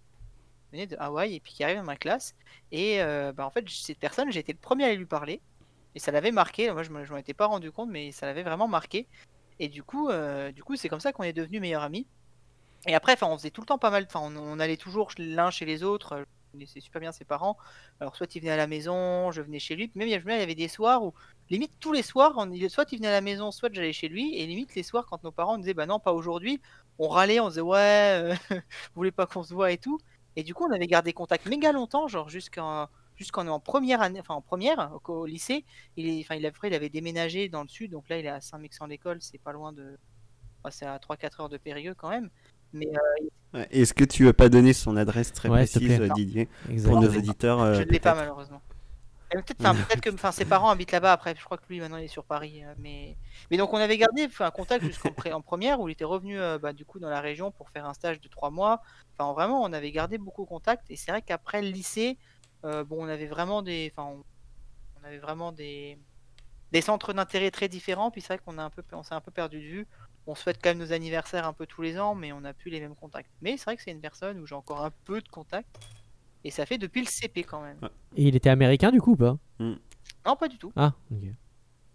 venait 0.73 0.87
de 0.87 0.97
Hawaï 0.99 1.35
et 1.35 1.41
puis 1.41 1.53
qui 1.53 1.65
arrive 1.65 1.79
dans 1.79 1.85
ma 1.85 1.97
classe. 1.97 2.35
Et 2.73 3.03
euh, 3.03 3.33
bah, 3.33 3.47
en 3.47 3.51
fait, 3.51 3.69
cette 3.69 3.99
personne, 3.99 4.31
j'ai 4.31 4.41
été 4.41 4.53
le 4.53 4.59
premier 4.59 4.85
à 4.85 4.95
lui 4.95 5.07
parler 5.07 5.41
et 5.95 5.99
ça 5.99 6.13
l'avait 6.13 6.33
marqué. 6.33 6.71
Moi, 6.73 6.83
je 6.83 6.91
m'en 6.91 7.17
étais 7.17 7.35
pas 7.35 7.47
rendu 7.47 7.73
compte, 7.73 7.91
mais 7.91 8.13
ça 8.13 8.27
l'avait 8.27 8.43
vraiment 8.43 8.69
marqué. 8.69 9.07
Et 9.59 9.69
du 9.69 9.83
coup, 9.83 10.09
euh, 10.09 10.53
du 10.53 10.63
coup, 10.63 10.77
c'est 10.77 10.89
comme 10.89 11.01
ça 11.01 11.13
qu'on 11.13 11.25
est 11.25 11.33
devenus 11.33 11.61
meilleurs 11.61 11.83
amis. 11.83 12.07
Et 12.87 12.95
après, 12.95 13.15
enfin, 13.15 13.27
on 13.27 13.37
faisait 13.37 13.51
tout 13.51 13.61
le 13.61 13.67
temps 13.67 13.79
pas 13.79 13.91
mal. 13.91 14.07
Enfin, 14.07 14.21
on, 14.21 14.61
allait 14.61 14.77
toujours 14.77 15.11
l'un 15.19 15.51
chez 15.51 15.65
les 15.65 15.83
autres. 15.83 16.19
Je 16.19 16.53
connaissais 16.53 16.81
super 16.81 17.01
bien 17.01 17.13
ses 17.13 17.25
parents. 17.25 17.57
Alors, 18.01 18.15
soit 18.15 18.33
il 18.37 18.41
venait 18.41 18.53
à 18.53 18.57
la 18.57 18.67
maison, 18.69 19.33
je 19.33 19.43
venais 19.43 19.59
chez 19.59 19.75
lui. 19.75 19.91
Même, 19.95 20.09
il 20.09 20.13
y 20.13 20.15
avait- 20.15 20.55
des 20.55 20.69
soirs 20.69 21.03
où, 21.05 21.13
limite, 21.51 21.73
tous 21.81 21.93
les 21.93 22.03
soirs, 22.03 22.35
soit 22.69 22.93
il 22.93 22.99
venait 22.99 23.09
à 23.09 23.13
la 23.13 23.21
maison, 23.21 23.51
soit 23.51 23.71
j'allais 23.73 23.93
chez 23.93 24.09
lui. 24.09 24.37
Et 24.37 24.47
limite, 24.47 24.75
les 24.75 24.85
soirs, 24.85 25.07
quand 25.07 25.25
nos 25.25 25.33
parents 25.33 25.57
nous 25.57 25.63
disaient, 25.63 25.75
bah 25.75 25.87
non, 25.87 25.99
pas 25.99 26.13
aujourd'hui, 26.13 26.61
on 26.99 27.09
râlait, 27.09 27.41
on 27.41 27.49
disait, 27.49 27.61
ouais, 27.61 27.77
euh, 28.23 28.35
vous 28.51 28.97
voulez 28.97 29.13
pas 29.13 29.27
qu'on 29.27 29.43
se 29.43 29.55
voit 29.55 29.73
et 29.73 29.79
tout. 29.79 29.99
Et 30.37 30.43
du 30.43 30.55
coup, 30.55 30.67
on 30.69 30.73
avait 30.73 30.87
gardé 30.87 31.13
contact 31.13 31.47
méga 31.47 31.73
longtemps, 31.73 32.09
genre 32.09 32.29
jusqu'en 32.29 32.89
jusqu'en 33.17 33.49
en 33.49 33.59
première 33.59 34.01
année, 34.01 34.21
enfin 34.21 34.35
en 34.35 34.41
première, 34.41 34.93
au, 34.95 35.13
au 35.13 35.27
lycée. 35.27 35.65
Il, 35.97 36.09
est, 36.09 36.21
enfin, 36.21 36.37
il, 36.37 36.47
après, 36.47 36.69
il 36.69 36.75
avait 36.75 36.89
déménagé 36.89 37.49
dans 37.49 37.63
le 37.63 37.69
sud, 37.69 37.91
donc 37.91 38.09
là, 38.09 38.19
il 38.19 38.27
est 38.27 38.29
à 38.29 38.41
Saint-Mexan-l'École, 38.41 39.19
c'est 39.21 39.39
pas 39.39 39.53
loin 39.53 39.73
de. 39.73 39.99
enfin, 40.63 40.71
c'est 40.71 40.87
à 40.87 40.99
3-4 40.99 41.43
heures 41.43 41.49
de 41.49 41.57
Périgueux 41.57 41.95
quand 41.95 42.11
même. 42.11 42.31
Mais 42.73 42.87
euh, 42.87 43.27
Ouais, 43.55 43.67
Est-ce 43.71 43.95
que 43.95 44.05
tu 44.05 44.25
veux 44.25 44.35
pas 44.35 44.49
donner 44.51 44.75
son 44.75 44.97
adresse 44.97 45.33
très 45.33 45.49
Ouais, 45.49 45.65
précise, 45.65 46.01
euh, 46.01 46.09
Didier, 46.15 46.49
pour 46.85 47.01
nos 47.01 47.09
auditeurs 47.09 47.61
euh, 47.61 47.75
je 47.75 47.83
ne 47.83 47.87
l'ai 47.87 48.01
pas 48.01 48.15
malheureusement. 48.15 48.61
Peut-être 49.31 49.65
enfin, 49.65 49.75
que 50.01 50.11
enfin, 50.15 50.33
ses 50.33 50.45
parents 50.47 50.71
habitent 50.71 50.93
là-bas 50.93 51.13
après. 51.13 51.35
Je 51.37 51.45
crois 51.45 51.59
que 51.59 51.65
lui 51.69 51.81
maintenant 51.81 51.99
il 51.99 52.05
est 52.05 52.09
sur 52.09 52.25
Paris. 52.25 52.65
euh, 52.65 52.75
Mais, 52.79 53.17
mais 53.51 53.57
donc 53.59 53.73
on 53.73 53.77
avait 53.77 53.99
gardé 53.99 54.29
un 54.41 54.51
contact 54.51 54.85
jusqu'en 54.85 55.11
en 55.33 55.43
première 55.43 55.81
où 55.81 55.89
il 55.89 55.93
était 55.93 56.05
revenu 56.05 56.41
euh, 56.41 56.59
bah, 56.59 56.73
du 56.73 56.85
coup 56.85 56.99
dans 56.99 57.11
la 57.11 57.21
région 57.21 57.51
pour 57.51 57.69
faire 57.71 57.87
un 57.87 57.95
stage 57.95 58.21
de 58.21 58.29
trois 58.29 58.51
mois. 58.51 58.83
Enfin 59.19 59.33
vraiment 59.35 59.63
on 59.63 59.73
avait 59.73 59.91
gardé 59.93 60.17
beaucoup 60.19 60.47
contact 60.47 60.91
et 60.91 60.97
c'est 60.97 61.11
vrai 61.11 61.23
qu'après 61.23 61.61
le 61.63 61.69
lycée, 61.69 62.19
euh, 62.65 62.85
bon 62.85 63.05
on 63.05 63.09
avait 63.09 63.27
vraiment 63.27 63.63
des, 63.63 63.93
enfin 63.95 64.09
on, 64.11 64.25
on 65.01 65.05
avait 65.07 65.19
vraiment 65.19 65.53
des 65.53 65.99
des 66.73 66.81
centres 66.83 67.13
d'intérêt 67.13 67.51
très 67.51 67.69
différents. 67.69 68.11
Puis 68.11 68.21
c'est 68.23 68.29
vrai 68.35 68.39
qu'on 68.45 68.59
a 68.59 68.63
un 68.63 68.71
peu 68.71 68.83
on 68.93 69.03
s'est 69.03 69.15
un 69.15 69.21
peu 69.21 69.31
perdu 69.31 69.59
de 69.61 69.67
vue. 69.67 69.89
On 70.27 70.35
se 70.35 70.43
fête 70.43 70.59
quand 70.63 70.71
même 70.71 70.79
nos 70.79 70.93
anniversaires 70.93 71.47
un 71.47 71.55
peu 71.55 71.67
tous 71.67 71.83
les 71.83 71.99
ans, 71.99 72.15
mais 72.15 72.33
on 72.33 72.41
n'a 72.43 72.53
plus 72.55 72.71
les 72.71 72.81
mêmes 72.81 72.95
contacts. 72.97 73.31
Mais 73.41 73.57
c'est 73.57 73.65
vrai 73.65 73.77
que 73.77 73.83
c'est 73.83 73.91
une 73.93 74.01
personne 74.01 74.39
où 74.41 74.47
j'ai 74.47 74.55
encore 74.55 74.85
un 74.85 74.91
peu 75.05 75.21
de 75.23 75.29
contact. 75.29 75.69
Et 76.45 76.51
ça 76.51 76.67
fait 76.67 76.79
depuis 76.79 77.01
le 77.01 77.07
CP 77.07 77.45
quand 77.45 77.61
même. 77.63 77.79
Et 78.17 78.29
il 78.29 78.37
était 78.37 78.51
américain 78.51 78.91
du 78.91 79.01
coup 79.01 79.13
ou 79.13 79.17
pas? 79.17 79.37
Non, 79.59 80.37
pas 80.37 80.49
du 80.49 80.59
tout. 80.59 80.73
Ah, 80.77 80.95
ok. 81.11 81.25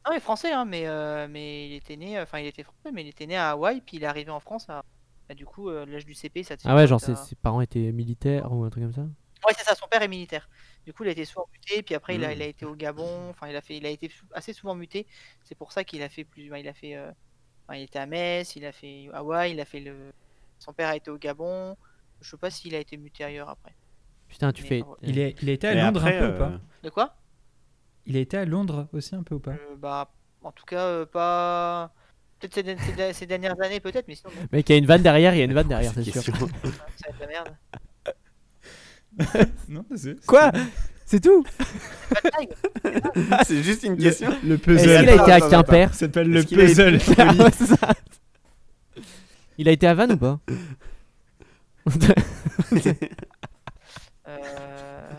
Ah, 0.05 0.09
mais 0.11 0.19
français, 0.19 0.51
hein, 0.51 0.65
mais, 0.65 0.85
euh, 0.87 1.27
mais 1.29 1.67
il 1.69 1.73
était 1.75 1.95
né, 1.95 2.19
enfin 2.19 2.39
il 2.39 2.45
était 2.47 2.63
français, 2.63 2.91
mais 2.91 3.03
il 3.03 3.07
était 3.07 3.25
né 3.25 3.37
à 3.37 3.51
Hawaï, 3.51 3.79
puis 3.79 3.97
il 3.97 4.03
est 4.03 4.07
arrivé 4.07 4.31
en 4.31 4.41
France 4.41 4.69
à, 4.69 4.83
à, 5.29 5.33
du 5.33 5.45
coup 5.45 5.69
euh, 5.69 5.85
l'âge 5.85 6.05
du 6.05 6.13
CP. 6.13 6.43
Ça 6.43 6.55
Ah 6.65 6.75
ouais, 6.75 6.87
genre 6.87 6.99
ses, 6.99 7.15
ses 7.15 7.35
parents 7.35 7.61
étaient 7.61 7.91
militaires 7.93 8.51
ou 8.51 8.65
un 8.65 8.69
truc 8.69 8.83
comme 8.83 8.93
ça? 8.93 9.01
Ouais, 9.47 9.53
c'est 9.57 9.63
ça, 9.63 9.75
son 9.75 9.87
père 9.87 10.01
est 10.01 10.07
militaire. 10.09 10.49
Du 10.85 10.93
coup, 10.93 11.03
il 11.03 11.09
a 11.09 11.11
été 11.11 11.23
souvent 11.25 11.47
muté, 11.53 11.83
puis 11.83 11.95
après 11.95 12.15
il, 12.15 12.23
a, 12.25 12.29
Mm. 12.29 12.33
il 12.33 12.41
a 12.41 12.45
été 12.47 12.65
au 12.65 12.75
Gabon, 12.75 13.29
enfin 13.29 13.47
il 13.47 13.55
a 13.55 13.61
fait, 13.61 13.77
il 13.77 13.85
a 13.85 13.89
été 13.89 14.09
assez 14.33 14.51
souvent 14.53 14.75
muté. 14.75 15.07
C'est 15.43 15.55
pour 15.55 15.71
ça 15.71 15.83
qu'il 15.85 16.01
a 16.03 16.09
fait 16.09 16.25
plus, 16.25 16.49
bah, 16.49 16.59
il 16.59 16.67
a 16.67 16.73
fait, 16.73 16.95
euh, 16.95 17.11
enfin, 17.67 17.77
il 17.77 17.83
était 17.83 17.99
à 17.99 18.05
Metz, 18.05 18.55
il 18.57 18.65
a 18.65 18.71
fait 18.73 19.09
Hawaï, 19.13 19.51
il 19.53 19.59
a 19.61 19.65
fait 19.65 19.79
le, 19.79 20.11
son 20.59 20.73
père 20.73 20.89
a 20.89 20.95
été 20.97 21.11
au 21.11 21.17
Gabon. 21.17 21.77
Je 22.21 22.29
sais 22.29 22.37
pas 22.37 22.49
s'il 22.49 22.75
a 22.75 22.79
été 22.79 22.97
muté 22.97 23.23
ailleurs 23.23 23.49
après. 23.49 23.75
Putain, 24.33 24.51
tu 24.51 24.63
Mais 24.63 24.67
fais. 24.69 24.81
enfin, 24.81 24.95
Il, 25.03 25.19
est, 25.19 25.35
il 25.43 25.49
a 25.49 25.53
été 25.53 25.67
à 25.67 25.75
Londres 25.75 25.99
après, 26.03 26.17
un 26.17 26.27
peu 26.29 26.35
ou 26.35 26.37
pas 26.39 26.45
euh, 26.49 26.57
De 26.83 26.89
quoi? 26.89 27.15
Il 28.07 28.17
a 28.17 28.19
été 28.19 28.35
à 28.35 28.45
Londres 28.45 28.87
aussi 28.91 29.13
un 29.15 29.21
peu 29.21 29.35
ou 29.35 29.39
pas? 29.39 29.51
Euh, 29.51 29.75
Bah, 29.79 30.11
en 30.43 30.51
tout 30.51 30.65
cas, 30.65 30.79
euh, 30.81 31.05
pas. 31.05 31.93
Peut-être 32.39 32.55
ces, 32.55 32.63
ces- 32.97 33.13
ces 33.13 33.25
dernières 33.27 33.61
années, 33.61 33.79
peut-être, 33.79 34.07
mais 34.07 34.15
sinon, 34.15 34.31
non, 34.35 34.47
Mec, 34.51 34.67
il 34.67 34.71
y 34.73 34.75
a 34.75 34.79
une 34.79 34.87
vanne 34.87 35.03
derrière, 35.03 35.35
il 35.35 35.37
y 35.37 35.41
a 35.41 35.45
une 35.45 35.53
vanne 35.53 35.67
derrière, 35.67 35.93
c'est 35.93 36.03
sûr. 36.03 36.13
question. 36.13 36.33
ça 36.33 36.43
va 36.43 37.09
être 37.09 37.19
la 37.19 37.27
merde. 37.27 37.55
Non, 39.69 39.85
c'est 39.95 40.25
Quoi? 40.25 40.51
C'est 41.05 41.19
tout? 41.19 41.43
Pas 42.09 42.21
de 42.23 42.29
taille. 42.31 42.49
C'est 43.45 43.61
juste 43.61 43.83
une 43.83 43.95
question. 43.97 44.35
Le 44.43 44.55
Est-ce 44.55 44.63
puzzle. 44.63 44.81
qu'il 44.99 45.09
a 45.09 45.13
été 45.23 45.31
à 45.31 45.39
Quimper 45.41 45.93
Ça 45.93 45.99
s'appelle 45.99 46.29
le 46.29 46.39
Est-ce 46.39 46.47
qu'il 46.47 46.59
a 46.59 46.63
été- 46.63 46.97
puzzle. 46.97 47.77
Ah. 47.83 47.93
Il 49.59 49.69
a 49.69 49.71
été 49.71 49.85
à 49.85 49.93
Vannes 49.93 50.13
ou 50.13 50.17
pas? 50.17 50.39
Euh, 54.27 54.37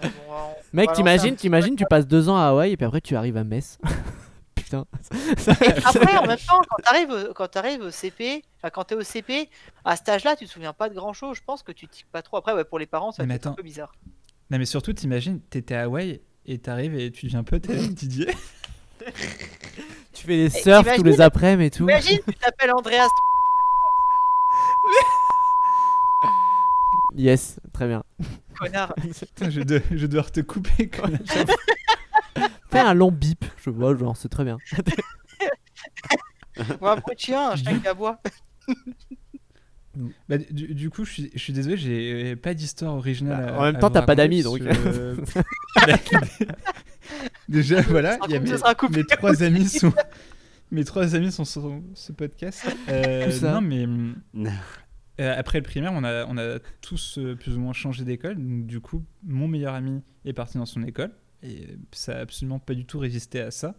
bon, 0.03 0.09
on- 0.31 0.55
Mec, 0.73 0.93
t'imagines, 0.93 1.37
t'imagines, 1.37 1.77
tu 1.77 1.85
passes 1.89 2.07
deux 2.07 2.29
ans 2.29 2.37
à 2.37 2.45
Hawaï 2.49 2.73
et 2.73 2.77
puis 2.77 2.87
après 2.87 3.01
tu 3.01 3.17
arrives 3.17 3.37
à 3.37 3.45
Metz. 3.45 3.79
Putain. 4.55 4.87
Après, 5.85 6.17
en 6.17 6.27
même 6.27 6.39
temps, 6.39 6.61
quand 6.71 6.83
t'arrives 6.83 7.33
quand 7.35 7.49
t'arrives 7.49 7.83
au 7.83 7.91
CP, 7.91 8.43
enfin 8.59 8.71
quand 8.71 8.85
t'es 8.85 8.95
au 8.95 9.03
CP, 9.03 9.51
à 9.85 9.95
cet 9.97 10.09
âge-là, 10.09 10.37
tu 10.37 10.47
te 10.47 10.51
souviens 10.51 10.73
pas 10.73 10.89
de 10.89 10.95
grand-chose. 10.95 11.37
Je 11.37 11.43
pense 11.45 11.63
que 11.63 11.71
tu 11.71 11.87
tiques 11.87 12.07
pas 12.11 12.23
trop. 12.23 12.39
Après, 12.39 12.55
ouais, 12.55 12.65
pour 12.65 12.79
les 12.79 12.87
parents, 12.87 13.13
ça 13.13 13.25
va 13.27 13.35
être 13.35 13.47
un 13.49 13.53
peu 13.53 13.63
bizarre. 13.63 13.93
Non, 14.51 14.57
mais 14.59 14.65
surtout, 14.65 14.95
t'imagines, 14.95 15.41
t'étais 15.51 15.75
à 15.75 15.83
Hawaï 15.83 16.21
et 16.47 16.59
t'arrives 16.59 16.95
et 16.95 17.11
tu 17.11 17.27
deviens 17.27 17.45
pote 17.45 17.69
avec 17.69 17.93
Didier. 17.93 18.29
Tu 20.15 20.27
fais 20.27 20.37
des 20.37 20.51
surfs 20.51 20.95
tous 20.97 21.03
les 21.03 21.21
après-midi 21.21 21.67
et 21.67 21.71
tout. 21.71 21.83
Imagine, 21.85 22.21
tu 22.27 22.35
t'appelles 22.35 22.73
Andreas. 22.73 23.09
Yes, 27.17 27.61
très 27.73 27.87
bien. 27.87 28.03
Connard. 28.59 28.95
Je, 29.41 29.61
dois, 30.07 30.23
je 30.27 30.33
te 30.33 30.41
couper. 30.41 30.89
quoi. 30.91 31.09
Fais 32.71 32.81
un 32.81 32.95
long 32.95 33.13
bip, 33.13 33.45
je 33.65 33.71
vois, 33.71 33.97
genre, 33.97 34.17
c'est 34.17 34.29
très 34.29 34.45
bien. 34.45 34.59
Ou 36.81 36.87
un 36.87 36.97
bruit 36.97 37.15
de 37.17 37.21
chien, 37.21 37.51
un 37.51 37.57
chien 37.57 37.79
qui 37.79 37.89
aboie. 37.89 38.21
Bah, 40.29 40.39
du, 40.39 40.75
du 40.75 40.91
coup, 40.91 41.05
je 41.05 41.13
suis, 41.13 41.31
je 41.35 41.39
suis 41.39 41.53
désolé, 41.53 41.77
j'ai 41.77 42.37
pas 42.37 42.55
d'histoire 42.55 42.95
originale. 42.97 43.47
Bah, 43.47 43.55
à- 43.55 43.59
en 43.59 43.63
même 43.63 43.79
temps, 43.79 43.91
t'as 43.91 44.03
pas 44.03 44.17
d'amis, 44.17 44.43
donc. 44.43 44.61
euh, 44.61 45.17
Déjà, 47.49 47.81
voilà, 47.83 48.19
il 48.27 48.33
y 48.33 48.37
a 48.37 48.41
mes, 48.41 49.05
trois 49.07 49.43
amis 49.43 49.69
sont. 49.69 49.93
Mes 50.71 50.85
trois 50.85 51.15
amis 51.15 51.31
sont 51.31 51.45
sur 51.45 51.71
ce 51.95 52.13
podcast. 52.13 52.67
Euh, 52.89 53.31
non, 53.43 53.61
mais 53.61 53.85
hum, 53.85 54.17
Non. 54.33 54.51
Euh, 55.21 55.35
après 55.37 55.59
le 55.59 55.65
primaire, 55.65 55.93
on 55.95 56.05
a, 56.05 56.27
on 56.27 56.37
a 56.39 56.59
tous 56.81 57.19
euh, 57.19 57.37
plus 57.37 57.57
ou 57.57 57.61
moins 57.61 57.73
changé 57.73 58.05
d'école. 58.05 58.37
Donc, 58.37 58.67
du 58.67 58.81
coup, 58.81 59.05
mon 59.23 59.49
meilleur 59.49 59.75
ami 59.75 60.03
est 60.25 60.33
parti 60.33 60.59
dans 60.59 60.67
son 60.67 60.83
école. 60.83 61.13
Et 61.43 61.77
ça 61.93 62.17
a 62.17 62.21
absolument 62.21 62.59
pas 62.59 62.75
du 62.75 62.85
tout 62.85 62.99
résisté 62.99 63.41
à 63.41 63.51
ça. 63.51 63.77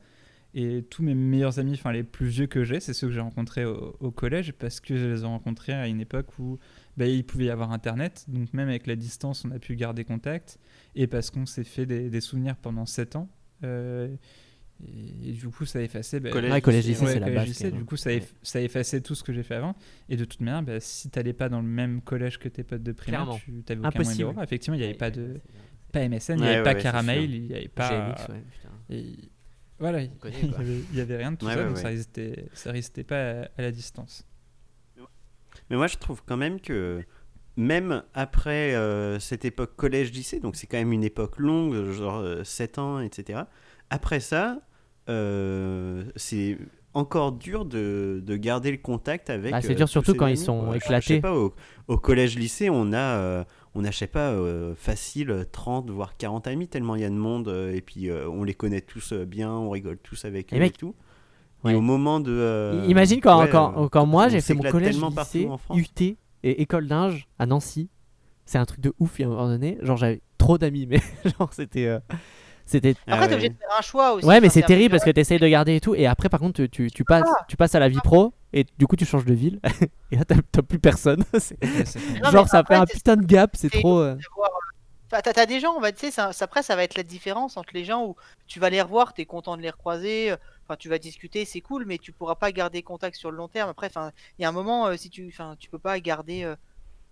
Et 0.53 0.83
tous 0.89 1.03
mes 1.03 1.15
meilleurs 1.15 1.59
amis, 1.59 1.73
enfin 1.73 1.91
les 1.91 2.03
plus 2.03 2.27
vieux 2.27 2.47
que 2.47 2.63
j'ai, 2.63 2.79
c'est 2.79 2.93
ceux 2.93 3.07
que 3.07 3.13
j'ai 3.13 3.19
rencontrés 3.19 3.65
au, 3.65 4.11
collège 4.11 4.53
parce 4.53 4.79
que 4.79 4.95
je 4.95 5.05
les 5.05 5.23
ai 5.23 5.25
rencontrés 5.25 5.73
à 5.73 5.87
une 5.87 5.99
époque 5.99 6.39
où 6.39 6.59
bah, 6.95 7.07
il 7.07 7.25
pouvait 7.25 7.45
y 7.45 7.49
avoir 7.49 7.73
Internet. 7.73 8.23
Donc 8.29 8.53
même 8.53 8.69
avec 8.69 8.87
la 8.87 8.95
distance, 8.95 9.43
on 9.43 9.51
a 9.51 9.59
pu 9.59 9.75
garder 9.75 10.05
contact. 10.05 10.59
Et 10.95 11.07
parce 11.07 11.29
qu'on 11.29 11.45
s'est 11.45 11.65
fait 11.65 11.85
des, 11.85 12.09
des 12.09 12.21
souvenirs 12.21 12.55
pendant 12.55 12.85
7 12.85 13.17
ans. 13.17 13.29
euh, 13.65 14.15
et, 14.83 15.29
et 15.29 15.31
du 15.33 15.47
coup, 15.49 15.65
ça 15.65 15.79
a 15.79 15.81
effacé. 15.81 16.19
bah, 16.19 16.29
Collège, 16.31 16.51
Ouais, 16.51 16.61
collège, 16.61 16.85
lycée, 16.87 17.05
Ouais, 17.05 17.13
c'est 17.13 17.19
la 17.19 17.29
base. 17.29 17.45
lycée, 17.47 17.71
du 17.71 17.85
coup, 17.85 17.95
ça, 17.97 18.09
eff- 18.11 18.33
ça 18.43 18.59
a 18.59 18.61
effacé 18.61 19.01
tout 19.01 19.15
ce 19.15 19.23
que 19.23 19.31
j'ai 19.33 19.43
fait 19.43 19.55
avant. 19.55 19.75
Et 20.09 20.17
de 20.17 20.25
toute 20.25 20.41
manière, 20.41 20.63
bah, 20.63 20.79
si 20.79 21.09
t'allais 21.09 21.33
pas 21.33 21.47
dans 21.49 21.61
le 21.61 21.67
même 21.67 22.01
collège 22.01 22.37
que 22.39 22.49
tes 22.49 22.63
potes 22.63 22.83
de 22.83 22.91
primaire, 22.91 23.21
Clairement. 23.23 23.39
tu 23.39 23.63
t'avais 23.63 23.79
aucun 23.79 23.89
moyen 23.89 24.01
de 24.01 24.05
Impossible. 24.07 24.31
voir. 24.33 24.43
Effectivement, 24.43 24.75
il 24.75 24.79
n'y 24.79 24.85
avait 24.85 24.93
pas 24.93 25.11
de 25.11 25.39
pas 25.91 26.01
MSN, 26.09 26.33
il 26.39 26.41
n'y 26.41 26.47
avait 26.47 26.57
ouais, 26.57 26.63
pas 26.63 26.75
Caramel, 26.75 27.33
il 27.33 27.43
n'y 27.47 27.53
avait 27.55 27.67
pas. 27.69 27.89
GMX, 27.89 28.29
ouais, 28.33 28.43
putain. 28.51 28.69
et- 28.89 29.29
Voilà, 29.79 30.01
il 30.01 30.11
connaît, 30.17 30.35
il 30.41 30.47
y 30.49 30.51
quoi. 30.51 31.01
avait, 31.01 31.17
rien 31.17 31.31
de 31.31 31.37
tout 31.37 31.45
Ouais, 31.45 31.53
ça, 31.53 31.59
ouais, 31.59 31.65
donc 31.67 31.75
ouais. 31.77 31.81
ça 31.81 31.87
résistait, 31.87 32.45
ça 32.53 32.71
résistait 32.71 33.03
pas 33.05 33.43
à, 33.43 33.49
à 33.57 33.61
la 33.61 33.71
distance. 33.71 34.25
Mais 35.69 35.77
moi, 35.77 35.87
je 35.87 35.97
trouve 35.97 36.21
quand 36.25 36.37
même 36.37 36.59
que 36.59 37.01
même 37.57 38.03
après 38.13 38.75
euh, 38.75 39.19
cette 39.19 39.45
époque 39.45 39.75
collège-lycée, 39.77 40.39
donc 40.41 40.55
c'est 40.57 40.67
quand 40.67 40.77
même 40.77 40.91
une 40.91 41.03
époque 41.03 41.39
longue, 41.39 41.91
genre 41.91 42.17
euh, 42.17 42.43
7 42.43 42.77
ans, 42.77 42.99
etc. 42.99 43.43
Après 43.89 44.19
ça, 44.19 44.59
euh, 45.09 46.03
c'est 46.15 46.57
encore 46.93 47.33
dur 47.33 47.65
de, 47.65 48.23
de 48.25 48.35
garder 48.37 48.71
le 48.71 48.77
contact 48.77 49.29
avec. 49.29 49.51
Bah, 49.51 49.61
c'est 49.61 49.75
dur 49.75 49.89
surtout 49.89 50.15
quand 50.15 50.27
ils 50.27 50.37
sont 50.37 50.65
quoi. 50.65 50.73
Je- 50.75 50.79
Je, 50.79 50.85
éclatés. 50.85 51.05
sais 51.15 51.19
pas, 51.21 51.33
au, 51.35 51.53
au 51.87 51.97
collège-lycée, 51.97 52.69
on 52.69 52.93
a, 52.93 52.97
euh, 52.97 53.43
on 53.75 53.83
a, 53.83 53.91
je 53.91 53.97
sais 53.97 54.07
pas, 54.07 54.29
euh, 54.31 54.73
facile 54.75 55.45
30 55.51 55.89
voire 55.91 56.15
40 56.17 56.47
amis, 56.47 56.67
tellement 56.67 56.95
il 56.95 57.01
y 57.01 57.05
a 57.05 57.09
de 57.09 57.15
monde, 57.15 57.47
euh, 57.49 57.73
et 57.75 57.81
puis 57.81 58.09
euh, 58.09 58.29
on 58.29 58.43
les 58.43 58.53
connaît 58.53 58.81
tous 58.81 59.13
bien, 59.13 59.51
on 59.51 59.69
rigole 59.69 59.97
tous 59.97 60.25
avec 60.25 60.53
Et 60.53 60.57
eux 60.57 60.59
mec, 60.59 60.75
et 60.75 60.77
tout. 60.77 60.95
ouais. 61.63 61.73
Et 61.73 61.75
au 61.75 61.81
moment 61.81 62.19
de. 62.19 62.85
Imagine 62.87 63.19
quand, 63.21 63.41
ouais, 63.41 63.49
quand, 63.49 63.89
quand 63.89 64.05
moi 64.05 64.29
j'ai 64.29 64.41
fait 64.41 64.53
mon 64.53 64.63
collège, 64.63 64.97
lycée. 64.99 65.49
UT 65.73 66.17
et 66.43 66.61
école 66.61 66.87
d'Inge 66.87 67.27
à 67.39 67.45
Nancy. 67.45 67.89
C'est 68.47 68.59
un 68.59 68.65
truc 68.65 68.79
de 68.79 68.93
ouf, 68.99 69.17
il 69.19 69.23
y 69.23 69.25
a 69.25 69.27
un 69.27 69.31
moment 69.31 69.47
donné. 69.47 69.77
Genre 69.81 69.97
j'avais 69.97 70.21
trop 70.37 70.57
d'amis, 70.57 70.85
mais 70.87 71.01
genre 71.39 71.51
c'était. 71.51 71.97
C'était 72.65 72.95
Ah 73.07 73.13
Après, 73.13 73.27
t'es 73.27 73.31
ouais. 73.31 73.35
obligé 73.35 73.49
de 73.49 73.57
faire 73.57 73.77
un 73.77 73.81
choix 73.81 74.13
aussi. 74.13 74.25
Ouais, 74.25 74.41
mais 74.41 74.49
c'est 74.49 74.63
terrible 74.63 74.91
parce 74.91 75.03
que 75.05 75.11
tu 75.11 75.19
essayes 75.19 75.39
de 75.39 75.47
garder 75.47 75.75
et 75.75 75.81
tout. 75.81 75.95
Et 75.95 76.07
après, 76.07 76.29
par 76.29 76.39
contre, 76.39 76.63
tu, 76.63 76.69
tu, 76.69 76.91
tu 76.91 77.03
passes, 77.03 77.29
tu 77.47 77.55
passes 77.57 77.75
à 77.75 77.79
la 77.79 77.89
vie 77.89 77.99
pro 78.03 78.33
et 78.53 78.65
du 78.77 78.87
coup, 78.87 78.95
tu 78.95 79.05
changes 79.05 79.25
de 79.25 79.33
ville. 79.33 79.59
et 80.11 80.15
là, 80.15 80.23
t'as 80.25 80.61
plus 80.61 80.79
personne. 80.79 81.23
Non, 82.23 82.31
Genre, 82.31 82.47
ça 82.47 82.63
fait 82.63 82.75
un 82.75 82.85
putain 82.85 83.15
de 83.17 83.25
gap. 83.25 83.51
C'est 83.55 83.69
trop. 83.69 83.99
euh, 83.99 84.15
t'as, 85.09 85.45
des 85.45 85.59
gens, 85.59 85.73
on 85.75 85.79
va, 85.79 85.91
tu 85.91 86.09
sais, 86.09 86.21
après, 86.41 86.63
ça 86.63 86.75
va 86.75 86.83
être 86.83 86.95
la 86.95 87.03
différence 87.03 87.57
entre 87.57 87.69
les 87.73 87.85
gens 87.85 88.05
où 88.05 88.15
tu 88.47 88.59
vas 88.59 88.69
les 88.69 88.81
revoir, 88.81 89.13
t'es 89.13 89.25
content 89.25 89.55
de 89.57 89.61
les 89.61 89.69
recroiser, 89.69 90.31
euh, 90.31 90.37
enfin, 90.63 90.75
tu 90.77 90.89
vas 90.89 90.97
discuter, 90.97 91.45
c'est 91.45 91.61
cool, 91.61 91.85
mais 91.85 91.97
tu 91.97 92.11
pourras 92.11 92.35
pas 92.35 92.51
garder 92.51 92.81
contact 92.81 93.15
sur 93.15 93.31
le 93.31 93.37
long 93.37 93.47
terme. 93.47 93.69
Après, 93.69 93.87
enfin, 93.87 94.11
il 94.39 94.41
y 94.41 94.45
a 94.45 94.49
un 94.49 94.53
moment, 94.53 94.87
euh, 94.87 94.97
si 94.97 95.09
tu, 95.09 95.27
enfin, 95.27 95.55
tu 95.59 95.69
peux 95.69 95.79
pas 95.79 95.99
garder, 95.99 96.43
euh, 96.43 96.55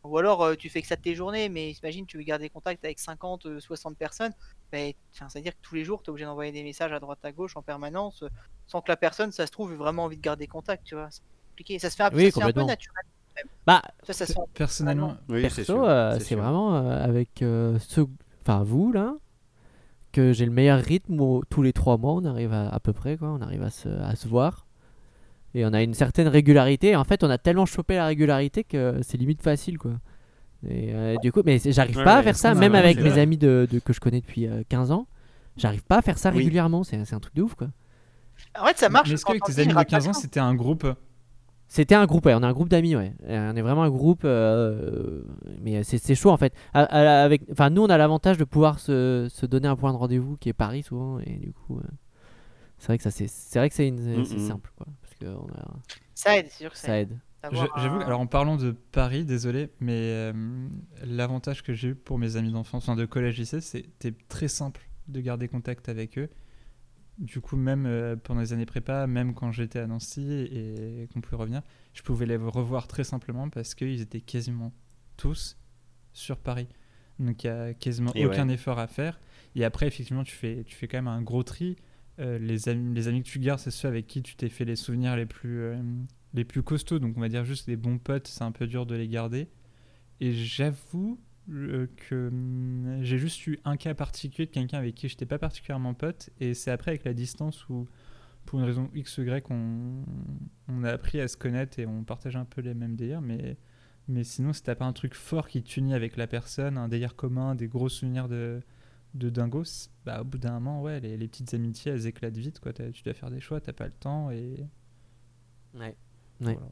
ou 0.03 0.17
alors 0.17 0.41
euh, 0.43 0.55
tu 0.55 0.69
fais 0.69 0.81
que 0.81 0.87
ça 0.87 0.95
de 0.95 1.01
tes 1.01 1.15
journées, 1.15 1.49
mais 1.49 1.71
imagine, 1.71 2.05
tu 2.05 2.17
veux 2.17 2.23
garder 2.23 2.49
contact 2.49 2.83
avec 2.83 2.99
50, 2.99 3.45
euh, 3.45 3.59
60 3.59 3.97
personnes, 3.97 4.33
ben, 4.73 4.91
enfin, 5.13 5.29
c'est-à-dire 5.29 5.53
que 5.53 5.61
tous 5.61 5.75
les 5.75 5.85
jours, 5.85 6.01
t'es 6.01 6.09
obligé 6.09 6.25
d'envoyer 6.25 6.51
des 6.51 6.63
messages 6.63 6.91
à 6.91 6.99
droite 6.99 7.19
à 7.21 7.31
gauche 7.31 7.55
en 7.55 7.61
permanence, 7.61 8.23
euh, 8.23 8.29
sans 8.65 8.81
que 8.81 8.89
la 8.89 8.97
personne, 8.97 9.31
ça 9.31 9.45
se 9.45 9.51
trouve, 9.51 9.71
ait 9.71 9.75
vraiment 9.75 10.05
envie 10.05 10.17
de 10.17 10.21
garder 10.21 10.47
contact, 10.47 10.83
tu 10.83 10.95
vois. 10.95 11.09
C'est 11.11 11.21
compliqué. 11.51 11.77
Ça 11.77 11.91
se 11.91 11.95
fait 11.95 12.01
un, 12.01 12.09
Oui, 12.11 12.25
ça 12.25 12.31
se 12.31 12.39
fait 12.39 12.45
un 12.45 12.51
peu 12.51 12.63
naturel. 12.63 13.05
Bah, 13.67 13.83
Ça, 14.09 14.25
Personnellement, 14.55 15.15
Oui, 15.29 15.43
c'est 15.51 15.63
perso, 15.63 15.85
euh, 15.85 16.17
c'est 16.19 16.33
vraiment 16.33 16.75
euh, 16.75 17.03
avec 17.03 17.43
euh, 17.43 17.77
ceux. 17.87 18.07
Enfin, 18.41 18.63
vous 18.63 18.91
là. 18.91 19.15
Que 20.11 20.31
j'ai 20.31 20.45
le 20.45 20.51
meilleur 20.51 20.79
rythme 20.79 21.19
où 21.19 21.43
tous 21.49 21.63
les 21.63 21.73
trois 21.73 21.97
mois 21.97 22.13
on 22.13 22.25
arrive 22.25 22.53
à, 22.53 22.69
à 22.69 22.79
peu 22.79 22.93
près 22.93 23.17
quoi, 23.17 23.29
on 23.29 23.41
arrive 23.41 23.63
à 23.63 23.71
se, 23.71 23.89
à 23.89 24.15
se 24.15 24.27
voir 24.27 24.67
et 25.55 25.65
on 25.65 25.73
a 25.73 25.81
une 25.81 25.93
certaine 25.93 26.27
régularité. 26.27 26.89
Et 26.89 26.95
en 26.95 27.03
fait, 27.03 27.23
on 27.23 27.29
a 27.31 27.37
tellement 27.39 27.65
chopé 27.65 27.95
la 27.95 28.05
régularité 28.05 28.63
que 28.63 28.99
c'est 29.01 29.17
limite 29.17 29.41
facile 29.41 29.77
quoi. 29.77 29.93
Et 30.69 30.93
euh, 30.93 31.15
du 31.21 31.31
coup, 31.31 31.41
mais 31.45 31.59
j'arrive 31.59 31.97
Ouais, 31.97 32.03
pas 32.03 32.17
à 32.17 32.23
faire 32.23 32.35
ça, 32.37 32.53
même 32.53 32.75
avec 32.75 32.97
mes 32.97 33.09
vrai. 33.09 33.19
amis 33.21 33.37
de, 33.37 33.67
de- 33.69 33.79
que 33.79 33.91
je 33.93 33.99
connais 33.99 34.21
depuis 34.21 34.47
euh, 34.47 34.63
15 34.69 34.91
ans. 34.91 35.07
J'arrive 35.57 35.83
pas 35.83 35.97
à 35.97 36.01
faire 36.01 36.17
ça 36.17 36.29
Oui. 36.31 36.37
régulièrement, 36.37 36.83
c'est 36.83 37.03
c'est 37.05 37.15
un 37.15 37.19
truc 37.19 37.35
de 37.35 37.41
ouf 37.43 37.53
quoi. 37.55 37.67
En 38.59 38.65
fait, 38.65 38.77
ça 38.77 38.89
marche. 38.89 39.11
est-ce 39.11 39.23
on 39.27 39.33
tes 39.33 39.59
amis 39.59 39.69
de 39.69 39.75
rate 39.75 39.89
15 39.89 40.07
ans, 40.07 40.13
c'était 40.13 40.39
un 40.39 40.55
groupe? 40.55 40.85
C'était 41.67 41.95
un 41.95 42.05
groupe, 42.05 42.25
ouais, 42.27 42.33
on 42.35 42.41
est 42.41 42.45
un 42.45 42.53
groupe 42.53 42.69
d'amis, 42.69 42.95
ouais. 42.95 43.13
Euh, 43.27 43.51
On 43.51 43.55
est 43.55 43.61
vraiment 43.61 43.83
un 43.83 43.89
groupe, 43.89 44.21
euh, 44.25 45.23
mais 45.61 45.83
c'est 45.83 45.97
c'est 45.97 46.13
chaud 46.15 46.29
en 46.29 46.37
fait. 46.37 46.53
À- 46.73 46.83
à- 46.83 47.23
avec, 47.23 47.41
enfin, 47.51 47.69
nous, 47.71 47.81
on 47.81 47.87
a 47.89 47.97
l'avantage 47.97 48.37
de 48.37 48.43
pouvoir 48.43 48.79
se, 48.79 49.27
se 49.31 49.45
donner 49.47 49.67
un 49.67 49.75
point 49.75 49.91
de 49.91 49.97
rendez-vous 49.97 50.37
qui 50.37 50.49
est 50.49 50.53
Paris 50.53 50.83
souvent, 50.83 51.19
et 51.19 51.33
du 51.37 51.51
coup, 51.51 51.77
euh, 51.79 51.83
c'est 52.77 52.87
vrai 52.87 52.97
que 52.97 53.03
ça, 53.03 53.11
c'est 53.11 53.27
c'est 53.27 53.57
vrai 53.59 53.69
que 53.69 53.75
c'est 53.75 53.87
une- 53.87 54.23
c'est 54.25 54.37
simple, 54.39 54.71
quoi, 54.77 54.85
parce 55.01 55.15
que 55.15 55.25
on 55.25 55.47
a- 55.55 55.75
Ça 56.13 56.37
aide, 56.37 56.45
c'est 56.49 56.59
sûr 56.63 56.71
que 56.71 56.77
ça, 56.77 56.87
ça 56.87 56.99
aide. 56.99 57.11
aide. 57.11 57.17
J'avoue, 57.51 57.97
un- 57.97 57.99
que- 57.99 58.05
alors 58.05 58.19
en 58.21 58.27
parlant 58.27 58.55
de 58.57 58.71
Paris, 58.71 59.25
désolé, 59.25 59.69
mais 59.79 59.91
euh, 59.93 60.33
l'avantage 61.05 61.61
que 61.61 61.73
j'ai 61.73 61.89
eu 61.89 61.95
pour 61.95 62.17
mes 62.17 62.35
amis 62.37 62.51
d'enfance, 62.51 62.83
enfin 62.87 62.95
de 62.95 63.05
collège-lycée, 63.05 63.59
c'était 63.61 64.13
très 64.29 64.47
simple 64.47 64.81
de 65.09 65.19
garder 65.19 65.47
contact 65.49 65.89
avec 65.89 66.17
eux. 66.17 66.29
Du 67.17 67.41
coup, 67.41 67.57
même 67.57 67.85
euh, 67.85 68.15
pendant 68.15 68.39
les 68.41 68.53
années 68.53 68.65
prépa, 68.65 69.05
même 69.07 69.33
quand 69.35 69.51
j'étais 69.51 69.79
à 69.79 69.87
Nancy 69.87 70.21
et 70.31 71.07
qu'on 71.13 71.21
pouvait 71.21 71.37
revenir, 71.37 71.61
je 71.93 72.01
pouvais 72.01 72.25
les 72.25 72.37
revoir 72.37 72.87
très 72.87 73.03
simplement 73.03 73.49
parce 73.49 73.75
qu'ils 73.75 74.01
étaient 74.01 74.21
quasiment 74.21 74.73
tous 75.17 75.57
sur 76.13 76.37
Paris. 76.37 76.67
Donc 77.19 77.43
il 77.43 77.51
n'y 77.51 77.55
a 77.55 77.73
quasiment 77.75 78.11
Et 78.15 78.25
aucun 78.25 78.47
ouais. 78.47 78.55
effort 78.55 78.79
à 78.79 78.87
faire. 78.87 79.19
Et 79.55 79.63
après, 79.63 79.85
effectivement, 79.85 80.23
tu 80.23 80.35
fais, 80.35 80.63
tu 80.63 80.75
fais 80.75 80.87
quand 80.87 80.97
même 80.97 81.07
un 81.07 81.21
gros 81.21 81.43
tri. 81.43 81.75
Euh, 82.19 82.39
les, 82.39 82.69
amis, 82.69 82.95
les 82.95 83.07
amis 83.07 83.21
que 83.21 83.27
tu 83.29 83.39
gardes, 83.39 83.59
c'est 83.59 83.69
ceux 83.71 83.87
avec 83.87 84.07
qui 84.07 84.23
tu 84.23 84.35
t'es 84.35 84.49
fait 84.49 84.65
les 84.65 84.75
souvenirs 84.75 85.15
les 85.15 85.25
plus, 85.27 85.59
euh, 85.61 85.75
les 86.33 86.45
plus 86.45 86.63
costauds. 86.63 86.99
Donc 86.99 87.17
on 87.17 87.21
va 87.21 87.29
dire 87.29 87.45
juste 87.45 87.67
les 87.67 87.75
bons 87.75 87.97
potes, 87.97 88.27
c'est 88.27 88.43
un 88.43 88.51
peu 88.51 88.67
dur 88.67 88.85
de 88.85 88.95
les 88.95 89.07
garder. 89.07 89.47
Et 90.19 90.33
j'avoue 90.33 91.19
euh, 91.49 91.87
que 91.97 92.29
hum, 92.29 92.99
j'ai 93.01 93.17
juste 93.17 93.45
eu 93.47 93.59
un 93.65 93.75
cas 93.75 93.93
particulier 93.93 94.45
de 94.45 94.51
quelqu'un 94.51 94.77
avec 94.77 94.95
qui 94.95 95.09
je 95.09 95.13
n'étais 95.13 95.25
pas 95.25 95.39
particulièrement 95.39 95.93
pote. 95.93 96.29
Et 96.39 96.53
c'est 96.53 96.71
après 96.71 96.91
avec 96.91 97.03
la 97.03 97.13
distance 97.13 97.67
où, 97.69 97.87
pour 98.45 98.59
une 98.59 98.65
raison 98.65 98.89
X 98.93 99.17
ou 99.17 99.23
Y, 99.23 99.49
on, 99.49 100.83
a 100.83 100.89
appris 100.89 101.19
à 101.19 101.27
se 101.27 101.37
connaître 101.37 101.79
et 101.79 101.85
on 101.85 102.03
partage 102.03 102.35
un 102.35 102.45
peu 102.45 102.61
les 102.61 102.73
mêmes 102.73 102.95
délires. 102.95 103.21
Mais, 103.21 103.57
mais 104.07 104.23
sinon, 104.23 104.53
si 104.53 104.63
t'as 104.63 104.75
pas 104.75 104.85
un 104.85 104.93
truc 104.93 105.15
fort 105.15 105.47
qui 105.47 105.63
t'unit 105.63 105.93
avec 105.93 106.17
la 106.17 106.27
personne, 106.27 106.77
un 106.77 106.87
délire 106.87 107.15
commun, 107.15 107.55
des 107.55 107.67
gros 107.67 107.89
souvenirs 107.89 108.27
de, 108.27 108.61
de 109.13 109.29
dingos, 109.29 109.89
bah, 110.05 110.21
au 110.21 110.23
bout 110.23 110.37
d'un 110.37 110.53
moment, 110.53 110.81
ouais, 110.81 110.99
les, 110.99 111.27
petites 111.27 111.53
amitiés, 111.53 111.91
elles 111.91 112.07
éclatent 112.07 112.37
vite. 112.37 112.59
Quoi. 112.59 112.73
Tu 112.73 113.03
dois 113.03 113.13
faire 113.13 113.31
des 113.31 113.39
choix, 113.39 113.61
t'as 113.61 113.73
pas 113.73 113.85
le 113.85 113.93
temps. 113.93 114.31
Et... 114.31 114.65
Ouais. 115.73 115.95
Ouais. 116.47 116.53
voilà. 116.53 116.71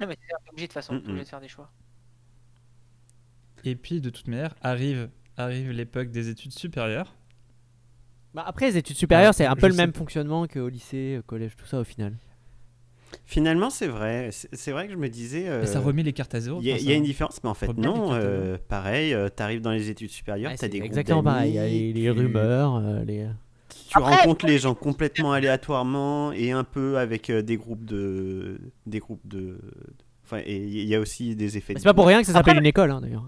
Non, 0.00 0.06
mais 0.06 0.16
t'es 0.16 0.22
obligé 0.50 0.66
de 0.66 0.72
toute 0.72 0.74
façon, 0.74 0.94
obligé 0.96 1.24
de 1.24 1.28
faire 1.28 1.40
des 1.40 1.48
choix. 1.48 1.70
Et 3.64 3.74
puis, 3.74 4.00
de 4.00 4.10
toute 4.10 4.28
manière, 4.28 4.54
arrive, 4.62 5.10
arrive 5.36 5.70
l'époque 5.72 6.10
des 6.10 6.28
études 6.28 6.52
supérieures. 6.52 7.14
Bah, 8.34 8.44
après, 8.46 8.66
les 8.70 8.76
études 8.76 8.96
supérieures, 8.96 9.30
Ah, 9.30 9.32
c'est 9.32 9.46
un 9.46 9.56
peu 9.56 9.68
le 9.68 9.74
même 9.74 9.90
pas. 9.92 9.98
fonctionnement 9.98 10.46
qu'au 10.46 10.68
lycée, 10.68 11.16
au 11.18 11.22
collège, 11.22 11.56
tout 11.56 11.66
ça 11.66 11.80
au 11.80 11.84
final. 11.84 12.14
Finalement, 13.24 13.70
c'est 13.70 13.88
vrai. 13.88 14.30
C'est 14.32 14.70
vrai 14.70 14.86
que 14.86 14.92
je 14.92 14.98
me 14.98 15.08
disais. 15.08 15.48
euh, 15.48 15.60
Mais 15.62 15.66
ça 15.66 15.80
remet 15.80 16.02
les 16.02 16.12
cartes 16.12 16.34
à 16.34 16.40
zéro. 16.40 16.60
Il 16.60 16.66
y, 16.66 16.72
a- 16.72 16.78
y 16.78 16.94
une 16.94 17.02
différence, 17.02 17.42
mais 17.42 17.48
en 17.48 17.54
fait, 17.54 17.72
non. 17.74 18.12
euh, 18.12 18.58
pareil, 18.68 19.16
tu 19.34 19.42
arrives 19.42 19.62
dans 19.62 19.70
les 19.72 19.88
études 19.90 20.10
supérieures, 20.10 20.50
Ouais, 20.50 20.56
tu 20.58 20.64
as 20.64 20.66
c'est 20.66 20.68
des 20.68 20.78
groupes 20.78 20.90
exactement 20.90 21.22
pareil. 21.22 21.52
Il 21.52 21.54
y 21.54 21.58
a 21.58 21.66
les, 21.66 21.92
les 21.94 22.10
rumeurs, 22.10 22.76
euh, 22.76 23.02
les. 23.04 23.26
Tu 23.88 23.96
Après, 23.98 24.16
rencontres 24.16 24.46
les 24.46 24.58
gens 24.58 24.74
complètement 24.74 25.32
aléatoirement 25.32 26.30
et 26.32 26.52
un 26.52 26.64
peu 26.64 26.98
avec 26.98 27.30
euh, 27.30 27.42
des 27.42 27.56
groupes 27.56 27.84
de. 27.86 28.60
Des 28.86 28.98
groupes 28.98 29.26
de. 29.26 29.58
Enfin, 30.24 30.42
et 30.44 30.56
il 30.56 30.84
y 30.86 30.94
a 30.94 31.00
aussi 31.00 31.34
des 31.34 31.56
effets. 31.56 31.72
C'est 31.76 31.84
pas 31.84 31.94
pour 31.94 32.06
rien 32.06 32.20
que 32.20 32.26
ça 32.26 32.34
s'appelle 32.34 32.58
une 32.58 32.66
école, 32.66 32.90
hein, 32.90 33.00
d'ailleurs. 33.00 33.24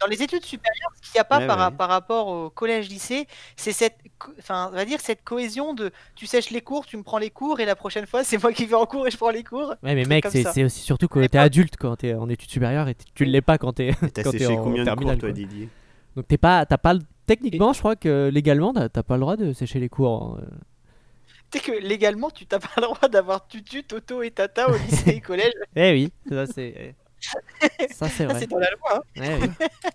Dans 0.00 0.06
les 0.06 0.22
études 0.22 0.44
supérieures, 0.44 0.90
ce 1.02 1.10
qu'il 1.10 1.16
n'y 1.18 1.20
a 1.20 1.24
pas 1.24 1.38
Ouais, 1.38 1.46
par, 1.48 1.58
ouais. 1.70 1.76
par 1.76 1.88
rapport 1.88 2.28
au 2.28 2.50
collège-lycée, 2.50 3.26
c'est 3.56 3.72
cette, 3.72 3.96
enfin, 4.38 4.68
on 4.70 4.76
va 4.76 4.84
dire 4.84 5.00
cette 5.00 5.24
cohésion 5.24 5.74
de 5.74 5.90
tu 6.14 6.26
sèches 6.26 6.50
les 6.50 6.60
cours, 6.60 6.86
tu 6.86 6.96
me 6.96 7.02
prends 7.02 7.18
les 7.18 7.30
cours, 7.30 7.58
et 7.58 7.64
la 7.64 7.74
prochaine 7.74 8.06
fois, 8.06 8.22
c'est 8.22 8.40
moi 8.40 8.52
qui 8.52 8.64
vais 8.66 8.76
en 8.76 8.86
cours 8.86 9.08
et 9.08 9.10
je 9.10 9.16
prends 9.16 9.30
les 9.30 9.42
cours. 9.42 9.74
Ouais, 9.82 9.96
mais 9.96 10.04
mec, 10.04 10.24
c'est 10.30 10.62
aussi 10.62 10.82
surtout 10.82 11.08
que 11.08 11.18
t'es 11.18 11.28
pas- 11.28 11.42
adulte 11.42 11.74
quand 11.76 11.96
t'es 11.96 12.14
en 12.14 12.28
études 12.28 12.50
supérieures 12.50 12.86
et 12.88 12.94
tu 13.14 13.24
l'es 13.24 13.40
pas 13.40 13.58
quand 13.58 13.72
t'es. 13.72 13.92
T'as 14.14 14.22
séché 14.30 14.46
en 14.46 14.62
combien 14.62 14.84
de 14.84 14.90
cours, 14.94 15.18
toi. 15.18 15.32
Didier? 15.32 15.68
Donc 16.14 16.28
t'es 16.28 16.38
pas, 16.38 16.64
t'as 16.64 16.78
pas 16.78 16.94
techniquement, 17.28 17.72
je 17.72 17.78
crois 17.78 17.94
que 17.96 18.28
légalement, 18.32 18.72
t'as 18.72 18.88
t'as 18.88 19.02
pas 19.04 19.14
le 19.14 19.20
droit 19.20 19.36
de 19.36 19.52
sécher 19.52 19.78
les 19.78 19.88
cours. 19.88 20.38
hein. 20.40 20.44
Tu 21.50 21.58
sais 21.58 21.64
que 21.64 21.72
légalement, 21.86 22.28
tu 22.30 22.44
n'as 22.50 22.58
pas 22.58 22.68
le 22.76 22.82
droit 22.82 23.08
d'avoir 23.08 23.46
tutu, 23.46 23.82
toto 23.84 24.22
et 24.22 24.30
tata 24.32 24.68
au 24.70 24.76
lycée 24.76 25.10
et 25.10 25.20
collège. 25.20 25.52
Eh 25.76 25.92
oui, 25.92 26.12
ça 26.28 26.46
c'est, 26.46 26.94
ça 27.90 28.08
c'est 28.08 28.24
vrai. 28.26 28.40
c'est 28.40 28.46
dans 28.50 28.58
la 28.58 28.68
loi. 28.70 29.02
hein. 29.16 29.20
Ouais, 29.20 29.38
oui. 29.42 29.66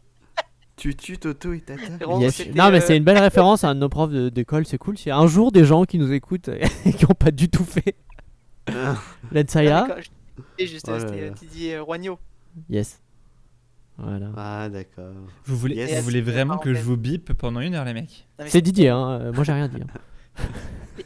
Tu 0.75 0.95
tues 0.95 1.17
Toto 1.19 1.53
et 1.53 1.61
Tata 1.61 1.83
Yes. 2.19 2.47
Non, 2.55 2.69
mais 2.71 2.77
euh, 2.77 2.81
c'est 2.81 2.97
une 2.97 3.03
belle 3.03 3.19
référence 3.29 3.63
à 3.63 3.69
un 3.69 3.75
de 3.75 3.79
nos 3.79 3.89
profs 3.89 4.11
d'école, 4.11 4.65
c'est 4.65 4.79
cool. 4.79 4.97
S'il 4.97 5.09
y 5.09 5.11
a 5.11 5.17
un 5.17 5.27
jour 5.27 5.51
des 5.51 5.63
gens 5.65 5.85
qui 5.85 5.97
nous 5.99 6.11
écoutent 6.11 6.49
et 6.49 6.91
qui 6.93 7.05
ont 7.05 7.13
pas 7.13 7.29
du 7.31 7.47
tout 7.47 7.63
fait 7.63 7.95
l'Ensaya, 9.31 9.85
Et 10.57 10.65
juste, 10.65 10.87
Oh 10.89 10.97
c'était 10.99 11.21
euh, 11.21 11.29
Didier 11.29 11.75
euh, 11.75 11.83
Roignaud. 11.83 12.17
yes. 12.69 12.99
Voilà. 13.97 14.31
Ah, 14.35 14.69
d'accord. 14.69 15.13
Vous 15.45 15.55
voulez, 15.57 15.75
Yes. 15.75 15.97
vous 15.97 16.03
voulez 16.03 16.21
Petite 16.21 16.33
vraiment 16.33 16.57
que 16.57 16.73
je 16.73 16.81
vous 16.81 16.97
bip 16.97 17.33
pendant 17.33 17.59
une 17.59 17.75
heure, 17.75 17.85
les 17.85 17.93
mecs? 17.93 18.27
C'est 18.47 18.61
Didier, 18.61 18.89
hein. 18.89 19.19
euh, 19.21 19.33
moi 19.33 19.43
j'ai 19.43 19.53
rien 19.53 19.67
dit. 19.67 19.81
hein. 19.81 20.43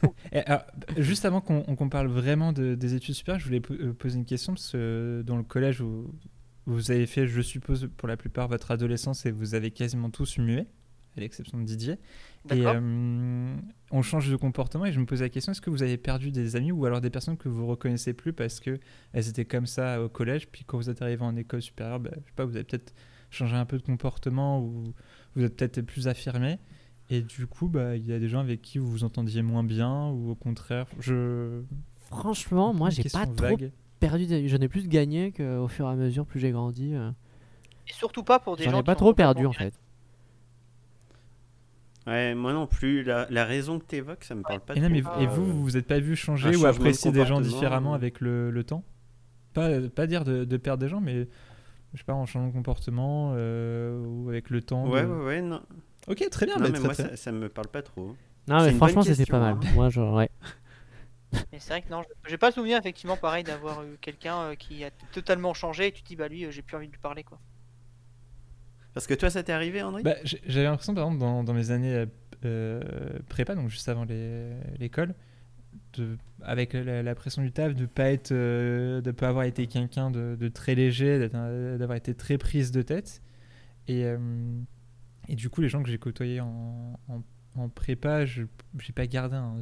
Et 0.32 0.40
alors, 0.40 0.62
juste 0.98 1.26
avant 1.26 1.42
qu'on 1.42 1.90
parle 1.90 2.08
vraiment 2.08 2.54
de- 2.54 2.76
des 2.76 2.94
études 2.94 3.16
supérieures, 3.16 3.40
je 3.40 3.46
voulais 3.46 3.62
euh, 3.72 3.94
poser 3.94 4.18
une 4.18 4.26
question 4.26 4.54
parce 4.54 4.72
que 4.72 5.24
dans 5.26 5.38
le 5.38 5.44
collège 5.44 5.82
où, 5.82 6.14
vous 6.66 6.92
avez 6.92 7.06
fait, 7.06 7.28
je 7.28 7.42
suppose, 7.42 7.90
pour 7.96 8.08
la 8.10 8.18
plupart 8.18 8.48
votre 8.50 8.72
adolescence 8.72 9.26
et 9.26 9.32
vous 9.32 9.56
avez 9.56 9.72
quasiment 9.72 10.10
tous 10.10 10.38
mué, 10.38 10.66
à 11.18 11.22
l'exception 11.22 11.58
de 11.58 11.64
Didier. 11.64 11.96
Et 12.50 12.66
euh, 12.66 13.56
on 13.92 14.02
change 14.02 14.30
de 14.30 14.36
comportement 14.36 14.86
et 14.86 14.92
je 14.92 15.00
me 15.00 15.06
pose 15.06 15.22
la 15.22 15.30
question 15.30 15.52
est-ce 15.52 15.62
que 15.62 15.70
vous 15.70 15.84
avez 15.84 15.98
perdu 15.98 16.32
des 16.32 16.56
amis 16.56 16.72
ou 16.72 16.86
alors 16.86 17.02
des 17.02 17.10
personnes 17.10 17.38
que 17.38 17.50
vous 17.50 17.68
reconnaissez 17.68 18.14
plus 18.14 18.32
parce 18.34 18.60
que 18.60 18.80
elles 19.14 19.28
étaient 19.28 19.46
comme 19.46 19.66
ça 19.66 20.02
au 20.02 20.10
collège, 20.10 20.48
puis 20.48 20.64
quand 20.66 20.78
vous 20.78 20.90
êtes 20.90 21.02
arrivé 21.02 21.24
en 21.24 21.36
école 21.36 21.62
supérieure, 21.62 22.00
bah, 22.00 22.12
je 22.14 22.30
sais 22.30 22.36
pas, 22.36 22.46
vous 22.46 22.56
avez 22.56 22.64
peut-être 22.64 22.94
changé 23.30 23.56
un 23.56 23.66
peu 23.66 23.78
de 23.78 23.84
comportement 23.84 24.62
ou 24.62 24.94
vous 25.36 25.44
êtes 25.44 25.58
peut-être 25.58 25.82
plus 25.82 26.08
affirmé. 26.08 26.58
Et 27.10 27.22
du 27.22 27.48
coup, 27.48 27.68
bah, 27.68 27.96
il 27.96 28.06
y 28.06 28.14
a 28.14 28.20
des 28.20 28.28
gens 28.28 28.40
avec 28.40 28.62
qui 28.62 28.80
vous 28.80 28.90
vous 28.90 29.04
entendiez 29.04 29.42
moins 29.42 29.64
bien 29.64 30.10
ou 30.10 30.32
au 30.32 30.36
contraire. 30.36 30.88
Je. 31.00 31.62
Franchement, 32.10 32.74
moi, 32.74 32.90
j'ai 32.90 33.04
pas 33.04 33.26
trop 33.26 33.36
vague. 33.36 33.72
perdu 34.00 34.26
d'amis. 34.28 34.48
J'en 34.48 34.58
ai 34.58 34.68
plus 34.68 34.88
gagné 34.88 35.32
qu'au 35.32 35.68
fur 35.68 35.88
et 35.88 35.92
à 35.92 35.96
mesure, 35.96 36.26
plus 36.26 36.40
j'ai 36.40 36.52
grandi. 36.52 36.94
euh. 36.94 37.12
Et 37.90 37.94
surtout 37.94 38.24
pas 38.24 38.40
pour 38.40 38.58
des 38.58 38.66
gens 38.66 38.72
J'en 38.72 38.80
ai 38.80 38.84
pas 38.84 38.96
trop 38.96 39.14
perdu 39.14 39.46
en 39.46 39.54
fait. 39.54 39.74
Ouais, 42.08 42.34
moi 42.36 42.54
non 42.54 42.68
plus. 42.68 43.04
La, 43.04 43.28
la 43.30 43.46
raison 43.46 43.80
que 43.80 43.86
tu 43.86 43.98
évoques, 43.98 44.24
ça 44.24 44.34
me 44.36 44.44
parle 44.44 44.62
pas 44.62 44.76
Et, 44.76 44.80
non, 44.80 44.90
mais, 44.90 45.02
trop. 45.02 45.22
et 45.22 45.28
vous, 45.28 45.46
vous 45.46 45.64
vous 45.64 45.78
êtes 45.78 45.88
pas 45.88 46.00
vu 46.00 46.16
changer 46.16 46.56
ou 46.56 46.62
de 46.62 46.66
apprécier 46.66 47.12
des 47.12 47.26
gens 47.26 47.42
différemment 47.42 47.94
euh. 47.94 47.96
avec 47.96 48.22
le, 48.22 48.50
le 48.52 48.64
temps? 48.64 48.84
Pas, 49.54 49.82
pas 49.94 50.08
dire 50.08 50.24
de, 50.24 50.46
de 50.46 50.58
perdre 50.58 50.82
des 50.84 50.90
gens, 50.90 51.02
mais 51.02 51.28
je 51.94 51.98
sais 51.98 52.04
pas, 52.04 52.14
en 52.14 52.26
changeant 52.26 52.48
de 52.48 52.54
comportement 52.54 53.34
euh, 53.36 54.00
ou 54.06 54.30
avec 54.30 54.50
le 54.50 54.62
temps. 54.62 54.88
Ouais, 54.88 55.04
de- 55.04 55.08
ouais, 55.08 55.26
ouais. 55.26 55.42
Non, 55.42 55.62
Ok, 56.08 56.24
très 56.30 56.46
bien. 56.46 56.56
non 56.56 56.62
bah, 56.62 56.70
mais 56.72 56.78
très, 56.78 56.86
moi, 56.86 56.94
très 56.94 57.10
ça, 57.10 57.16
ça 57.18 57.32
me 57.32 57.50
parle 57.50 57.68
pas 57.68 57.82
trop. 57.82 58.16
Non, 58.48 58.64
mais 58.64 58.72
franchement, 58.72 59.04
c'était 59.04 59.26
pas 59.26 59.40
mal. 59.40 59.56
hein. 59.56 59.60
Moi, 59.74 59.90
genre, 59.90 60.16
ouais. 60.16 60.30
Mais 61.52 61.60
c'est 61.60 61.70
vrai 61.74 61.82
que 61.82 61.90
non, 61.90 62.04
je- 62.04 62.30
j'ai 62.30 62.38
pas 62.38 62.52
souvenir 62.52 62.78
effectivement 62.78 63.18
pareil 63.18 63.44
d'avoir 63.44 63.84
eu 63.84 63.98
quelqu'un 64.00 64.38
euh, 64.44 64.56
qui 64.56 64.84
a 64.86 64.92
totalement 65.12 65.54
changé 65.54 65.88
et 65.88 65.92
tu 65.92 66.02
te 66.02 66.08
dis 66.08 66.16
bah 66.16 66.30
lui 66.30 66.50
j'ai 66.52 66.62
plus 66.62 66.78
envie 66.78 66.88
de 66.88 66.94
lui 66.94 67.00
parler 67.00 67.24
quoi. 67.24 67.40
Parce 68.98 69.08
que 69.08 69.14
toi, 69.14 69.30
ça 69.30 69.44
t'est 69.44 69.52
arrivé, 69.52 69.82
André? 69.84 70.02
Bah, 70.02 70.16
J'avais 70.24 70.66
l'impression, 70.66 70.96
par 70.96 71.06
exemple, 71.06 71.20
dans, 71.20 71.44
dans 71.44 71.54
mes 71.54 71.70
années 71.70 71.94
euh, 71.94 72.06
euh, 72.46 72.82
prépa, 73.30 73.54
donc 73.54 73.70
juste 73.70 73.88
avant 73.90 74.06
l'école, 74.80 75.14
avec 76.42 76.74
la, 76.74 77.04
la 77.04 77.16
pression 77.16 77.44
du 77.44 77.52
taf, 77.52 77.76
de 77.76 77.86
pas 77.86 78.10
être, 78.12 78.32
euh, 78.32 79.02
de 79.02 79.12
pas 79.12 79.30
avoir 79.30 79.46
été 79.46 79.68
quelqu'un 79.68 80.10
de, 80.12 80.36
de 80.40 80.48
très 80.48 80.74
léger, 80.76 81.30
d'avoir 81.30 81.96
été 81.96 82.14
très 82.16 82.38
prise 82.38 82.72
de 82.72 82.82
tête. 82.82 83.22
Et, 83.88 84.04
euh, 84.06 84.18
et 85.28 85.36
du 85.36 85.50
coup, 85.50 85.62
les 85.62 85.70
gens 85.70 85.84
que 85.84 85.90
j'ai 85.90 85.98
côtoyés 86.00 86.42
en, 86.42 87.00
en, 87.08 87.22
en 87.56 87.70
prépa, 87.70 88.26
je 88.26 88.44
j'ai 88.80 88.94
pas 88.94 89.08
gardé 89.08 89.36
un, 89.36 89.62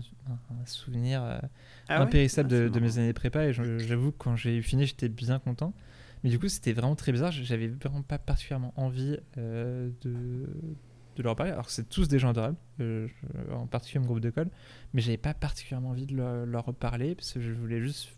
souvenir 0.65 1.23
euh, 1.23 1.39
Ah 1.87 1.99
ouais? 1.99 2.05
impérissable 2.05 2.49
Ah, 2.53 2.59
de, 2.61 2.69
de 2.69 2.79
mes 2.79 2.97
années 2.99 3.13
prépa. 3.13 3.45
Et 3.45 3.53
j'avoue 3.53 4.11
que 4.11 4.17
quand 4.17 4.35
j'ai 4.35 4.61
fini, 4.61 4.85
j'étais 4.85 5.09
bien 5.09 5.39
content. 5.39 5.73
Mais 6.25 6.31
du 6.31 6.39
coup, 6.39 6.49
c'était 6.49 6.73
vraiment 6.73 6.95
très 6.95 7.11
bizarre. 7.11 7.31
J'avais 7.31 7.67
vraiment 7.67 8.01
pas 8.01 8.17
particulièrement 8.17 8.73
envie 8.77 9.15
euh, 9.37 9.91
de, 10.01 10.49
de 11.15 11.23
leur 11.23 11.35
parler. 11.35 11.51
Alors, 11.51 11.69
c'est 11.69 11.87
tous 11.87 12.07
des 12.07 12.17
gens 12.17 12.29
adorables, 12.29 12.57
euh, 12.81 13.07
en 13.53 13.67
particulier 13.67 13.99
mon 14.01 14.07
groupe 14.07 14.21
d'école. 14.21 14.49
Mais 14.93 15.01
j'avais 15.01 15.17
pas 15.17 15.35
particulièrement 15.35 15.89
envie 15.91 16.07
de 16.07 16.15
leur, 16.15 16.47
leur 16.47 16.73
parler 16.73 17.13
parce 17.13 17.31
que 17.31 17.39
je 17.39 17.51
voulais 17.53 17.79
juste. 17.79 18.09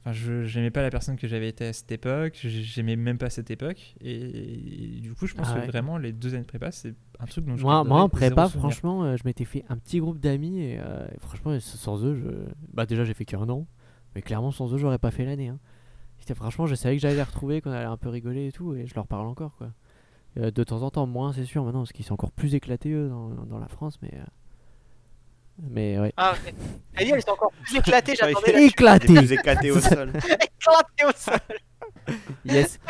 Enfin, 0.00 0.12
je 0.12 0.44
j'aimais 0.44 0.70
pas 0.70 0.80
la 0.82 0.90
personne 0.90 1.16
que 1.16 1.28
j'avais 1.28 1.48
été 1.48 1.66
à 1.66 1.72
cette 1.74 1.92
époque. 1.92 2.38
j'ai- 2.42 2.62
J'aimais 2.62 2.96
même 2.96 3.18
pas 3.18 3.28
cette 3.30 3.50
époque. 3.50 3.94
Et, 4.00 4.96
et 4.96 5.00
du 5.00 5.12
coup, 5.14 5.26
je 5.26 5.34
pense 5.34 5.48
Ah 5.54 5.60
que 5.60 5.66
vraiment, 5.66 5.98
les 5.98 6.12
deux 6.12 6.32
années 6.34 6.42
de 6.42 6.46
prépa, 6.48 6.70
c'est 6.72 6.94
un 7.20 7.26
truc 7.26 7.44
dont 7.44 7.56
je 7.56 7.62
Moi, 7.62 7.84
moi 7.84 8.00
en 8.02 8.08
prépa, 8.08 8.48
franchement, 8.48 9.04
euh, 9.04 9.16
je 9.18 9.22
m'étais 9.26 9.44
fait 9.44 9.64
un 9.68 9.76
petit 9.76 10.00
groupe 10.00 10.18
d'amis 10.20 10.60
et 10.60 10.80
franchement, 11.20 11.58
sans 11.60 12.04
eux, 12.04 12.14
je... 12.16 12.28
bah 12.72 12.86
déjà 12.86 13.04
j'ai 13.04 13.14
fait 13.14 13.24
qu'un 13.26 13.48
an, 13.48 13.66
mais 14.14 14.22
clairement 14.22 14.50
sans 14.52 14.72
eux, 14.74 14.78
j'aurais 14.78 14.98
pas 14.98 15.10
fait 15.10 15.24
l'année. 15.26 15.48
Hein. 15.48 15.58
C'était 16.24 16.34
franchement, 16.36 16.64
je 16.66 16.74
savais 16.74 16.96
que 16.96 17.02
j'allais 17.02 17.16
les 17.16 17.22
retrouver, 17.22 17.60
qu'on 17.60 17.70
allait 17.70 17.84
un 17.84 17.98
peu 17.98 18.08
rigoler 18.08 18.46
et 18.46 18.52
tout, 18.52 18.74
et 18.74 18.86
je 18.86 18.94
leur 18.94 19.06
parle 19.06 19.26
encore 19.26 19.54
quoi. 19.58 19.68
Euh, 20.38 20.50
de 20.50 20.64
temps 20.64 20.80
en 20.80 20.90
temps, 20.90 21.06
moins 21.06 21.34
c'est 21.34 21.44
sûr 21.44 21.62
maintenant, 21.64 21.80
parce 21.80 21.92
qu'ils 21.92 22.06
sont 22.06 22.14
encore 22.14 22.32
plus 22.32 22.54
éclatés 22.54 22.92
eux 22.92 23.10
dans, 23.10 23.28
dans 23.28 23.58
la 23.58 23.68
France, 23.68 23.98
mais 24.00 24.10
euh, 24.14 24.24
mais 25.68 25.98
ouais. 25.98 26.14
Ah 26.16 26.32
ok. 26.32 26.54
Elle 26.94 27.04
dit 27.04 27.12
elle 27.12 27.18
est 27.18 27.28
encore 27.28 27.52
plus 27.62 27.76
éclatée, 27.78 28.14
j'attendais 28.16 28.70
plus 28.70 29.70
au 29.70 29.80
sol. 29.80 30.12
éclatée 30.16 31.04
au 31.04 31.12
sol. 31.14 31.38
Yes. 32.46 32.80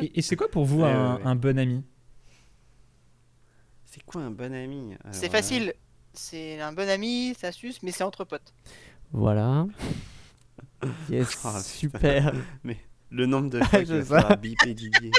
Et, 0.00 0.20
et 0.20 0.22
c'est 0.22 0.36
quoi 0.36 0.48
pour 0.48 0.66
vous 0.66 0.84
un, 0.84 1.16
ouais, 1.16 1.22
un 1.24 1.34
bon 1.34 1.58
ami? 1.58 1.82
C'est 3.86 4.04
quoi 4.04 4.22
un 4.22 4.30
bon 4.30 4.54
ami? 4.54 4.94
C'est 5.10 5.26
euh, 5.26 5.30
facile. 5.30 5.74
C'est 6.12 6.60
un 6.60 6.72
bon 6.72 6.88
ami, 6.88 7.34
ça 7.36 7.50
suce, 7.50 7.82
mais 7.82 7.90
c'est 7.90 8.04
entre 8.04 8.22
potes. 8.22 8.54
Voilà. 9.10 9.66
Yes, 11.10 11.38
Ah, 11.44 11.60
super. 11.60 12.32
Le 13.10 13.24
nombre 13.26 13.48
de 13.50 13.58
fois 13.64 13.84
sais. 13.84 14.02
falloir 14.04 14.36
biper 14.38 14.74
Didier. 14.74 15.10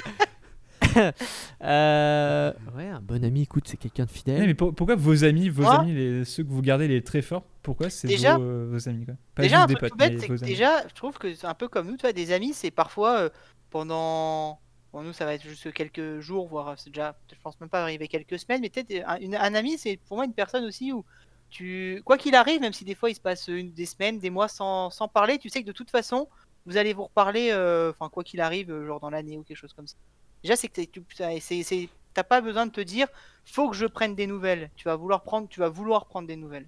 Euh, 1.62 2.52
ouais, 2.76 2.88
un 2.88 3.00
bon 3.02 3.24
ami, 3.24 3.44
écoute, 3.44 3.66
c'est 3.68 3.78
quelqu'un 3.78 4.04
de 4.06 4.10
Non, 4.10 4.16
fidèle. 4.16 4.46
mais 4.48 4.54
pour- 4.54 4.74
pourquoi 4.74 4.96
vos 4.96 5.24
amis, 5.24 5.50
vos 5.50 5.64
Moi 5.64 5.80
amis, 5.82 5.94
les, 5.94 6.26
ceux 6.26 6.44
que 6.44 6.50
vous 6.50 6.62
gardez 6.62 6.88
les 6.88 7.04
très 7.04 7.22
forts, 7.22 7.44
pourquoi 7.62 7.90
c'est 7.90 8.08
Déjà- 8.08 8.38
vos, 8.38 8.44
euh, 8.44 8.68
vos 8.72 8.90
amis 8.90 9.06
quoi? 9.06 9.16
Pas 9.36 9.44
déjà, 9.44 9.64
un 9.64 9.66
des 9.66 9.74
truc 9.76 9.82
potes, 9.82 9.90
tout 9.92 9.98
bête, 9.98 10.14
mais 10.14 10.20
c'est 10.20 10.28
que 10.28 10.34
vos 10.34 10.44
amis. 10.44 10.52
déjà, 10.52 10.88
je 10.88 10.94
trouve 10.94 11.18
que 11.18 11.34
c'est 11.36 11.48
un 11.48 11.54
peu 11.54 11.68
comme 11.68 11.88
nous, 11.88 11.96
tu 11.98 12.02
vois, 12.02 12.14
des 12.14 12.32
amis, 12.32 12.54
c'est 12.54 12.72
parfois 12.72 13.18
euh, 13.20 13.30
pendant. 13.70 14.60
Bon, 14.92 15.04
nous, 15.04 15.14
ça 15.14 15.26
va 15.26 15.36
être 15.36 15.44
juste 15.48 15.72
quelques 15.74 16.20
jours, 16.20 16.48
voire 16.48 16.70
euh, 16.70 16.74
c'est 16.78 16.90
déjà, 16.90 17.16
je 17.32 17.36
pense 17.44 17.60
même 17.60 17.70
pas 17.70 17.84
arriver 17.84 18.08
quelques 18.08 18.40
semaines, 18.40 18.62
mais 18.62 18.70
peut-être 18.70 18.92
un, 19.06 19.18
un 19.34 19.54
ami, 19.54 19.78
c'est 19.78 19.98
pour 20.08 20.18
moi 20.18 20.26
une 20.26 20.34
personne 20.34 20.64
aussi 20.66 20.92
où 20.92 21.06
tu, 21.50 22.02
quoi 22.06 22.18
qu'il 22.18 22.36
arrive, 22.36 22.62
même 22.62 22.74
si 22.74 22.86
des 22.86 22.96
fois 22.96 23.10
il 23.10 23.16
se 23.16 23.22
passe 23.22 23.48
une, 23.48 23.72
des 23.74 23.86
semaines, 23.86 24.20
des 24.20 24.30
mois 24.30 24.48
sans, 24.48 24.90
sans 24.90 25.08
parler, 25.08 25.38
tu 25.40 25.50
sais 25.50 25.62
que 25.62 25.68
de 25.68 25.72
toute 25.72 25.90
façon, 25.92 26.28
vous 26.66 26.78
allez 26.78 26.94
vous 26.94 27.06
reparler, 27.06 27.50
euh, 27.52 27.92
enfin, 27.92 28.10
quoi 28.10 28.24
qu'il 28.24 28.42
arrive, 28.42 28.72
euh, 28.72 28.86
genre 28.86 29.00
dans 29.00 29.10
l'année 29.10 29.38
ou 29.38 29.44
quelque 29.44 29.58
chose 29.58 29.74
comme 29.74 29.88
ça. 29.88 29.96
Déjà, 30.44 30.56
c'est 30.56 30.68
que 30.70 30.82
tu 30.82 31.90
t'as 32.14 32.24
pas 32.24 32.42
besoin 32.42 32.66
de 32.66 32.72
te 32.72 32.82
dire, 32.82 33.08
faut 33.46 33.70
que 33.70 33.76
je 33.76 33.86
prenne 33.86 34.16
des 34.16 34.28
nouvelles. 34.28 34.72
Tu 34.76 34.86
vas 34.86 34.96
vouloir 34.96 35.24
prendre, 35.24 35.48
tu 35.50 35.60
vas 35.60 35.70
vouloir 35.70 36.08
prendre 36.08 36.28
des 36.28 36.36
nouvelles. 36.36 36.68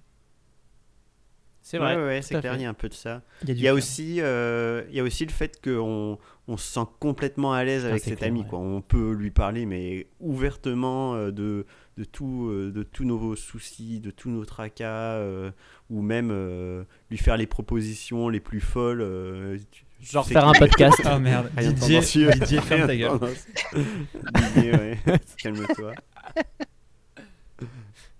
C'est 1.60 1.78
vrai. 1.78 1.96
ouais, 1.96 2.04
ouais, 2.04 2.22
c'est 2.22 2.36
clair, 2.36 2.54
il 2.56 2.62
y 2.62 2.64
a 2.64 2.68
un 2.68 2.74
peu 2.74 2.88
de 2.88 2.94
ça. 2.94 3.22
Il 3.42 3.48
y 3.48 3.52
a, 3.52 3.54
du 3.54 3.60
Il 3.60 3.64
y 3.64 3.68
a 3.68 3.72
cœur. 3.72 3.76
aussi, 3.76 4.20
euh, 4.20 4.84
il 4.90 4.96
y 4.96 5.00
a 5.00 5.04
aussi 5.04 5.24
le 5.24 5.32
fait 5.32 5.60
qu'on 5.62 6.18
on 6.52 6.56
se 6.56 6.72
sent 6.72 6.86
complètement 7.00 7.52
à 7.52 7.64
l'aise 7.64 7.84
Ah, 7.86 7.90
avec 7.90 8.02
cet 8.02 8.18
clair, 8.18 8.28
ami. 8.28 8.40
ouais. 8.42 8.46
Quoi. 8.48 8.58
On 8.58 8.80
peut 8.82 9.12
lui 9.12 9.30
parler, 9.30 9.64
mais 9.66 10.06
ouvertement 10.20 11.14
euh, 11.14 11.30
de, 11.30 11.64
de, 11.96 12.04
tout, 12.04 12.48
euh, 12.50 12.70
de 12.70 12.82
tous 12.82 13.04
nos 13.04 13.34
soucis, 13.36 14.00
de 14.00 14.10
tous 14.10 14.30
nos 14.30 14.44
tracas, 14.44 15.14
euh, 15.16 15.50
ou 15.90 16.02
même 16.02 16.28
euh, 16.30 16.84
lui 17.10 17.16
faire 17.18 17.36
les 17.36 17.46
propositions 17.46 18.28
les 18.28 18.40
plus 18.40 18.60
folles. 18.60 19.00
euh, 19.02 19.56
tu- 19.70 19.84
Genre 20.00 20.26
faire 20.26 20.48
un 20.48 20.52
podcast. 20.52 21.00
Ah 21.04 21.18
merde, 21.20 21.48
Didier. 21.56 22.00
Didier, 22.00 22.60
ferme 22.60 22.80
Rien 22.82 22.86
ta 22.88 22.96
gueule. 22.96 23.08
tendancieux. 23.10 23.52
Didier, 24.54 24.72
ouais, 24.72 24.98
calme-toi. 25.38 25.92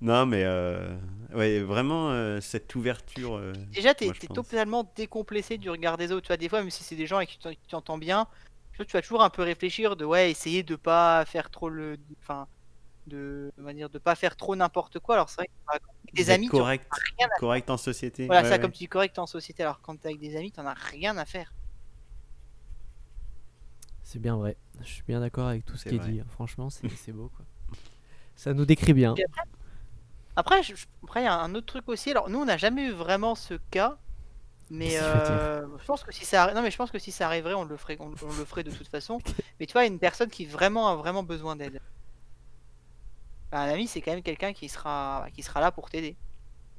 Non, 0.01 0.26
mais 0.26 0.43
euh, 0.45 0.97
ouais, 1.35 1.61
vraiment, 1.61 2.11
euh, 2.11 2.41
cette 2.41 2.74
ouverture. 2.74 3.37
euh, 3.37 3.53
Déjà, 3.72 3.95
t'es 3.95 4.11
totalement 4.33 4.91
décomplexé 4.97 5.59
du 5.59 5.70
regard 5.70 5.97
des 5.97 6.12
autres. 6.12 6.22
Tu 6.22 6.28
vois, 6.28 6.37
des 6.37 6.49
fois, 6.49 6.61
même 6.61 6.70
si 6.70 6.83
c'est 6.85 6.97
des 6.97 7.07
gens 7.07 7.16
avec 7.16 7.30
qui 7.30 7.39
tu 7.39 7.57
t'entends 7.68 7.99
bien, 7.99 8.26
tu 8.72 8.78
vois, 8.78 8.87
tu 8.87 8.93
vas 8.93 9.03
toujours 9.03 9.22
un 9.22 9.30
peu 9.30 9.43
réfléchir 9.43 9.97
de 9.97 10.05
ouais, 10.05 10.30
essayer 10.30 10.62
de 10.62 10.76
pas 10.76 11.24
faire 11.24 11.51
trop 11.51 11.68
le. 11.68 11.97
Enfin, 12.22 12.47
de. 13.07 13.53
Dire, 13.74 13.91
de 13.91 13.99
pas 13.99 14.14
faire 14.14 14.37
trop 14.37 14.55
n'importe 14.57 14.99
quoi. 14.99 15.16
Alors, 15.16 15.28
c'est 15.28 15.37
vrai 15.37 15.47
que 15.47 15.53
avec 15.72 15.83
des 16.14 16.30
amis, 16.30 16.47
tu 16.47 16.51
correct, 16.53 16.87
rien 17.18 17.28
à- 17.28 17.39
correct 17.39 17.70
en 17.70 17.76
société. 17.76 18.26
voilà, 18.26 18.43
Ouais, 18.43 18.49
ça, 18.49 18.55
ouais. 18.57 18.61
comme 18.61 18.72
tu 18.72 18.78
dis, 18.78 18.89
correct 18.89 19.18
en 19.18 19.26
société. 19.26 19.62
Alors, 19.62 19.80
quand 19.80 19.97
t'es 19.97 20.09
avec 20.09 20.20
des 20.20 20.37
amis, 20.37 20.53
t'en 20.53 20.66
as 20.66 20.74
rien 20.74 21.16
à 21.16 21.24
faire. 21.24 21.53
C'est 24.03 24.18
bien 24.18 24.37
vrai. 24.37 24.57
Je 24.83 24.89
suis 24.89 25.03
bien 25.07 25.20
d'accord 25.20 25.49
avec 25.49 25.64
tout 25.64 25.76
ce 25.76 25.89
qui 25.89 25.95
est 25.95 25.99
dit. 25.99 26.20
Franchement, 26.30 26.70
c'est 26.70 26.89
c'est 26.97 27.12
beau 27.12 27.30
quoi. 27.37 27.45
Ça 28.35 28.53
nous 28.55 28.64
décrit 28.64 28.93
bien. 28.93 29.14
Et 29.16 29.24
Après, 29.24 29.43
je- 30.37 30.87
après, 31.05 31.22
il 31.22 31.24
y 31.24 31.26
a 31.28 31.35
un 31.39 31.55
autre 31.55 31.66
truc 31.66 31.89
aussi. 31.89 32.11
Alors, 32.11 32.28
nous, 32.30 32.39
on 32.41 32.45
n'a 32.45 32.57
jamais 32.57 32.87
eu 32.87 32.93
vraiment 32.93 33.35
ce 33.35 33.55
cas. 33.70 33.99
Mais 34.70 34.99
euh, 34.99 35.66
je 35.78 35.85
pense 35.85 36.05
que 36.05 36.12
si 36.12 36.24
ça 36.24 36.53
non 36.55 36.62
mais 36.62 36.70
je 36.70 36.76
pense 36.78 36.91
que 36.91 36.99
si 36.99 37.12
ça 37.12 37.26
arriverait 37.26 37.55
on 37.55 37.64
le 37.64 37.76
ferait 37.76 37.99
on, 38.01 38.14
on 38.22 38.33
le 38.33 38.45
ferait 38.47 38.64
de 38.64 38.70
toute 38.72 38.89
façon 38.89 39.22
mais 39.61 39.66
tu 39.66 39.74
vois 39.74 39.87
une 39.87 39.99
personne 39.99 40.30
qui 40.30 40.47
vraiment 40.47 40.89
a 40.89 40.97
vraiment 40.97 41.22
besoin 41.22 41.57
d'aide 41.57 41.80
un 43.53 43.68
ami 43.68 43.87
c'est 43.87 44.01
quand 44.03 44.12
même 44.12 44.22
quelqu'un 44.22 44.53
qui 44.53 44.68
sera 44.68 45.26
qui 45.35 45.43
sera 45.45 45.61
là 45.61 45.70
pour 45.72 45.89
t'aider 45.91 46.18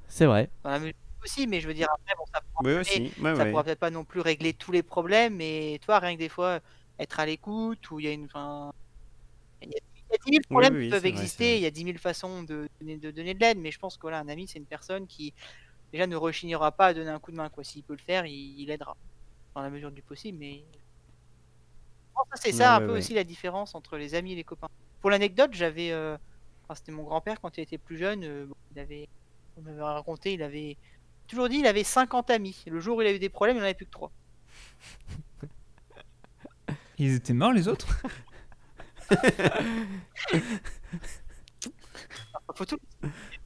C'est 0.07 0.25
vrai. 0.25 0.49
dans 0.63 0.71
la 0.71 0.79
possible 1.19 1.49
mais 1.51 1.61
je 1.61 1.67
veux 1.67 1.73
dire 1.73 1.87
après 1.93 2.13
bon 2.17 2.25
ça 2.33 2.41
pourra, 2.41 2.63
Oui, 2.63 2.73
aussi. 2.81 3.13
Ouais, 3.17 3.33
ça 3.33 3.43
ouais. 3.43 3.51
pourra 3.51 3.63
peut-être 3.63 3.79
pas 3.79 3.89
non 3.91 4.05
plus 4.05 4.19
régler 4.21 4.53
tous 4.53 4.71
les 4.71 4.83
problèmes 4.83 5.35
mais 5.35 5.79
toi 5.83 5.99
rien 5.99 6.13
que 6.15 6.19
des 6.19 6.29
fois 6.29 6.59
être 6.99 7.19
à 7.19 7.25
l'écoute 7.25 7.89
ou 7.91 7.99
il 7.99 8.05
y 8.05 8.09
a 8.09 8.11
une 8.11 8.25
enfin, 8.25 8.71
y 9.63 9.67
a 9.75 9.79
10 10.25 10.31
000 10.31 10.41
problèmes 10.49 10.75
oui, 10.75 10.85
qui 10.85 10.89
peuvent 10.91 11.05
exister 11.05 11.43
vrai. 11.45 11.57
il 11.57 11.63
y 11.63 11.65
a 11.65 11.71
10 11.71 11.83
000 11.85 11.97
façons 11.97 12.43
de 12.43 12.67
donner 12.79 12.97
de, 12.97 13.11
donner 13.11 13.33
de 13.33 13.39
l'aide 13.39 13.57
mais 13.59 13.71
je 13.71 13.79
pense 13.79 13.95
que 13.97 14.01
voilà 14.01 14.19
un 14.19 14.27
ami 14.27 14.47
c'est 14.47 14.59
une 14.59 14.65
personne 14.65 15.07
qui 15.07 15.33
déjà 15.91 16.07
ne 16.07 16.15
rechignera 16.15 16.71
pas 16.71 16.87
à 16.87 16.93
donner 16.93 17.09
un 17.09 17.19
coup 17.19 17.31
de 17.31 17.37
main 17.37 17.49
quoi. 17.49 17.63
S'il 17.63 17.83
peut 17.83 17.93
le 17.93 17.99
faire 17.99 18.25
il, 18.25 18.59
il 18.59 18.69
aidera 18.71 18.95
dans 19.55 19.61
la 19.61 19.69
mesure 19.69 19.91
du 19.91 20.01
possible 20.01 20.37
mais 20.39 20.63
c'est 22.35 22.51
ça 22.51 22.77
Ouais, 22.77 22.83
un 22.83 22.87
peu 22.87 22.93
ouais. 22.93 22.99
aussi 22.99 23.13
la 23.13 23.23
différence 23.23 23.75
entre 23.75 23.97
les 23.97 24.15
amis 24.15 24.33
et 24.33 24.35
les 24.35 24.43
copains. 24.43 24.67
Pour 25.01 25.09
l'anecdote 25.09 25.51
j'avais 25.53 25.91
euh, 25.91 26.17
enfin, 26.63 26.75
c'était 26.75 26.91
mon 26.91 27.03
grand-père 27.03 27.39
quand 27.41 27.57
il 27.57 27.61
était 27.61 27.77
plus 27.77 27.97
jeune 27.97 28.23
euh, 28.23 28.45
bon, 28.45 28.55
il 28.75 28.79
avait 28.79 29.07
on 29.57 29.61
m'avait 29.61 29.81
raconté 29.81 30.33
il 30.33 30.41
avait 30.43 30.77
toujours 31.27 31.49
dit 31.49 31.57
il 31.57 31.67
avait 31.67 31.83
50 31.83 32.29
amis. 32.29 32.63
Le 32.67 32.79
jour 32.79 32.97
où 32.97 33.01
il 33.01 33.07
a 33.07 33.13
eu 33.13 33.19
des 33.19 33.29
problèmes 33.29 33.57
il 33.57 33.61
en 33.61 33.63
avait 33.63 33.73
plus 33.73 33.85
que 33.85 33.91
3 33.91 34.11
Ils 36.97 37.13
étaient 37.15 37.33
morts 37.33 37.53
les 37.53 37.67
autres? 37.67 37.87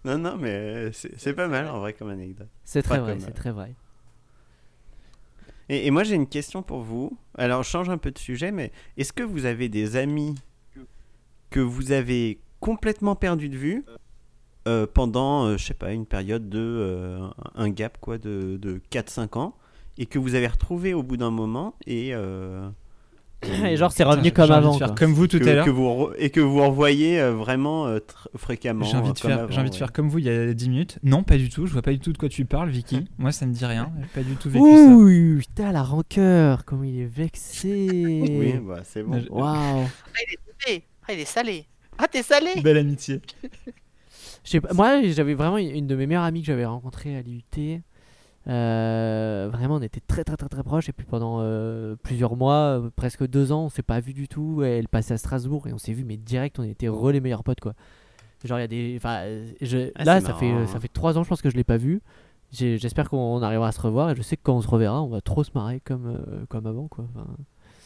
Non, 0.04 0.18
non, 0.18 0.38
mais 0.38 0.50
euh, 0.52 0.92
c'est 0.92 1.34
pas 1.34 1.48
mal 1.48 1.68
en 1.68 1.80
vrai 1.80 1.94
comme 1.94 2.10
anecdote. 2.10 2.48
C'est 2.64 2.82
très 2.82 2.98
Pas 2.98 3.04
vrai, 3.04 3.18
c'est 3.20 3.30
euh, 3.30 3.34
très 3.34 3.52
vrai. 3.52 3.74
Et, 5.70 5.88
et 5.88 5.92
moi 5.92 6.04
j'ai 6.04 6.16
une 6.16 6.28
question 6.28 6.64
pour 6.64 6.82
vous. 6.82 7.18
Alors 7.38 7.64
je 7.64 7.70
change 7.70 7.90
un 7.90 7.98
peu 7.98 8.12
de 8.12 8.18
sujet, 8.18 8.52
mais 8.52 8.72
est-ce 8.98 9.12
que 9.14 9.24
vous 9.24 9.46
avez 9.46 9.70
des 9.70 9.96
amis 9.98 10.36
que 11.50 11.60
vous 11.60 11.92
avez 11.92 12.40
complètement 12.60 13.16
perdu 13.16 13.50
de 13.50 13.58
vue 13.58 13.84
euh, 14.68 14.86
pendant, 14.86 15.46
euh, 15.46 15.58
je 15.58 15.66
sais 15.66 15.74
pas, 15.74 15.94
une 15.94 16.06
période 16.06 16.50
de 16.50 16.60
euh, 16.60 17.28
un 17.56 17.70
gap 17.70 17.98
quoi 18.02 18.18
de, 18.18 18.58
de 18.58 18.82
4-5 18.92 19.38
ans 19.38 19.56
et 19.98 20.06
que 20.06 20.20
vous 20.20 20.36
avez 20.36 20.48
retrouvé 20.48 20.94
au 20.94 21.04
bout 21.04 21.18
d'un 21.18 21.32
moment 21.32 21.74
et 21.86 22.14
euh, 22.14 22.70
Et 23.44 23.78
genre, 23.78 23.92
c'est 23.92 24.04
revenu 24.04 24.24
J'ai 24.26 24.32
comme 24.32 24.46
envie 24.46 24.54
avant. 24.54 24.74
de 24.74 24.78
faire 24.80 24.88
quoi. 24.88 24.96
comme 24.96 25.14
vous 25.14 25.28
tout 25.28 25.38
que, 25.40 25.48
à 25.48 25.54
l'heure. 25.54 25.68
re- 25.68 26.14
et 26.18 26.32
que 26.32 26.40
vous 26.40 26.60
revoyez 26.66 27.22
euh, 27.22 27.34
vraiment 27.34 27.86
euh, 27.86 28.00
tr- 28.00 28.28
fréquemment. 28.36 28.84
J'ai 28.84 28.98
envie, 28.98 29.10
euh, 29.10 29.14
de 29.14 29.20
faire, 29.20 29.40
avant, 29.42 29.52
j'ai 29.52 29.60
envie 29.60 29.70
de 29.70 29.76
faire 29.76 29.92
comme 29.94 30.10
vous 30.10 30.18
il 30.18 30.26
y 30.26 30.30
a 30.30 30.54
10 30.54 30.70
minutes. 30.70 30.98
Non, 31.04 31.22
pas 31.24 31.38
du 31.38 31.48
tout. 31.50 31.68
Je 31.68 31.74
vois 31.74 31.84
pas 31.84 31.92
du 31.92 32.00
tout 32.00 32.12
de 32.12 32.18
quoi 32.18 32.30
tu 32.30 32.46
parles, 32.46 32.70
Vicky. 32.70 33.06
Moi, 33.20 33.32
ça 33.32 33.46
me 33.46 33.54
dit 33.54 33.64
rien. 33.66 33.92
J'ai 34.02 34.08
pas 34.08 34.28
du 34.28 34.36
tout 34.38 34.50
vécu 34.50 34.64
Ouh, 34.66 35.38
putain, 35.40 35.72
la 35.72 35.84
rancœur, 35.84 36.66
comme 36.66 36.84
il 36.84 37.00
est 37.00 37.06
vexé. 37.06 37.68
Oui, 38.38 38.54
bah, 38.66 38.80
c'est 38.84 39.04
bon. 39.04 39.20
Je- 39.20 39.30
Waouh. 39.30 39.46
Ah, 39.86 40.20
il 40.28 40.34
est 40.34 40.40
salé. 40.66 40.84
Ah, 41.08 41.14
il 41.14 41.20
est 41.20 41.26
salé. 41.26 41.66
Ah, 42.00 42.08
t'es 42.08 42.24
salé 42.24 42.54
ça. 42.56 42.62
Belle 42.62 42.78
amitié. 42.78 43.22
Pas, 44.62 44.74
moi, 44.74 45.02
j'avais 45.04 45.34
vraiment 45.34 45.58
une 45.58 45.88
de 45.88 45.96
mes 45.96 46.08
meilleures 46.08 46.24
amies 46.24 46.42
que 46.42 46.48
j'avais 46.48 46.66
rencontrée 46.66 47.16
à 47.18 47.22
l'IUT. 47.22 47.82
Euh, 48.50 49.50
vraiment, 49.52 49.76
on 49.76 49.82
était 49.82 50.00
très 50.00 50.24
très 50.24 50.38
très 50.38 50.48
très 50.50 50.64
proches. 50.64 50.88
Et 50.90 50.94
puis 50.94 51.06
pendant 51.06 51.40
euh, 51.42 51.96
plusieurs 52.02 52.36
mois, 52.36 52.80
euh, 52.80 52.90
presque 52.96 53.26
deux 53.28 53.52
ans, 53.52 53.66
on 53.66 53.70
s'est 53.70 53.84
pas 53.84 54.00
vu 54.00 54.14
du 54.14 54.28
tout. 54.28 54.64
Et 54.64 54.78
elle 54.80 54.88
passait 54.88 55.14
à 55.14 55.18
Strasbourg 55.18 55.68
et 55.68 55.74
on 55.74 55.78
s'est 55.78 55.94
vu, 55.94 56.04
mais 56.04 56.18
direct, 56.18 56.60
on 56.60 56.64
était 56.64 56.88
re 56.88 57.12
les 57.12 57.20
meilleurs 57.20 57.44
potes 57.44 57.60
quoi. 57.60 57.74
Genre, 58.46 58.58
il 58.60 58.62
y 58.62 58.66
a 58.66 58.68
des. 58.68 58.94
Enfin, 58.98 59.24
je- 59.62 59.92
Ah, 59.96 60.04
là, 60.04 60.22
ça 60.22 60.34
fait, 60.36 60.68
ça 60.68 60.80
fait 60.80 60.88
trois 60.88 61.18
ans, 61.18 61.24
je 61.24 61.30
pense 61.30 61.42
que 61.42 61.50
je 61.50 61.56
l'ai 61.56 61.64
pas 61.64 61.78
vu. 61.78 62.02
J'espère 62.52 63.10
qu'on 63.10 63.42
arrivera 63.42 63.68
à 63.68 63.72
se 63.74 63.82
revoir. 63.82 64.12
Et 64.12 64.16
je 64.16 64.22
sais 64.22 64.38
que 64.38 64.42
quand 64.44 64.56
on 64.56 64.62
se 64.62 64.68
reverra, 64.70 65.02
on 65.02 65.08
va 65.08 65.20
trop 65.22 65.44
se 65.44 65.52
marrer 65.54 65.82
comme, 65.82 66.06
euh, 66.08 66.46
comme 66.48 66.66
avant 66.68 66.88
quoi. 66.88 67.06
Enfin, 67.16 67.28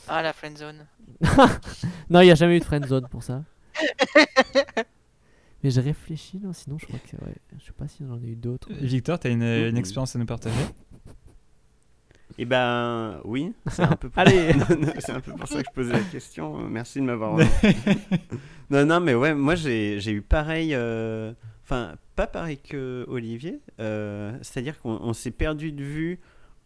Ah, 0.07 0.22
la 0.22 0.34
friendzone. 0.34 0.86
Non, 2.09 2.20
il 2.22 2.26
n'y 2.26 2.32
a 2.32 2.36
jamais 2.36 2.57
eu 2.57 2.59
de 2.59 2.66
friendzone 2.66 3.07
pour 3.09 3.24
ça. 3.24 3.41
Mais 5.64 5.70
je 5.72 5.80
réfléchis, 5.82 6.39
non, 6.43 6.53
sinon 6.53 6.78
je 6.80 6.86
crois 6.88 6.99
que. 6.99 7.16
Ouais, 7.24 7.36
je 7.59 7.66
sais 7.66 7.72
pas 7.72 7.88
si 7.88 8.03
j'en 8.07 8.20
ai 8.22 8.30
eu 8.32 8.36
d'autres. 8.36 8.70
Victor, 8.74 9.20
t'as 9.20 9.30
une, 9.30 9.43
une 9.43 9.78
expérience 9.78 10.16
à 10.16 10.20
nous 10.20 10.26
partager? 10.26 10.55
Et 12.38 12.45
ben 12.45 13.20
oui, 13.26 13.53
c'est 13.68 13.84
un 13.84 13.95
peu 13.95 14.09
pour... 14.09 14.20
Allez. 14.22 14.53
Non, 14.55 14.66
non, 14.80 14.93
c'est 14.99 15.12
un 15.12 15.20
peu 15.20 15.34
pour 15.34 15.47
ça 15.47 15.62
que 15.62 15.70
je 15.70 15.76
posais 15.76 15.91
la 15.93 15.99
question. 15.99 16.57
Merci 16.70 16.99
de 16.99 17.05
m'avoir. 17.05 17.38
non, 18.70 18.86
non, 18.86 18.99
mais 19.01 19.14
ouais, 19.14 19.34
moi 19.36 19.55
j'ai 19.55 19.99
j'ai 19.99 20.12
eu 20.12 20.22
pareil. 20.22 20.74
euh, 20.74 21.34
Enfin, 21.64 21.95
pas 22.16 22.28
pareil 22.28 22.57
que 22.57 23.05
Olivier. 23.07 23.59
euh, 23.80 24.38
C'est-à-dire 24.41 24.80
qu'on 24.80 24.97
on 25.01 25.14
s'est 25.14 25.32
perdu 25.32 25.72
de 25.72 25.84
vue 25.84 26.20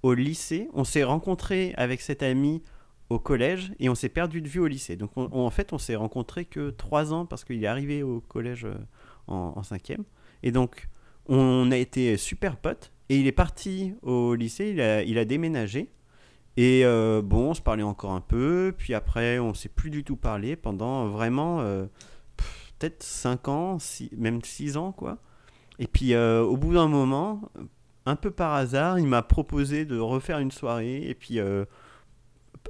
au 0.04 0.14
lycée. 0.14 0.70
On 0.74 0.84
s'est 0.84 1.04
rencontré 1.04 1.74
avec 1.78 2.02
cet 2.02 2.24
ami 2.24 2.62
au 3.16 3.20
collège 3.20 3.74
et 3.80 3.90
on 3.90 3.96
s'est 3.96 4.10
perdu 4.10 4.42
de 4.42 4.48
vue 4.48 4.60
au 4.60 4.68
lycée. 4.68 4.96
Donc 4.96 5.12
on- 5.16 5.30
on- 5.32 5.46
en 5.46 5.50
fait, 5.50 5.74
on 5.74 5.78
s'est 5.78 5.96
rencontré 5.96 6.46
que 6.46 6.70
trois 6.70 7.14
ans 7.14 7.26
parce 7.26 7.44
qu'il 7.44 7.64
est 7.64 7.68
arrivé 7.68 8.04
au 8.04 8.22
collège 8.22 8.66
euh, 8.66 8.76
en, 9.28 9.64
cinquième. 9.64 10.04
Et 10.44 10.52
donc 10.52 10.88
on 11.28 11.72
a 11.72 11.78
été 11.78 12.18
super 12.18 12.58
potes. 12.58 12.92
Et 13.10 13.20
il 13.20 13.28
est 13.28 13.32
parti 13.32 13.94
au 14.02 14.34
lycée, 14.36 14.72
il 14.72 14.82
a, 14.82 15.04
il 15.04 15.18
a 15.18 15.26
déménagé. 15.26 15.92
Et 16.58 16.82
euh, 16.86 17.22
bon, 17.22 17.50
on 17.50 17.54
se 17.54 17.62
parlait 17.62 17.84
encore 17.84 18.12
un 18.14 18.22
peu. 18.22 18.74
Puis 18.78 18.94
après, 18.94 19.40
on 19.40 19.54
s'est 19.54 19.70
plus 19.70 19.90
du 19.90 20.04
tout 20.04 20.16
parlé 20.16 20.56
pendant 20.56 21.08
vraiment 21.08 21.60
euh, 21.62 21.86
peut-être 22.80 23.04
5 23.04 23.48
ans, 23.48 23.78
six- 23.80 24.10
même 24.18 24.42
6 24.44 24.78
ans, 24.78 24.92
quoi. 24.92 25.18
Et 25.80 25.88
puis 25.88 26.16
au 26.16 26.56
bout 26.58 26.74
d'un 26.74 26.88
moment, 26.88 27.42
un 28.06 28.16
peu 28.16 28.32
par 28.32 28.54
hasard, 28.54 28.98
il 29.00 29.08
m'a 29.08 29.22
proposé 29.22 29.84
de 29.86 29.98
refaire 30.00 30.40
une 30.40 30.52
soirée. 30.52 31.04
Et 31.08 31.14
puis 31.16 31.40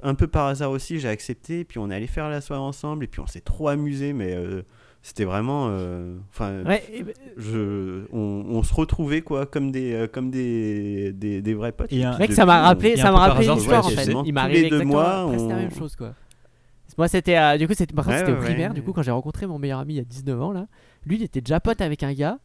un 0.02 0.14
peu 0.14 0.26
par 0.26 0.46
hasard 0.46 0.70
aussi, 0.70 0.98
j'ai 1.00 1.08
accepté. 1.08 1.60
Et 1.60 1.64
puis 1.64 1.78
on 1.78 1.90
est 1.90 1.94
allé 1.94 2.06
faire 2.06 2.28
la 2.28 2.40
soirée 2.40 2.62
ensemble. 2.62 3.04
Et 3.04 3.06
puis 3.06 3.20
on 3.20 3.26
s'est 3.26 3.40
trop 3.40 3.68
amusé, 3.68 4.12
mais 4.12 4.34
euh, 4.34 4.62
c'était 5.02 5.24
vraiment. 5.24 5.68
euh, 5.70 6.16
Enfin, 6.30 6.62
Ouais, 6.64 6.82
et 6.92 7.02
ben, 7.02 7.14
je, 7.36 8.04
on, 8.12 8.44
on 8.48 8.62
se 8.62 8.74
retrouvait 8.74 9.22
quoi, 9.22 9.46
comme 9.46 9.70
des, 9.70 9.92
euh, 9.92 10.06
comme 10.06 10.30
des, 10.30 11.12
des, 11.12 11.40
des 11.42 11.54
vrais 11.54 11.72
potes. 11.72 11.92
Et 11.92 12.04
un- 12.04 12.18
mec, 12.18 12.32
ça 12.32 12.44
m'a 12.46 12.60
on- 12.60 12.64
rappelé, 12.64 12.96
ça 12.96 13.10
m'a 13.12 13.18
rappelé 13.18 13.44
hasard, 13.44 13.56
une 13.56 13.60
histoire 13.62 13.86
ouais, 13.86 13.92
en 13.92 13.96
fait. 13.96 14.12
Il 14.26 14.32
m'est 14.34 14.40
arrivé 14.40 14.68
deux 14.70 14.84
mois, 14.84 15.26
presque 15.28 15.48
la 15.48 15.54
on- 15.54 15.58
même 15.58 15.70
chose 15.74 15.96
quoi. 15.96 16.14
Moi 16.98 17.08
c'était 17.08 17.36
euh, 17.36 17.58
du 17.58 17.68
coup 17.68 17.74
c'était 17.74 17.92
par 17.92 18.06
contre, 18.06 18.14
Ouais, 18.16 18.20
c'était 18.20 18.32
au 18.32 18.40
ouais, 18.40 18.46
primaire 18.46 18.70
ouais. 18.70 18.74
du 18.74 18.82
coup 18.82 18.94
quand 18.94 19.02
j'ai 19.02 19.10
rencontré 19.10 19.46
mon 19.46 19.58
meilleur 19.58 19.80
ami 19.80 19.92
il 19.92 19.96
y 19.98 20.00
a 20.00 20.04
19 20.04 20.40
ans 20.40 20.50
là, 20.52 20.66
lui 21.04 21.16
il 21.16 21.22
était 21.22 21.42
déjà 21.42 21.60
pote 21.60 21.82
avec 21.82 22.02
un 22.02 22.14
gars 22.14 22.38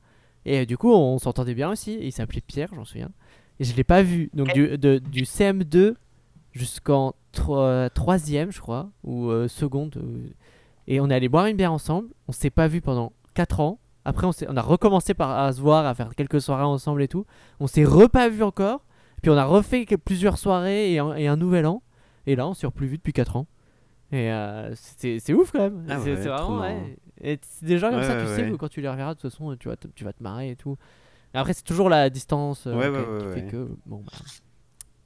et 0.46 0.60
euh, 0.60 0.66
du 0.66 0.78
coup 0.78 0.92
on 0.92 1.18
s'entendait 1.20 1.54
bien 1.54 1.72
aussi 1.72 1.92
et 1.94 2.08
il 2.08 2.12
s'appelait 2.12 2.42
Pierre, 2.46 2.68
j'en 2.76 2.84
souviens. 2.84 3.12
Et 3.62 3.64
je 3.64 3.74
l'ai 3.78 3.86
pas 3.86 4.02
vu 4.04 4.30
donc 4.34 4.52
du, 4.54 4.78
de- 4.78 4.98
du 4.98 5.22
CM2 5.24 5.94
jusqu'en 6.54 7.14
3ème 7.34 8.52
je 8.52 8.60
crois 8.60 8.90
ou 9.04 9.30
euh, 9.30 9.48
seconde 9.48 9.96
euh, 9.98 10.30
et 10.88 11.00
on 11.00 11.10
est 11.10 11.14
allé 11.16 11.30
boire 11.30 11.46
une 11.46 11.56
bière 11.58 11.72
ensemble, 11.72 12.10
on 12.28 12.32
s'est 12.32 12.50
pas 12.50 12.68
vu 12.68 12.82
pendant 12.82 13.14
4 13.36 13.60
ans. 13.60 13.80
Après 14.04 14.26
on, 14.28 14.32
on 14.50 14.58
a 14.58 14.62
recommencé 14.62 15.14
par 15.14 15.32
à 15.32 15.54
se 15.54 15.62
voir, 15.62 15.86
à 15.86 15.94
faire 15.94 16.14
quelques 16.16 16.42
soirées 16.42 16.64
ensemble 16.64 17.02
et 17.04 17.08
tout. 17.08 17.26
On 17.60 17.68
s'est 17.68 17.86
repas 17.86 18.30
vu 18.30 18.44
encore. 18.44 18.84
Puis 19.22 19.30
on 19.30 19.38
a 19.38 19.46
refait 19.46 19.86
plusieurs 20.04 20.38
soirées 20.40 20.92
et 20.94 21.00
un, 21.00 21.14
et 21.16 21.28
un 21.28 21.36
nouvel 21.38 21.68
an. 21.68 21.84
Et 22.26 22.36
là, 22.36 22.48
on 22.48 22.54
s'est 22.56 22.70
plus 22.72 22.88
vu 22.88 22.98
depuis 22.98 23.14
4 23.14 23.36
ans. 23.36 23.48
Et 24.12 24.32
euh, 24.32 24.74
c'est 24.76 25.34
ouf 25.34 25.52
quand 25.52 25.60
même. 25.60 25.86
Ah 25.88 26.00
c'est 26.04 26.14
ouais, 26.16 26.16
vraiment. 26.16 26.60
ouais. 26.62 26.98
Et 27.22 27.40
c'est 27.42 27.66
des 27.66 27.78
gens 27.78 27.92
comme 27.92 28.00
Ouais, 28.00 28.06
ça, 28.06 28.20
tu 28.20 28.28
sais 28.28 28.50
que 28.50 28.56
quand 28.56 28.68
tu 28.68 28.82
les 28.82 28.90
reverras, 28.90 29.14
de 29.14 29.20
toute 29.20 29.30
façon, 29.32 29.56
tu 29.58 29.68
vas 29.70 29.78
te, 29.78 29.88
tu 29.90 30.04
vas 30.04 30.12
te 30.12 30.22
marrer 30.24 30.50
et 30.50 30.56
tout. 30.56 30.76
Après, 31.34 31.54
c'est 31.54 31.64
toujours 31.64 31.88
la 31.88 32.10
distance 32.10 32.66
euh, 32.68 33.20
qui 33.20 33.40
fait 33.40 33.46
que. 33.48 33.70
Bon, 33.86 34.04
bah, 34.06 34.12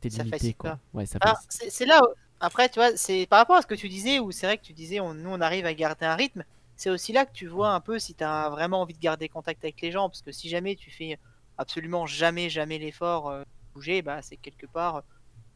t'es 0.09 0.15
Ça 0.15 0.23
limité 0.23 0.37
facilite 0.37 0.57
quoi. 0.57 0.71
pas. 0.71 0.79
Ouais, 0.93 1.05
ça 1.05 1.19
Ah, 1.19 1.35
passe. 1.35 1.47
c'est 1.49 1.69
c'est 1.69 1.85
là, 1.85 2.01
où- 2.03 2.13
après, 2.39 2.69
tu 2.69 2.79
vois, 2.79 2.95
c'est 2.97 3.25
par 3.27 3.39
rapport 3.39 3.55
à 3.57 3.61
ce 3.61 3.67
que 3.67 3.75
tu 3.75 3.89
disais, 3.89 4.19
où 4.19 4.31
c'est 4.31 4.45
vrai 4.47 4.57
que 4.57 4.63
tu 4.63 4.73
disais, 4.73 4.99
on, 4.99 5.13
nous, 5.13 5.29
on 5.29 5.41
arrive 5.41 5.65
à 5.65 5.73
garder 5.73 6.05
un 6.05 6.15
rythme. 6.15 6.43
C'est 6.75 6.89
aussi 6.89 7.13
là 7.13 7.25
que 7.25 7.31
tu 7.33 7.47
vois 7.47 7.71
un 7.73 7.79
peu 7.81 7.99
si 7.99 8.15
tu 8.15 8.23
as 8.23 8.49
vraiment 8.49 8.81
envie 8.81 8.93
de 8.93 8.99
garder 8.99 9.29
contact 9.29 9.63
avec 9.63 9.81
les 9.81 9.91
gens. 9.91 10.09
Parce 10.09 10.21
que 10.21 10.31
si 10.31 10.49
jamais 10.49 10.75
tu 10.75 10.91
fais 10.91 11.17
absolument 11.57 12.05
jamais, 12.05 12.49
jamais 12.49 12.77
l'effort 12.79 13.29
euh, 13.29 13.41
de 13.41 13.45
bouger, 13.75 14.01
bah, 14.01 14.21
c'est 14.21 14.37
quelque 14.37 14.67
part 14.67 14.97
euh, 14.97 15.01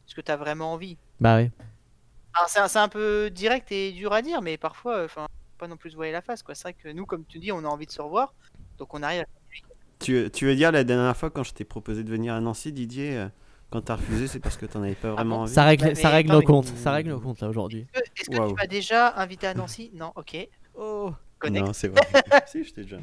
ce 0.06 0.14
que 0.14 0.22
tu 0.22 0.30
as 0.32 0.36
vraiment 0.36 0.72
envie. 0.74 0.98
Bah 1.20 1.36
ouais. 1.36 1.50
Alors, 2.34 2.48
c'est 2.48 2.60
un, 2.60 2.68
c'est 2.68 2.78
un 2.78 2.88
peu 2.88 3.30
direct 3.30 3.70
et 3.72 3.92
dur 3.92 4.12
à 4.12 4.22
dire, 4.22 4.40
mais 4.42 4.56
parfois, 4.56 5.04
enfin, 5.04 5.26
pas 5.58 5.68
non 5.68 5.76
plus 5.76 5.90
se 5.90 5.96
voiler 5.96 6.12
la 6.12 6.22
face. 6.22 6.42
quoi. 6.42 6.54
C'est 6.54 6.62
vrai 6.62 6.74
que 6.74 6.88
nous, 6.88 7.06
comme 7.06 7.24
tu 7.26 7.38
dis, 7.38 7.52
on 7.52 7.58
a 7.64 7.68
envie 7.68 7.86
de 7.86 7.90
se 7.92 8.00
revoir. 8.02 8.34
Donc 8.78 8.94
on 8.94 9.02
arrive 9.02 9.22
à 9.22 9.24
Tu, 9.98 10.30
tu 10.32 10.46
veux 10.46 10.54
dire 10.56 10.72
la 10.72 10.84
dernière 10.84 11.16
fois 11.16 11.30
quand 11.30 11.44
je 11.44 11.52
t'ai 11.52 11.64
proposé 11.64 12.04
de 12.04 12.10
venir 12.10 12.34
à 12.34 12.40
Nancy, 12.40 12.72
Didier, 12.72 13.16
euh, 13.18 13.28
quand 13.70 13.80
t'as 13.82 13.96
refusé, 13.96 14.26
c'est 14.28 14.40
parce 14.40 14.56
que 14.56 14.66
t'en 14.66 14.82
avais 14.82 14.94
pas 14.94 15.12
vraiment 15.12 15.36
bon 15.36 15.42
envie 15.42 15.52
Ça 15.52 15.64
règle, 15.64 15.84
Ouais, 15.86 15.94
ça 15.94 16.08
mais- 16.08 16.14
règle 16.14 16.28
non, 16.30 16.34
nos 16.34 16.40
mais- 16.40 16.46
comptes. 16.46 16.66
Ça 16.66 16.92
règle 16.92 17.10
nos 17.10 17.20
comptes 17.20 17.40
là 17.40 17.48
aujourd'hui. 17.48 17.86
Est-ce 17.94 18.28
que, 18.30 18.48
tu 18.48 18.54
m'as 18.54 18.66
déjà 18.66 19.14
invité 19.16 19.46
à 19.46 19.54
Nancy? 19.54 19.90
Non, 19.94 20.12
ok. 20.16 20.36
Oh. 20.74 21.12
Connect. 21.38 21.66
Non, 21.66 21.72
c'est 21.72 21.88
vrai. 21.88 22.02
si, 22.46 22.64
je 22.64 22.72
t'ai 22.74 22.82
déjà. 22.82 22.98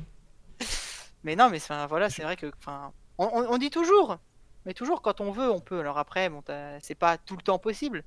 Mais 1.24 1.36
non, 1.36 1.49
mais 1.49 1.57
enfin, 1.57 1.86
voilà, 1.88 2.09
c'est 2.09 2.24
vrai 2.24 2.36
que, 2.36 2.51
enfin, 2.59 2.91
on, 3.18 3.26
on- 3.26 3.53
on 3.53 3.57
dit 3.57 3.70
toujours, 3.70 4.18
mais 4.65 4.74
toujours 4.74 5.01
quand 5.01 5.22
on 5.22 5.32
veut, 5.32 5.49
on 5.51 5.59
peut. 5.59 5.80
Alors 5.80 5.97
après, 5.97 6.30
bon, 6.30 6.43
c'est 6.82 6.95
pas 6.95 7.18
tout 7.18 7.36
le 7.36 7.41
temps 7.41 7.59
possible, 7.59 8.03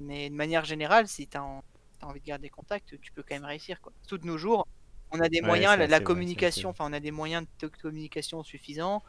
mais 0.00 0.28
de 0.30 0.34
manière 0.34 0.64
générale, 0.64 1.06
si 1.08 1.26
t'as 1.26 1.40
en- 1.42 1.62
envie 2.02 2.20
de 2.20 2.24
garder 2.26 2.48
contact, 2.48 2.98
tu 3.00 3.12
peux 3.12 3.22
quand 3.22 3.34
même 3.34 3.44
réussir, 3.44 3.80
quoi. 3.80 3.92
De 4.10 4.26
nos 4.26 4.38
jours, 4.38 4.66
on 5.12 5.20
a 5.20 5.28
des 5.28 5.40
Ouais, 5.40 5.46
moyens, 5.46 5.78
la, 5.88 6.00
communication, 6.00 6.70
enfin, 6.70 6.86
on 6.88 6.92
a 6.92 7.00
des 7.00 7.10
moyens 7.10 7.46
de 7.60 7.66
communication 7.68 8.42
suffisants. 8.42 9.02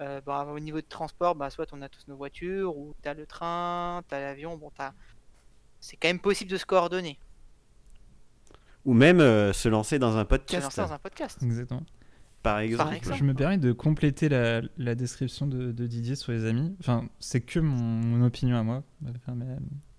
Euh, 0.00 0.20
bah, 0.26 0.44
au 0.52 0.58
niveau 0.58 0.80
de 0.80 0.86
transport, 0.88 1.36
bah, 1.36 1.50
soit 1.50 1.72
on 1.72 1.80
a 1.80 1.88
tous 1.88 2.08
nos 2.08 2.16
voitures, 2.16 2.76
ou 2.76 2.94
t'as 3.02 3.14
le 3.14 3.26
train, 3.26 4.02
t'as 4.08 4.18
l'avion, 4.18 4.56
bon, 4.56 4.70
t'as. 4.76 4.92
C'est 5.80 5.96
quand 5.96 6.08
même 6.08 6.18
possible 6.18 6.50
de 6.50 6.56
se 6.56 6.66
coordonner. 6.66 7.18
Ou 8.84 8.92
même 8.92 9.20
euh, 9.20 9.52
se 9.52 9.68
lancer 9.68 9.98
dans 9.98 10.16
un 10.16 10.22
Se 10.22 10.28
podcast, 10.28 10.64
lancer 10.64 10.80
dans 10.80 10.92
un 10.92 10.98
podcast. 10.98 11.42
Exactement. 11.42 11.84
par 12.42 12.58
exemple. 12.60 12.94
exemple. 12.94 13.18
Je 13.18 13.24
me 13.24 13.34
permets 13.34 13.58
de 13.58 13.72
compléter 13.72 14.28
la, 14.28 14.62
la 14.78 14.94
description 14.94 15.46
de, 15.46 15.72
de 15.72 15.86
Didier 15.86 16.16
sur 16.16 16.32
les 16.32 16.44
amis. 16.44 16.76
Enfin, 16.80 17.08
c'est 17.18 17.40
que 17.40 17.58
mon, 17.60 17.76
mon 17.76 18.24
opinion 18.24 18.56
à 18.56 18.62
moi, 18.62 18.82
enfin, 19.08 19.34
ma, 19.34 19.44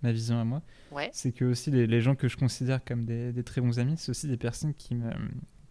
ma 0.04 0.12
vision 0.12 0.40
à 0.40 0.44
moi. 0.44 0.62
Ouais. 0.92 1.10
C'est 1.14 1.32
que 1.32 1.46
aussi 1.46 1.72
les, 1.72 1.88
les 1.88 2.02
gens 2.02 2.16
que 2.16 2.28
je 2.28 2.38
considère 2.38 2.84
comme 2.84 3.06
des, 3.06 3.34
des 3.34 3.44
très 3.44 3.62
bons 3.62 3.80
amis, 3.80 3.96
c'est 3.98 4.12
aussi 4.12 4.28
des 4.28 4.38
personnes 4.38 4.74
qui 4.74 4.96
me 4.96 5.12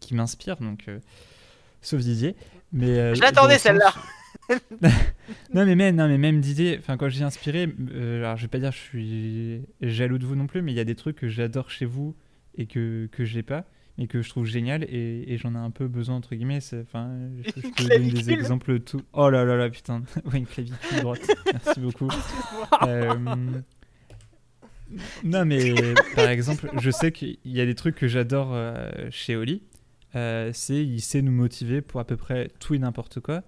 qui 0.01 0.15
m'inspirent. 0.15 0.59
Donc, 0.59 0.89
euh, 0.89 0.99
sauf 1.85 2.01
Didier. 2.01 2.35
Mais 2.73 2.99
euh, 2.99 3.15
Je 3.15 3.21
l'attendais, 3.21 3.59
celle-là. 3.59 3.95
non 5.55 5.65
mais 5.65 5.75
même 5.75 5.97
non 5.97 6.07
mais 6.09 6.19
même 6.19 6.41
Didier. 6.41 6.77
Enfin, 6.79 6.97
quand 6.97 7.09
je 7.09 7.17
dis 7.17 7.23
inspiré, 7.23 7.73
euh, 7.93 8.19
alors 8.25 8.37
je 8.37 8.43
vais 8.43 8.49
pas 8.49 8.59
dire 8.59 8.71
que 8.71 8.77
je 8.77 8.81
suis 8.83 9.63
jaloux 9.81 10.19
de 10.19 10.27
vous 10.27 10.35
non 10.37 10.47
plus, 10.47 10.61
mais 10.61 10.73
il 10.73 10.75
y 10.77 10.81
a 10.81 10.85
des 10.85 10.97
trucs 10.97 11.17
que 11.17 11.29
j'adore 11.29 11.71
chez 11.71 11.87
vous 11.87 12.15
et 12.57 12.67
que 12.67 13.09
que 13.13 13.25
j'ai 13.25 13.43
pas 13.43 13.65
mais 13.97 14.09
que 14.09 14.23
je 14.23 14.29
trouve 14.29 14.45
génial 14.45 14.83
et, 14.85 15.25
et 15.29 15.39
j'en 15.39 15.55
ai 15.55 15.59
un 15.59 15.71
peu 15.71 15.87
besoin 15.87 16.17
entre 16.17 16.35
guillemets 16.35 16.59
enfin 16.83 17.17
je, 17.45 17.51
je 17.63 17.69
peux 17.69 17.89
donner 17.89 18.11
des 18.11 18.31
exemples 18.33 18.81
tout 18.81 19.01
oh 19.13 19.31
là 19.31 19.45
là 19.45 19.55
là 19.57 19.71
putain 19.71 20.03
ouais 20.33 20.39
une 20.39 20.47
clavicule 20.47 21.01
droite 21.01 21.21
merci 21.53 21.79
beaucoup 21.79 22.09
Euh, 22.83 23.15
Non, 25.25 25.45
mais 25.45 25.75
par 26.15 26.29
exemple, 26.29 26.71
je 26.81 26.91
sais 26.91 27.11
qu'il 27.13 27.39
y 27.45 27.61
a 27.61 27.67
des 27.67 27.75
trucs 27.75 27.97
que 27.97 28.07
j'adore 28.07 28.51
euh, 28.53 28.91
chez 29.11 29.37
Oli. 29.37 29.63
Euh, 30.17 30.51
c'est 30.53 30.85
il 30.85 31.01
sait 31.01 31.23
nous 31.23 31.33
motiver 31.33 31.81
pour 31.83 32.01
à 32.01 32.05
peu 32.05 32.17
près 32.17 32.51
tout 32.61 32.75
et 32.75 32.79
n'importe 32.79 33.21
quoi. 33.21 33.43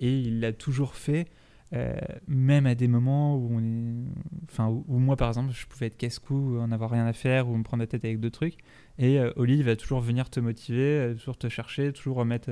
Et 0.00 0.18
il 0.18 0.40
l'a 0.40 0.52
toujours 0.52 0.94
fait, 0.94 1.26
euh, 1.74 1.94
même 2.26 2.66
à 2.66 2.74
des 2.74 2.88
moments 2.88 3.36
où 3.36 3.48
on 3.52 3.60
est. 3.60 4.06
Enfin, 4.50 4.68
où, 4.68 4.84
où 4.88 4.98
moi, 4.98 5.16
par 5.16 5.28
exemple, 5.28 5.52
je 5.52 5.66
pouvais 5.66 5.86
être 5.86 5.96
casse-cou, 5.96 6.58
en 6.58 6.72
avoir 6.72 6.90
rien 6.90 7.06
à 7.06 7.12
faire, 7.12 7.48
ou 7.48 7.56
me 7.56 7.62
prendre 7.62 7.82
la 7.82 7.86
tête 7.86 8.04
avec 8.04 8.20
d'autres 8.20 8.38
trucs. 8.38 8.58
Et 8.98 9.18
euh, 9.18 9.32
Oli 9.36 9.58
il 9.58 9.64
va 9.64 9.76
toujours 9.76 10.00
venir 10.00 10.30
te 10.30 10.40
motiver, 10.40 10.98
euh, 10.98 11.14
toujours 11.14 11.38
te 11.38 11.48
chercher, 11.48 11.92
toujours 11.92 12.16
remettre 12.16 12.50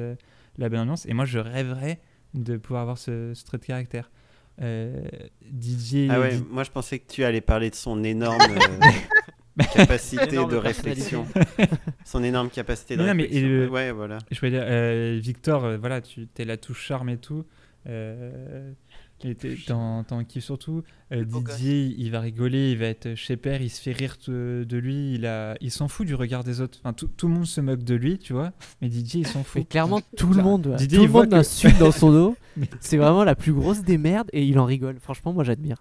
la 0.59 0.69
bonne 0.69 0.81
ambiance. 0.81 1.07
Et 1.07 1.15
moi, 1.15 1.25
je 1.25 1.39
rêverais 1.39 2.01
de 2.35 2.57
pouvoir 2.57 2.83
avoir 2.83 2.99
ce, 2.99 3.33
ce 3.35 3.45
trait 3.45 3.59
de 3.59 3.65
caractère. 3.65 4.11
Euh, 4.61 5.03
Didier. 5.51 6.09
Ah 6.11 6.21
ouais, 6.21 6.39
moi 6.51 6.65
je 6.65 6.71
pensais 6.71 6.99
que 6.99 7.11
tu 7.11 7.23
allais 7.25 7.41
parler 7.41 7.71
de 7.71 7.77
son 7.77 8.03
énorme 8.03 8.41
euh, 8.41 8.91
capacité 9.65 10.37
de 10.37 10.57
réflexion. 10.57 11.27
son 12.05 12.23
énorme 12.25 12.51
capacité 12.51 12.97
de 12.97 13.03
Non, 13.03 13.15
mais 13.15 13.25
réflexion. 13.25 13.47
et 13.47 13.51
le- 13.51 13.69
Ouais, 13.69 13.93
voilà. 13.93 14.19
Je 14.31 14.39
voulais 14.39 14.53
dire, 14.53 14.65
euh, 14.65 15.19
Victor, 15.23 15.65
euh, 15.65 15.77
voilà, 15.79 16.01
tu 16.01 16.29
es 16.39 16.45
la 16.45 16.57
touche 16.57 16.81
charme 16.85 17.09
et 17.11 17.17
tout. 17.19 17.45
Euh, 17.89 18.73
t'en 19.67 20.05
t'en 20.05 20.23
kiffes 20.25 20.45
surtout. 20.45 20.83
Euh. 21.13 21.25
Didier, 21.25 21.95
il 21.99 22.11
va 22.11 22.21
rigoler, 22.21 22.71
il 22.73 22.79
va 22.79 22.87
être 22.87 23.15
chez 23.15 23.37
père, 23.37 23.61
il 23.63 23.71
se 23.71 23.81
fait 23.81 23.93
rire 23.93 24.17
de, 24.29 24.65
de 24.69 24.77
lui, 24.77 25.15
il, 25.15 25.27
a, 25.27 25.57
il 25.61 25.71
s'en 25.71 25.89
fout 25.89 26.07
du 26.07 26.15
regard 26.15 26.45
des 26.45 26.61
autres. 26.61 26.79
Enfin, 26.83 26.93
tout, 26.93 27.09
tout 27.09 27.27
le 27.29 27.35
monde 27.35 27.47
se 27.47 27.61
moque 27.61 27.83
de 27.83 27.95
lui, 27.95 28.19
tu 28.19 28.33
vois. 28.33 28.53
Mais 28.81 28.89
Didier, 28.89 29.21
il 29.23 29.27
s'en 29.27 29.41
Mais 29.41 29.45
fout. 29.45 29.69
clairement, 29.69 30.01
tout 30.17 30.33
le 30.33 30.43
monde, 30.43 30.67
ouais. 30.69 30.77
Didier, 30.77 30.99
tout 30.99 31.05
il 31.05 31.07
le 31.07 31.13
voit 31.13 31.23
monde 31.23 31.31
que- 31.31 31.37
l'insulte 31.37 31.79
dans 31.79 31.91
son 31.93 32.11
dos. 32.13 32.37
Mais- 32.57 32.69
C'est 32.81 32.97
vraiment 32.97 33.25
la 33.25 33.35
plus 33.35 33.53
grosse 33.53 33.83
des 33.83 33.99
merdes 33.99 34.29
et 34.33 34.45
il 34.45 34.59
en 34.59 34.65
rigole. 34.65 34.99
Franchement, 35.01 35.33
moi 35.33 35.43
j'admire. 35.45 35.79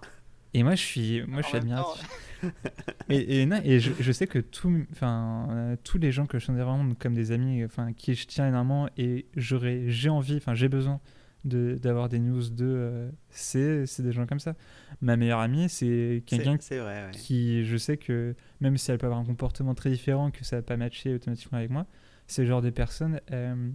Et 0.53 0.63
moi, 0.63 0.75
je 0.75 0.81
suis, 0.83 1.21
moi, 1.27 1.41
je 1.41 1.47
suis 1.47 1.57
admiratif. 1.57 2.03
Et, 3.09 3.41
et, 3.41 3.45
non, 3.45 3.59
et 3.63 3.79
je, 3.79 3.91
je 3.99 4.11
sais 4.11 4.27
que 4.27 4.39
tout, 4.39 4.85
enfin, 4.91 5.47
euh, 5.51 5.75
tous 5.83 5.97
les 5.97 6.11
gens 6.11 6.25
que 6.25 6.39
je 6.39 6.45
considère 6.47 6.65
vraiment 6.67 6.93
comme 6.95 7.13
des 7.13 7.31
amis, 7.31 7.63
enfin, 7.63 7.93
qui 7.93 8.15
je 8.15 8.27
tiens 8.27 8.47
énormément 8.47 8.89
et 8.97 9.27
j'aurais, 9.35 9.83
j'ai 9.87 10.09
envie, 10.09 10.35
enfin, 10.35 10.53
j'ai 10.53 10.67
besoin 10.67 10.99
de- 11.45 11.75
d'avoir 11.81 12.09
des 12.09 12.19
news 12.19 12.49
de, 12.49 12.65
euh, 12.65 13.11
c'est, 13.29 13.85
des 14.01 14.11
gens 14.11 14.25
comme 14.25 14.39
ça. 14.41 14.55
Ma 15.01 15.15
meilleure 15.15 15.39
amie, 15.39 15.69
c'est 15.69 16.23
quelqu'un 16.25 16.57
ouais. 16.57 17.11
qui, 17.13 17.63
je 17.63 17.77
sais 17.77 17.95
que 17.97 18.35
même 18.59 18.77
si 18.77 18.91
elle 18.91 18.97
peut 18.97 19.05
avoir 19.05 19.21
un 19.21 19.25
comportement 19.25 19.73
très 19.73 19.89
différent, 19.89 20.29
que 20.31 20.43
ça 20.43 20.57
va 20.57 20.61
pas 20.61 20.75
matcher 20.75 21.13
automatiquement 21.13 21.59
avec 21.59 21.69
moi, 21.69 21.85
c'est 22.27 22.41
le 22.41 22.49
genre 22.49 22.61
des 22.61 22.71
personnes, 22.71 23.21
euh, 23.31 23.69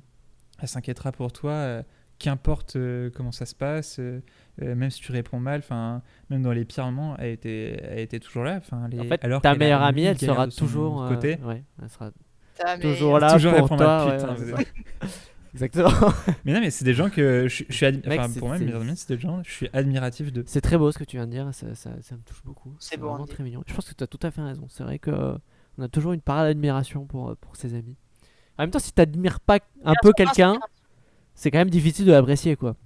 elle 0.61 0.69
s'inquiétera 0.69 1.11
pour 1.13 1.33
toi, 1.33 1.53
euh, 1.53 1.83
qu'importe 2.23 2.77
euh, 2.77 3.11
comment 3.15 3.33
ça 3.33 3.45
se 3.47 3.55
passe, 3.55 3.99
euh, 3.99 4.21
euh, 4.63 4.75
même 4.75 4.91
si 4.91 5.01
tu 5.01 5.13
réponds 5.13 5.41
mal, 5.41 5.61
enfin, 5.61 6.03
même 6.31 6.43
dans 6.43 6.53
les 6.53 6.65
pires 6.65 6.85
moments, 6.87 7.17
elle 7.19 7.31
était, 7.33 7.81
elle 7.83 7.99
était 7.99 8.21
toujours 8.21 8.45
là. 8.45 8.57
Enfin, 8.57 8.89
les- 8.89 9.01
En 9.01 9.05
fait, 9.05 9.23
alors 9.25 9.43
ta 9.43 9.55
meilleure 9.55 9.83
amie, 9.83 10.03
elle 10.05 10.19
sera 10.19 10.47
toujours. 10.49 11.03
euh, 11.05 11.09
côté. 11.15 11.39
ouais, 11.45 11.65
elle 11.83 11.89
sera 11.91 12.11
ta 12.59 12.79
toujours 12.79 13.19
là 13.19 13.33
toujours 13.35 13.55
pour 13.57 13.69
toi. 13.69 13.77
mal, 13.77 14.09
ouais, 14.09 14.17
putain, 14.17 14.29
ouais, 14.31 14.37
c'est 14.39 14.51
ça. 15.07 15.09
Exactement. 15.55 15.91
Mais 16.47 16.55
non, 16.55 16.61
mais 16.61 16.71
c'est 16.71 16.85
des 16.87 16.95
gens 16.95 17.11
que 17.11 17.47
je, 17.47 17.65
je 17.69 17.73
suis, 17.75 17.85
admi- 17.85 18.09
Mec, 18.09 18.19
enfin, 18.21 18.29
c'est- 18.33 18.39
pour 18.39 18.49
moi, 18.49 18.59
mes 18.59 18.73
amis, 18.75 18.97
c'est 18.97 19.15
des 19.15 19.21
gens, 19.21 19.43
je 19.43 19.51
suis 19.51 19.69
admiratif 19.75 20.33
de. 20.33 20.43
C'est 20.47 20.63
très 20.63 20.79
beau 20.79 20.91
ce 20.93 20.99
que 20.99 21.05
tu 21.05 21.17
viens 21.19 21.27
de 21.27 21.31
dire, 21.33 21.47
ça, 21.53 21.75
ça, 21.75 21.91
ça 22.01 22.15
me 22.15 22.23
touche 22.23 22.43
beaucoup. 22.43 22.75
C'est 22.79 22.97
vraiment 22.99 23.27
très 23.27 23.43
mignon. 23.43 23.63
Je 23.67 23.75
pense 23.75 23.87
que 23.89 23.95
tu 23.95 24.03
as 24.03 24.07
tout 24.07 24.21
à 24.23 24.31
fait 24.31 24.41
raison. 24.41 24.67
C'est 24.71 24.83
vrai 24.83 24.99
que 24.99 25.11
on 25.79 25.83
a 25.83 25.89
toujours 25.89 26.13
une 26.15 26.23
parade 26.23 26.47
d'admiration 26.49 27.05
pour, 27.05 27.37
pour 27.37 27.57
ses 27.57 27.75
amis. 27.75 27.97
En 28.59 28.63
même 28.63 28.71
temps, 28.71 28.79
si 28.79 28.93
tu 28.95 29.01
n'admires 29.01 29.41
pas 29.41 29.59
un 29.85 29.93
peu 30.03 30.13
quelqu'un, 30.15 30.59
c'est 31.43 31.51
quand 31.51 31.59
même 31.59 31.71
difficile 31.71 32.07
de 32.07 32.13
l'apprécier 32.13 32.55
quoi. 32.55 32.77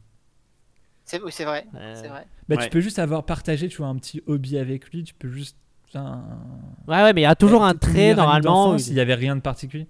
C'est 1.04 1.22
oui, 1.22 1.30
c'est 1.30 1.44
vrai. 1.44 1.66
Euh, 1.74 1.94
C'est 1.94 2.09
vrai. 2.09 2.26
Bah, 2.48 2.57
Ouais. 2.57 2.64
Tu 2.64 2.70
peux 2.70 2.80
juste 2.80 2.98
avoir 2.98 3.24
partagé, 3.24 3.68
tu 3.68 3.76
vois, 3.76 3.88
un 3.88 3.96
petit 3.96 4.22
hobby 4.26 4.57
avec 4.57 4.90
lui, 4.90 5.04
tu 5.04 5.12
peux 5.14 5.28
juste. 5.28 5.59
Ouais, 5.94 6.00
ouais, 6.88 7.12
mais 7.12 7.20
il 7.20 7.24
y 7.24 7.26
a 7.26 7.34
toujours 7.34 7.64
un 7.64 7.74
trait 7.74 8.14
normalement. 8.14 8.64
d'enfance, 8.66 8.86
où 8.86 8.90
Il 8.90 8.94
n'y 8.94 9.00
avait 9.00 9.14
rien 9.14 9.36
de 9.36 9.40
particulier. 9.42 9.86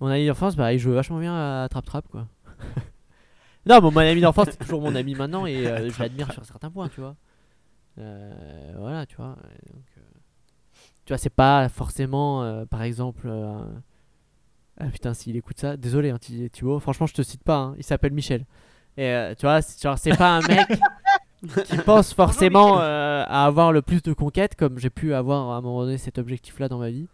Mon 0.00 0.06
ami 0.06 0.26
d'enfance, 0.26 0.54
bah, 0.56 0.72
il 0.72 0.78
joue 0.78 0.92
vachement 0.92 1.18
bien 1.18 1.34
à 1.34 1.68
Trap 1.68 1.84
Trap 1.84 2.08
quoi. 2.08 2.28
non, 3.66 3.80
bon, 3.80 3.90
mon 3.90 3.98
ami 4.00 4.20
d'enfance, 4.20 4.48
c'est 4.52 4.58
toujours 4.58 4.80
mon 4.80 4.94
ami 4.94 5.14
maintenant 5.16 5.44
et 5.44 5.66
euh, 5.66 5.90
je 5.90 6.00
l'admire 6.00 6.32
sur 6.32 6.44
certains 6.44 6.70
points, 6.70 6.88
tu 6.88 7.00
vois. 7.00 7.16
Euh, 7.98 8.72
voilà, 8.78 9.04
tu 9.04 9.16
vois. 9.16 9.36
donc, 9.72 9.84
euh, 9.98 10.00
tu 11.04 11.12
vois, 11.12 11.18
c'est 11.18 11.28
pas 11.28 11.68
forcément, 11.68 12.44
euh, 12.44 12.64
par 12.66 12.82
exemple. 12.82 13.28
Ah 14.78 14.86
putain, 14.86 15.14
s'il 15.14 15.36
écoute 15.36 15.58
ça, 15.58 15.76
désolé, 15.76 16.10
hein, 16.10 16.18
Thi- 16.18 16.50
Thibaut, 16.50 16.78
franchement, 16.80 17.06
je 17.06 17.14
te 17.14 17.22
cite 17.22 17.42
pas, 17.42 17.56
hein, 17.58 17.74
il 17.78 17.84
s'appelle 17.84 18.12
Michel. 18.12 18.44
Et 18.98 19.08
euh, 19.10 19.34
tu 19.34 19.46
vois, 19.46 19.62
c'est- 19.62 20.16
pas 20.16 20.36
un 20.36 20.40
mec 20.42 20.66
qui 21.66 21.76
pense 21.84 22.12
forcément 22.14 22.78
euh, 22.80 23.24
à 23.26 23.46
avoir 23.46 23.72
le 23.72 23.82
plus 23.82 24.02
de 24.02 24.12
conquêtes, 24.12 24.54
comme 24.54 24.78
j'ai 24.78 24.90
pu 24.90 25.14
avoir 25.14 25.50
à 25.50 25.56
un 25.56 25.60
moment 25.60 25.84
donné 25.84 25.98
cet 25.98 26.18
objectif-là 26.18 26.68
dans 26.68 26.78
ma 26.78 26.90
vie. 26.90 27.08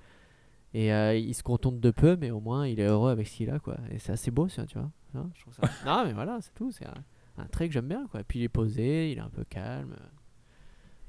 Et 0.74 0.92
euh, 0.92 1.14
il 1.14 1.34
se 1.34 1.42
contente 1.42 1.80
de 1.80 1.90
peu, 1.90 2.16
mais 2.16 2.30
au 2.30 2.40
moins 2.40 2.66
il 2.66 2.80
est 2.80 2.86
heureux 2.86 3.10
avec 3.10 3.26
ce 3.28 3.36
qu'il 3.36 3.50
a, 3.50 3.58
quoi. 3.58 3.76
Et 3.90 3.98
c'est 3.98 4.12
assez 4.12 4.30
beau, 4.30 4.48
ça, 4.48 4.64
tu 4.66 4.78
vois. 4.78 4.90
Hein, 5.14 5.28
je 5.34 5.42
trouve 5.42 5.54
ça... 5.54 5.62
non, 5.86 6.04
mais 6.06 6.12
voilà, 6.14 6.38
c'est 6.40 6.54
tout. 6.54 6.72
C'est 6.72 6.86
un, 6.86 6.94
un 7.38 7.44
trait 7.46 7.68
que 7.68 7.74
j'aime 7.74 7.88
bien, 7.88 8.06
quoi. 8.10 8.20
Et 8.20 8.24
puis 8.24 8.38
il 8.40 8.42
est 8.44 8.48
posé, 8.48 9.12
il 9.12 9.18
est 9.18 9.22
un 9.22 9.28
peu 9.28 9.44
calme. 9.44 9.94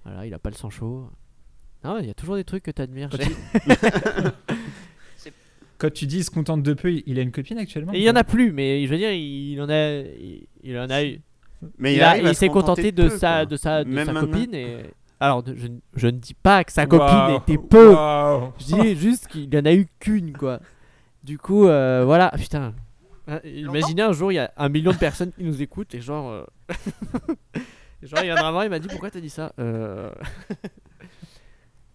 Voilà, 0.04 0.26
il 0.26 0.34
a 0.34 0.39
pas 0.39 0.49
le 0.49 0.56
sang 0.56 0.70
chaud. 0.70 1.10
Non, 1.86 1.97
il 1.99 2.06
y 2.08 2.10
a 2.10 2.14
toujours 2.14 2.36
des 2.36 2.43
trucs 2.43 2.64
que 2.64 2.72
t'admires. 2.72 3.10
Quand 5.84 5.91
tu 5.91 6.05
dis 6.05 6.19
il 6.19 6.23
se 6.23 6.31
contente 6.31 6.63
de 6.63 6.73
peu, 6.73 6.93
il- 7.05 7.19
a 7.19 7.21
une 7.21 7.34
copine 7.34 7.57
actuellement 7.57 7.91
Et 7.91 7.97
il 7.97 8.03
y 8.03 8.09
en 8.09 8.15
a 8.15 8.23
plus, 8.23 8.53
mais 8.53 8.86
je 8.86 8.89
veux 8.89 8.95
dire, 8.95 9.11
il, 9.11 9.59
en 9.61 9.67
a, 9.67 9.89
il, 9.99 10.47
il 10.63 10.77
en 10.79 10.89
a 10.89 11.03
eu. 11.03 11.19
Mais 11.77 11.95
Il, 11.95 12.36
s'est 12.36 12.47
contenté 12.47 12.93
de, 12.93 13.09
peu, 13.09 13.17
sa, 13.17 13.45
de 13.45 13.57
sa, 13.57 13.84
de 13.84 13.89
Même 13.89 14.05
sa 14.05 14.13
copine. 14.13 14.55
Et... 14.55 14.77
Alors, 15.19 15.43
je, 15.45 15.67
ne- 15.67 15.79
je 15.97 16.07
ne 16.07 16.11
dis 16.11 16.36
pas 16.36 16.63
que 16.63 16.71
sa 16.71 16.86
copine 16.86 17.36
était 17.36 17.57
peu. 17.57 17.93
Je 18.59 18.75
dis 18.75 18.95
juste 18.95 19.27
qu'il 19.27 19.53
en 19.57 19.65
a 19.65 19.73
eu 19.73 19.86
qu'une, 19.99 20.31
quoi. 20.31 20.61
Du 21.21 21.38
coup, 21.38 21.67
euh, 21.67 22.03
voilà. 22.05 22.29
Ah, 22.31 22.38
Putain. 22.38 22.73
Ah, 23.27 23.41
Imaginez 23.43 24.03
un 24.03 24.13
jour, 24.13 24.31
il 24.31 24.36
y 24.36 24.39
a 24.39 24.53
un 24.55 24.69
million 24.69 24.93
de 24.93 24.97
personnes 24.97 25.34
qui 25.34 25.43
nous 25.43 25.61
écoutent 25.61 25.93
et 25.95 25.99
genre. 25.99 26.29
euh, 26.31 26.45
genre, 28.03 28.23
il 28.23 28.27
y 28.27 28.31
en 28.31 28.38
a 28.38 28.45
un, 28.45 28.63
il 28.63 28.69
m'a 28.69 28.79
dit 28.79 28.88
pourquoi 28.88 29.11
t'as 29.11 29.19
dit 29.19 29.29
ça 29.29 29.51
Euh, 29.59 30.09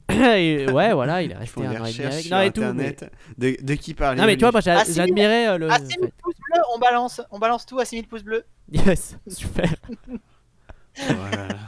et 0.37 0.71
ouais, 0.71 0.95
voilà, 0.95 1.23
il 1.23 1.31
est 1.33 1.37
resté 1.37 1.61
un 1.65 1.69
an 1.69 1.73
et 1.73 1.75
demi 1.75 1.87
recherches 1.87 2.15
avec. 2.15 2.31
Non, 2.31 2.41
et 2.41 2.53
tout. 2.53 2.61
mais- 2.61 2.89
internet. 2.89 3.13
De, 3.37 3.57
de 3.63 3.75
qui 3.75 3.95
parler 3.95 4.21
Non, 4.21 4.27
mais 4.27 4.37
tu 4.37 4.41
vois, 4.41 4.53
moi 4.53 4.61
Ah, 4.67 4.85
j'admirais 4.89 5.49
euh, 5.49 5.59
le. 5.59 5.71
À 5.71 5.79
6000 5.79 6.11
pouces 6.23 6.35
bleus, 6.35 6.63
on 6.75 6.79
balance, 6.79 7.21
on 7.31 7.39
balance 7.39 7.67
tout 7.67 7.79
à 7.79 7.85
6000 7.85 8.07
pouces 8.09 8.23
bleus. 8.25 8.45
Yes, 8.73 9.19
super. 9.29 9.75
Voilà. 10.97 11.49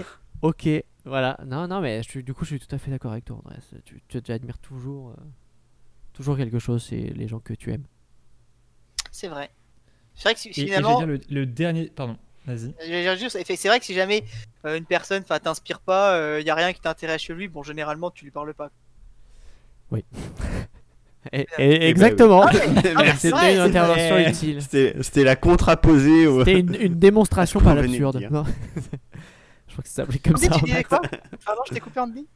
Ok, 0.43 0.67
voilà. 1.05 1.39
Non, 1.47 1.69
non, 1.69 1.83
mais 1.83 2.03
je 2.03 2.21
du 2.21 2.33
coup, 2.33 2.47
je 2.47 2.57
suis 2.57 2.67
tout 2.67 2.75
à 2.75 2.79
fait 2.79 2.91
d'accord 2.91 3.13
avec 3.13 3.27
toi, 3.27 3.37
Andrés. 3.45 3.59
Tu, 3.85 4.01
tu, 4.09 4.23
tu 4.23 4.33
admires 4.33 4.57
toujours, 4.59 5.11
euh, 5.11 5.23
toujours 6.15 6.35
quelque 6.39 6.59
chose, 6.59 6.83
c'est 6.83 6.97
les 7.15 7.29
gens 7.29 7.41
que 7.41 7.53
tu 7.53 7.71
aimes. 7.71 7.85
C'est 9.11 9.29
vrai. 9.29 9.51
C'est 10.15 10.31
vrai 10.31 10.35
que 10.35 10.41
Et, 10.47 10.49
et 10.49 10.53
je 10.55 10.61
finalement, 10.63 10.97
dire 10.99 11.07
le, 11.07 11.21
le 11.29 11.45
dernier. 11.45 11.91
Pardon, 11.95 12.17
vas-y. 12.55 13.57
c'est 13.57 13.69
vrai 13.69 13.79
que 13.81 13.87
si 13.87 13.95
jamais 13.95 14.25
euh, 14.65 14.77
une 14.77 14.85
personne 14.85 15.25
t'inspire 15.25 15.81
pas, 15.81 16.39
il 16.41 16.47
y 16.47 16.51
a 16.51 16.55
rien 16.55 16.73
qui 16.73 16.81
t'intéresse 16.81 17.23
chez 17.23 17.35
lui, 17.35 17.49
bon, 17.49 17.63
généralement, 17.63 18.11
tu 18.11 18.25
lui 18.25 18.31
parles 18.31 18.55
pas. 18.55 18.71
Et, 21.33 21.41
et- 21.59 21.79
ben 21.79 21.83
exactement. 21.83 22.47
C'était 23.19 23.55
une 23.55 23.61
intervention 23.61 24.11
vrai. 24.15 24.31
utile. 24.31 24.63
C'était 24.63 25.23
la 25.25 25.37
contraposée 25.37 26.27
au. 26.27 26.39
C'était 26.45 26.61
une, 26.61 26.75
une 26.75 26.95
démonstration 26.99 27.61
par 27.61 27.75
l'absurde. 27.75 28.21
je 28.23 28.27
crois 28.29 29.83
que 29.83 29.89
ça 29.89 29.97
s'appelait 29.97 30.19
comme 30.19 30.37
ça. 30.39 30.49
tu 30.49 30.55
en 30.55 30.59
disais 30.61 30.77
maths. 30.79 30.87
quoi? 30.89 31.01
Pardon, 31.45 31.61
je 31.69 31.75
t'ai 31.75 31.81
coupé 31.81 32.01
Andy 32.01 32.27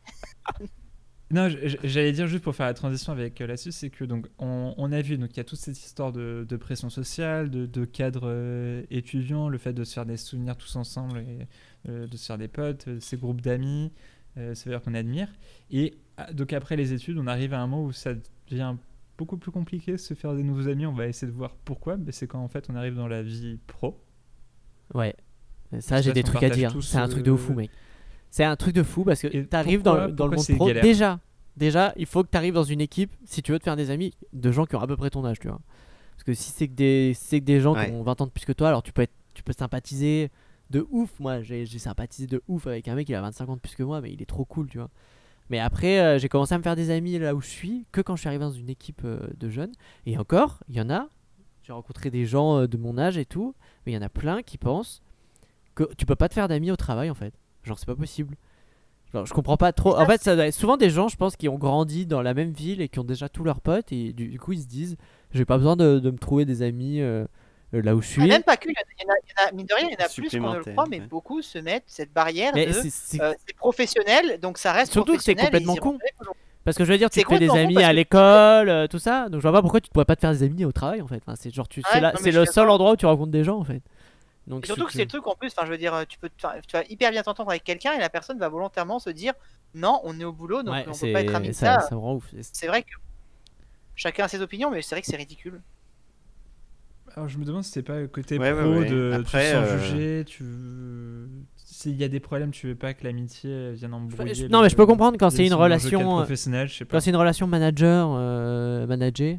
Non, 1.30 1.48
j'allais 1.82 2.12
dire 2.12 2.26
juste 2.26 2.44
pour 2.44 2.54
faire 2.54 2.66
la 2.66 2.74
transition 2.74 3.10
avec 3.12 3.40
euh, 3.40 3.46
là-dessus, 3.46 3.72
c'est 3.72 3.90
que 3.90 4.04
donc 4.04 4.28
on, 4.38 4.74
on 4.76 4.92
a 4.92 5.00
vu 5.00 5.16
donc 5.16 5.30
il 5.32 5.38
y 5.38 5.40
a 5.40 5.44
toute 5.44 5.58
cette 5.58 5.78
histoire 5.78 6.12
de, 6.12 6.46
de 6.48 6.56
pression 6.56 6.90
sociale, 6.90 7.50
de, 7.50 7.66
de 7.66 7.84
cadre 7.84 8.24
euh, 8.24 8.82
étudiant, 8.90 9.48
le 9.48 9.58
fait 9.58 9.72
de 9.72 9.84
se 9.84 9.94
faire 9.94 10.06
des 10.06 10.18
souvenirs 10.18 10.56
tous 10.56 10.76
ensemble, 10.76 11.18
et, 11.18 11.48
euh, 11.88 12.06
de 12.06 12.16
se 12.16 12.26
faire 12.26 12.38
des 12.38 12.46
potes, 12.48 12.88
euh, 12.88 13.00
ces 13.00 13.16
groupes 13.16 13.40
d'amis, 13.40 13.90
ça 14.36 14.42
veut 14.66 14.72
dire 14.72 14.82
qu'on 14.82 14.94
admire. 14.94 15.28
Et 15.70 15.94
ah, 16.16 16.32
donc 16.32 16.52
après 16.52 16.76
les 16.76 16.92
études, 16.92 17.18
on 17.18 17.26
arrive 17.26 17.54
à 17.54 17.60
un 17.60 17.66
moment 17.66 17.84
où 17.84 17.92
ça 17.92 18.14
devient 18.50 18.74
beaucoup 19.16 19.36
plus 19.36 19.52
compliqué 19.52 19.92
de 19.92 19.96
se 19.96 20.14
faire 20.14 20.34
des 20.34 20.42
nouveaux 20.42 20.68
amis. 20.68 20.86
On 20.86 20.92
va 20.92 21.06
essayer 21.06 21.30
de 21.30 21.36
voir 21.36 21.56
pourquoi. 21.64 21.96
Mais 21.96 22.12
c'est 22.12 22.26
quand 22.26 22.42
en 22.42 22.48
fait 22.48 22.68
on 22.68 22.74
arrive 22.74 22.96
dans 22.96 23.06
la 23.06 23.22
vie 23.22 23.58
pro. 23.68 24.02
Ouais. 24.92 25.14
Ça, 25.78 26.00
j'ai 26.00 26.12
des 26.12 26.24
trucs 26.24 26.42
à 26.42 26.50
dire. 26.50 26.76
C'est 26.82 26.98
un 26.98 27.08
truc 27.08 27.22
de 27.24 27.34
fou, 27.34 27.54
mec. 27.54 27.70
C'est 28.34 28.42
un 28.42 28.56
truc 28.56 28.74
de 28.74 28.82
fou 28.82 29.04
parce 29.04 29.20
que 29.20 29.28
t'arrives 29.44 29.80
pourquoi- 29.82 30.08
dans, 30.08 30.12
dans 30.12 30.26
le 30.26 30.34
monde 30.36 30.46
pro. 30.56 30.66
galère 30.66 30.82
Déjà, 30.82 31.20
déjà, 31.56 31.92
il 31.96 32.04
faut 32.04 32.24
que 32.24 32.28
t'arrives 32.30 32.54
dans 32.54 32.64
une 32.64 32.80
équipe 32.80 33.12
si 33.24 33.42
tu 33.42 33.52
veux 33.52 33.60
te 33.60 33.62
faire 33.62 33.76
des 33.76 33.90
amis 33.90 34.12
de 34.32 34.50
gens 34.50 34.64
qui 34.66 34.74
ont 34.74 34.80
à 34.80 34.88
peu 34.88 34.96
près 34.96 35.08
ton 35.08 35.24
âge, 35.24 35.38
tu 35.38 35.46
vois. 35.46 35.60
Parce 36.16 36.24
que 36.24 36.34
si 36.34 36.50
c'est 36.50 36.66
que 36.66 36.72
des, 36.74 37.12
si 37.14 37.24
c'est 37.28 37.38
que 37.38 37.44
des 37.44 37.60
gens 37.60 37.74
Ouais. 37.76 37.86
qui 37.86 37.92
ont 37.92 38.02
20 38.02 38.20
ans 38.22 38.26
de 38.26 38.32
plus 38.32 38.44
que 38.44 38.50
toi, 38.52 38.66
alors 38.66 38.82
tu 38.82 38.92
peux 38.92 39.02
être, 39.02 39.12
tu 39.34 39.44
peux 39.44 39.52
sympathiser 39.52 40.32
de 40.70 40.84
ouf. 40.90 41.20
Moi, 41.20 41.42
j'ai 41.42 41.64
j'ai 41.64 41.78
sympathisé 41.78 42.26
de 42.26 42.42
ouf 42.48 42.66
avec 42.66 42.88
un 42.88 42.96
mec 42.96 43.06
qui 43.06 43.14
a 43.14 43.20
25 43.20 43.48
ans 43.50 43.54
de 43.54 43.60
plus 43.60 43.76
que 43.76 43.84
moi, 43.84 44.00
mais 44.00 44.12
il 44.12 44.20
est 44.20 44.26
trop 44.26 44.44
cool, 44.44 44.68
tu 44.68 44.78
vois. 44.78 44.90
Mais 45.48 45.60
après, 45.60 46.00
euh, 46.00 46.18
j'ai 46.18 46.28
commencé 46.28 46.56
à 46.56 46.58
me 46.58 46.64
faire 46.64 46.74
des 46.74 46.90
amis 46.90 47.16
là 47.20 47.36
où 47.36 47.40
je 47.40 47.46
suis 47.46 47.86
que 47.92 48.00
quand 48.00 48.16
je 48.16 48.20
suis 48.22 48.28
arrivé 48.28 48.42
dans 48.42 48.50
une 48.50 48.68
équipe 48.68 49.02
euh, 49.04 49.20
de 49.38 49.48
jeunes. 49.48 49.72
Et 50.06 50.18
encore, 50.18 50.58
il 50.68 50.74
y 50.74 50.80
en 50.80 50.90
a. 50.90 51.08
J'ai 51.62 51.72
rencontré 51.72 52.10
des 52.10 52.26
gens 52.26 52.58
euh, 52.62 52.66
de 52.66 52.76
mon 52.78 52.98
âge 52.98 53.16
et 53.16 53.26
tout, 53.26 53.54
mais 53.86 53.92
il 53.92 53.94
y 53.94 53.98
en 53.98 54.02
a 54.02 54.08
plein 54.08 54.42
qui 54.42 54.58
pensent 54.58 55.02
que 55.76 55.84
tu 55.96 56.04
peux 56.04 56.16
pas 56.16 56.28
te 56.28 56.34
faire 56.34 56.48
d'amis 56.48 56.72
au 56.72 56.76
travail 56.76 57.10
en 57.10 57.14
fait. 57.14 57.32
Genre, 57.64 57.78
c'est 57.78 57.86
pas 57.86 57.94
possible. 57.94 58.36
Genre, 59.12 59.26
je 59.26 59.32
comprends 59.32 59.56
pas 59.56 59.72
trop. 59.72 59.96
En 59.96 60.06
fait, 60.06 60.22
ça 60.22 60.34
doit 60.34 60.46
être 60.46 60.54
souvent 60.54 60.76
des 60.76 60.90
gens, 60.90 61.08
je 61.08 61.16
pense, 61.16 61.36
qui 61.36 61.48
ont 61.48 61.58
grandi 61.58 62.04
dans 62.06 62.20
la 62.22 62.34
même 62.34 62.52
ville 62.52 62.80
et 62.80 62.88
qui 62.88 62.98
ont 62.98 63.04
déjà 63.04 63.28
tous 63.28 63.44
leurs 63.44 63.60
potes. 63.60 63.92
Et 63.92 64.12
du, 64.12 64.28
du 64.28 64.38
coup, 64.40 64.52
ils 64.52 64.62
se 64.62 64.66
disent 64.66 64.96
J'ai 65.32 65.44
pas 65.44 65.56
besoin 65.56 65.76
de, 65.76 65.98
de 65.98 66.10
me 66.10 66.18
trouver 66.18 66.44
des 66.44 66.62
amis 66.62 67.00
euh, 67.00 67.24
euh, 67.74 67.82
là 67.82 67.94
où 67.96 68.02
je 68.02 68.06
Ah, 68.08 68.10
suis. 68.12 68.26
Même 68.28 68.42
pas 68.42 68.56
que, 68.56 68.68
il 68.68 68.72
y 68.72 69.04
en 69.06 69.12
a- 69.12 69.16
il 69.22 69.28
y 69.28 69.44
en 69.44 69.48
a, 69.48 69.52
mine 69.52 69.66
de 69.66 69.74
rien, 69.74 69.88
il 69.88 69.92
y 69.92 70.02
en 70.02 70.04
a 70.04 70.08
plus 70.08 70.30
qu'on 70.30 70.50
ne 70.52 70.56
le 70.58 70.64
croit, 70.64 70.86
mais 70.90 71.00
ouais. 71.00 71.06
beaucoup 71.06 71.42
se 71.42 71.58
mettent 71.58 71.84
cette 71.86 72.12
barrière 72.12 72.52
Mais 72.54 72.66
de 72.66 72.72
c'est- 72.72 72.90
c'est- 72.90 73.20
euh, 73.22 73.32
c'est 73.46 73.56
professionnel, 73.56 74.38
donc 74.40 74.58
ça 74.58 74.72
reste 74.72 74.92
Surtout 74.92 75.16
que 75.16 75.22
c'est 75.22 75.34
complètement 75.34 75.76
con. 75.76 75.98
Parce 76.64 76.78
que 76.78 76.84
je 76.84 76.92
veux 76.92 76.98
dire, 76.98 77.10
tu 77.10 77.18
C'est 77.20 77.24
te 77.26 77.28
fais 77.28 77.38
des 77.38 77.50
amis 77.50 77.82
à 77.82 77.92
l'école, 77.92 78.70
euh, 78.70 78.86
tout 78.86 78.98
ça. 78.98 79.28
Donc 79.28 79.40
je 79.40 79.42
vois 79.42 79.52
pas 79.52 79.60
pourquoi 79.60 79.80
tu 79.82 79.90
pourrais 79.90 80.06
pas 80.06 80.16
te 80.16 80.20
faire 80.22 80.32
des 80.32 80.42
amis 80.44 80.64
au 80.64 80.72
travail 80.72 81.02
en 81.02 81.06
fait. 81.06 81.20
Enfin, 81.26 81.34
c'est 81.36 81.52
genre 81.54 81.68
tu, 81.68 81.80
Ouais, 81.94 82.12
c'est 82.20 82.30
le 82.30 82.46
seul 82.46 82.70
endroit 82.70 82.92
où 82.92 82.96
tu 82.96 83.04
rencontres 83.06 83.32
des 83.32 83.44
gens 83.44 83.58
en 83.58 83.64
fait. 83.64 83.82
Donc 84.46 84.64
Et 84.64 84.66
surtout 84.66 84.84
que 84.86 84.92
c'est 84.92 85.02
le 85.02 85.08
truc 85.08 85.26
en 85.26 85.34
plus, 85.34 85.48
enfin 85.56 85.64
je 85.66 85.70
veux 85.70 85.78
dire, 85.78 86.04
tu 86.08 86.18
peux, 86.18 86.28
tu 86.36 86.46
vas 86.76 86.82
hyper 86.88 87.10
bien 87.10 87.22
t'entendre 87.22 87.50
avec 87.50 87.64
quelqu'un 87.64 87.92
et 87.94 87.98
la 87.98 88.10
personne 88.10 88.38
va 88.38 88.48
volontairement 88.48 88.98
se 88.98 89.10
dire 89.10 89.32
non, 89.74 90.00
on 90.04 90.18
est 90.20 90.24
au 90.24 90.32
boulot, 90.32 90.62
donc 90.62 90.74
Ouais, 90.74 90.84
on 90.88 90.92
peut 90.96 91.12
pas 91.12 91.20
être 91.22 91.34
amis 91.34 91.48
de 91.48 91.52
ça, 91.54 91.80
ça. 91.80 91.88
ça 91.88 91.94
me 91.94 92.00
rend 92.00 92.14
ouf. 92.16 92.32
C'est- 92.40 92.66
vrai 92.66 92.82
que 92.82 92.90
chacun 93.96 94.24
a 94.24 94.28
ses 94.28 94.42
opinions, 94.42 94.70
mais 94.70 94.82
c'est 94.82 94.94
vrai 94.94 95.00
que 95.02 95.06
c'est 95.06 95.16
ridicule. 95.16 95.62
Alors 97.16 97.28
je 97.28 97.38
me 97.38 97.44
demande 97.44 97.62
si 97.64 97.70
c'est 97.70 97.82
pas 97.82 98.00
le 98.00 98.08
côté 98.08 98.38
Ouais, 98.38 98.52
pro 98.52 98.62
ouais. 98.80 98.86
de 98.90 99.12
Après, 99.14 99.50
tu 99.50 99.52
te 99.52 99.56
sens 99.56 99.68
euh, 99.68 99.78
jugé, 99.78 100.24
tu 100.26 100.42
veux- 100.42 101.28
s'il 101.56 101.96
y 101.96 102.04
a 102.04 102.08
des 102.08 102.20
problèmes, 102.20 102.50
tu 102.50 102.66
veux 102.68 102.74
pas 102.74 102.92
que 102.94 103.04
l'amitié 103.04 103.72
vienne 103.72 103.94
embrouiller. 103.94 104.34
je- 104.34 104.46
non, 104.46 104.62
mais 104.62 104.68
je 104.68 104.76
peux 104.76 104.86
comprendre 104.86 105.16
quand 105.18 105.30
c'est 105.30 105.46
une 105.46 105.54
relation, 105.54 106.18
euh, 106.18 106.22
professionnel, 106.22 106.68
je 106.68 106.74
sais 106.74 106.84
pas. 106.84 106.96
Quand 106.96 107.00
c'est 107.00 107.10
une 107.10 107.16
relation 107.16 107.46
manager 107.46 108.10
euh, 108.16 108.86
manager, 108.86 109.38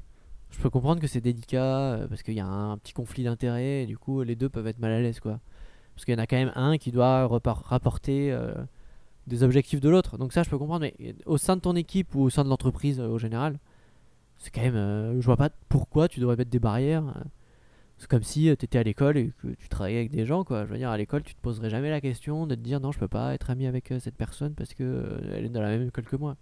je 0.56 0.62
peux 0.62 0.70
comprendre 0.70 1.02
que 1.02 1.08
c'est 1.08 1.22
délicat 1.22 1.64
euh, 1.64 2.08
parce 2.08 2.24
qu'il 2.24 2.34
y 2.34 2.40
a 2.40 2.48
un 2.48 2.78
petit 2.78 2.94
conflit 2.94 3.24
d'intérêts 3.24 3.84
et 3.84 3.86
du 3.86 3.98
coup 3.98 4.22
les 4.24 4.36
deux 4.36 4.50
peuvent 4.50 4.68
être 4.68 4.80
mal 4.80 4.92
à 4.92 5.02
l'aise 5.02 5.20
quoi. 5.20 5.40
Parce 5.94 6.06
qu'il 6.06 6.14
y 6.14 6.18
en 6.18 6.22
a 6.24 6.28
quand 6.28 6.36
même 6.38 6.52
un 6.56 6.78
qui 6.78 6.92
doit 6.92 7.28
rapporter 7.28 8.32
euh, 8.32 8.54
des 9.28 9.44
objectifs 9.44 9.82
de 9.82 9.90
l'autre. 9.90 10.18
Donc 10.18 10.34
ça 10.34 10.44
je 10.44 10.50
peux 10.50 10.58
comprendre 10.58 10.82
mais 10.86 11.16
au 11.26 11.38
sein 11.38 11.56
de 11.56 11.62
ton 11.62 11.76
équipe 11.76 12.16
ou 12.16 12.22
au 12.22 12.30
sein 12.30 12.44
de 12.44 12.50
l'entreprise 12.50 13.00
euh, 13.00 13.08
au 13.08 13.18
général, 13.20 13.60
c'est 14.38 14.52
quand 14.54 14.62
même 14.62 14.76
euh, 14.76 15.22
je 15.22 15.26
vois 15.26 15.38
pas 15.38 15.50
pourquoi 15.70 16.08
tu 16.08 16.20
devrais 16.20 16.36
mettre 16.36 16.52
des 16.52 16.60
barrières. 16.60 17.08
euh. 17.08 17.24
C'est 17.98 18.10
comme 18.10 18.24
si 18.24 18.44
tu 18.58 18.66
étais 18.66 18.78
à 18.78 18.84
l'école 18.84 19.18
et 19.18 19.32
que 19.42 19.48
tu 19.48 19.70
travaillais 19.70 20.00
avec 20.00 20.12
des 20.12 20.26
gens 20.26 20.44
quoi. 20.44 20.66
Je 20.66 20.72
veux 20.72 20.78
dire 20.78 20.90
à 20.90 20.98
l'école, 20.98 21.24
tu 21.24 21.34
te 21.34 21.42
poserais 21.42 21.70
jamais 21.70 21.90
la 21.90 22.02
question 22.02 22.46
de 22.46 22.56
te 22.56 22.60
dire 22.60 22.80
non, 22.82 22.92
je 22.92 23.00
peux 23.00 23.08
pas 23.08 23.34
être 23.34 23.50
ami 23.50 23.68
avec 23.68 23.92
euh, 23.92 24.00
cette 24.00 24.16
personne 24.16 24.54
parce 24.54 24.74
que 24.74 24.84
euh, 24.84 25.32
elle 25.34 25.46
est 25.46 25.50
dans 25.50 25.62
la 25.62 25.70
même 25.70 25.88
école 25.88 26.04
que 26.06 26.18
moi. 26.18 26.36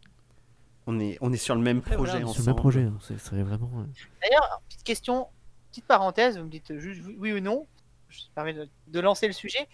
On 0.85 0.99
est, 0.99 1.17
on 1.21 1.31
est 1.31 1.37
sur 1.37 1.55
le 1.55 1.61
même 1.61 1.77
Après, 1.79 1.95
projet 1.95 2.11
voilà, 2.11 2.27
ensemble. 2.27 2.39
le 2.39 2.45
même 2.53 2.55
projet, 2.55 2.81
hein. 2.83 2.97
c'est 3.17 3.41
vraiment 3.41 3.69
euh, 3.79 3.83
D'ailleurs, 4.21 4.61
petite 4.67 4.83
question, 4.83 5.27
petite 5.71 5.85
parenthèse, 5.85 6.37
vous 6.37 6.43
me 6.43 6.49
dites 6.49 6.77
juste 6.77 7.01
oui 7.17 7.31
ou 7.33 7.39
non. 7.39 7.65
Je 8.09 8.19
me 8.29 8.35
permets 8.35 8.53
de, 8.53 8.69
de 8.87 8.99
lancer 8.99 9.27
le 9.27 9.33
sujet. 9.33 9.67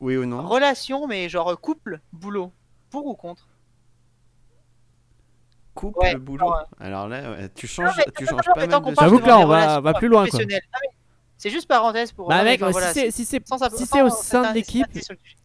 Oui 0.00 0.16
ou 0.16 0.24
non 0.26 0.46
Relation, 0.46 1.06
mais 1.06 1.28
genre 1.28 1.60
couple, 1.60 2.00
boulot, 2.12 2.52
pour 2.90 3.06
ou 3.06 3.14
contre? 3.14 3.46
Couple, 5.74 5.98
Ouais, 6.00 6.16
boulot. 6.16 6.46
alors, 6.46 6.66
Alors 6.80 7.08
là, 7.08 7.30
ouais, 7.32 7.48
tu 7.50 7.66
Non, 7.66 7.70
changes, 7.86 7.96
mais- 7.98 8.04
tu 8.16 8.24
non, 8.24 8.30
changes 8.30 8.46
non, 8.46 8.54
pas 8.54 8.60
mais 8.62 8.66
mal 8.66 8.82
de 8.94 8.94
J'avoue 8.98 9.18
que 9.20 9.26
là, 9.26 9.38
on 9.40 9.46
va- 9.82 9.94
plus 9.94 10.08
loin, 10.08 10.22
quoi. 10.22 10.28
professionnelles. 10.30 10.62
Ah, 10.72 10.78
mais 10.82 10.95
C'est 11.38 11.50
juste 11.50 11.68
parenthèse 11.68 12.12
pour. 12.12 12.28
Bah 12.28 12.38
non, 12.38 12.44
mec, 12.44 12.60
si 12.64 12.70
voilà, 12.70 12.92
c'est 12.94 13.10
si 13.10 13.24
si 13.26 13.36
au 14.02 14.08
sein 14.10 14.50
de 14.50 14.54
l'équipe, 14.54 14.86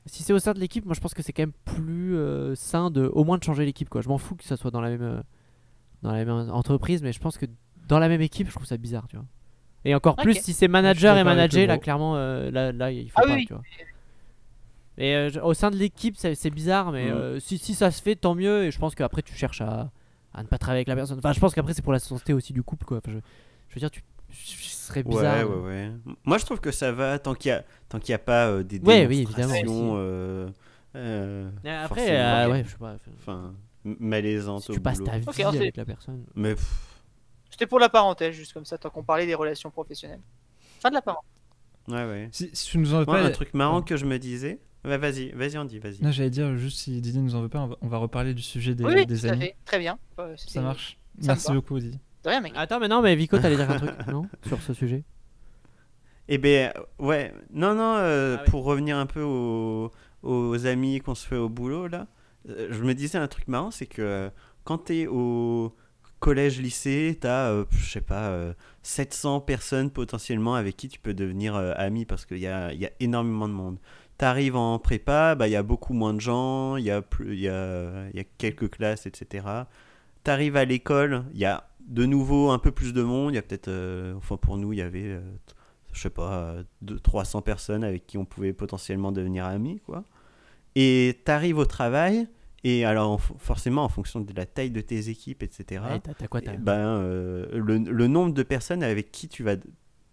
si 0.05 0.23
c'est 0.23 0.33
au 0.33 0.39
sein 0.39 0.53
de 0.53 0.59
l'équipe, 0.59 0.85
moi 0.85 0.93
je 0.95 1.01
pense 1.01 1.13
que 1.13 1.21
c'est 1.21 1.33
quand 1.33 1.43
même 1.43 1.51
plus 1.65 2.15
euh, 2.15 2.55
sain 2.55 2.89
de 2.91 3.05
au 3.13 3.23
moins 3.25 3.37
de 3.37 3.43
changer 3.43 3.65
l'équipe 3.65 3.89
quoi. 3.89 4.01
Je 4.01 4.07
m'en 4.09 4.17
fous 4.17 4.35
que 4.35 4.43
ça 4.45 4.55
soit 4.55 4.71
dans 4.71 4.79
la 4.81 4.89
même 4.89 5.01
euh, 5.01 5.21
dans 6.01 6.11
la 6.13 6.23
même 6.23 6.49
entreprise, 6.51 7.01
mais 7.03 7.11
je 7.11 7.19
pense 7.19 7.37
que 7.37 7.45
dans 7.87 7.99
la 7.99 8.07
même 8.07 8.21
équipe, 8.21 8.47
je 8.47 8.53
trouve 8.53 8.65
ça 8.65 8.77
bizarre, 8.77 9.07
tu 9.09 9.17
vois. 9.17 9.25
Et 9.83 9.93
encore 9.93 10.15
plus 10.15 10.35
si 10.35 10.53
c'est 10.53 10.67
manager 10.69 11.17
et 11.17 11.23
manager, 11.23 11.67
là 11.67 11.77
clairement 11.77 12.15
euh, 12.15 12.49
là 12.51 12.71
là 12.71 12.91
il 12.91 13.09
faut 13.09 13.15
Ah 13.17 13.27
pas, 13.27 13.33
oui, 13.33 13.45
tu 13.45 13.53
vois. 13.53 13.63
Et 14.97 15.15
euh, 15.15 15.29
au 15.43 15.53
sein 15.53 15.71
de 15.71 15.75
l'équipe, 15.77 16.15
c'est 16.17 16.49
bizarre, 16.51 16.91
mais 16.91 17.05
Mm. 17.09 17.13
euh, 17.13 17.39
si, 17.39 17.57
si 17.57 17.73
ça 17.73 17.91
se 17.91 18.01
fait, 18.01 18.15
tant 18.15 18.35
mieux. 18.35 18.65
Et 18.65 18.71
je 18.71 18.77
pense 18.77 18.93
qu'après, 18.93 19.21
tu 19.23 19.33
cherches 19.33 19.61
à, 19.61 19.89
à 20.33 20.43
ne 20.43 20.47
pas 20.47 20.57
travailler 20.57 20.79
avec 20.79 20.89
la 20.89 20.95
personne. 20.95 21.17
Enfin, 21.17 21.31
je 21.33 21.39
pense 21.39 21.53
qu'après, 21.55 21.73
c'est 21.73 21.81
pour 21.81 21.93
la 21.93 21.99
santé 21.99 22.33
aussi 22.33 22.53
du 22.53 22.61
couple, 22.61 22.85
quoi. 22.85 22.97
Enfin, 22.97 23.11
je, 23.11 23.17
je 23.69 23.75
veux 23.75 23.79
dire, 23.79 23.89
tu, 23.89 24.03
serait 24.91 25.03
bizarre. 25.03 25.47
Ouais, 25.49 25.55
ouais, 25.55 25.65
ouais. 25.65 25.91
Moi, 26.25 26.37
je 26.37 26.45
trouve 26.45 26.59
que 26.59 26.71
ça 26.71 26.91
va 26.91 27.17
tant 27.19 27.33
qu'il 27.33 27.49
y 27.49 27.51
a, 27.51 27.63
tant 27.89 27.99
qu'il 27.99 28.11
y 28.11 28.13
a 28.13 28.19
pas 28.19 28.47
euh, 28.47 28.63
des 28.63 28.79
Ouais, 28.79 29.05
oui, 29.07 29.19
évidemment, 29.21 29.53
démonstrations 29.53 29.91
aussi. 29.93 30.01
euh, 30.01 30.49
euh, 30.95 31.51
Mais 31.63 31.69
après, 31.71 32.07
euh, 32.19 32.49
ouais, 32.51 32.63
je 32.65 32.69
sais 32.69 32.77
pas. 32.77 32.93
enfin, 32.95 33.11
enfin, 33.19 33.53
m- 33.85 33.95
malaisantes 33.99 34.63
si 34.63 34.71
au 34.71 34.73
tu 34.75 34.79
passes 34.81 34.97
boulot. 34.99 35.11
ta 35.11 35.17
vie 35.19 35.25
Ok, 35.27 35.39
alors 35.39 35.53
avec 35.55 35.77
la 35.77 35.85
personne. 35.85 36.25
Mais 36.35 36.55
C'était 37.49 37.67
pour 37.67 37.79
la 37.79 37.89
parenthèse, 37.89 38.33
juste 38.35 38.53
comme 38.53 38.65
ça, 38.65 38.77
tant 38.77 38.89
qu'on 38.89 39.03
parlait 39.03 39.25
des 39.25 39.35
relations 39.35 39.69
professionnelles. 39.71 40.21
Fin 40.79 40.89
de 40.89 40.95
la 40.95 41.01
parenthèse. 41.01 41.29
ouais, 41.87 42.05
ouais. 42.05 42.29
Si, 42.31 42.49
si 42.53 42.69
tu 42.71 42.77
nous 42.77 42.93
en 42.93 42.99
veux 42.99 43.05
pas, 43.05 43.21
un 43.23 43.31
truc 43.31 43.53
marrant 43.53 43.81
que 43.81 43.97
je 43.97 44.05
me 44.05 44.17
disais. 44.19 44.59
Vas-y, 44.83 45.29
vas-y, 45.33 45.57
on 45.59 45.65
dit, 45.65 45.77
vas-y. 45.77 46.01
non, 46.01 46.11
j'allais 46.11 46.31
dire 46.31 46.57
juste 46.57 46.79
si 46.79 46.99
Didier 47.01 47.21
nous 47.21 47.35
en 47.35 47.41
veut 47.43 47.49
pas, 47.49 47.59
on 47.59 47.67
va, 47.67 47.75
on 47.81 47.87
va 47.87 47.97
reparler 47.97 48.33
du 48.33 48.41
sujet 48.41 48.73
des, 48.73 48.83
Oui, 48.83 48.93
oui, 48.95 49.05
des 49.05 49.19
tout 49.19 49.27
à 49.27 49.29
amis. 49.29 49.41
fait. 49.41 49.55
Très 49.63 49.77
bien. 49.77 49.99
Euh, 50.17 50.33
c'était- 50.35 50.53
Ça 50.53 50.61
marche. 50.61 50.97
Merci 51.21 51.51
beaucoup, 51.53 51.79
Didier. 51.79 51.99
De 52.23 52.29
rien, 52.29 52.41
mec. 52.41 52.53
Attends, 52.55 52.79
mais 52.79 52.87
non, 52.87 53.01
mais 53.01 53.15
Vico, 53.15 53.37
t'allais 53.39 53.55
dire 53.55 53.69
un 53.69 53.77
truc, 53.77 53.91
non 54.07 54.27
Sur 54.47 54.61
ce 54.61 54.73
sujet? 54.73 55.03
Eh 56.27 56.37
ben, 56.37 56.71
ouais, 56.99 57.33
non, 57.51 57.73
non, 57.75 57.95
euh, 57.97 58.37
Ah 58.39 58.43
oui. 58.45 58.49
pour 58.51 58.63
revenir 58.63 58.97
un 58.97 59.05
peu 59.05 59.21
aux, 59.21 59.91
aux 60.23 60.65
amis 60.65 60.99
qu'on 61.01 61.15
se 61.15 61.27
fait 61.27 61.35
au 61.35 61.49
boulot, 61.49 61.87
là, 61.87 62.07
euh, 62.49 62.67
je 62.71 62.83
me 62.83 62.93
disais 62.93 63.17
un 63.17 63.27
truc 63.27 63.47
marrant, 63.47 63.71
c'est 63.71 63.85
que 63.87 64.01
euh, 64.01 64.29
quand 64.63 64.77
t'es 64.77 65.07
au 65.07 65.75
collège, 66.19 66.61
lycée, 66.61 67.17
t'as, 67.19 67.49
euh, 67.49 67.65
je 67.71 67.89
sais 67.89 68.01
pas, 68.01 68.29
euh, 68.29 68.53
700 68.83 69.41
personnes 69.41 69.89
potentiellement 69.89 70.53
avec 70.55 70.77
qui 70.77 70.87
tu 70.87 70.99
peux 70.99 71.15
devenir 71.15 71.55
euh, 71.55 71.73
ami 71.75 72.05
parce 72.05 72.25
qu'il 72.25 72.37
y 72.37 72.47
a, 72.47 72.71
il 72.71 72.79
y 72.79 72.85
a 72.85 72.91
énormément 72.99 73.47
de 73.49 73.53
monde. 73.53 73.77
T'arrives 74.19 74.55
en 74.55 74.77
prépa, 74.77 75.33
bah, 75.33 75.47
il 75.47 75.51
y 75.51 75.55
a 75.55 75.63
beaucoup 75.63 75.93
moins 75.93 76.13
de 76.13 76.21
gens, 76.21 76.75
il 76.77 76.85
y, 76.85 76.91
a 76.91 77.01
plus- 77.01 77.33
il 77.33 77.39
y, 77.41 77.49
a, 77.49 78.07
il 78.13 78.17
y 78.17 78.19
a 78.19 78.23
quelques 78.37 78.69
classes, 78.69 79.07
etc. 79.07 79.43
T'arrives 80.23 80.55
à 80.55 80.63
l'école, 80.65 81.23
il 81.33 81.39
y 81.39 81.45
a 81.45 81.67
de 81.87 82.05
nouveau 82.05 82.49
un 82.51 82.59
peu 82.59 82.71
plus 82.71 82.93
de 82.93 83.03
monde, 83.03 83.33
il 83.33 83.35
y 83.35 83.39
a 83.39 83.41
peut-être, 83.41 83.67
euh, 83.69 84.13
enfin 84.15 84.37
pour 84.37 84.57
nous, 84.57 84.73
il 84.73 84.77
y 84.79 84.81
avait... 84.81 85.03
euh, 85.05 85.21
je 85.93 86.01
sais 86.01 86.09
pas, 86.09 86.33
euh, 86.33 86.63
deux- 86.81 86.99
300 86.99 87.41
personnes 87.41 87.83
avec 87.83 88.07
qui 88.07 88.17
on 88.17 88.25
pouvait 88.25 88.53
potentiellement 88.53 89.11
devenir 89.11 89.45
amis, 89.45 89.79
quoi. 89.85 90.05
Et 90.75 91.19
t'arrives 91.25 91.57
au 91.57 91.65
travail, 91.65 92.27
et 92.63 92.85
alors 92.85 93.19
forcément 93.39 93.83
en 93.83 93.89
fonction 93.89 94.21
de 94.21 94.33
la 94.33 94.45
taille 94.45 94.71
de 94.71 94.81
tes 94.81 95.09
équipes, 95.09 95.43
etc., 95.43 95.83
Ouais, 95.83 95.99
t'as 95.99 96.13
t'as 96.13 96.27
quoi 96.27 96.41
t'as- 96.41 96.53
eh 96.53 96.57
ben, 96.57 96.77
euh, 96.79 97.47
le, 97.53 97.77
le 97.79 98.07
nombre 98.07 98.33
de 98.33 98.43
personnes 98.43 98.83
avec 98.83 99.11
qui 99.11 99.27
tu 99.27 99.43
vas 99.43 99.55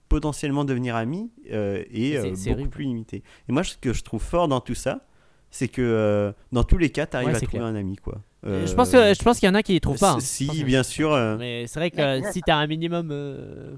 potentiellement 0.08 0.64
devenir 0.64 0.96
ami 0.96 1.30
euh, 1.52 1.84
est 1.92 2.16
euh, 2.16 2.22
beaucoup 2.36 2.50
horrible. 2.50 2.70
plus 2.70 2.84
limité. 2.84 3.22
Et 3.48 3.52
moi, 3.52 3.62
ce 3.62 3.76
que 3.76 3.92
je 3.92 4.02
trouve 4.02 4.22
fort 4.22 4.48
dans 4.48 4.60
tout 4.60 4.74
ça, 4.74 5.06
c'est 5.50 5.68
que 5.68 5.82
euh, 5.82 6.32
dans 6.52 6.64
tous 6.64 6.78
les 6.78 6.90
cas, 6.90 7.06
tu 7.06 7.16
arrives 7.16 7.28
Ouais, 7.28 7.36
à 7.36 7.40
trouver 7.40 7.58
clair. 7.58 7.64
un 7.64 7.74
ami, 7.76 7.96
quoi. 7.96 8.22
Je 8.44 8.48
Euh, 8.50 8.74
pense 8.76 8.90
que 8.92 9.14
je 9.14 9.22
pense 9.22 9.38
qu'il 9.40 9.48
y 9.48 9.50
en 9.50 9.54
a 9.54 9.62
qui 9.62 9.72
les 9.72 9.80
trouvent 9.80 9.98
pas. 9.98 10.12
hein. 10.12 10.20
Si, 10.20 10.46
Je 10.46 10.60
que- 10.60 10.64
bien 10.66 10.82
sûr. 10.84 11.12
euh, 11.12 11.36
Mais 11.38 11.66
c'est 11.66 11.80
vrai 11.80 11.90
que 11.90 12.00
euh, 12.00 12.32
si 12.32 12.40
t'as 12.40 12.56
un 12.56 12.66
minimum 12.68 13.10
euh, 13.10 13.76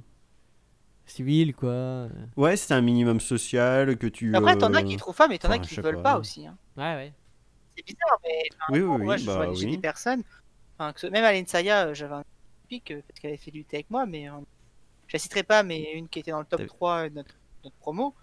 civil, 1.07 1.55
quoi. 1.55 2.09
Ouais, 2.37 2.57
c'est 2.57 2.75
un 2.75 2.81
minimum 2.83 3.21
social 3.21 3.97
que 3.97 4.07
tu. 4.07 4.35
Après, 4.37 4.57
t'en 4.59 4.73
as 4.75 4.83
qui 4.83 4.97
trouvent 4.97 5.17
pas, 5.17 5.29
mais 5.29 5.39
t'en 5.39 5.49
as 5.49 5.57
enfin, 5.57 5.63
qui 5.63 5.75
je 5.75 5.81
veulent 5.81 5.97
pas. 5.97 6.15
pas 6.15 6.19
aussi. 6.19 6.47
hein. 6.47 6.57
Ouais, 6.77 6.95
ouais. 6.95 7.13
C'est 7.77 7.87
bizarre, 7.87 8.19
mais 8.25 8.43
enfin, 8.53 8.73
Oui, 8.73 8.81
oui, 8.81 8.97
oui. 8.99 9.05
moi, 9.05 9.17
je 9.17 9.27
bah 9.27 9.47
oui. 9.51 9.67
des 9.71 9.79
personnes. 9.79 10.23
Enfin, 10.79 10.93
que 10.93 11.07
même 11.07 11.25
à 11.25 11.33
l'Ensaya, 11.33 11.87
euh, 11.89 11.95
j'avais 11.95 12.15
un 12.15 12.25
pic 12.69 12.93
parce 13.09 13.19
qu'elle 13.21 13.31
avait 13.31 13.39
fait 13.39 13.51
du 13.51 13.65
thé 13.65 13.79
avec 13.79 13.91
moi, 13.91 14.07
mais 14.07 14.29
euh, 14.29 14.33
je 15.07 15.15
la 15.15 15.19
citerai 15.19 15.43
pas, 15.43 15.63
mais 15.63 15.93
une 15.95 16.09
qui 16.09 16.19
était 16.19 16.31
dans 16.33 16.41
le 16.41 16.45
top 16.47 16.61
T'as- 16.61 16.67
3 16.67 17.09
de 17.09 17.15
notre, 17.15 17.35
notre 17.65 17.77
promo. 17.77 18.15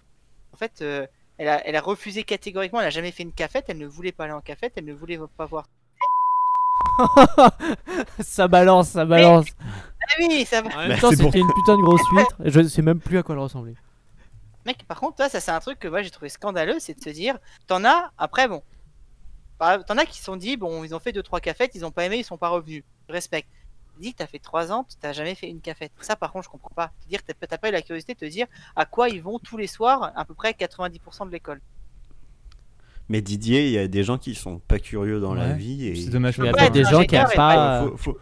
En 0.54 0.58
fait, 0.58 0.82
euh, 0.82 1.06
elle, 1.38 1.48
a, 1.50 1.66
elle 1.68 1.76
a 1.76 1.82
refusé 1.82 2.24
catégoriquement, 2.24 2.80
elle 2.80 2.88
a 2.88 2.92
jamais 2.92 3.12
fait 3.12 3.24
une 3.24 3.34
cafette, 3.34 3.66
elle 3.70 3.78
ne 3.80 3.88
voulait 3.88 4.12
pas 4.12 4.26
aller 4.26 4.34
en 4.34 4.42
cafette, 4.42 4.74
elle 4.76 4.86
ne 4.86 4.94
voulait 4.94 5.20
pas 5.36 5.46
voir. 5.46 5.68
ça 8.20 8.48
balance, 8.48 8.90
ça 8.90 9.06
balance. 9.06 9.46
Ah 9.62 10.14
oui, 10.20 10.46
ça 10.46 10.62
va. 10.62 10.70
En 10.76 10.88
même 10.88 11.00
temps, 11.00 11.12
c'était 11.12 11.40
une 11.40 11.54
putain 11.54 11.78
de 11.78 11.82
grosse 11.82 12.02
huître. 12.12 12.36
et 12.44 12.50
Je 12.50 12.62
sais 12.68 12.82
même 12.82 13.00
plus 13.00 13.18
à 13.18 13.24
quoi 13.24 13.36
elle 13.36 13.42
ressemblait. 13.42 13.76
Mec, 14.66 14.86
par 14.86 15.00
contre, 15.00 15.18
toi, 15.18 15.30
ça 15.30 15.40
c'est 15.40 15.52
un 15.52 15.60
truc 15.60 15.80
que 15.80 15.88
moi 15.88 16.02
j'ai 16.02 16.10
trouvé 16.10 16.28
scandaleux, 16.28 16.76
c'est 16.80 16.94
de 16.98 17.02
se 17.02 17.10
dire, 17.10 17.38
t'en 17.68 17.86
as, 17.86 18.12
après 18.18 18.50
bon, 18.50 18.62
t'en 19.60 19.98
as 19.98 20.06
qui 20.06 20.18
se 20.18 20.26
sont 20.26 20.36
dit, 20.36 20.58
bon, 20.58 20.84
ils 20.84 20.94
ont 20.94 21.00
fait 21.00 21.12
2-3 21.12 21.40
cafettes, 21.40 21.72
ils 21.76 21.86
ont 21.86 21.92
pas 21.92 22.06
aimé, 22.06 22.18
ils 22.18 22.26
sont 22.26 22.38
pas 22.38 22.50
revenus. 22.50 22.84
Je 23.08 23.14
respecte. 23.14 23.50
Dis 23.98 24.12
que 24.12 24.18
t'as 24.18 24.28
fait 24.28 24.40
3 24.40 24.72
ans, 24.72 24.86
t'as 25.00 25.14
jamais 25.14 25.34
fait 25.36 25.50
une 25.50 25.62
cafette. 25.62 25.92
Ça, 26.02 26.16
par 26.16 26.32
contre, 26.32 26.46
je 26.46 26.50
comprends 26.50 26.74
pas. 26.76 26.92
Te 27.02 27.08
dire 27.08 27.24
que 27.24 27.32
t'as 27.32 27.48
t'as 27.48 27.58
pas 27.58 27.70
eu 27.70 27.72
la 27.72 27.82
curiosité 27.82 28.14
de 28.14 28.20
te 28.20 28.26
dire 28.26 28.46
à 28.76 28.86
quoi 28.86 29.10
ils 29.10 29.24
vont 29.24 29.40
tous 29.40 29.58
les 29.58 29.68
soirs, 29.68 30.12
à 30.16 30.26
peu 30.26 30.36
près 30.36 30.52
90% 30.52 31.26
de 31.26 31.32
l'école. 31.32 31.62
Mais 33.10 33.22
Didier, 33.22 33.66
il 33.68 33.72
y 33.72 33.78
a 33.78 33.88
des 33.88 34.04
gens 34.04 34.18
qui 34.18 34.36
sont 34.36 34.60
pas 34.60 34.80
curieux 34.80 35.20
dans 35.20 35.34
la 35.34 35.54
vie. 35.54 35.88
Et... 35.88 35.96
C'est 35.96 36.10
dommage. 36.10 36.38
Il 36.38 36.46
y 36.46 36.50
a 36.50 36.52
pas 36.52 36.70
des 36.70 36.84
gens 36.84 37.04
qui 37.04 37.16
ingénieur 37.16 37.26
aiment 37.26 37.32
et 37.32 37.36
pas. 37.36 37.82
faut, 37.84 37.98
faut, 37.98 38.18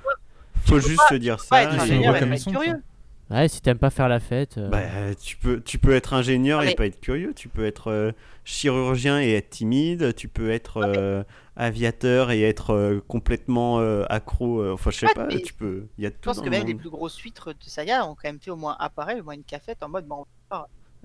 faut 0.66 0.80
juste 0.80 1.02
se 1.10 1.16
dire 1.16 1.38
Pas 1.38 1.44
ça. 1.44 1.64
être 1.64 1.74
ils 1.74 1.80
sont 1.80 1.86
et- 1.86 1.90
ingénieur 1.92 2.16
et 2.16 2.20
pas 2.20 2.26
être 2.26 2.32
reconnaissants, 2.46 2.52
curieux. 2.52 2.84
Ouais, 3.32 3.48
si 3.48 3.60
t'aimes 3.62 3.80
pas 3.80 3.90
faire 3.90 4.08
la 4.08 4.20
fête. 4.20 4.60
euh, 4.60 4.70
Bah, 4.70 4.84
tu 5.20 5.38
peux, 5.38 5.60
tu 5.60 5.80
peux 5.80 5.94
être 5.96 6.14
ingénieur 6.14 6.62
et 6.62 6.76
pas 6.76 6.86
être 6.86 7.00
curieux. 7.02 7.34
Tu 7.36 7.48
peux 7.50 7.66
être 7.66 7.90
euh, 7.90 8.12
chirurgien 8.44 9.20
et 9.20 9.32
être 9.34 9.50
timide. 9.50 10.14
Tu 10.16 10.28
peux 10.28 10.52
être 10.52 10.78
euh, 10.86 11.24
aviateur 11.56 12.30
et 12.30 12.44
être 12.44 12.76
euh, 12.76 13.04
complètement 13.08 13.80
euh, 13.80 14.04
accro. 14.10 14.62
euh, 14.62 14.74
enfin, 14.74 14.92
je 14.92 14.98
sais 15.00 15.06
Ouais, 15.08 15.14
pas. 15.16 15.28
Tu 15.28 15.56
peux. 15.56 15.88
Il 15.98 16.04
y 16.04 16.08
a 16.08 16.12
Je 16.12 16.14
tout 16.14 16.20
pense 16.22 16.38
dans 16.38 16.44
que 16.44 16.50
le 16.50 16.58
même 16.58 16.68
les 16.68 16.76
plus 16.76 16.92
grosses 16.92 17.18
huîtres 17.18 17.50
de 17.54 17.58
Saya 17.66 18.06
ont 18.06 18.10
quand 18.14 18.26
même 18.30 18.40
fait 18.40 18.52
au 18.52 18.56
moins 18.58 18.76
apparaître, 18.80 19.22
au 19.22 19.24
moins 19.24 19.34
une 19.34 19.44
cafette 19.44 19.82
en 19.82 19.90
mode 19.90 20.06
bon. 20.06 20.24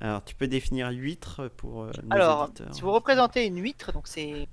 Alors, 0.01 0.25
tu 0.25 0.35
peux 0.35 0.49
définir 0.49 0.89
huître 0.91 1.49
pour 1.57 1.83
euh, 1.83 1.91
nos 2.05 2.15
Alors, 2.15 2.45
auditeurs. 2.45 2.75
si 2.75 2.81
vous 2.81 2.91
représentez 2.93 3.47
une 3.47 3.61
huître, 3.61 3.93
donc 3.93 4.09
c'est 4.09 4.49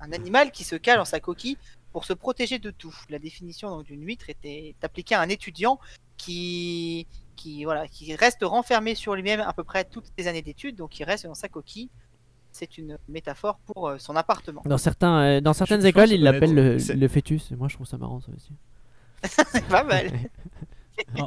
un 0.00 0.12
animal 0.12 0.50
qui 0.50 0.64
se 0.64 0.74
cale 0.76 0.98
dans 0.98 1.04
sa 1.04 1.20
coquille 1.20 1.56
pour 1.92 2.04
se 2.04 2.12
protéger 2.12 2.58
de 2.58 2.70
tout. 2.70 2.94
La 3.10 3.18
définition 3.18 3.70
donc, 3.70 3.84
d'une 3.86 4.04
huître 4.04 4.28
était 4.28 4.74
appliquée 4.82 5.14
à 5.14 5.20
un 5.20 5.28
étudiant 5.28 5.78
qui, 6.16 7.06
qui, 7.36 7.64
voilà, 7.64 7.86
qui 7.86 8.14
reste 8.16 8.40
renfermé 8.42 8.94
sur 8.94 9.14
lui-même 9.14 9.40
à 9.40 9.52
peu 9.52 9.62
près 9.62 9.84
toutes 9.84 10.10
ses 10.18 10.26
années 10.26 10.42
d'études, 10.42 10.76
donc 10.76 10.98
il 10.98 11.04
reste 11.04 11.26
dans 11.26 11.34
sa 11.34 11.48
coquille. 11.48 11.88
C'est 12.52 12.78
une 12.78 12.98
métaphore 13.08 13.60
pour 13.60 13.88
euh, 13.88 13.98
son 13.98 14.16
appartement. 14.16 14.62
Dans, 14.64 14.78
certains, 14.78 15.20
euh, 15.22 15.40
dans 15.40 15.52
certaines 15.52 15.86
écoles, 15.86 16.10
ils 16.10 16.22
l'appellent 16.22 16.54
le, 16.54 16.76
le 16.76 17.08
fœtus. 17.08 17.52
Et 17.52 17.56
moi, 17.56 17.68
je 17.68 17.76
trouve 17.76 17.86
ça 17.86 17.96
marrant, 17.96 18.20
ça 18.20 18.32
aussi. 18.36 18.52
C'est 19.52 19.64
pas 19.66 19.84
mal. 19.84 20.10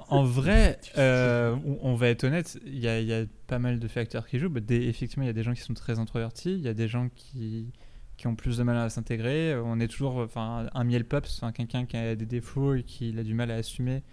En, 0.10 0.24
vrai, 0.24 0.80
euh, 0.98 1.56
on, 1.82 1.96
va 1.96 2.10
être 2.10 2.24
honnête, 2.24 2.60
il 2.66 2.80
y, 2.80 2.88
a- 2.88 3.26
pas 3.48 3.60
mal 3.60 3.80
de 3.80 3.88
facteurs 3.88 4.28
qui 4.28 4.40
jouent. 4.40 4.54
Effectivement, 4.70 5.24
il 5.24 5.28
y 5.28 5.30
a 5.30 5.34
des 5.34 5.44
gens 5.44 5.54
qui 5.54 5.62
sont 5.62 5.74
très 5.74 6.00
introvertis, 6.00 6.54
il 6.54 6.62
y 6.62 6.68
a 6.68 6.74
des 6.74 6.88
gens 6.88 7.10
qui, 7.16 7.72
qui 8.18 8.28
ont 8.28 8.36
plus 8.36 8.58
de 8.58 8.64
mal 8.64 8.78
à 8.78 8.90
s'intégrer. 8.90 9.56
On 9.56 9.80
est 9.80 9.88
toujours, 9.88 10.18
enfin, 10.18 10.68
un 10.74 10.84
miel 10.84 11.06
pop, 11.06 11.26
c'est 11.26 11.52
quelqu'un 11.54 11.86
qui 11.86 11.98
a 11.98 12.16
des 12.16 12.26
défauts 12.26 12.76
et 12.76 12.84
qui 12.84 13.18
a 13.18 13.24
du 13.24 13.34
mal 13.34 13.52
à 13.52 13.56
assumer. 13.56 14.04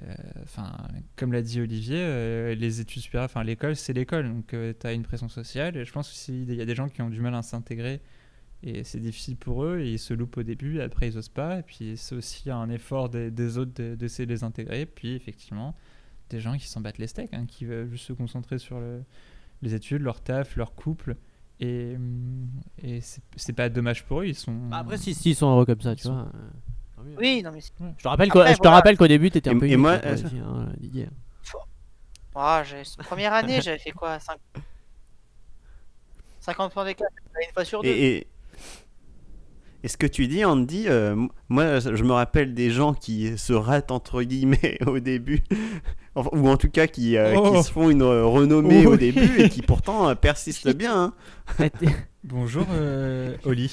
Euh, 0.00 0.14
Enfin, 0.42 0.76
comme 1.16 1.32
l'a 1.32 1.42
dit 1.42 1.60
Olivier, 1.60 2.00
euh, 2.00 2.54
les 2.54 2.80
études 2.80 3.02
supérieures, 3.02 3.26
enfin 3.26 3.44
l'école, 3.44 3.76
c'est 3.76 3.92
l'école, 3.92 4.28
donc 4.28 4.48
tu 4.48 4.86
as 4.86 4.92
une 4.92 5.02
pression 5.02 5.28
sociale. 5.28 5.76
Et 5.76 5.84
je 5.84 5.92
pense 5.92 6.10
qu'il 6.10 6.52
y 6.54 6.60
a 6.60 6.64
des 6.66 6.74
gens 6.74 6.88
qui 6.88 7.02
ont 7.02 7.10
du 7.10 7.20
mal 7.20 7.34
à 7.34 7.42
s'intégrer 7.42 8.00
et 8.62 8.82
c'est 8.84 8.98
difficile 9.00 9.36
pour 9.36 9.64
eux 9.64 9.78
et 9.80 9.92
ils 9.92 9.98
se 9.98 10.12
loupent 10.14 10.36
au 10.38 10.42
début, 10.42 10.80
après 10.80 11.08
ils 11.08 11.16
osent 11.18 11.28
pas. 11.28 11.58
Et 11.58 11.62
puis 11.62 11.96
c'est 11.96 12.14
aussi 12.14 12.50
un 12.50 12.68
effort 12.70 13.08
des, 13.08 13.30
des 13.30 13.56
autres 13.58 13.72
de- 13.74 13.94
d'essayer 13.94 14.26
de 14.26 14.32
les 14.32 14.42
intégrer. 14.44 14.84
Puis 14.86 15.14
effectivement, 15.14 15.74
des 16.30 16.40
gens 16.40 16.56
qui 16.56 16.66
s'en 16.68 16.80
battent 16.80 16.98
les 16.98 17.06
steaks, 17.06 17.32
hein, 17.34 17.46
qui 17.46 17.64
veulent 17.64 17.88
juste 17.90 18.06
se 18.06 18.12
concentrer 18.12 18.58
sur 18.58 18.80
le- 18.80 19.02
les 19.62 19.74
études, 19.74 20.02
leur 20.02 20.20
taf, 20.20 20.56
leur 20.56 20.74
couple. 20.74 21.16
Et, 21.60 21.94
hum, 21.96 22.48
et 22.82 23.00
c'est 23.36 23.52
pas 23.52 23.68
dommage 23.68 24.04
pour 24.04 24.20
eux, 24.20 24.26
ils 24.26 24.34
sont. 24.34 24.52
Bah, 24.68 24.78
après, 24.78 24.96
si, 24.96 25.12
si, 25.14 25.30
ils 25.30 25.34
sont 25.34 25.50
heureux 25.50 25.66
comme 25.66 25.80
ça, 25.80 25.96
tu 25.96 26.02
sont- 26.04 26.12
vois. 26.14 26.30
euh. 26.34 27.14
Oui, 27.16 27.42
non 27.44 27.50
mais 27.52 27.60
c'est- 27.60 27.72
Je 27.96 28.02
te 28.02 28.08
rappelle 28.08 28.28
Après, 28.28 28.40
qu'au 28.44 28.46
je 28.48 28.52
te 28.54 28.58
voilà. 28.58 28.76
rappelle 28.76 28.96
qu'au 28.96 29.06
début, 29.08 29.30
t'étais 29.30 29.50
un 29.50 29.56
Et- 29.56 29.58
peu 29.58 29.66
et 29.66 29.68
unique, 29.70 29.78
moi, 29.80 30.00
euh, 30.04 30.14
aussi, 30.14 30.36
hein, 30.38 30.68
Didier. 30.78 31.08
Ah, 32.40 32.62
j'ai- 32.64 32.82
première 33.02 33.32
année, 33.32 33.60
j'avais 33.60 33.78
fait 33.78 33.90
quoi 33.90 34.18
5... 34.20 34.36
50 36.40 36.72
points 36.72 36.84
d'écart, 36.84 37.08
une 37.46 37.52
fois 37.52 37.64
sur 37.64 37.82
deux. 37.82 37.88
Et, 37.88 38.26
et, 39.88 39.90
ce 39.90 39.96
que 39.96 40.06
tu 40.06 40.26
dis, 40.26 40.44
Andy, 40.44 40.84
euh, 40.88 41.16
moi 41.48 41.80
je 41.80 42.04
me 42.04 42.12
rappelle 42.12 42.52
des 42.54 42.70
gens 42.70 42.92
qui 42.94 43.38
se 43.38 43.52
ratent 43.54 43.90
entre 43.90 44.22
guillemets 44.22 44.78
au 44.86 44.98
début, 45.00 45.42
Enfin, 46.14 46.30
ou 46.32 46.48
en 46.48 46.56
tout 46.56 46.68
cas 46.70 46.86
qui, 46.86 47.16
euh, 47.16 47.34
Oh. 47.36 47.52
qui 47.56 47.62
se 47.62 47.70
font 47.72 47.88
une 47.90 48.02
euh, 48.02 48.24
renommée 48.24 48.86
au 48.86 48.96
début 48.96 49.40
et 49.40 49.48
qui 49.48 49.62
pourtant 49.62 50.08
euh, 50.08 50.14
persistent 50.14 50.74
bien. 50.74 51.12
hein. 51.58 51.68
Bonjour 52.24 52.66
euh, 52.72 53.34
Oli. 53.44 53.72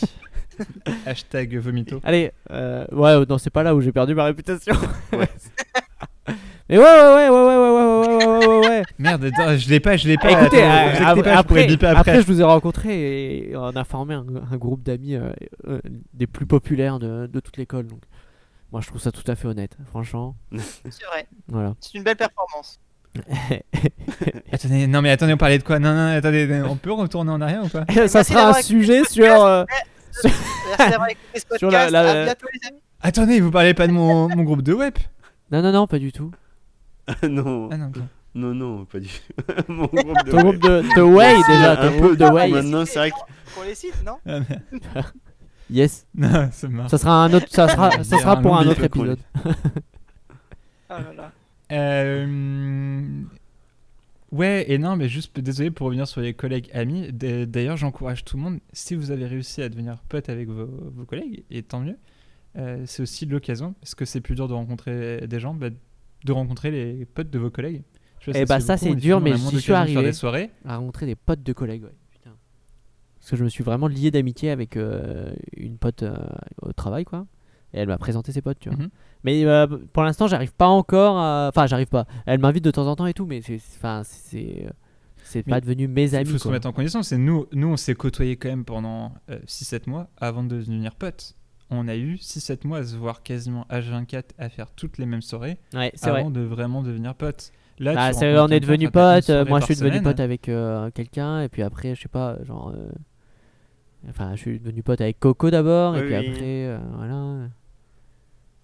Hashtag 1.05 1.57
vomito. 1.57 1.99
Allez, 2.03 2.31
euh, 2.51 2.85
ouais, 2.91 3.25
non, 3.27 3.37
c'est 3.37 3.49
pas 3.49 3.63
là 3.63 3.75
où 3.75 3.81
j'ai 3.81 3.91
perdu 3.91 4.15
ma 4.15 4.23
réputation. 4.25 4.73
Mais 6.67 6.79
ouais, 6.79 6.83
ouais, 6.83 7.29
ouais, 7.29 7.29
ouais, 7.29 7.29
ouais, 7.29 7.57
ouais, 7.57 8.17
ouais, 8.17 8.25
ouais, 8.25 8.37
ouais, 8.37 8.47
ouais, 8.47 8.67
ouais. 8.69 8.83
Merde, 8.97 9.25
attends, 9.25 9.55
je 9.55 9.69
l'ai 9.69 9.79
pas, 9.79 9.97
je 9.97 10.07
l'ai 10.07 10.17
pas. 10.17 10.31
Écoutez, 10.31 10.63
attends, 10.63 11.09
euh, 11.09 11.13
vous 11.13 11.19
inquiétez 11.19 11.29
après, 11.29 11.53
pas, 11.55 11.67
je 11.67 11.73
après, 11.75 11.87
après. 12.11 12.21
je 12.21 12.25
vous 12.27 12.41
ai 12.41 12.43
rencontré 12.43 13.49
et 13.49 13.55
on 13.55 13.67
a 13.75 13.83
formé 13.83 14.15
un, 14.15 14.25
un 14.51 14.57
groupe 14.57 14.81
d'amis 14.81 15.15
euh, 15.15 15.31
euh, 15.67 15.79
des 16.13 16.25
plus 16.25 16.47
populaires 16.47 16.97
de, 16.97 17.27
de 17.27 17.39
toute 17.39 17.57
l'école. 17.57 17.85
Donc, 17.85 17.99
moi, 18.71 18.81
je 18.81 18.87
trouve 18.87 18.99
ça 18.99 19.11
tout 19.11 19.23
à 19.27 19.35
fait 19.35 19.47
honnête, 19.47 19.77
franchement. 19.91 20.35
C'est 20.89 21.05
vrai, 21.05 21.27
Voilà. 21.49 21.75
c'est 21.79 21.93
une 21.99 22.03
belle 22.03 22.15
performance. 22.15 22.79
Attendez, 24.51 24.87
non 24.87 25.01
mais 25.01 25.11
attendez, 25.11 25.33
on 25.33 25.37
parlait 25.37 25.57
de 25.57 25.63
quoi 25.63 25.79
Non, 25.79 25.93
non, 25.93 26.17
attendez, 26.17 26.61
on 26.67 26.75
peut 26.75 26.91
retourner 26.91 27.31
en 27.31 27.39
arrière 27.41 27.63
ou 27.63 27.69
pas 27.69 27.85
ça 27.87 27.93
Merci 27.95 28.23
sera 28.33 28.41
un 28.41 28.45
d'avoir 28.47 28.63
sujet 28.63 28.95
écouté 28.97 29.07
ce 29.09 29.13
sur. 29.13 29.45
euh, 29.45 29.63
Sur 31.57 31.71
la- 31.71 31.85
podcast. 31.85 31.91
la- 31.91 32.09
À 32.21 32.25
bientôt, 32.25 32.47
les 32.53 32.67
amis. 32.69 32.79
Attendez, 33.01 33.39
vous 33.39 33.51
parlez 33.51 33.73
pas 33.73 33.87
de 33.87 33.93
mon, 33.93 34.27
mon 34.35 34.43
groupe 34.43 34.61
de 34.63 34.73
web 34.73 34.95
Non, 35.51 35.61
non, 35.61 35.71
non, 35.71 35.87
pas 35.87 35.99
du 35.99 36.11
tout. 36.11 36.31
non, 37.29 37.69
Ah 37.71 37.77
non, 37.77 37.91
non, 38.33 38.53
non, 38.53 38.85
pas 38.85 38.99
du 38.99 39.07
tout. 39.07 39.43
Mon 39.71 39.85
groupe 39.85 40.25
de 40.25 40.31
Ton 40.31 40.41
groupe 40.41 40.61
de, 40.61 40.81
de 40.95 41.01
Way 41.01 41.35
déjà, 41.47 41.71
Un 41.71 41.75
ton 41.75 41.91
peu 41.97 42.05
groupe 42.07 42.17
de 42.17 42.25
Way. 42.25 42.49
Maintenant, 42.51 42.85
c'est 42.85 42.99
vrai 42.99 43.11
que 43.11 43.53
Pour 43.53 43.63
les 43.63 43.75
sites, 43.75 44.03
non 44.05 44.17
Ah. 44.25 45.01
Yes. 45.69 46.05
Non, 46.13 46.49
ça 46.51 46.67
marche. 46.67 46.91
Ça 46.91 46.97
sera 46.97 47.23
un 47.23 47.33
autre, 47.33 47.47
ça 47.49 47.67
sera, 47.67 47.91
ça 48.03 48.17
sera 48.19 48.37
un 48.37 48.41
pour 48.41 48.57
un 48.57 48.67
autre 48.67 48.83
épisode. 48.83 49.19
Oh 49.45 49.49
là 50.89 51.13
là. 51.17 51.31
Euh, 51.71 53.23
Ouais, 54.31 54.65
et 54.69 54.77
non, 54.77 54.97
mais 54.97 55.07
juste 55.07 55.39
désolé 55.39 55.71
pour 55.71 55.85
revenir 55.87 56.07
sur 56.07 56.19
les 56.19 56.33
collègues 56.33 56.69
amis. 56.73 57.09
D'ailleurs, 57.13 57.77
j'encourage 57.77 58.25
tout 58.25 58.35
le 58.35 58.43
monde, 58.43 58.59
si 58.73 58.93
vous 58.95 59.11
avez 59.11 59.27
réussi 59.27 59.61
à 59.61 59.69
devenir 59.69 60.01
pote 60.09 60.27
avec 60.27 60.49
vos, 60.49 60.65
vos 60.93 61.05
collègues, 61.05 61.45
et 61.51 61.63
tant 61.63 61.79
mieux, 61.79 61.97
euh, 62.57 62.83
c'est 62.85 63.01
aussi 63.01 63.25
l'occasion, 63.25 63.73
parce 63.79 63.95
que 63.95 64.03
c'est 64.03 64.19
plus 64.19 64.35
dur 64.35 64.49
de 64.49 64.53
rencontrer 64.53 65.25
des 65.27 65.39
gens, 65.39 65.53
bah, 65.53 65.69
de 66.25 66.31
rencontrer 66.31 66.71
les 66.71 67.05
potes 67.05 67.29
de 67.29 67.39
vos 67.39 67.49
collègues. 67.49 67.83
Je 68.19 68.31
sais 68.31 68.41
Eh 68.41 68.45
pas, 68.45 68.55
bah, 68.55 68.59
ça, 68.59 68.77
c'est 68.77 68.95
dur, 68.95 69.21
mais 69.21 69.31
d'occasion 69.31 69.59
suis 69.59 69.73
arrivé. 69.73 70.13
À 70.65 70.77
rencontrer 70.77 71.05
des 71.05 71.15
potes 71.15 71.43
de 71.43 71.53
collègues, 71.53 71.83
ouais. 71.83 71.95
Putain. 72.11 72.31
Parce 73.19 73.29
que 73.31 73.35
je 73.37 73.43
me 73.43 73.49
suis 73.49 73.63
vraiment 73.63 73.87
lié 73.87 74.09
d'amitié 74.11 74.49
avec 74.49 74.77
euh, 74.77 75.31
une 75.55 75.77
pote 75.77 76.03
euh, 76.03 76.17
au 76.61 76.73
travail, 76.73 77.05
quoi. 77.05 77.27
Et 77.73 77.79
elle 77.79 77.87
m'a 77.87 77.97
présenté 77.97 78.31
ses 78.31 78.41
potes, 78.41 78.59
tu 78.59 78.69
vois. 78.69 78.77
Mhm. 78.77 78.89
Mais 79.23 79.45
euh, 79.45 79.67
pour 79.93 80.03
l'instant, 80.03 80.27
j'arrive 80.27 80.53
pas 80.53 80.67
encore 80.67 81.17
à. 81.17 81.49
Enfin, 81.49 81.67
j'arrive 81.67 81.87
pas. 81.87 82.05
Elle 82.25 82.39
m'invite 82.39 82.63
de 82.63 82.71
temps 82.71 82.87
en 82.87 82.95
temps 82.95 83.05
et 83.05 83.13
tout, 83.13 83.25
mais 83.25 83.41
c'est. 83.41 83.59
Enfin, 83.77 84.01
c'est. 84.03 84.67
C'est 85.23 85.41
pas 85.41 85.59
devenu 85.59 85.87
mes 85.87 86.09
Il 86.09 86.15
amis. 86.17 86.29
faut 86.29 86.37
se 86.37 86.47
remettre 86.47 86.67
en 86.67 86.71
condition. 86.71 87.01
C'est 87.01 87.17
nous, 87.17 87.47
nous, 87.51 87.67
on 87.69 87.77
s'est 87.77 87.95
côtoyés 87.95 88.37
quand 88.37 88.47
même 88.47 88.63
pendant 88.63 89.11
6-7 89.47 89.89
mois 89.89 90.07
avant 90.17 90.43
de 90.43 90.49
devenir 90.57 90.93
potes. 90.93 91.35
On 91.71 91.87
a 91.87 91.95
eu 91.95 92.15
6-7 92.15 92.65
mois 92.67 92.79
à 92.79 92.83
se 92.83 92.95
voir 92.95 93.23
quasiment 93.23 93.65
H24 93.71 94.23
à 94.37 94.49
faire 94.49 94.69
toutes 94.71 94.97
les 94.99 95.05
mêmes 95.05 95.21
soirées 95.23 95.57
Ouais, 95.73 95.91
c'est 95.95 96.09
vrai. 96.11 96.19
avant 96.21 96.29
de 96.31 96.41
vraiment 96.41 96.83
devenir 96.83 97.15
potes. 97.15 97.51
Là, 97.79 97.93
Bah, 97.95 98.11
on 98.43 98.47
est 98.49 98.59
devenu 98.59 98.89
potes. 98.89 99.29
euh, 99.29 99.45
Moi, 99.45 99.59
je 99.59 99.65
suis 99.65 99.75
devenu 99.75 99.97
semaine. 99.97 100.03
pote 100.03 100.19
avec 100.19 100.47
euh, 100.47 100.89
quelqu'un, 100.91 101.41
et 101.41 101.49
puis 101.49 101.61
après, 101.63 101.95
je 101.95 102.01
sais 102.01 102.07
pas, 102.07 102.37
genre. 102.43 102.69
euh, 102.75 102.89
Enfin, 104.09 104.31
je 104.35 104.41
suis 104.41 104.59
devenu 104.59 104.83
pote 104.83 105.01
avec 105.01 105.19
Coco 105.19 105.49
d'abord, 105.49 105.97
et 105.97 106.05
puis 106.05 106.15
oui. 106.15 106.27
après, 106.27 106.65
euh, 106.67 106.77
voilà. 106.95 107.49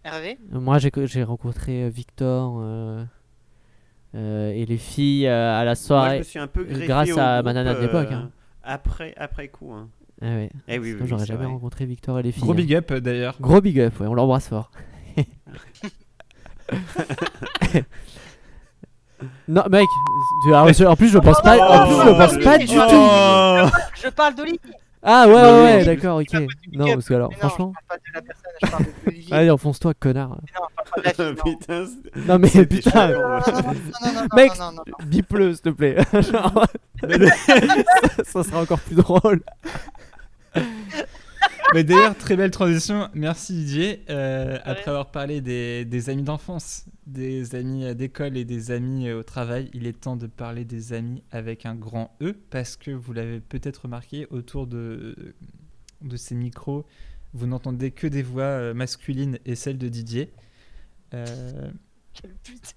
Hervé? 0.03 0.37
Moi, 0.51 0.77
j'ai 0.79 1.23
rencontré 1.23 1.89
Victor 1.89 2.59
euh, 2.61 3.03
euh, 4.15 4.51
et 4.51 4.65
les 4.65 4.77
filles 4.77 5.27
euh, 5.27 5.51
à 5.59 5.63
la 5.63 5.71
moi, 5.71 5.73
je 5.75 5.79
soirée. 5.81 6.17
me 6.19 6.23
suis 6.23 6.39
un 6.39 6.47
peu 6.47 6.63
greffé 6.63 6.85
grâce 6.85 7.11
au 7.11 7.19
à 7.19 7.33
groupe, 7.41 7.45
ma 7.45 7.53
nana 7.53 7.73
de 7.75 7.79
l'époque, 7.81 8.11
euh, 8.11 8.15
hein. 8.15 8.31
Après, 8.63 9.13
après 9.17 9.47
coup. 9.47 9.73
hein. 9.73 9.89
Ah 10.22 10.26
ouais. 10.26 10.51
Eh 10.67 10.78
oui, 10.78 10.95
oui, 10.99 11.07
j'aurais 11.07 11.26
jamais 11.26 11.45
rencontré 11.45 11.86
Victor 11.86 12.19
et 12.19 12.24
les 12.24 12.32
filles. 12.32 12.43
Gros 12.43 12.51
hein. 12.51 12.55
big 12.55 12.76
up 12.76 12.93
d'ailleurs. 12.93 13.36
Gros 13.39 13.59
big 13.61 13.80
up, 13.80 13.99
ouais, 13.99 14.07
on 14.07 14.13
l'embrasse 14.13 14.47
fort. 14.47 14.69
non, 19.47 19.63
mec, 19.69 19.88
en 20.53 20.95
plus 20.95 21.09
je 21.09 21.17
pense 21.17 21.41
pas, 21.41 21.57
en 21.57 21.88
plus 21.88 21.95
je 21.95 22.11
pense 22.17 22.38
pas 22.43 22.57
du 22.59 22.67
tout. 22.67 22.74
Je 24.01 24.09
parle 24.09 24.36
d'Olivier. 24.36 24.59
Ah 25.03 25.28
ouais, 25.28 25.34
ouais, 25.34 25.84
d'accord, 25.84 26.22
ok. 26.22 26.32
Non, 26.74 26.93
parce 26.93 27.07
que 27.07 27.15
alors, 27.15 27.34
franchement. 27.34 27.74
Allez, 29.32 29.49
enfonce-toi, 29.49 29.95
connard. 29.95 30.38
Non, 32.28 32.38
mais 32.38 32.65
putain. 32.67 33.11
Mec, 34.36 34.51
bip-le, 35.05 35.53
s'il 35.53 35.61
te 35.63 35.69
plaît. 35.69 35.97
Ça 38.26 38.43
sera 38.43 38.61
encore 38.61 38.80
plus 38.80 38.95
drôle. 38.95 39.41
Mais 41.73 41.85
d'ailleurs, 41.85 42.17
très 42.17 42.35
belle 42.35 42.51
transition. 42.51 43.09
Merci 43.13 43.53
Didier. 43.53 44.03
Euh, 44.09 44.57
après 44.65 44.89
avoir 44.89 45.09
parlé 45.11 45.39
des, 45.39 45.85
des 45.85 46.09
amis 46.09 46.23
d'enfance, 46.23 46.85
des 47.07 47.55
amis 47.55 47.85
euh, 47.85 47.93
d'école 47.93 48.35
et 48.35 48.43
des 48.43 48.71
amis 48.71 49.07
euh, 49.07 49.19
au 49.19 49.23
travail, 49.23 49.69
il 49.73 49.87
est 49.87 49.99
temps 50.01 50.17
de 50.17 50.27
parler 50.27 50.65
des 50.65 50.91
amis 50.91 51.23
avec 51.31 51.65
un 51.65 51.75
grand 51.75 52.13
E 52.21 52.33
parce 52.49 52.75
que 52.75 52.91
vous 52.91 53.13
l'avez 53.13 53.39
peut-être 53.39 53.83
remarqué 53.83 54.27
autour 54.31 54.67
de, 54.67 55.33
de 56.01 56.17
ces 56.17 56.35
micros, 56.35 56.85
vous 57.33 57.47
n'entendez 57.47 57.91
que 57.91 58.07
des 58.07 58.23
voix 58.23 58.73
masculines 58.73 59.39
et 59.45 59.55
celles 59.55 59.77
de 59.77 59.87
Didier. 59.87 60.29
Euh, 61.13 61.71
Quelle 62.13 62.35
pute. 62.43 62.75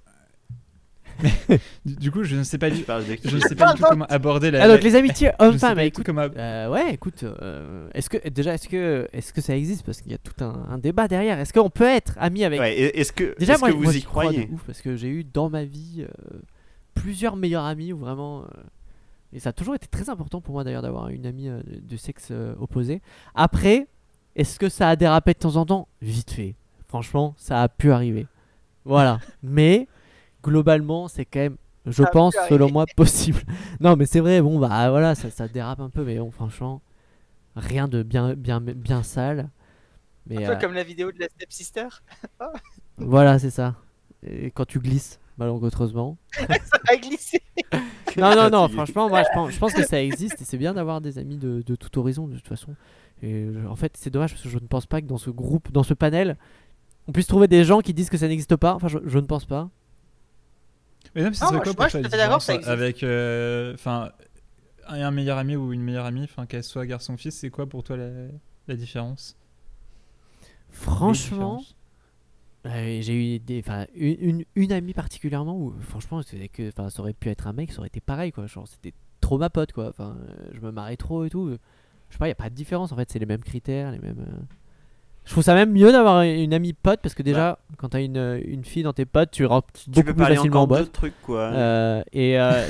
du, 1.84 1.96
du 1.96 2.10
coup, 2.10 2.22
je 2.24 2.36
ne 2.36 2.42
sais 2.42 2.58
pas 2.58 2.70
du, 2.70 2.82
parles 2.82 3.06
de 3.06 3.14
qui 3.14 3.28
je 3.28 3.36
ne 3.36 3.40
sais 3.40 3.54
pas 3.54 3.72
du 3.72 3.80
tout 3.80 3.86
comment 3.88 4.04
aborder 4.06 4.50
la. 4.50 4.64
Ah, 4.64 4.68
donc 4.68 4.82
les 4.82 4.94
amitiés 4.96 5.30
hommes-femmes, 5.38 5.78
écoute. 5.80 6.04
comment- 6.04 6.26
Euh, 6.36 6.68
ouais, 6.70 6.94
écoute, 6.94 7.22
euh, 7.24 7.88
est-ce 7.94 8.08
que 8.10 8.28
déjà 8.28 8.54
est-ce 8.54 8.68
que 8.68 9.08
est-ce 9.12 9.32
que 9.32 9.40
ça 9.40 9.56
existe? 9.56 9.84
Parce 9.84 10.00
qu'il 10.00 10.12
y 10.12 10.14
a 10.14 10.18
tout 10.18 10.42
un, 10.44 10.66
un 10.70 10.78
débat 10.78 11.08
derrière. 11.08 11.38
Est-ce 11.38 11.52
qu'on 11.52 11.70
peut 11.70 11.84
être 11.84 12.14
ami 12.18 12.44
avec 12.44 12.60
Ouais, 12.60 12.76
Est-ce 12.78 13.12
que, 13.12 13.34
Déjà 13.38 13.54
est-ce 13.54 13.60
moi, 13.60 13.70
que 13.70 13.74
moi, 13.76 13.84
vous 13.86 13.92
j'y 13.92 13.98
y 13.98 14.02
crois 14.02 14.24
de 14.24 14.28
croyez? 14.30 14.48
ouf 14.52 14.62
parce 14.66 14.80
que 14.82 14.96
j'ai 14.96 15.08
eu 15.08 15.24
dans 15.24 15.48
ma 15.50 15.64
vie 15.64 16.02
euh, 16.08 16.38
plusieurs 16.94 17.36
meilleurs 17.36 17.64
amis 17.64 17.92
où 17.92 17.98
vraiment 17.98 18.42
euh, 18.42 18.46
et 19.32 19.40
ça 19.40 19.50
a 19.50 19.52
toujours 19.52 19.74
été 19.74 19.86
très 19.88 20.08
important 20.10 20.40
pour 20.40 20.54
moi 20.54 20.64
d'ailleurs 20.64 20.82
d'avoir 20.82 21.08
une 21.08 21.26
amie 21.26 21.48
euh, 21.48 21.60
de, 21.66 21.80
de 21.80 21.96
sexe 21.96 22.28
euh, 22.30 22.54
opposé. 22.60 23.02
Après, 23.34 23.86
est-ce 24.36 24.58
que 24.58 24.68
ça 24.68 24.88
a 24.88 24.96
dérapé 24.96 25.32
de 25.32 25.38
temps 25.38 25.56
en 25.56 25.66
temps? 25.66 25.88
Vite 26.02 26.30
fait. 26.30 26.54
Franchement, 26.88 27.34
ça 27.36 27.62
a 27.62 27.68
pu 27.68 27.90
arriver. 27.90 28.26
Voilà. 28.84 29.18
Mais 29.42 29.88
globalement, 30.44 31.08
c'est 31.08 31.24
quand 31.24 31.40
même 31.40 31.56
je 31.86 32.02
Ça 32.02 32.04
a 32.04 32.06
pu 32.06 32.12
pense 32.12 32.34
selon 32.48 32.70
moi 32.70 32.86
possible. 32.96 33.40
non, 33.80 33.96
mais 33.96 34.06
c'est 34.06 34.20
vrai, 34.20 34.40
bon 34.40 34.58
bah 34.58 34.90
voilà, 34.90 35.14
ça, 35.14 35.30
ça 35.30 35.48
dérape 35.48 35.80
un 35.80 35.90
peu 35.90 36.04
mais 36.04 36.18
bon 36.18 36.30
franchement 36.30 36.80
rien 37.56 37.88
de 37.88 38.02
bien, 38.02 38.34
bien, 38.34 38.60
bien 38.60 39.02
sale. 39.02 39.50
Mais 40.26 40.44
Un 40.44 40.48
peu 40.50 40.52
euh, 40.52 40.56
comme 40.60 40.72
la 40.74 40.82
vidéo 40.84 41.12
de 41.12 41.20
la 41.20 41.28
stepsister. 41.28 41.86
voilà, 42.98 43.38
c'est 43.38 43.50
ça. 43.50 43.74
Et 44.26 44.50
quand 44.50 44.64
tu 44.64 44.80
glisses, 44.80 45.20
malencontreusement. 45.38 46.16
ça 46.36 46.78
a 46.88 46.96
glissé. 46.96 47.42
Non, 48.16 48.34
non, 48.34 48.48
non, 48.50 48.68
franchement, 48.68 49.08
moi, 49.08 49.22
je 49.22 49.28
pense, 49.34 49.50
je 49.52 49.58
pense 49.58 49.74
que 49.74 49.84
ça 49.86 50.02
existe 50.02 50.40
et 50.40 50.44
c'est 50.44 50.56
bien 50.56 50.72
d'avoir 50.74 51.00
des 51.00 51.18
amis 51.18 51.36
de, 51.36 51.62
de 51.66 51.76
tout 51.76 51.98
horizon, 51.98 52.26
de 52.28 52.36
toute 52.36 52.48
façon. 52.48 52.74
Et 53.22 53.48
je- 53.52 53.66
en 53.66 53.76
fait, 53.76 53.96
c'est 53.96 54.10
dommage 54.10 54.30
parce 54.32 54.42
que 54.42 54.48
je 54.48 54.58
ne 54.58 54.66
pense 54.66 54.86
pas 54.86 55.00
que 55.00 55.06
dans 55.06 55.18
ce 55.18 55.30
groupe, 55.30 55.70
dans 55.72 55.82
ce 55.82 55.94
panel, 55.94 56.36
on 57.06 57.12
puisse 57.12 57.26
trouver 57.26 57.48
des 57.48 57.64
gens 57.64 57.80
qui 57.80 57.92
disent 57.92 58.10
que 58.10 58.16
ça 58.16 58.28
n'existe 58.28 58.56
pas. 58.56 58.74
Enfin, 58.74 58.88
je, 58.88 58.98
je 59.04 59.18
ne 59.18 59.26
pense 59.26 59.44
pas. 59.44 59.68
Mais 61.14 61.22
non, 61.22 61.28
mais 61.30 61.34
ça 61.34 61.44
Non, 61.46 61.48
serait 61.48 61.56
moi, 61.56 61.64
quoi 61.64 61.74
pour 61.74 61.76
toi 61.88 62.00
avec 62.72 63.02
euh, 63.02 63.74
enfin 63.74 64.12
un 64.86 65.00
un 65.02 65.10
meilleur 65.10 65.38
ami 65.38 65.56
ou 65.56 65.72
une 65.72 65.82
meilleure 65.82 66.06
amie, 66.06 66.24
enfin 66.24 66.46
qu'elle 66.46 66.64
soit 66.64 66.86
garçon 66.86 67.14
ou 67.14 67.16
fils, 67.16 67.34
c'est 67.36 67.50
quoi 67.50 67.66
pour 67.68 67.82
toi 67.84 67.96
la, 67.96 68.10
la 68.68 68.76
différence? 68.76 69.36
Franchement, 70.70 71.62
euh, 72.66 72.98
j'ai 73.02 73.36
eu 73.36 73.38
des, 73.38 73.60
enfin, 73.60 73.86
une, 73.94 74.16
une, 74.20 74.44
une 74.56 74.72
amie 74.72 74.94
particulièrement 74.94 75.56
où, 75.56 75.74
franchement, 75.80 76.22
c'est 76.22 76.48
que, 76.48 76.68
enfin, 76.68 76.90
ça 76.90 77.00
aurait 77.00 77.12
pu 77.12 77.28
être 77.28 77.46
un 77.46 77.52
mec, 77.52 77.72
ça 77.72 77.78
aurait 77.78 77.88
été 77.88 78.00
pareil, 78.00 78.32
quoi. 78.32 78.46
Genre, 78.46 78.66
c'était 78.66 78.94
trop 79.20 79.38
ma 79.38 79.50
pote, 79.50 79.72
quoi. 79.72 79.88
Enfin, 79.90 80.16
euh, 80.28 80.48
je 80.52 80.60
me 80.60 80.70
marrais 80.72 80.96
trop 80.96 81.24
et 81.24 81.30
tout. 81.30 81.50
Je 82.08 82.14
sais 82.14 82.18
pas, 82.18 82.28
y 82.28 82.32
a 82.32 82.34
pas 82.34 82.50
de 82.50 82.54
différence. 82.54 82.90
En 82.92 82.96
fait, 82.96 83.10
c'est 83.10 83.18
les 83.18 83.26
mêmes 83.26 83.42
critères, 83.42 83.92
les 83.92 83.98
mêmes. 83.98 84.20
euh. 84.20 84.42
Je 85.24 85.30
trouve 85.32 85.42
ça 85.42 85.54
même 85.54 85.72
mieux 85.72 85.90
d'avoir 85.90 86.20
une 86.22 86.52
amie 86.52 86.74
pote 86.74 87.00
parce 87.02 87.14
que 87.14 87.22
déjà, 87.22 87.58
quand 87.78 87.88
t'as 87.90 88.02
une, 88.02 88.40
une 88.44 88.64
fille 88.64 88.82
dans 88.82 88.92
tes 88.92 89.06
potes, 89.06 89.30
tu 89.30 89.46
rentres 89.46 89.68
Tu 89.72 89.88
beaucoup 89.90 90.12
plus 90.14 90.24
facilement 90.26 90.62
en 90.62 90.66
d'autres 90.66 90.92
trucs, 90.92 91.20
quoi. 91.22 91.40
Euh, 91.44 92.02
et 92.12 92.38
euh, 92.38 92.62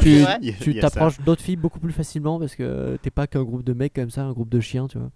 tu, 0.00 0.74
t'approches 0.80 1.20
d'autres 1.20 1.42
filles 1.42 1.56
beaucoup 1.56 1.78
plus 1.78 1.92
facilement 1.92 2.38
parce 2.40 2.54
que 2.56 2.96
t'es 3.02 3.10
pas 3.10 3.26
qu'un 3.26 3.44
groupe 3.44 3.62
de 3.62 3.72
mecs 3.72 3.92
comme 3.94 4.10
ça, 4.10 4.22
un 4.24 4.32
groupe 4.32 4.48
de 4.48 4.60
chiens, 4.60 4.88
tu 4.88 4.98
vois. 4.98 5.10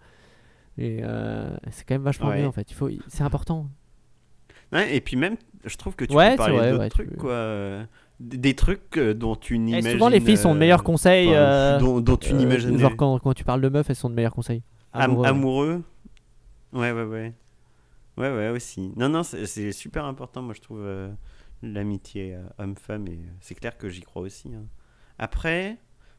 Et 0.78 1.00
euh, 1.02 1.50
c'est 1.70 1.84
quand 1.86 1.94
même 1.94 2.02
vachement 2.02 2.28
Ouais. 2.28 2.42
mieux 2.42 2.46
en 2.48 2.52
fait. 2.52 2.70
Il 2.70 2.74
faut, 2.74 2.88
c'est 3.08 3.22
important. 3.24 3.68
Ouais, 4.72 4.94
et 4.96 5.00
puis 5.00 5.16
même, 5.16 5.36
je 5.64 5.76
trouve 5.76 5.94
que 5.96 6.04
tu 6.04 6.14
Ouais, 6.14 6.32
peux 6.32 6.36
parler 6.36 6.70
d'autres 6.70 6.88
trucs, 6.88 7.16
quoi. 7.16 7.80
Des 8.20 8.54
trucs 8.54 8.96
euh, 8.96 9.12
dont 9.12 9.34
tu 9.34 9.56
Et 9.56 9.58
n'imagines. 9.58 9.90
souvent 9.90 10.08
les 10.08 10.20
filles 10.20 10.36
sont 10.36 10.54
de 10.54 10.60
meilleurs 10.60 10.84
conseils. 10.84 11.28
enfin, 11.30 11.36
euh, 11.36 11.78
dont, 11.80 12.00
dont 12.00 12.16
tu 12.16 12.32
euh, 12.32 12.36
n'imagines. 12.36 12.78
genre 12.78 12.94
quand, 12.96 13.18
quand 13.18 13.34
tu 13.34 13.42
parles 13.44 13.60
de 13.60 13.68
meufs, 13.68 13.90
elles 13.90 13.96
sont 13.96 14.08
de 14.08 14.14
meilleurs 14.14 14.34
conseils. 14.34 14.62
Am- 14.92 15.10
Amoureux, 15.10 15.26
amoureux, 15.26 15.82
ouais. 16.74 16.92
ouais. 16.92 17.04
ouais, 17.04 17.32
ouais, 18.16 18.30
ouais. 18.30 18.48
Aussi. 18.50 18.92
Non, 18.96 19.08
non, 19.08 19.22
c'est 19.22 19.72
super 19.72 20.04
important, 20.04 20.42
moi, 20.42 20.54
je 20.54 20.60
trouve, 20.60 20.80
euh, 20.82 21.10
l'amitié 21.62 22.34
euh, 22.34 22.42
homme-femme, 22.58 23.06
et 23.08 23.12
euh, 23.12 23.30
c'est 23.40 23.54
clair 23.54 23.76
que 23.78 23.88
j'y 23.88 24.02
crois 24.02 24.22
aussi. 24.22 24.48
hein. 24.54 24.64
Après, 25.18 25.78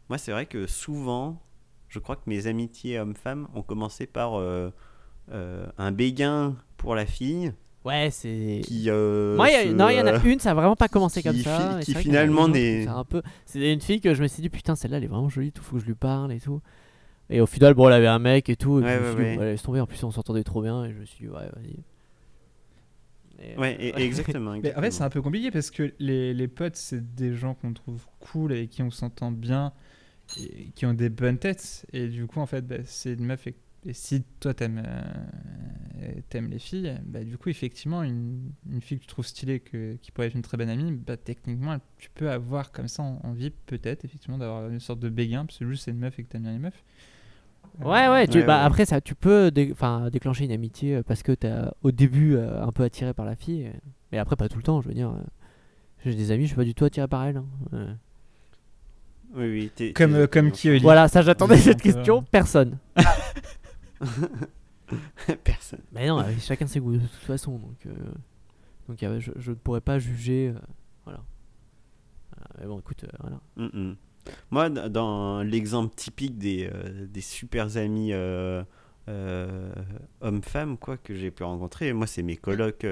moi, 0.09 0.17
c'est 0.17 0.31
vrai 0.31 0.45
que 0.45 0.67
souvent, 0.67 1.41
je 1.89 1.99
crois 1.99 2.15
que 2.15 2.23
mes 2.27 2.47
amitiés 2.47 2.99
homme-femme 2.99 3.47
ont 3.53 3.61
commencé 3.61 4.05
par 4.07 4.33
un 5.31 5.91
béguin 5.91 6.55
pour 6.77 6.95
la 6.95 7.05
fille 7.05 7.53
Ouais, 7.83 8.09
c'est. 8.11 8.61
qui. 8.63 8.89
Moi, 8.89 9.49
y 9.51 9.55
a- 9.55 9.63
se, 9.63 9.67
non, 9.71 9.89
il 9.89 9.97
y 9.97 10.01
en 10.01 10.07
a 10.07 10.17
une, 10.25 10.39
ça 10.39 10.51
a 10.51 10.53
vraiment 10.55 10.75
pas 10.75 10.87
commencé 10.87 11.21
qui 11.21 11.27
comme 11.27 11.37
ça. 11.37 11.79
qui 11.83 11.93
finalement 11.93 12.47
n'est- 12.47 12.83
c'est 12.85 12.89
un 12.89 13.03
peu. 13.03 13.21
C'est 13.45 13.71
une 13.73 13.79
fille 13.81 14.01
que 14.01 14.15
je 14.15 14.23
me 14.23 14.27
suis 14.27 14.41
dit 14.41 14.49
putain, 14.49 14.75
celle-là, 14.75 14.97
elle 14.97 15.03
est 15.03 15.07
vraiment 15.07 15.29
jolie, 15.29 15.51
tout 15.51 15.61
faut 15.61 15.75
que 15.75 15.81
je 15.83 15.85
lui 15.87 15.93
parle 15.93 16.31
et 16.33 16.39
tout. 16.39 16.61
Et 17.29 17.41
au 17.41 17.45
final, 17.47 17.73
bon, 17.73 17.87
elle 17.87 17.93
avait 17.93 18.07
un 18.07 18.19
mec 18.19 18.49
et 18.49 18.55
tout. 18.55 18.79
Et 18.79 18.83
puis 18.83 18.91
Ouais, 18.91 18.93
je 18.93 18.99
me 18.99 19.03
suis 19.03 19.15
ouais, 19.15 19.31
dit, 19.33 19.37
ouais. 19.37 19.57
tomber. 19.57 19.79
En 19.81 19.87
plus, 19.87 20.03
on 20.03 20.11
s'entendait 20.11 20.43
trop 20.43 20.61
bien 20.61 20.85
et 20.85 20.93
je 20.93 20.99
me 20.99 21.05
suis 21.05 21.25
dit 21.25 21.31
ouais, 21.31 21.49
vas-y. 21.55 21.83
Et, 23.39 23.57
Ouais, 23.57 23.75
euh, 23.79 23.91
et- 23.97 24.03
exactement. 24.03 24.55
Mais 24.63 24.75
en 24.75 24.81
fait, 24.81 24.91
c'est 24.91 25.03
exactement. 25.03 25.05
un 25.05 25.09
peu 25.09 25.21
compliqué 25.21 25.51
parce 25.51 25.71
que 25.71 25.93
les, 25.99 26.33
les 26.33 26.47
potes, 26.47 26.75
c'est 26.75 27.15
des 27.15 27.33
gens 27.33 27.53
qu'on 27.53 27.73
trouve 27.73 28.05
cool 28.19 28.53
et 28.53 28.67
qui 28.67 28.81
on 28.81 28.91
s'entend 28.91 29.31
bien 29.31 29.73
et 30.39 30.71
qui 30.75 30.85
ont 30.85 30.93
des 30.93 31.09
bonnes 31.09 31.39
têtes. 31.39 31.85
Et 31.93 32.07
du 32.09 32.27
coup, 32.27 32.39
en 32.39 32.45
fait, 32.47 32.67
bah, 32.67 32.77
c'est 32.85 33.13
une 33.13 33.25
meuf. 33.25 33.47
Et, 33.47 33.55
et 33.85 33.93
si 33.93 34.23
toi, 34.39 34.53
t'aimes 34.53 34.83
euh, 34.85 35.03
les 36.49 36.59
filles, 36.59 36.97
bah, 37.05 37.23
du 37.23 37.37
coup, 37.37 37.49
effectivement, 37.49 38.03
une, 38.03 38.51
une 38.69 38.81
fille 38.81 38.97
que 38.97 39.03
tu 39.03 39.07
trouves 39.07 39.25
stylée, 39.25 39.59
que, 39.59 39.95
qui 40.01 40.11
pourrait 40.11 40.27
être 40.27 40.35
une 40.35 40.41
très 40.41 40.57
bonne 40.57 40.69
amie, 40.69 40.91
bah, 40.91 41.17
techniquement, 41.17 41.77
tu 41.97 42.09
peux 42.13 42.29
avoir 42.29 42.71
comme 42.71 42.87
ça 42.87 43.03
en- 43.03 43.19
envie, 43.23 43.51
peut-être, 43.51 44.05
effectivement, 44.05 44.37
d'avoir 44.37 44.69
une 44.69 44.79
sorte 44.79 44.99
de 44.99 45.09
béguin 45.09 45.45
parce 45.45 45.59
que 45.59 45.69
juste 45.69 45.85
c'est 45.85 45.91
une 45.91 45.99
meuf 45.99 46.17
et 46.19 46.23
que 46.23 46.29
t'aimes 46.29 46.43
bien 46.43 46.53
les 46.53 46.59
meufs. 46.59 46.83
Ouais, 47.83 48.07
ouais, 48.09 48.27
tu, 48.27 48.39
Ouais, 48.39 48.45
bah, 48.45 48.59
ouais. 48.59 48.65
après, 48.65 48.85
ça, 48.85 49.01
tu 49.01 49.15
peux 49.15 49.51
dé- 49.51 49.73
déclencher 50.11 50.45
une 50.45 50.51
amitié 50.51 50.95
euh, 50.97 51.03
parce 51.03 51.23
que 51.23 51.31
t'es 51.31 51.51
au 51.83 51.91
début 51.91 52.35
euh, 52.35 52.63
un 52.63 52.71
peu 52.71 52.83
attiré 52.83 53.13
par 53.13 53.25
la 53.25 53.35
fille, 53.35 53.67
euh, 53.67 53.71
mais 54.11 54.17
après, 54.17 54.35
pas 54.35 54.49
tout 54.49 54.57
le 54.57 54.63
temps. 54.63 54.81
Je 54.81 54.87
veux 54.87 54.93
dire, 54.93 55.09
euh, 55.09 55.23
j'ai 56.05 56.15
des 56.15 56.31
amis, 56.31 56.43
je 56.43 56.47
suis 56.47 56.55
pas 56.55 56.63
du 56.63 56.73
tout 56.75 56.85
attiré 56.85 57.07
par 57.07 57.23
elle. 57.25 57.37
hein. 57.37 57.45
Ouais. 57.71 57.85
Oui, 59.35 59.51
oui. 59.51 59.71
t'es- 59.75 59.93
Comme, 59.93 60.15
euh, 60.15 60.27
comme 60.27 60.51
qui, 60.51 60.69
Oli 60.69 60.79
Voilà, 60.79 61.07
ça, 61.07 61.21
j'attendais 61.21 61.57
cette 61.57 61.81
question. 61.81 62.23
Personne. 62.23 62.77
Personne. 65.43 65.79
Mais 65.91 66.07
non, 66.07 66.19
euh, 66.19 66.31
chacun 66.39 66.67
ses 66.67 66.79
goûts 66.79 66.93
de 66.93 66.99
toute 66.99 67.09
façon, 67.11 67.53
donc, 67.57 67.77
euh, 67.87 67.91
donc 68.87 69.01
euh, 69.03 69.19
je, 69.19 69.31
je 69.37 69.51
ne 69.51 69.55
pourrais 69.55 69.81
pas 69.81 69.97
juger. 69.99 70.53
euh, 70.55 70.59
voilà. 71.05 71.21
Voilà, 72.35 72.49
Mais 72.59 72.65
bon, 72.67 72.79
écoute, 72.79 73.03
euh, 73.03 73.07
voilà. 73.19 73.39
Mm, 73.57 73.65
mm. 73.89 73.95
Moi, 74.51 74.69
dans 74.69 75.41
l'exemple 75.43 75.93
typique 75.95 76.37
des, 76.37 76.69
euh, 76.73 77.05
des 77.07 77.21
super 77.21 77.77
amis 77.77 78.11
euh, 78.13 78.63
euh, 79.07 79.71
hommes-femmes 80.21 80.77
quoi 80.77 80.97
que 80.97 81.13
j'ai 81.15 81.31
pu 81.31 81.43
rencontrer, 81.43 81.93
moi, 81.93 82.07
c'est 82.07 82.23
mes 82.23 82.37
colocs, 82.37 82.85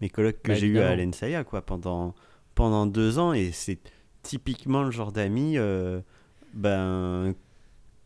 mes 0.00 0.08
colocs 0.08 0.42
que 0.42 0.48
Bah, 0.52 0.54
j'ai 0.54 0.66
eu 0.66 0.78
à 0.80 0.96
l'ENSAIA 0.96 1.44
quoi, 1.44 1.62
pendant, 1.62 2.14
pendant 2.54 2.86
deux 2.86 3.18
ans. 3.18 3.32
Et 3.32 3.52
c'est 3.52 3.78
typiquement 4.22 4.82
le 4.82 4.90
genre 4.90 5.12
d'amis 5.12 5.56
ben, 6.54 7.34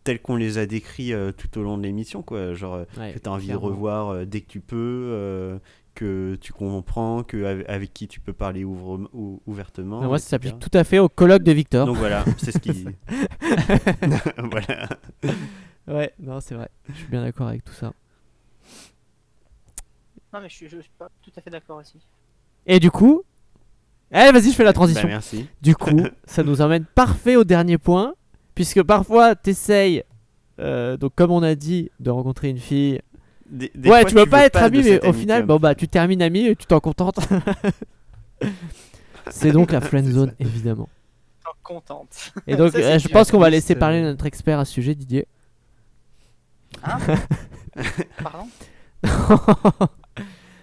tels 0.04 0.20
qu'on 0.20 0.36
les 0.36 0.58
a 0.58 0.66
décrits 0.66 1.12
tout 1.36 1.58
au 1.58 1.62
long 1.62 1.78
de 1.78 1.82
l'émission. 1.82 2.22
quoi. 2.22 2.54
Genre, 2.54 2.84
Ouais, 2.98 3.12
que 3.12 3.18
tu 3.18 3.28
as 3.28 3.32
envie 3.32 3.46
clairement. 3.46 3.66
de 3.68 3.72
revoir 3.72 4.26
dès 4.26 4.40
que 4.40 4.48
tu 4.48 4.60
peux, 4.60 5.58
que 5.98 6.36
tu 6.40 6.52
comprends, 6.52 7.24
que, 7.24 7.64
avec, 7.68 7.92
qui 7.92 8.06
tu 8.06 8.20
peux 8.20 8.32
parler 8.32 8.62
ouvre- 8.62 9.08
ou- 9.12 9.42
ouvertement. 9.46 10.00
Moi, 10.02 10.18
ça 10.20 10.28
s'applique 10.28 10.60
tout 10.60 10.70
à 10.72 10.84
fait 10.84 11.00
au 11.00 11.08
colloque 11.08 11.42
de 11.42 11.50
Victor. 11.50 11.86
Donc 11.86 11.96
voilà, 11.96 12.24
c'est 12.36 12.52
ce 12.52 12.58
qui. 12.58 12.86
voilà. 14.38 14.88
Ouais, 15.88 16.12
non, 16.20 16.38
c'est 16.40 16.54
vrai. 16.54 16.68
Je 16.88 16.94
suis 16.94 17.06
bien 17.08 17.22
d'accord 17.22 17.48
avec 17.48 17.64
tout 17.64 17.72
ça. 17.72 17.92
Non, 20.32 20.40
mais 20.40 20.48
je 20.48 20.54
suis, 20.54 20.68
je 20.68 20.78
suis 20.80 20.90
pas 20.98 21.08
tout 21.22 21.32
à 21.36 21.40
fait 21.40 21.50
d'accord 21.50 21.78
aussi. 21.78 21.96
Et 22.66 22.78
du 22.78 22.90
coup, 22.90 23.22
eh, 24.12 24.30
vas-y, 24.30 24.50
je 24.50 24.54
fais 24.54 24.62
la 24.64 24.70
Bah, 24.70 24.74
transition. 24.74 25.08
merci. 25.08 25.48
Du 25.62 25.74
coup, 25.74 26.02
ça 26.26 26.42
nous 26.44 26.60
emmène 26.60 26.84
parfait 26.84 27.34
au 27.36 27.44
dernier 27.44 27.78
point, 27.78 28.14
puisque 28.54 28.82
parfois 28.82 29.34
t'essayes, 29.34 30.04
euh, 30.60 30.96
donc 30.96 31.14
comme 31.16 31.30
on 31.32 31.42
a 31.42 31.54
dit, 31.54 31.90
de 31.98 32.10
rencontrer 32.10 32.50
une 32.50 32.58
fille. 32.58 33.00
Des- 33.50 33.70
des 33.74 33.88
ouais, 33.88 34.00
fois, 34.02 34.10
tu 34.10 34.16
veux 34.16 34.26
pas 34.26 34.44
être 34.44 34.56
ami, 34.62 34.82
mais 34.82 35.06
au 35.06 35.12
final, 35.12 35.46
bon 35.46 35.58
bah 35.58 35.74
tu 35.74 35.88
termines 35.88 36.20
ami 36.22 36.46
et 36.46 36.56
tu 36.56 36.66
t'en 36.66 36.80
contentes. 36.80 37.18
C'est 39.30 39.52
donc 39.52 39.72
la 39.72 39.80
friend 39.80 40.06
zone, 40.08 40.34
évidemment. 40.38 40.88
T'en 41.44 41.50
contente. 41.62 42.32
Et 42.46 42.56
donc, 42.56 42.72
Ça, 42.72 42.78
euh, 42.78 42.98
je 42.98 43.08
pense 43.08 43.30
qu'on 43.30 43.38
va 43.38 43.50
laisser 43.50 43.74
euh, 43.74 43.78
parler 43.78 44.02
notre 44.02 44.26
expert 44.26 44.58
à 44.58 44.64
ce 44.64 44.72
sujet, 44.72 44.94
Didier. 44.94 45.26
Pardon 48.22 48.46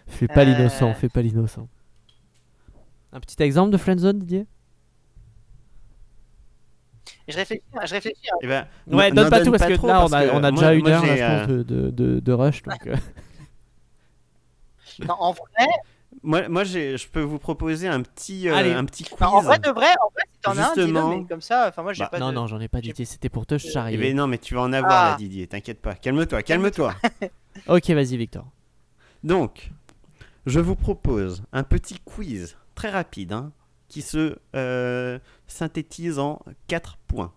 fais 0.08 0.28
pas 0.28 0.42
Euh. 0.42 0.46
l'innocent, 0.46 0.94
fais 0.94 1.10
pas 1.10 1.22
l'innocent. 1.22 1.68
Un 3.14 3.20
petit 3.20 3.42
exemple 3.42 3.72
de 3.72 3.78
friend 3.78 4.00
zone, 4.00 4.20
Didier? 4.20 4.46
Je 7.28 7.36
réfléchis, 7.38 7.62
je 7.86 7.94
réfléchis. 7.94 8.30
à- 8.32 8.36
Eh 8.42 8.48
ben, 8.48 8.68
Ouais, 8.88 9.12
donne 9.12 9.30
pas 9.30 9.38
donne 9.40 9.46
tout 9.46 9.52
parce 9.52 9.66
que 9.66 9.74
trop, 9.74 9.88
là, 9.88 10.06
on 10.06 10.10
parce 10.10 10.14
a, 10.14 10.34
on 10.36 10.44
a 10.44 10.52
moi- 10.52 10.62
déjà 10.62 10.74
une 10.74 10.88
heure, 10.88 11.06
là, 11.06 11.16
j'ai, 11.16 11.22
je 11.22 11.26
pense, 11.26 11.50
euh, 11.50 11.64
de, 11.64 11.64
de, 11.64 11.90
de, 11.90 12.20
de 12.20 12.32
rush. 12.34 12.62
Donc, 12.64 12.88
euh, 12.88 12.96
Non, 15.08 15.16
en 15.20 15.32
vrai, 15.34 15.66
Moi, 16.24 16.48
moi 16.48 16.64
je 16.64 17.08
peux 17.08 17.22
vous 17.22 17.40
proposer 17.40 17.88
un 17.88 18.02
petit, 18.02 18.48
euh, 18.48 18.56
Allez. 18.56 18.72
un 18.72 18.86
petit 18.86 19.04
quiz. 19.04 19.20
non, 19.20 19.28
en 19.28 19.42
vrai 19.42 19.60
de 19.60 19.70
vrai, 19.70 19.88
en 20.02 20.10
vrai, 20.14 20.24
si 20.34 20.40
t'en 20.42 20.58
as 20.58 21.02
un, 21.02 21.18
mais 21.20 21.26
comme 21.28 21.42
ça, 21.42 21.68
enfin 21.68 21.84
moi 21.84 21.94
j'ai 21.94 22.04
Bah, 22.04 22.10
pas 22.10 22.20
non, 22.20 22.30
de... 22.30 22.36
non, 22.36 22.48
j'en 22.48 22.60
ai 22.62 22.68
pas 22.68 22.82
dit, 22.82 22.94
c'était 23.06 23.30
pour 23.30 23.46
te 23.46 23.56
Eh 23.56 23.60
charrier. 23.60 23.98
ben, 23.98 24.16
non, 24.16 24.28
mais 24.28 24.38
tu 24.38 24.56
vas 24.56 24.62
en 24.62 24.74
avoir 24.74 24.94
Ah. 24.94 25.10
là, 25.12 25.16
Didier. 25.18 25.48
T'inquiète 25.48 25.82
pas. 25.82 25.96
Calme-toi, 25.96 26.42
calme-toi. 26.44 26.96
Ok, 27.68 27.90
vas-y, 27.92 28.18
Victor. 28.18 28.46
Donc, 29.24 29.72
je 30.46 30.60
vous 30.60 30.76
propose 30.76 31.44
un 31.54 31.64
petit 31.64 32.00
quiz 32.04 32.58
très 32.76 32.90
rapide 32.90 33.32
hein, 33.34 33.52
qui 33.96 34.02
se 34.02 34.36
euh, 34.58 35.18
synthétise 35.48 36.20
en 36.20 36.42
4 36.68 36.98
points. 37.08 37.32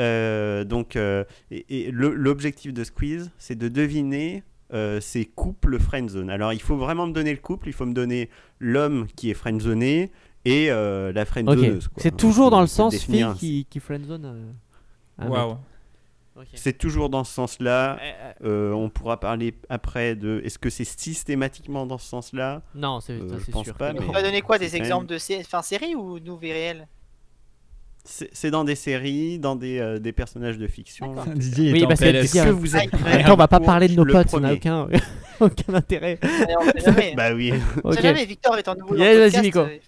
Euh, 0.00 0.62
donc, 0.62 0.94
euh, 0.94 1.24
et, 1.50 1.88
et 1.88 1.90
le- 1.90 2.14
l'objectif 2.14 2.72
de 2.72 2.84
quiz, 2.84 3.32
c'est 3.38 3.56
de 3.58 3.66
deviner 3.66 4.44
euh, 4.72 5.00
ces 5.00 5.24
couples 5.24 5.80
friendzone. 5.80 6.30
Alors, 6.30 6.52
il 6.52 6.60
faut 6.62 6.76
vraiment 6.76 7.08
me 7.08 7.12
donner 7.12 7.32
le 7.32 7.40
couple, 7.40 7.66
il 7.66 7.72
faut 7.72 7.86
me 7.86 7.92
donner 7.92 8.30
l'homme 8.60 9.08
qui 9.16 9.30
est 9.30 9.34
friendzoné 9.34 10.12
et 10.44 10.70
euh, 10.70 11.12
la 11.12 11.24
friendzoneuse. 11.24 11.88
quoi. 11.88 12.00
c'est 12.02 12.16
toujours 12.16 12.50
dans 12.52 12.60
le 12.60 12.68
sens 12.68 12.92
fille 13.00 13.14
qui, 13.34 13.66
qui 13.68 13.80
friendzone. 13.80 14.24
euh, 14.26 15.28
C'est 16.54 16.76
toujours 16.78 17.08
dans 17.10 17.24
ce 17.24 17.32
sens-là. 17.34 17.98
Euh, 18.00 18.32
Euh, 18.44 18.72
on 18.72 18.88
pourra 18.90 19.18
parler 19.18 19.54
après 19.68 20.14
de 20.14 20.40
est-ce 20.44 20.58
que 20.58 20.70
c'est 20.70 20.84
systématiquement 20.84 21.86
dans 21.86 21.98
ce 21.98 22.06
sens-là? 22.08 22.62
Non, 22.74 23.00
c'est 23.00 23.14
Euh, 23.14 23.38
je 23.44 23.50
pense 23.50 23.64
sûr. 23.64 23.74
pas, 23.74 23.92
Mais 23.92 24.00
on 24.00 24.12
va 24.12 24.22
donner 24.22 24.42
quoi 24.42 24.58
Des 24.58 24.76
exemples 24.76 25.06
même- 25.06 25.14
de 25.14 25.18
sé... 25.18 25.38
enfin, 25.40 25.62
séries 25.62 25.94
ou 25.96 26.18
nouveaux 26.20 26.38
réels 26.40 26.86
C'est 28.04 28.30
c'est 28.32 28.50
dans 28.50 28.64
des 28.64 28.74
séries, 28.76 29.38
dans 29.38 29.56
des, 29.56 29.78
euh, 29.80 29.98
des 29.98 30.12
personnages 30.12 30.56
de 30.58 30.66
fiction. 30.68 31.14
Didier 31.34 31.72
Oui, 31.72 31.84
parce 31.88 32.00
que 32.00 32.48
vous 32.50 32.76
êtes 32.76 32.90
prêts 32.90 33.22
Attends, 33.22 33.34
on 33.34 33.36
va 33.36 33.48
pas 33.48 33.60
parler 33.60 33.88
de 33.88 33.94
nos 33.94 34.06
potes, 34.06 34.28
ça 34.30 34.38
n'a 34.40 34.52
aucun, 34.54 34.88
aucun 35.40 35.74
intérêt. 35.74 36.18
On 36.22 36.80
jamais. 36.80 37.14
Bah 37.16 37.34
oui. 37.34 37.52
On 37.84 37.88
Ok. 37.90 37.94
sait 37.96 38.02
jamais, 38.02 38.24
Victor 38.24 38.56
est 38.56 38.68
en 38.68 38.74
nouveau 38.76 38.94
le 38.94 39.28
vas-y. 39.28 39.42
Nico. 39.42 39.58
euh, 39.60 39.78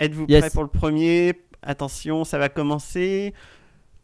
Êtes-vous 0.00 0.26
Yes. 0.28 0.40
prêts 0.40 0.50
pour 0.50 0.62
le 0.62 0.68
premier? 0.68 1.32
Attention, 1.62 2.24
ça 2.24 2.38
va 2.38 2.48
commencer. 2.48 3.34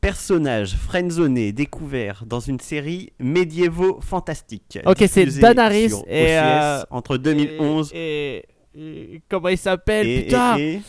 Personnage 0.05 0.77
friendzoné 0.77 1.53
découvert 1.53 2.25
dans 2.27 2.39
une 2.39 2.61
série 2.61 3.11
médiévaux 3.19 4.01
fantastique. 4.03 4.79
Ok, 4.85 4.99
c'est 5.09 5.21
diffusée 5.21 5.41
Dan 5.41 5.59
Harris 5.59 5.89
sur 5.89 6.05
et, 6.07 6.25
OCS 6.25 6.43
euh, 6.43 6.83
entre 6.91 7.17
2011 7.17 7.91
Et, 7.95 8.45
et- 8.77 8.81
et- 9.15 9.23
comment 9.31 9.49
il 9.49 9.57
s'appelle 9.57 10.25
Putain 10.25 10.59
et- 10.59 10.63
et- 10.75 10.81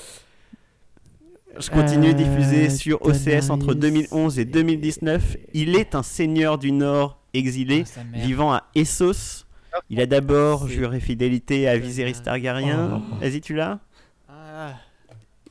Je 1.58 1.70
continue, 1.70 2.10
Euh, 2.10 2.14
diffusé 2.14 2.70
sur 2.70 3.02
OCS 3.06 3.50
entre 3.50 3.70
Harris 3.70 3.80
2011 3.80 4.38
et 4.38 4.44
2019. 4.44 5.38
Il 5.54 5.78
est 5.78 5.96
un 5.96 6.04
seigneur 6.04 6.58
du 6.58 6.74
Nord 6.74 7.18
exilé, 7.34 7.86
Ah, 7.96 8.02
vivant 8.18 8.52
à 8.52 8.64
Essos. 8.76 9.46
Il 9.90 10.02
a 10.02 10.06
d'abord 10.08 10.68
juré 10.68 11.00
fidélité 11.00 11.70
à 11.70 11.78
Viserys 11.78 12.22
Targaryen. 12.22 13.02
Oh. 13.14 13.16
Vas-y, 13.22 13.40
tu 13.40 13.56
l'as? 13.56 13.80
Ah. 14.28 14.74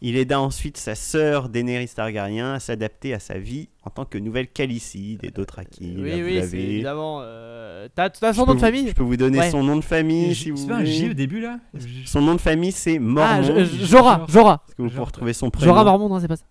Il 0.01 0.17
aida 0.17 0.41
ensuite 0.41 0.77
sa 0.77 0.95
sœur 0.95 1.49
Daenerys 1.49 1.89
Targaryen 1.89 2.55
à 2.55 2.61
s'adapter 2.61 3.15
à 3.15 3.19
sa 3.21 3.39
vie 3.39 3.69
en 3.85 3.91
tant 3.91 4.05
que 4.05 4.19
nouvelle 4.19 4.49
Khaleesi 4.49 5.19
et 5.23 5.31
d'autres 5.31 5.59
acquis. 5.61 5.95
Oui, 5.97 6.23
oui, 6.23 6.43
c'est 6.47 6.59
évidemment. 6.59 7.21
Euh... 7.23 7.89
T'as 7.95 8.11
son 8.33 8.45
nom 8.45 8.53
de 8.53 8.59
vous- 8.59 8.65
famille 8.65 8.89
Je 8.89 8.93
peux 8.95 9.03
vous 9.03 9.17
donner 9.17 9.39
Ouais. 9.39 9.51
son 9.51 9.63
nom 9.63 9.77
de 9.77 9.85
famille 9.85 10.35
si 10.35 10.51
vous 10.51 10.57
C'est 10.59 10.67
pas 10.69 10.77
un 10.77 10.85
J 10.85 10.99
au 10.99 11.03
voulez. 11.05 11.15
début 11.15 11.41
là 11.41 11.59
Son 12.07 12.21
nom 12.21 12.35
de 12.35 12.41
famille 12.41 12.73
c'est 12.73 12.99
Mormont. 12.99 13.31
Ah, 13.31 13.41
Mormont, 13.41 13.65
J- 13.65 13.77
J- 13.79 13.87
Jorah, 13.87 14.13
Jorah. 14.17 14.27
Jorah. 14.29 14.63
Est-ce 14.69 14.75
que 14.77 14.83
vous 14.83 14.89
pouvez 14.91 15.03
retrouver 15.03 15.33
son 15.33 15.51
prénom 15.51 15.67
Jorah 15.73 15.85
Mormont, 15.85 16.09
non, 16.09 16.21
c'est 16.21 16.29
pas 16.29 16.37
ça. 16.37 16.45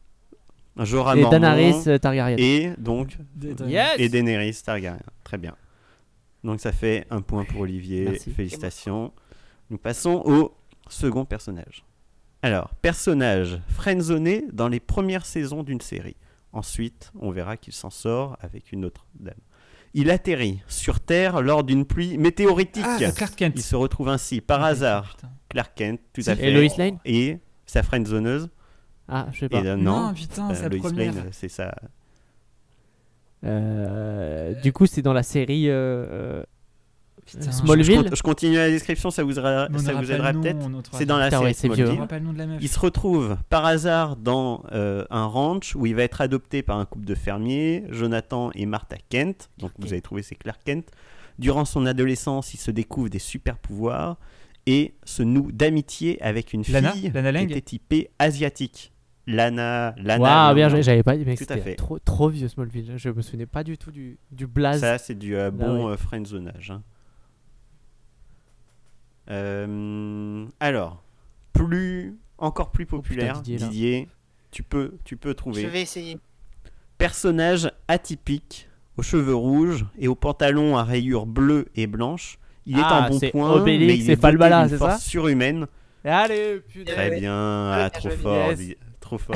Jorah 0.77 1.15
Et 1.17 1.21
Mormont. 1.21 1.39
Daenerys 1.39 1.83
euh, 1.87 1.97
Targaryen. 1.99 2.37
Et 2.39 2.71
donc 2.79 3.17
Yes 3.67 3.91
et 3.99 4.09
Daenerys 4.09 4.57
Targaryen. 4.65 4.99
Très 5.23 5.37
bien. 5.37 5.55
Donc 6.43 6.59
ça 6.59 6.71
fait 6.71 7.05
un 7.11 7.21
point 7.21 7.43
pour 7.45 7.61
Olivier. 7.61 8.05
Merci. 8.09 8.31
Félicitations. 8.31 9.11
Nous 9.69 9.77
passons 9.77 10.21
au 10.25 10.53
second 10.89 11.25
personnage. 11.25 11.83
Alors, 12.43 12.75
personnage 12.81 13.57
friendzoné 13.69 14.45
dans 14.51 14.67
les 14.67 14.79
premières 14.79 15.25
saisons 15.25 15.63
d'une 15.63 15.81
série. 15.81 16.17
Ensuite, 16.51 17.11
on 17.19 17.31
verra 17.31 17.57
qu'il 17.57 17.73
s'en 17.73 17.89
sort 17.89 18.37
avec 18.41 18.71
une 18.71 18.85
autre 18.85 19.07
dame. 19.15 19.33
Il 19.95 20.11
atterrit 20.11 20.61
sur 20.67 20.99
Terre 20.99 21.41
lors 21.41 21.63
d'une 21.63 21.85
pluie 21.85 22.17
météoritique. 22.17 22.83
Ah, 22.85 23.11
Clark 23.15 23.35
Kent. 23.35 23.53
Il 23.55 23.61
se 23.63 23.75
retrouve 23.75 24.09
ainsi 24.09 24.41
par 24.41 24.63
hasard 24.63 25.15
putain. 25.15 25.29
Clark 25.49 25.71
Kent, 25.75 26.01
tout 26.13 26.21
à 26.27 26.33
Et 26.33 26.35
fait. 26.35 26.51
Lois 26.51 26.77
Lane 26.77 26.99
Et 27.05 27.37
sa 27.65 27.81
friendzoneuse. 27.81 28.49
Ah, 29.07 29.27
je 29.31 29.39
sais 29.39 29.45
Et 29.45 29.49
pas. 29.49 29.63
euh, 29.63 29.75
non, 29.75 30.07
Non, 30.07 30.13
putain, 30.13 30.51
euh, 30.51 30.53
sa 30.55 30.67
Lois 30.69 30.79
première. 30.79 31.13
Lane, 31.13 31.29
c'est 31.31 31.49
ça. 31.49 31.73
Euh, 33.43 34.53
du 34.61 34.71
coup, 34.73 34.85
c'est 34.85 35.01
dans 35.01 35.13
la 35.13 35.23
série. 35.23 35.67
Putain, 37.25 37.51
Smallville. 37.51 38.09
Je, 38.13 38.21
continue 38.21 38.55
la 38.55 38.69
description, 38.69 39.09
ça 39.11 39.23
vous, 39.23 39.31
aidera- 39.39 39.67
ça 39.77 39.93
vous 39.93 40.01
peut-être. 40.41 40.69
C'est 40.93 41.05
dans 41.05 41.17
la 41.17 41.25
Putain, 41.29 41.51
série 41.53 41.69
ouais, 41.69 41.75
vieux. 41.75 41.97
Il 42.61 42.69
se 42.69 42.79
retrouve 42.79 43.37
par 43.49 43.65
hasard 43.65 44.15
dans 44.17 44.63
euh, 44.71 45.05
un 45.09 45.25
ranch 45.25 45.75
où 45.75 45.85
il 45.85 45.95
va 45.95 46.03
être 46.03 46.21
adopté 46.21 46.61
par 46.63 46.77
un 46.77 46.85
couple 46.85 47.05
de 47.05 47.15
fermiers, 47.15 47.85
Jonathan 47.89 48.51
et 48.55 48.65
Martha 48.65 48.97
Kent. 49.09 49.49
Donc 49.57 49.71
vous 49.79 49.93
avez 49.93 50.01
trouvé 50.01 50.21
c'est 50.23 50.35
Clark 50.35 50.61
Kent. 50.65 50.89
Durant 51.39 51.65
son 51.65 51.85
adolescence, 51.85 52.53
il 52.53 52.57
se 52.57 52.71
découvre 52.71 53.09
des 53.09 53.19
super 53.19 53.57
pouvoirs 53.57 54.17
et 54.67 54.93
se 55.03 55.23
noue 55.23 55.51
d'amitié 55.51 56.21
avec 56.21 56.53
une 56.53 56.63
Lana 56.69 56.91
fille 56.91 57.11
Lana 57.13 57.39
qui 57.39 57.51
était 57.51 57.61
typée 57.61 58.09
asiatique. 58.19 58.91
Lana, 59.25 59.95
Lana. 59.97 60.47
Waouh, 60.47 60.55
bien 60.55 60.67
joué, 60.69 60.83
j'avais 60.83 61.01
pas 61.01 61.15
dit, 61.15 61.23
mais 61.25 61.35
Tout 61.35 61.45
à 61.45 61.55
c'était 61.55 61.61
fait. 61.61 61.75
trop, 61.75 61.97
trop 61.97 62.27
vieux 62.29 62.49
Smallville. 62.49 62.93
Je 62.97 63.09
me 63.09 63.21
souvenais 63.21 63.45
pas 63.45 63.63
du 63.63 63.77
tout 63.77 63.89
du, 63.89 64.17
du 64.31 64.47
blaze. 64.47 64.81
Ça, 64.81 64.97
c'est 64.97 65.17
du 65.17 65.35
euh, 65.37 65.49
bon 65.49 65.87
ouais. 65.87 65.93
euh, 65.93 65.97
friendzonage. 65.97 66.71
hein. 66.71 66.81
Euh, 69.29 70.45
alors, 70.59 71.03
plus, 71.53 72.17
encore 72.37 72.71
plus 72.71 72.85
populaire, 72.85 73.41
Didier, 73.41 74.09
tu, 74.51 74.63
peux, 74.63 74.97
tu 75.05 75.17
peux 75.17 75.33
trouver. 75.33 75.61
Je 75.63 75.67
vais 75.67 75.81
essayer. 75.81 76.17
Personnage 76.97 77.71
atypique, 77.87 78.69
aux 78.97 79.01
cheveux 79.03 79.35
rouges 79.35 79.85
et 79.97 80.07
aux 80.07 80.15
pantalons 80.15 80.77
à 80.77 80.83
rayures 80.83 81.25
bleues 81.25 81.67
et 81.75 81.87
blanches. 81.87 82.37
Il 82.65 82.77
est 82.79 82.81
Ah, 82.83 83.05
en 83.05 83.09
bon 83.09 83.19
c'est 83.19 83.31
point, 83.31 83.51
Obélix 83.51 83.87
mais 83.87 83.97
il 83.99 84.09
et 84.09 84.13
est 84.13 84.15
Falbala, 84.21 84.59
doté 84.63 84.69
d'une 84.69 84.77
c'est 84.77 84.83
ça 84.85 84.91
force 84.91 85.03
surhumaine. 85.03 85.67
Allez, 86.05 86.59
putain. 86.67 86.91
Très 86.93 87.09
Ouais. 87.09 87.19
bien, 87.19 87.33
ah, 87.33 87.89
bien 87.89 87.99
trop 87.99 88.09
fort, 88.11 88.51
trop 88.99 89.17
fort. 89.17 89.35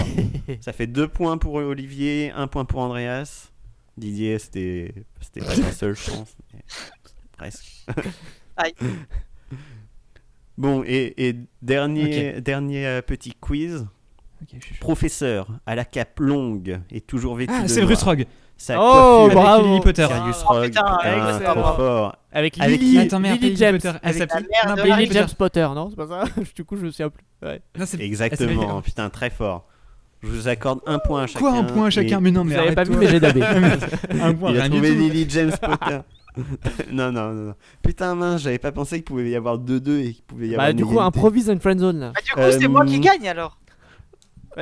Ça 0.61 0.72
fait 0.73 0.88
deux 0.88 1.07
points 1.07 1.38
pour 1.38 1.55
Olivier, 1.55 2.31
un 2.35 2.47
point 2.47 2.64
pour 2.65 2.80
Andreas. 2.80 3.51
Didier, 3.97 4.38
c'était 4.39 4.93
c'était 5.19 5.39
pas 5.41 5.55
ta 5.55 5.72
seule 5.72 5.95
chance, 5.95 6.35
mais 6.53 6.59
presque. 7.38 7.85
Aïe. 8.57 8.73
Bon, 10.57 10.84
et, 10.85 11.27
et 11.29 11.35
dernier, 11.61 12.41
dernier 12.41 12.88
euh, 12.88 13.01
petit 13.01 13.34
quiz. 13.39 13.85
Je. 14.53 14.79
Professeur 14.79 15.47
à 15.65 15.73
la 15.75 15.84
cape 15.84 16.19
longue 16.19 16.79
et 16.91 17.01
toujours 17.01 17.35
vêtu 17.35 17.51
Ah, 17.55 17.63
de 17.63 17.67
c'est. 17.67 17.81
Bruce 17.81 18.03
Rogue. 18.03 18.25
Sa 18.55 18.75
Oh, 18.79 19.29
bravo. 19.31 19.65
Lily 19.67 19.81
Potter. 19.81 20.05
Sirius 20.07 20.43
Oh, 20.45 20.53
Rogue, 20.53 20.63
putain, 20.65 20.97
putain, 20.97 21.29
excellent. 21.38 21.53
trop 21.53 21.75
fort. 21.75 22.15
Avec 22.31 22.59
Avec 22.61 22.79
Lily, 22.79 22.91
qui 22.91 22.99
Attends, 22.99 23.19
merde, 23.19 23.35
Lily 23.39 23.47
Lily 23.49 23.57
James. 23.57 23.73
Potter. 23.79 23.97
Elle 24.03 24.09
Avec 24.09 24.29
Non, 24.88 24.95
Lily. 24.97 25.11
James 25.11 25.27
Potter, 25.38 25.67
non 25.75 25.89
C'est 25.89 25.95
pas 25.95 26.07
ça 26.07 26.23
Du 26.55 26.63
coup, 26.63 26.75
je 26.77 26.85
me 26.85 26.91
souviens 26.91 27.09
plus. 27.09 27.23
Ouais. 27.41 27.61
Non, 27.77 27.85
c'est- 27.88 27.99
Exactement, 28.01 28.61
s'appelle- 28.67 28.81
putain, 28.84 29.09
très 29.09 29.29
fort. 29.31 29.67
Je 30.23 30.27
vous 30.29 30.47
accorde 30.47 30.79
un 30.88 30.97
point 30.99 31.23
à 31.23 31.27
chacun. 31.27 31.39
Quoi, 31.39 31.51
un 31.53 31.63
point 31.63 31.88
à 31.88 31.89
chacun 31.91 32.17
et 32.17 32.21
Mais 32.21 32.31
non, 32.31 32.41
Vous 32.43 32.49
mais 32.49 32.55
avez 32.55 32.73
pas 32.75 32.84
vu, 32.84 32.95
mais 32.95 33.07
j'ai 33.07 33.19
dabé. 33.19 33.41
Un 33.43 34.34
point, 34.34 34.51
Il 34.51 34.59
a 34.61 34.69
trouvé. 34.69 34.91
Lily 34.95 35.25
James 35.29 35.51
Potter. 35.61 35.99
non, 36.91 37.11
non, 37.11 37.34
non, 37.34 37.41
non. 37.47 37.55
Putain, 37.81 38.15
mince, 38.15 38.41
j'avais 38.41 38.57
pas 38.59 38.72
pensé 38.72 38.95
qu'il 38.97 39.03
pouvait 39.05 39.30
y 39.30 39.35
avoir 39.35 39.57
2-2 39.59 39.99
et 39.99 40.14
qu'il 40.14 40.23
pouvait 40.23 40.47
y 40.47 40.53
avoir 40.53 40.68
Bah, 40.68 40.73
du 40.73 40.85
coup, 40.85 40.99
improvise 40.99 41.49
une 41.49 41.59
friendzone 41.59 41.99
là. 41.99 42.11
Bah, 42.15 42.22
du 42.22 42.31
coup, 42.31 42.59
c'est 42.59 42.68
moi 42.68 42.85
qui 42.85 42.97
Euh, 42.97 43.01
gagne 43.01 43.27
alors. 43.30 43.59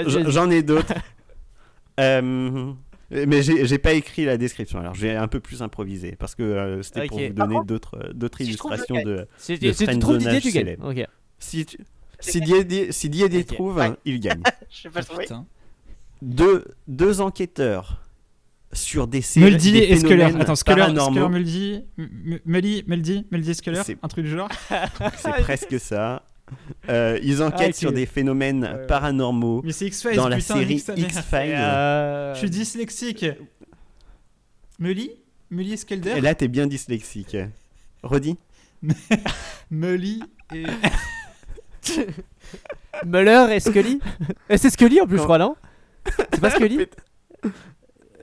J'en 0.05 0.49
ai 0.49 0.63
d'autres. 0.63 0.93
Euh, 1.97 2.73
mais 3.09 3.41
j'ai 3.41 3.65
j'ai 3.65 3.77
pas 3.77 3.93
écrit 3.93 4.25
la 4.25 4.35
description, 4.35 4.79
alors 4.79 4.95
j'ai 4.95 5.15
un 5.15 5.29
peu 5.29 5.39
plus 5.39 5.61
improvisé 5.61 6.17
parce 6.19 6.35
que 6.35 6.43
euh, 6.43 6.81
c'était 6.83 7.05
pour 7.07 7.21
vous 7.21 7.29
donner 7.29 7.55
d'autres 7.65 7.95
euh, 8.03 8.11
d'autres 8.13 8.39
si 8.39 8.43
illustrations 8.43 9.01
de. 9.01 9.25
Si, 9.37 9.55
le 9.55 9.71
si 9.71 9.85
tu 9.87 9.99
trouves 9.99 10.17
Didier, 10.17 10.41
friendzonage 10.41 10.41
tu 10.43 10.51
gagnes. 10.51 11.07
Si, 11.39 11.65
tu- 11.65 11.77
si 12.19 12.41
Didier, 12.41 12.91
si 12.91 13.07
Didier 13.09 13.39
Ok. 13.39 13.45
trouve, 13.47 13.77
Ouais. 13.77 13.91
il 14.03 14.19
gagne. 14.19 14.41
Je 14.69 14.89
vais 14.89 14.93
pas 14.93 14.99
le 14.99 15.05
trouver. 15.05 15.27
Deux, 16.21 16.65
deux 16.89 17.21
enquêteurs 17.21 18.01
sur 18.75 19.07
des 19.07 19.21
séries. 19.21 19.45
Muldy 19.51 19.71
des 19.71 19.79
et 19.79 19.95
phénomènes 19.97 20.41
Attends, 20.41 20.55
Sculler, 20.55 20.77
paranormaux. 20.81 21.21
Sculler, 21.21 21.29
Muldy, 21.29 21.83
M- 21.97 22.09
M- 22.27 22.39
Mully, 22.45 22.83
Muldy, 22.87 23.25
Muldy, 23.31 23.55
Sculler, 23.55 23.81
C'est- 23.83 23.97
un 24.01 24.07
truc 24.07 24.25
du 24.25 24.31
genre. 24.31 24.49
C'est 25.17 25.31
presque 25.41 25.79
ça. 25.79 26.23
Euh, 26.89 27.17
ils 27.23 27.41
enquêtent 27.41 27.69
ok. 27.69 27.75
sur 27.75 27.91
des 27.91 28.05
phénomènes 28.05 28.63
Ouais. 28.63 28.85
paranormaux 28.87 29.61
Mais 29.65 29.71
X-Files, 29.71 30.15
dans 30.15 30.27
la 30.27 30.37
putain, 30.37 30.53
série. 30.55 30.75
X-Files. 30.75 31.55
Euh, 31.55 32.33
Je 32.35 32.39
suis 32.39 32.49
dyslexique. 32.51 33.25
Mully 34.79 35.09
Mully 35.49 35.77
Skelder 35.77 36.13
Et 36.17 36.21
là, 36.21 36.35
t'es 36.35 36.47
bien 36.47 36.67
dyslexique. 36.67 37.35
Redis 38.03 38.37
Mully 39.71 40.21
et... 40.53 40.65
Muller 43.05 43.47
et 43.51 43.59
Scully 43.59 43.99
Eh, 44.49 44.57
C'est 44.57 44.69
Scully 44.69 45.01
en 45.01 45.07
plus, 45.07 45.17
je 45.17 45.23
crois, 45.23 45.37
non? 45.37 45.55
C'est 46.31 46.39
pas 46.41 46.49
Scully? 46.51 46.79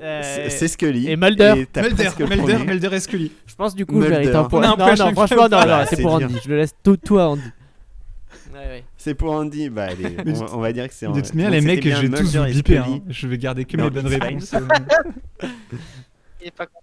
Euh, 0.02 0.46
C'est 0.48 0.68
Scully. 0.68 1.08
et 1.10 1.16
Mulder. 1.16 1.66
t'as 1.72 1.82
Mulder, 1.82 2.88
et 2.94 3.00
Scully. 3.00 3.30
Je 3.46 3.54
pense 3.54 3.74
du 3.74 3.86
coup, 3.86 3.98
mérite 4.00 4.34
un 4.34 4.44
point. 4.44 4.60
Non, 4.60 4.74
non, 4.76 4.96
chaque 4.96 5.12
franchement, 5.14 5.48
non, 5.48 5.66
non, 5.66 5.84
c'est 5.88 6.00
pour. 6.02 6.14
Andy. 6.14 6.36
Je 6.44 6.48
le 6.48 6.56
laisse 6.56 6.74
tout, 6.82 6.96
tout 6.96 7.18
à 7.18 7.28
Andy. 7.28 7.42
Ouais, 8.52 8.58
ouais. 8.58 8.84
C'est 8.96 9.14
pour 9.14 9.32
Andy. 9.32 9.68
Bah, 9.70 9.84
allez, 9.90 10.16
on, 10.52 10.58
on 10.58 10.60
va 10.60 10.72
dire 10.72 10.88
que 10.88 10.94
c'est 10.94 11.06
De 11.06 11.12
toute 11.20 11.34
manière, 11.34 11.50
les 11.50 11.60
mecs, 11.60 11.84
vais 11.84 12.08
tous 12.08 12.36
et. 12.36 12.52
Scully. 12.54 12.78
hein. 12.78 13.00
Je 13.08 13.26
vais 13.28 13.38
garder 13.38 13.64
que 13.64 13.76
Non, 13.76 13.84
mes 13.84 13.90
bonnes 13.90 14.06
réponses. 14.08 14.54
Il 16.40 16.48
est 16.48 16.50
pas 16.50 16.66
con. 16.66 16.78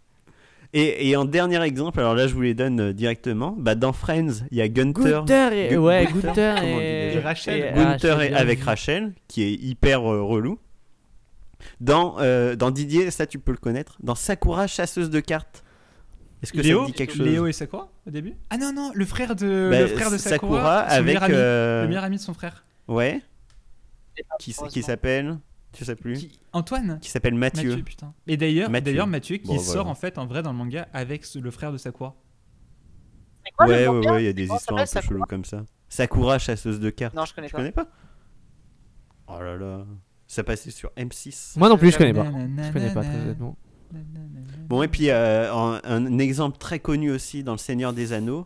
Et, 0.71 1.09
et 1.09 1.15
en 1.15 1.25
dernier 1.25 1.61
exemple, 1.63 1.99
alors 1.99 2.13
là, 2.13 2.27
je 2.27 2.33
vous 2.35 2.41
les 2.41 2.53
donne 2.53 2.79
euh, 2.79 2.93
directement. 2.93 3.55
Bah, 3.57 3.73
dans 3.75 3.91
Friends, 3.91 4.45
il 4.51 4.57
y 4.59 4.61
a 4.61 4.67
Gunther. 4.67 5.21
Gunther 5.25 5.53
et. 5.53 5.69
Gu- 5.71 5.77
Ouais, 5.77 6.05
Gunther, 6.05 6.55
Gunther 6.55 6.63
et. 6.63 7.19
Rachel. 7.19 7.59
et 7.59 7.73
Gunther 7.75 8.19
avec 8.35 8.61
Rachel, 8.63 9.13
qui 9.27 9.43
est 9.43 9.51
hyper 9.53 10.01
euh, 10.09 10.21
relou. 10.21 10.59
Dans, 11.81 12.17
euh, 12.19 12.55
dans 12.55 12.71
Didier, 12.71 13.11
ça 13.11 13.25
tu 13.25 13.39
peux 13.39 13.51
le 13.51 13.57
connaître. 13.57 13.97
Dans 14.01 14.15
Sakura, 14.15 14.67
chasseuse 14.67 15.09
de 15.09 15.19
cartes. 15.19 15.63
Est-ce 16.41 16.53
que 16.53 16.59
ça 16.61 16.63
Léo, 16.63 16.81
te 16.83 16.87
dit 16.87 16.93
quelque 16.93 17.13
chose 17.13 17.25
Léo 17.27 17.47
et 17.47 17.51
Sakura 17.51 17.91
au 18.07 18.11
début? 18.11 18.33
Ah 18.49 18.57
non, 18.57 18.71
non, 18.73 18.91
le 18.95 19.05
frère 19.05 19.35
de, 19.35 19.69
Bah, 19.71 19.81
le 19.81 19.87
frère 19.87 20.09
de 20.09 20.17
Sakura, 20.17 20.59
Sakura 20.61 20.79
avec. 20.79 21.05
meilleur 21.05 21.23
ami, 21.23 21.33
euh, 21.35 21.81
le 21.83 21.87
meilleur 21.89 22.03
ami 22.05 22.15
de 22.15 22.21
son 22.21 22.33
frère. 22.33 22.65
Ouais. 22.87 23.21
Qui, 24.39 24.53
qui 24.69 24.81
s'appelle 24.83 25.37
Tu 25.73 25.85
sais 25.85 25.95
plus 25.95 26.13
Qui- 26.17 26.39
Antoine? 26.53 26.99
Qui 27.01 27.09
s'appelle 27.09 27.35
Mathieu. 27.35 27.69
Mathieu, 27.69 27.83
putain. 27.83 28.13
Et 28.27 28.37
d'ailleurs, 28.37 28.69
Mathieu. 28.69 28.85
d'ailleurs 28.85 29.07
Mathieu 29.07 29.37
qui 29.37 29.47
Bon, 29.47 29.59
sort 29.59 29.73
voilà. 29.75 29.89
en 29.91 29.95
fait 29.95 30.17
en 30.17 30.25
vrai 30.25 30.41
dans 30.41 30.51
le 30.51 30.57
manga 30.57 30.87
avec 30.93 31.25
ce- 31.25 31.39
le 31.39 31.51
frère 31.51 31.71
de 31.71 31.77
Sakura. 31.77 32.15
Quoi 33.57 33.67
le 33.67 33.73
ouais, 33.73 33.87
ouais, 33.87 34.09
ouais, 34.11 34.23
il 34.23 34.25
y 34.25 34.29
a 34.29 34.33
des 34.33 34.47
ça 34.47 34.55
histoires 34.55 34.79
un 34.79 34.83
peu 34.83 34.87
cheloues 34.89 35.01
Sakura 35.03 35.25
comme 35.27 35.45
ça. 35.45 35.65
Sakura, 35.89 36.39
chasseuse 36.39 36.79
de 36.79 36.89
cartes. 36.89 37.15
Non, 37.15 37.25
je 37.25 37.33
connais 37.33 37.47
Tu 37.47 37.51
pas. 37.53 37.57
connais 37.59 37.71
pas? 37.71 37.87
Oh 39.27 39.39
là 39.41 39.57
là. 39.57 39.85
Ça 40.31 40.43
passait 40.43 40.69
sur 40.69 40.91
M6. 40.95 41.57
Moi 41.57 41.69
non 41.69 41.77
plus, 41.77 41.89
je 41.91 41.97
connais 41.97 42.13
pas. 42.13 42.25
Je 42.25 42.71
connais 42.71 42.93
pas 42.93 43.01
très 43.01 43.15
honnêtement. 43.19 43.57
Bon, 44.69 44.83
et 44.83 44.87
puis 44.87 45.09
euh, 45.09 45.51
un, 45.51 45.81
un 45.83 46.19
exemple 46.19 46.59
très 46.59 46.77
connu 46.77 47.09
aussi 47.09 47.43
dans 47.43 47.53
Le 47.53 47.57
Seigneur 47.57 47.91
des 47.93 48.13
Anneaux. 48.13 48.45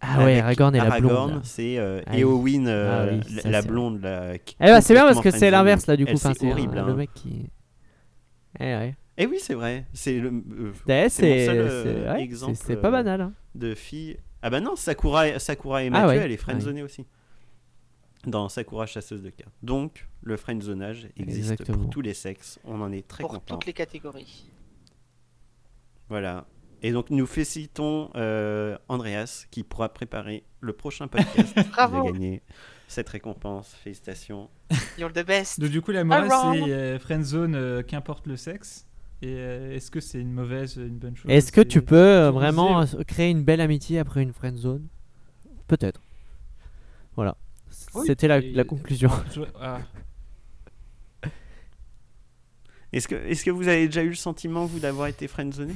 Ah 0.00 0.24
ouais, 0.24 0.40
Aragorn 0.40 0.74
et 0.74 0.78
la 0.78 0.84
Aragorn, 0.86 1.12
blonde. 1.26 1.30
là. 1.34 1.40
c'est 1.44 1.76
euh, 1.76 2.00
Ah 2.06 2.12
oui. 2.14 2.58
Euh, 2.66 3.06
Ah 3.10 3.12
oui, 3.12 3.34
la, 3.36 3.42
ça, 3.42 3.50
la 3.50 3.60
blonde. 3.60 4.00
Qui- 4.46 4.56
Eh 4.58 4.64
bah 4.68 4.80
c'est 4.80 4.94
bien 4.94 5.04
parce 5.04 5.20
que 5.20 5.30
c'est 5.30 5.50
l'inverse 5.50 5.86
là 5.86 5.96
du 5.98 6.06
coup. 6.06 6.12
Enfin, 6.14 6.32
c'est 6.38 6.50
horrible. 6.50 6.78
hein. 6.78 6.86
le 6.86 6.94
mec 6.94 7.10
qui. 7.12 7.50
Eh 8.58 8.64
ouais. 8.64 8.96
Eh 9.18 9.26
oui, 9.26 9.36
c'est 9.38 9.52
vrai. 9.52 9.84
C'est 9.92 10.18
le. 10.18 10.28
euh, 10.88 11.08
c'est 11.10 11.48
euh, 11.58 12.14
ouais, 12.14 12.22
exemple, 12.22 12.54
c'est- 12.56 12.68
c'est 12.68 12.76
pas 12.80 12.90
banal. 12.90 13.20
hein. 13.20 13.32
de 13.54 13.74
fille. 13.74 14.16
Ah 14.40 14.48
bah 14.48 14.60
non, 14.60 14.74
Sakura, 14.74 15.38
Sakura 15.38 15.84
et 15.84 15.88
Ah 15.88 15.90
Mathieu, 15.90 16.08
ouais. 16.18 16.24
elle 16.24 16.32
est 16.32 16.38
friendzonée 16.38 16.82
aussi. 16.82 17.04
Dans 18.26 18.48
Sakura 18.48 18.86
chasseuse 18.86 19.22
de 19.22 19.30
cartes. 19.30 19.54
Donc, 19.62 20.08
le 20.22 20.36
friendzonage 20.36 21.08
existe 21.16 21.52
Exactement. 21.52 21.78
pour 21.78 21.90
tous 21.90 22.00
les 22.02 22.14
sexes. 22.14 22.58
On 22.64 22.80
en 22.82 22.92
est 22.92 23.06
très 23.06 23.22
Pour 23.22 23.30
content. 23.30 23.54
toutes 23.56 23.66
les 23.66 23.72
catégories. 23.72 24.50
Voilà. 26.08 26.46
Et 26.82 26.92
donc, 26.92 27.10
nous 27.10 27.26
félicitons 27.26 28.10
euh, 28.16 28.76
Andreas 28.88 29.46
qui 29.50 29.62
pourra 29.64 29.92
préparer 29.92 30.44
le 30.60 30.72
prochain 30.72 31.08
podcast. 31.08 31.56
Bravo. 31.72 32.04
Il 32.04 32.08
a 32.08 32.12
gagné 32.12 32.42
cette 32.88 33.08
récompense. 33.08 33.74
Félicitations. 33.82 34.50
You're 34.98 35.12
the 35.12 35.24
best. 35.26 35.60
Donc 35.60 35.70
du 35.70 35.80
coup 35.80 35.90
la 35.92 36.04
morale 36.04 36.30
Around. 36.30 36.64
c'est 36.64 36.72
euh, 36.72 36.98
friendzone 36.98 37.54
euh, 37.54 37.82
qu'importe 37.82 38.26
le 38.26 38.36
sexe. 38.36 38.86
Et 39.22 39.34
euh, 39.36 39.74
est-ce 39.74 39.90
que 39.90 40.00
c'est 40.00 40.18
une 40.20 40.32
mauvaise, 40.32 40.76
une 40.76 40.98
bonne 40.98 41.14
chose? 41.14 41.30
Est-ce 41.30 41.52
que 41.52 41.60
tu 41.60 41.82
peux 41.82 41.96
euh, 41.96 42.30
vraiment 42.30 42.84
créer 43.06 43.30
une 43.30 43.44
belle 43.44 43.60
amitié 43.60 43.98
après 43.98 44.22
une 44.22 44.32
friend 44.32 44.56
zone 44.56 44.88
Peut-être. 45.68 46.00
Voilà. 47.16 47.36
Oui. 47.94 48.04
C'était 48.06 48.28
la, 48.28 48.38
Et- 48.38 48.52
la 48.52 48.64
conclusion. 48.64 49.10
Je- 49.34 49.42
ah. 49.60 49.80
Est-ce 52.92 53.06
que, 53.06 53.14
est 53.14 53.44
que 53.44 53.50
vous 53.50 53.68
avez 53.68 53.86
déjà 53.86 54.02
eu 54.02 54.08
le 54.08 54.14
sentiment, 54.16 54.66
vous, 54.66 54.80
d'avoir 54.80 55.06
été 55.06 55.28
friendzoné 55.28 55.74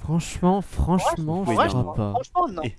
Franchement, 0.00 0.62
franchement, 0.62 1.44
je 1.44 1.50
non. 1.52 1.68
crois 1.82 1.94
pas. 1.94 2.10
Franchement, 2.12 2.48
non. 2.48 2.62
Et- 2.62 2.74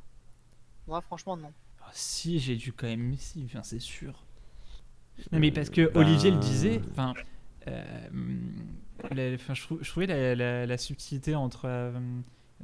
Moi, 0.86 1.00
franchement, 1.02 1.36
non. 1.36 1.52
Ah, 1.82 1.90
Si 1.92 2.38
j'ai 2.38 2.56
dû 2.56 2.72
quand 2.72 2.86
même, 2.86 3.14
si, 3.18 3.42
enfin, 3.44 3.62
c'est 3.62 3.80
sûr. 3.80 4.24
Non, 5.32 5.38
mais 5.38 5.50
parce 5.50 5.68
que 5.70 5.86
ben- 5.90 6.00
Olivier 6.00 6.30
le 6.30 6.38
disait, 6.38 6.80
enfin, 6.92 7.12
euh, 7.68 8.08
je, 9.14 9.62
trou- 9.62 9.78
je 9.82 9.90
trouvais 9.90 10.06
la, 10.06 10.34
la- 10.34 10.64
la 10.66 10.78
subtilité 10.78 11.34
entre 11.34 11.62
euh, 11.66 11.92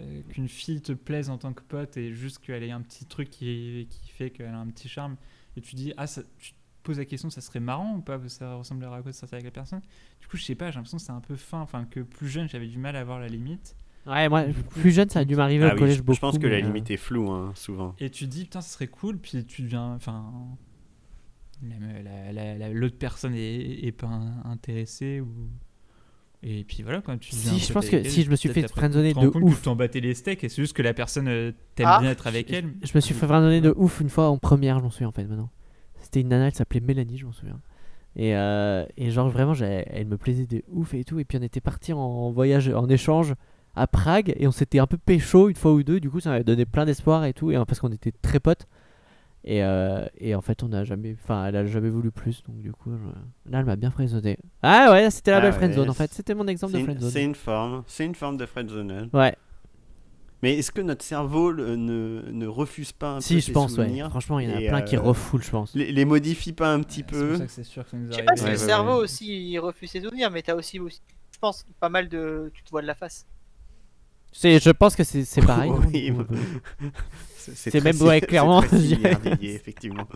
euh, 0.00 0.22
qu'une 0.30 0.48
fille 0.48 0.80
te 0.80 0.92
plaise 0.92 1.28
en 1.30 1.38
tant 1.38 1.52
que 1.52 1.62
pote 1.62 1.96
et 1.96 2.12
juste 2.14 2.38
qu'elle 2.38 2.62
ait 2.62 2.70
un 2.70 2.80
petit 2.80 3.04
truc 3.04 3.28
qui, 3.30 3.86
qui 3.90 4.08
fait 4.10 4.30
qu'elle 4.30 4.46
a 4.54 4.58
un 4.58 4.66
petit 4.68 4.88
charme. 4.88 5.16
Et 5.56 5.60
tu 5.60 5.74
dis, 5.76 5.92
ah, 5.96 6.06
ça, 6.06 6.22
tu 6.38 6.52
te 6.52 6.56
poses 6.82 6.98
la 6.98 7.04
question, 7.04 7.28
ça 7.30 7.40
serait 7.40 7.60
marrant 7.60 7.96
ou 7.96 8.00
pas 8.00 8.18
Ça 8.28 8.54
ressemblerait 8.54 8.96
à 8.98 9.02
quoi 9.02 9.10
de 9.12 9.16
sortir 9.16 9.34
avec 9.36 9.44
la 9.44 9.50
personne? 9.50 9.80
Du 10.20 10.26
coup, 10.28 10.36
je 10.36 10.44
sais 10.44 10.54
pas, 10.54 10.70
j'ai 10.70 10.76
l'impression 10.76 10.96
que 10.98 11.02
c'est 11.04 11.12
un 11.12 11.20
peu 11.20 11.36
fin. 11.36 11.60
Enfin, 11.60 11.84
que 11.84 12.00
plus 12.00 12.28
jeune, 12.28 12.48
j'avais 12.48 12.68
du 12.68 12.78
mal 12.78 12.96
à 12.96 13.04
voir 13.04 13.20
la 13.20 13.28
limite. 13.28 13.76
Ouais, 14.06 14.28
moi, 14.28 14.44
plus 14.70 14.90
jeune, 14.90 15.08
ça 15.10 15.20
a 15.20 15.24
dû 15.24 15.36
m'arriver 15.36 15.64
Ah 15.66 15.68
au 15.68 15.74
oui, 15.74 15.78
collège 15.80 15.98
je, 15.98 16.02
beaucoup. 16.02 16.16
je 16.16 16.20
pense 16.20 16.38
que 16.38 16.46
la 16.46 16.56
euh, 16.56 16.60
limite 16.60 16.90
est 16.90 16.96
floue, 16.96 17.30
hein, 17.30 17.52
souvent. 17.54 17.94
Et 18.00 18.10
tu 18.10 18.24
te 18.24 18.30
dis, 18.30 18.44
putain, 18.44 18.60
ça 18.60 18.68
serait 18.72 18.88
cool, 18.88 19.18
puis 19.18 19.44
tu 19.44 19.62
deviens. 19.62 19.92
Enfin. 19.94 20.32
la- 21.62 22.02
la- 22.02 22.32
la- 22.32 22.58
la- 22.58 22.68
L'autre 22.72 22.98
personne 22.98 23.34
est, 23.34 23.84
est 23.84 23.92
pas 23.92 24.08
in- 24.08 24.42
intéressée 24.44 25.20
ou. 25.20 25.50
Et 26.44 26.64
puis 26.64 26.82
voilà, 26.82 27.00
quand 27.02 27.16
tu 27.18 27.30
Si, 27.34 27.58
je 27.60 27.72
pense 27.72 27.88
que 27.88 27.96
elle, 27.96 28.10
si 28.10 28.22
je 28.24 28.30
me 28.30 28.34
suis 28.36 28.48
fait 28.48 28.66
friendzoner 28.66 29.14
tu 29.14 29.20
de 29.20 29.28
compte 29.28 29.42
ouf. 29.44 29.60
que 29.60 29.64
t'en 29.64 29.76
battais 29.76 30.00
les 30.00 30.14
steaks 30.14 30.42
et 30.42 30.48
c'est 30.48 30.60
juste 30.60 30.72
que 30.74 30.82
la 30.82 30.92
personne 30.92 31.28
euh, 31.28 31.52
t'aime 31.76 31.86
Ah. 31.88 32.00
bien 32.00 32.10
être 32.10 32.26
avec 32.26 32.52
elle. 32.52 32.72
Je 32.82 32.90
me 32.94 33.00
suis 33.00 33.14
fait 33.14 33.26
friendzoner 33.26 33.60
de 33.60 33.72
ouf 33.76 34.00
une 34.00 34.08
fois 34.08 34.28
en 34.28 34.38
première, 34.38 34.78
je 34.78 34.82
m'en 34.84 34.90
souviens 34.90 35.08
en 35.08 35.12
fait 35.12 35.24
maintenant. 35.24 35.50
C'était 36.00 36.20
une 36.20 36.28
nana, 36.28 36.48
elle 36.48 36.54
s'appelait 36.54 36.80
Mélanie, 36.80 37.16
je 37.18 37.26
m'en 37.26 37.32
souviens. 37.32 37.60
Et, 38.16 38.36
euh, 38.36 38.84
et 38.96 39.10
genre 39.10 39.28
vraiment, 39.30 39.54
elle 39.54 40.06
me 40.06 40.16
plaisait 40.18 40.46
de 40.46 40.62
ouf 40.68 40.94
et 40.94 41.04
tout. 41.04 41.18
Et 41.20 41.24
puis 41.24 41.38
on 41.38 41.42
était 41.42 41.60
parti 41.60 41.92
en 41.92 42.30
voyage, 42.32 42.68
en 42.68 42.88
échange 42.88 43.34
à 43.76 43.86
Prague 43.86 44.34
et 44.36 44.46
on 44.48 44.52
s'était 44.52 44.80
un 44.80 44.86
peu 44.86 44.98
pécho 44.98 45.48
une 45.48 45.56
fois 45.56 45.72
ou 45.72 45.82
deux. 45.84 46.00
Du 46.00 46.10
coup, 46.10 46.18
ça 46.20 46.30
m'avait 46.30 46.44
donné 46.44 46.66
plein 46.66 46.84
d'espoir 46.84 47.24
et 47.24 47.32
tout. 47.32 47.52
Et 47.52 47.56
euh, 47.56 47.64
parce 47.64 47.78
qu'on 47.78 47.92
était 47.92 48.12
très 48.20 48.40
potes. 48.40 48.66
Et, 49.44 49.64
euh, 49.64 50.04
et 50.18 50.34
en 50.36 50.40
fait, 50.40 50.62
on 50.62 50.72
a 50.72 50.84
jamais, 50.84 51.16
enfin, 51.22 51.46
elle 51.46 51.56
a 51.56 51.66
jamais 51.66 51.88
voulu 51.90 52.10
plus. 52.12 52.42
Donc 52.44 52.58
du 52.58 52.72
coup, 52.72 52.92
je- 52.92 53.50
là, 53.50 53.58
elle 53.58 53.64
m'a 53.64 53.76
bien 53.76 53.90
friendzoné. 53.90 54.38
Ah 54.62 54.90
ouais, 54.92 55.10
c'était 55.10 55.32
la 55.32 55.38
Ah 55.38 55.40
belle 55.40 55.50
ouais, 55.50 55.56
friendzone 55.56 55.90
en 55.90 55.92
c'est- 55.92 55.98
fait. 56.08 56.14
C'était 56.14 56.34
mon 56.34 56.46
exemple 56.46 56.72
C'est 56.74 56.78
de 56.78 56.84
une, 56.84 56.92
c'est 56.92 56.98
friendzone. 57.00 57.22
une 57.24 57.34
forme, 57.34 57.84
c'est 57.88 58.04
une 58.06 58.14
forme 58.14 58.36
de 58.36 58.46
friendzonage. 58.46 59.08
Ouais, 59.12 59.34
Mais 60.42 60.58
est-ce 60.58 60.70
que 60.72 60.80
notre 60.80 61.04
cerveau 61.04 61.50
le- 61.52 61.76
ne, 61.76 62.22
ne 62.30 62.46
refuse 62.46 62.92
pas 62.92 63.12
un 63.12 63.14
peu 63.16 63.20
si, 63.22 63.40
je 63.40 63.50
pense, 63.52 63.72
ouais. 63.78 63.84
souvenirs 63.84 64.10
Franchement, 64.10 64.38
il 64.40 64.48
y 64.48 64.52
en 64.52 64.56
a 64.56 64.60
plein 64.60 64.82
qui 64.82 64.96
euh, 64.96 65.00
refoulent, 65.00 65.42
je 65.42 65.50
pense. 65.50 65.74
les, 65.74 65.90
les 65.92 66.04
modifie 66.04 66.52
pas 66.52 66.72
un 66.72 66.80
petit 66.80 66.96
C'est 67.00 67.02
peu 67.06 67.28
pour 67.30 67.38
ça 67.38 67.46
que 67.46 67.50
c'est 67.52 67.62
sûr 67.64 67.84
que 67.84 67.90
ça 67.90 67.96
nous 67.96 68.06
Je 68.08 68.12
sais 68.12 68.18
arrive. 68.18 68.26
pas 68.26 68.36
si 68.36 68.42
Ouais, 68.44 68.50
le 68.50 68.56
ouais, 68.58 68.64
cerveau 68.64 68.90
ouais. 68.96 69.02
aussi 69.04 69.50
il 69.50 69.58
refuse 69.58 69.90
ses 69.90 70.00
souvenirs, 70.02 70.30
mais 70.30 70.42
t'as 70.42 70.54
aussi, 70.54 70.78
aussi, 70.80 71.00
je 71.32 71.38
pense, 71.40 71.64
pas 71.80 71.88
mal 71.88 72.08
de. 72.08 72.50
Tu 72.54 72.62
te 72.62 72.70
vois 72.70 72.82
de 72.82 72.86
la 72.88 72.94
face. 72.94 73.24
C'est, 74.34 74.58
je 74.60 74.70
pense 74.70 74.96
que 74.96 75.04
c'est 75.04 75.24
c'est 75.24 75.42
pareil. 75.46 75.70
Oui, 75.92 76.12
C'est 77.54 77.82
même- 77.82 78.00
ouais, 78.02 78.20
c'est 78.20 78.26
clairement, 78.26 78.62
effectivement. 79.42 80.06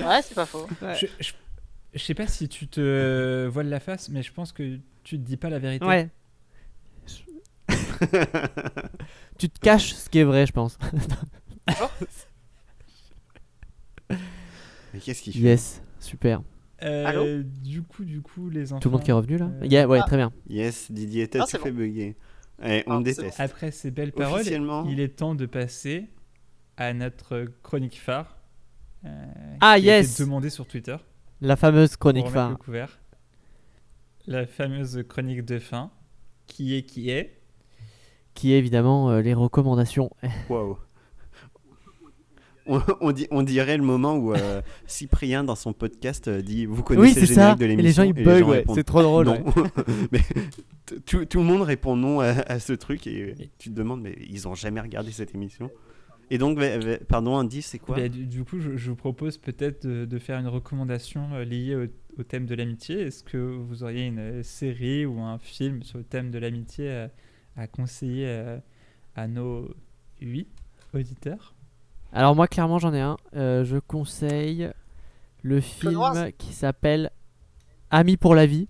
Ouais, 0.00 0.20
c'est 0.22 0.34
pas 0.34 0.46
faux. 0.46 0.66
Je, 1.00 1.06
je, 1.20 1.32
je 1.94 1.98
sais 1.98 2.14
pas 2.14 2.26
si 2.26 2.48
tu 2.48 2.68
te 2.68 3.46
voiles 3.46 3.68
la 3.68 3.80
face, 3.80 4.08
mais 4.08 4.22
je 4.22 4.32
pense 4.32 4.52
que 4.52 4.78
tu 5.04 5.18
te 5.18 5.22
dis 5.24 5.36
pas 5.36 5.50
la 5.50 5.58
vérité. 5.58 5.84
Ouais. 5.84 6.08
tu 9.38 9.48
te 9.50 9.58
caches 9.60 9.92
ce 9.94 10.08
qui 10.08 10.18
est 10.20 10.24
vrai, 10.24 10.46
je 10.46 10.52
pense. 10.52 10.78
Mais 14.94 15.00
qu'est-ce 15.00 15.22
qu'il 15.22 15.32
fait? 15.34 15.38
Yes, 15.40 15.82
super. 16.00 16.42
Euh, 16.82 17.04
Allô? 17.06 17.42
du 17.42 17.82
coup, 17.82 18.04
du 18.04 18.22
coup, 18.22 18.48
les 18.50 18.72
enfants. 18.72 18.80
Tout 18.80 18.88
le 18.88 18.92
monde 18.92 19.02
qui 19.04 19.10
est 19.10 19.14
revenu 19.14 19.36
là? 19.36 19.50
euh, 19.62 19.66
Yeah, 19.66 19.86
Ouais, 19.88 19.98
ah. 20.02 20.06
très 20.06 20.16
bien. 20.16 20.32
Yes, 20.48 20.90
Didier, 20.90 21.28
t'as 21.28 21.40
Ah, 21.42 21.46
tout 21.46 21.58
fait 21.62 21.72
bugger. 21.72 22.16
Eh, 22.64 22.84
on 22.86 22.98
Ah, 22.98 23.02
déteste. 23.02 23.38
Après 23.40 23.70
ces 23.70 23.90
belles 23.90 24.12
paroles, 24.12 24.42
il 24.88 25.00
est 25.00 25.08
temps 25.16 25.34
de 25.34 25.46
passer 25.46 26.08
à 26.78 26.94
notre 26.94 27.44
chronique 27.62 28.00
phare. 28.00 28.38
euh, 29.04 29.08
Ah, 29.60 29.78
qui 29.78 29.90
a 29.90 29.98
été 29.98 30.06
yes 30.08 30.20
demandée 30.20 30.48
sur 30.50 30.66
Twitter. 30.66 30.96
La 31.40 31.56
fameuse 31.56 31.90
pour 31.90 31.98
chronique 31.98 32.26
le 32.26 32.30
phare. 32.32 32.58
couvert. 32.58 32.98
La 34.26 34.46
fameuse 34.46 35.04
chronique 35.08 35.44
de 35.44 35.58
fin. 35.58 35.90
Qui 36.46 36.74
est 36.76 36.82
qui 36.82 37.10
est? 37.10 37.38
Qui 38.34 38.52
est 38.52 38.58
évidemment 38.58 39.10
euh, 39.10 39.20
les 39.20 39.34
recommandations. 39.34 40.10
Waouh. 40.48 40.78
On, 42.70 42.82
on 43.00 43.12
dit- 43.12 43.26
on 43.30 43.42
dirait 43.42 43.78
le 43.78 43.82
moment 43.82 44.16
où 44.16 44.34
euh, 44.34 44.60
Cyprien 44.86 45.42
dans 45.42 45.54
son 45.54 45.72
podcast 45.72 46.28
euh, 46.28 46.42
dit 46.42 46.66
vous 46.66 46.82
connaissez 46.82 47.14
Oui, 47.14 47.20
le 47.20 47.26
c'est 47.26 47.34
ça. 47.34 47.56
générique 47.56 47.58
de 47.60 47.64
Et 47.64 47.68
l'émission 47.68 48.02
les 48.02 48.08
gens 48.12 48.14
ils 48.18 48.24
bug, 48.24 48.46
ouais. 48.46 48.64
C'est 48.74 48.84
trop 48.84 49.02
drôle. 49.02 49.24
non. 49.26 49.42
ouais. 49.42 49.52
mais 50.12 50.20
t- 50.84 51.00
tout, 51.00 51.24
tout 51.24 51.38
le 51.38 51.44
monde 51.44 51.62
répond 51.62 51.96
non 51.96 52.20
à, 52.20 52.26
à 52.26 52.58
ce 52.60 52.74
truc 52.74 53.06
et 53.06 53.34
tu 53.58 53.70
te 53.70 53.74
demandes 53.74 54.02
mais 54.02 54.16
ils 54.28 54.46
ont 54.48 54.54
jamais 54.54 54.80
regardé 54.82 55.12
cette 55.12 55.34
émission? 55.34 55.70
Et 56.30 56.36
donc 56.38 56.58
pardon 57.08 57.34
Andy 57.36 57.62
c'est 57.62 57.78
quoi 57.78 57.96
Bah, 57.96 58.08
du, 58.08 58.26
du 58.26 58.44
coup, 58.44 58.60
je, 58.60 58.76
je 58.76 58.90
vous 58.90 58.96
propose 58.96 59.38
peut-être 59.38 59.86
de, 59.86 60.04
de 60.04 60.18
faire 60.18 60.38
une 60.38 60.48
recommandation 60.48 61.32
euh, 61.32 61.44
liée 61.44 61.74
au, 61.74 61.86
au 62.20 62.22
thème 62.22 62.44
de 62.46 62.54
l'amitié. 62.54 63.00
Est-ce 63.00 63.24
que 63.24 63.38
vous 63.38 63.82
auriez 63.82 64.06
une 64.06 64.18
euh, 64.18 64.42
série 64.42 65.06
ou 65.06 65.20
un 65.20 65.38
film 65.38 65.82
sur 65.82 65.98
le 65.98 66.04
thème 66.04 66.30
de 66.30 66.38
l'amitié 66.38 66.90
à, 66.92 67.10
à 67.56 67.66
conseiller 67.66 68.26
euh, 68.26 68.58
à 69.16 69.26
nos 69.26 69.74
huit 70.20 70.48
auditeurs? 70.92 71.54
Alors, 72.12 72.34
moi, 72.36 72.46
clairement, 72.48 72.78
j'en 72.78 72.92
ai 72.94 73.00
un. 73.00 73.16
Euh, 73.34 73.64
je 73.64 73.76
conseille 73.78 74.70
le 75.42 75.60
film 75.60 76.32
qui 76.36 76.52
s'appelle 76.52 77.10
Amis 77.90 78.16
pour 78.16 78.34
la 78.34 78.46
vie. 78.46 78.68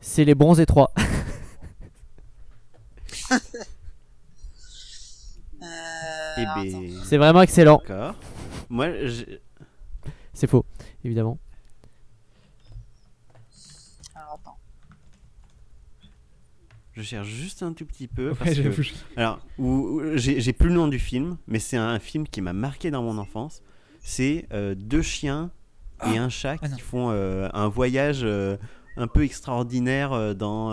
C'est 0.00 0.24
les 0.24 0.34
bronzés 0.34 0.66
3. 0.66 0.92
Eh 6.42 6.46
attends. 6.46 6.80
ben 6.80 7.00
C'est 7.04 7.16
vraiment 7.18 7.42
excellent. 7.42 7.78
d'accord. 7.86 8.14
Moi 8.68 9.06
j'ai- 9.06 9.40
C'est 10.32 10.46
faux, 10.48 10.64
évidemment. 11.04 11.38
Alors, 14.14 14.38
attends. 14.40 14.58
je 16.92 17.02
cherche 17.02 17.28
juste 17.28 17.62
un 17.62 17.72
tout 17.72 17.86
petit 17.86 18.08
peu 18.08 18.30
Ouais, 18.30 18.34
parce 18.38 18.50
que 18.54 18.62
j'avoue. 18.62 18.82
Alors, 19.16 19.40
où- 19.58 20.00
où- 20.00 20.16
j'ai 20.16 20.40
j'ai 20.40 20.52
plus 20.52 20.68
le 20.68 20.74
nom 20.74 20.88
du 20.88 20.98
film, 20.98 21.36
mais 21.46 21.58
c'est 21.58 21.76
un 21.76 21.98
film 21.98 22.26
qui 22.26 22.40
m'a 22.40 22.52
marqué 22.52 22.90
dans 22.90 23.02
mon 23.02 23.18
enfance. 23.18 23.62
C'est 24.00 24.46
euh, 24.52 24.74
deux 24.74 25.02
chiens 25.02 25.50
et 26.06 26.16
un 26.18 26.28
chat 26.30 26.56
Ah 26.62 26.68
non. 26.68 26.76
qui 26.76 26.80
font 26.82 27.10
euh, 27.10 27.48
un 27.52 27.68
voyage 27.68 28.20
euh, 28.22 28.56
un 28.96 29.06
peu 29.06 29.22
extraordinaire 29.24 30.12
euh, 30.12 30.34
dans, 30.34 30.70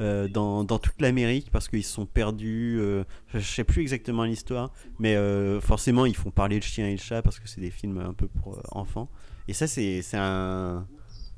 euh, 0.00 0.28
dans, 0.28 0.64
dans 0.64 0.78
toute 0.78 1.00
l'Amérique 1.00 1.50
parce 1.50 1.68
qu'ils 1.68 1.84
se 1.84 1.92
sont 1.92 2.06
perdus. 2.06 2.78
euh, 2.80 3.04
je 3.34 3.40
sais 3.40 3.64
plus 3.64 3.82
exactement 3.82 4.24
l'histoire, 4.24 4.72
mais 4.98 5.16
euh, 5.16 5.60
forcément 5.60 6.06
ils 6.06 6.16
font 6.16 6.30
parler 6.30 6.56
le 6.56 6.62
chien 6.62 6.86
et 6.86 6.92
le 6.92 6.98
chat 6.98 7.22
parce 7.22 7.38
que 7.40 7.48
c'est 7.48 7.60
des 7.60 7.70
films 7.70 7.98
un 7.98 8.12
peu 8.14 8.28
pour 8.28 8.56
euh, 8.56 8.62
enfants. 8.72 9.10
Et 9.48 9.54
ça, 9.54 9.66
c'est 9.66 10.02
un, 10.14 10.86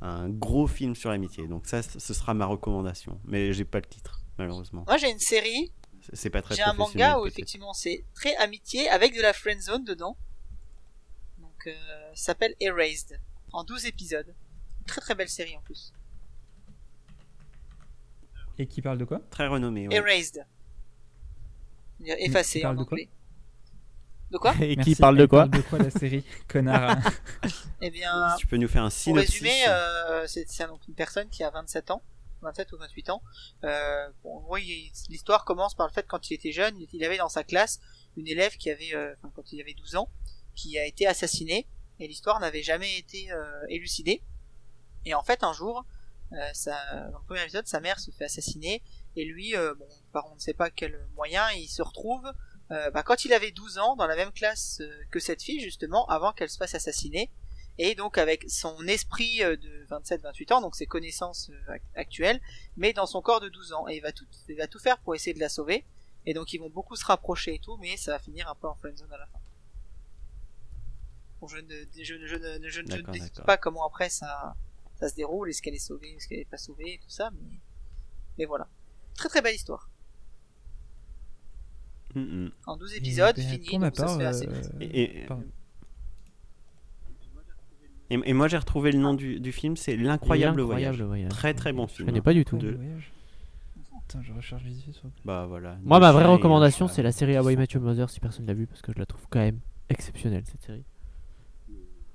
un 0.00 0.28
gros 0.28 0.66
film 0.66 0.94
sur 0.96 1.10
l'amitié. 1.10 1.46
Donc, 1.46 1.66
ça, 1.66 1.80
ce 1.82 2.12
sera 2.14 2.34
ma 2.34 2.44
recommandation. 2.46 3.20
Mais 3.24 3.52
j'ai 3.52 3.64
pas 3.64 3.78
le 3.78 3.86
titre, 3.86 4.20
malheureusement. 4.36 4.84
Moi, 4.86 4.96
j'ai 4.96 5.10
une 5.10 5.18
série. 5.20 5.70
C'est- 6.12 6.28
pas 6.30 6.42
très 6.42 6.56
J'ai 6.56 6.62
un 6.62 6.72
manga 6.72 7.18
où 7.20 7.26
effectivement 7.26 7.72
c'est 7.72 8.04
très 8.14 8.34
amitié 8.36 8.88
avec 8.88 9.14
de 9.14 9.20
la 9.20 9.32
friend 9.32 9.60
zone 9.60 9.84
dedans. 9.84 10.16
Donc 11.38 11.66
euh, 11.66 11.72
s'appelle 12.14 12.54
Erased, 12.60 13.20
en 13.52 13.64
12 13.64 13.84
épisodes. 13.86 14.34
Très 14.86 15.00
très 15.02 15.14
belle 15.14 15.28
série 15.28 15.56
en 15.56 15.60
plus. 15.60 15.92
Et 18.60 18.66
qui 18.66 18.82
parle 18.82 18.98
de 18.98 19.04
quoi? 19.06 19.20
Très 19.30 19.46
renommé. 19.46 19.88
ouais. 19.88 19.94
Erased. 19.96 20.44
Effacé 22.04 22.60
parle 22.60 22.76
en 22.76 22.80
de 22.80 22.84
quoi? 22.84 22.94
anglais. 22.96 23.08
De 24.30 24.38
quoi? 24.38 24.54
Et 24.60 24.76
Merci. 24.76 24.94
qui 24.94 25.00
parle 25.00 25.16
de 25.16 25.26
quoi? 25.26 25.46
Parle 25.48 25.62
de 25.62 25.68
quoi 25.68 25.78
la 25.78 25.90
série? 25.90 26.24
Connard. 26.48 26.98
Eh 27.82 27.90
bien, 27.90 28.36
Tu 28.38 28.46
peux 28.46 28.58
nous 28.58 28.68
faire 28.68 28.82
un 28.82 28.88
pour 28.90 28.92
synopsis 28.92 29.30
résumer, 29.40 29.64
euh, 29.68 30.26
c'est 30.26 30.66
donc 30.66 30.86
une 30.86 30.94
personne 30.94 31.28
qui 31.30 31.42
a 31.42 31.48
27 31.50 31.90
ans, 31.90 32.02
27 32.42 32.70
ou 32.72 32.76
28 32.76 33.08
ans. 33.08 33.22
Euh, 33.64 34.08
bon, 34.22 34.36
en 34.36 34.40
gros, 34.40 34.56
il- 34.58 34.92
l'histoire 35.08 35.46
commence 35.46 35.74
par 35.74 35.86
le 35.86 35.92
fait 35.94 36.02
que 36.02 36.08
quand 36.08 36.30
il 36.30 36.34
était 36.34 36.52
jeune, 36.52 36.74
il 36.92 37.02
avait 37.04 37.16
dans 37.16 37.30
sa 37.30 37.42
classe 37.42 37.80
une 38.18 38.28
élève 38.28 38.56
qui 38.58 38.70
avait, 38.70 38.94
euh, 38.94 39.14
enfin, 39.22 39.32
quand 39.34 39.50
il 39.52 39.60
avait 39.62 39.72
12 39.72 39.96
ans, 39.96 40.10
qui 40.54 40.78
a 40.78 40.84
été 40.84 41.06
assassinée, 41.06 41.66
et 42.00 42.06
l'histoire 42.06 42.38
n'avait 42.40 42.62
jamais 42.62 42.98
été 42.98 43.32
euh, 43.32 43.50
élucidée. 43.70 44.22
Et 45.06 45.14
en 45.14 45.22
fait, 45.22 45.42
un 45.42 45.54
jour, 45.54 45.86
euh, 46.32 46.50
sa, 46.54 47.08
dans 47.10 47.18
le 47.18 47.24
premier 47.24 47.42
épisode, 47.42 47.66
sa 47.66 47.80
mère 47.80 47.98
se 48.00 48.10
fait 48.10 48.24
assassiner, 48.24 48.82
et 49.16 49.24
lui, 49.24 49.56
euh, 49.56 49.74
bon, 49.74 49.88
par 50.12 50.30
on 50.30 50.34
ne 50.34 50.40
sait 50.40 50.54
pas 50.54 50.70
quel 50.70 51.06
moyen, 51.16 51.50
il 51.52 51.68
se 51.68 51.82
retrouve 51.82 52.32
euh, 52.70 52.90
bah, 52.92 53.02
quand 53.02 53.24
il 53.24 53.32
avait 53.32 53.50
12 53.50 53.78
ans 53.78 53.96
dans 53.96 54.06
la 54.06 54.14
même 54.16 54.32
classe 54.32 54.80
que 55.10 55.18
cette 55.18 55.42
fille, 55.42 55.60
justement, 55.60 56.06
avant 56.06 56.32
qu'elle 56.32 56.50
se 56.50 56.56
fasse 56.58 56.74
assassiner. 56.74 57.30
Et 57.78 57.94
donc 57.94 58.18
avec 58.18 58.44
son 58.50 58.86
esprit 58.88 59.38
de 59.38 59.86
27-28 59.88 60.52
ans, 60.52 60.60
donc 60.60 60.76
ses 60.76 60.86
connaissances 60.86 61.50
ac- 61.68 61.80
actuelles, 61.94 62.38
mais 62.76 62.92
dans 62.92 63.06
son 63.06 63.22
corps 63.22 63.40
de 63.40 63.48
12 63.48 63.72
ans. 63.72 63.88
Et 63.88 63.96
il 63.96 64.00
va 64.02 64.12
tout, 64.12 64.26
il 64.50 64.56
va 64.56 64.66
tout 64.66 64.78
faire 64.78 64.98
pour 64.98 65.14
essayer 65.14 65.32
de 65.32 65.40
la 65.40 65.48
sauver. 65.48 65.86
Et 66.26 66.34
donc 66.34 66.52
ils 66.52 66.58
vont 66.58 66.68
beaucoup 66.68 66.94
se 66.94 67.04
rapprocher 67.06 67.54
et 67.54 67.58
tout, 67.58 67.78
mais 67.78 67.96
ça 67.96 68.12
va 68.12 68.18
finir 68.18 68.48
un 68.50 68.54
peu 68.54 68.68
en 68.68 68.74
friendzone 68.74 69.10
à 69.12 69.16
la 69.16 69.26
fin. 69.26 69.38
Bon, 71.40 71.48
je 71.48 71.56
ne, 71.56 71.74
je, 71.96 72.04
je 72.04 72.26
je 72.26 72.36
ne, 72.36 72.68
je 72.68 72.80
ne 72.82 73.28
pas 73.44 73.56
comment 73.56 73.86
après 73.86 74.10
ça, 74.10 74.54
ça 75.00 75.08
se 75.08 75.14
déroule, 75.16 75.48
est-ce 75.50 75.62
qu'elle 75.62 75.74
est 75.74 75.78
sauvée, 75.78 76.10
est-ce 76.16 76.28
qu'elle 76.28 76.40
est 76.40 76.44
pas 76.50 76.56
sauvée, 76.58 76.94
et 76.94 76.98
tout 76.98 77.08
ça, 77.10 77.30
mais, 77.32 77.58
mais 78.38 78.44
voilà. 78.44 78.68
Très 79.16 79.28
très 79.28 79.42
belle 79.42 79.54
histoire. 79.54 79.88
Mm. 82.14 82.48
En 82.66 82.76
12 82.76 82.94
épisodes, 82.94 83.38
Et, 83.38 83.42
fini, 83.42 83.80
ça 83.94 84.08
se 84.08 84.18
fait 84.18 84.24
assez 84.24 84.48
euh, 84.48 84.52
vite. 84.52 84.70
Et, 84.80 85.22
et- 85.22 85.26
pardon. 85.26 85.44
et- 88.10 88.18
et 88.24 88.32
moi 88.32 88.48
j'ai 88.48 88.56
retrouvé 88.56 88.90
le 88.90 88.98
nom 88.98 89.14
du, 89.14 89.38
du 89.38 89.52
film, 89.52 89.76
c'est 89.76 89.96
L'incroyable 89.96 90.60
voyage. 90.62 91.00
Voyage. 91.00 91.30
Très 91.30 91.54
très 91.54 91.72
bon 91.72 91.86
Je 91.86 91.94
film. 91.94 92.06
connais 92.08 92.20
pas 92.20 92.34
du 92.34 92.44
tout. 92.44 92.58
De- 92.58 92.72
voyage. 92.72 93.12
Attends, 94.08 94.22
je 94.22 94.32
recherche 94.32 94.64
vite 94.64 94.82
fait 94.84 94.90
sur 94.92 95.06
le- 95.06 95.12
Bah 95.24 95.46
voilà. 95.46 95.78
Moi, 95.84 96.00
ma 96.00 96.10
vraie 96.10 96.24
recommandation, 96.26 96.86
euh, 96.86 96.88
c'est 96.88 97.02
la 97.04 97.12
série 97.12 97.36
Hawaii 97.36 97.56
Matthew 97.56 97.76
Mother, 97.76 98.10
si 98.10 98.18
personne 98.18 98.44
l'a 98.46 98.54
vu, 98.54 98.66
parce 98.66 98.82
que 98.82 98.92
je 98.92 98.98
la 98.98 99.06
trouve 99.06 99.24
quand 99.30 99.38
même 99.38 99.60
exceptionnelle, 99.88 100.42
cette 100.46 100.62
série. 100.62 100.84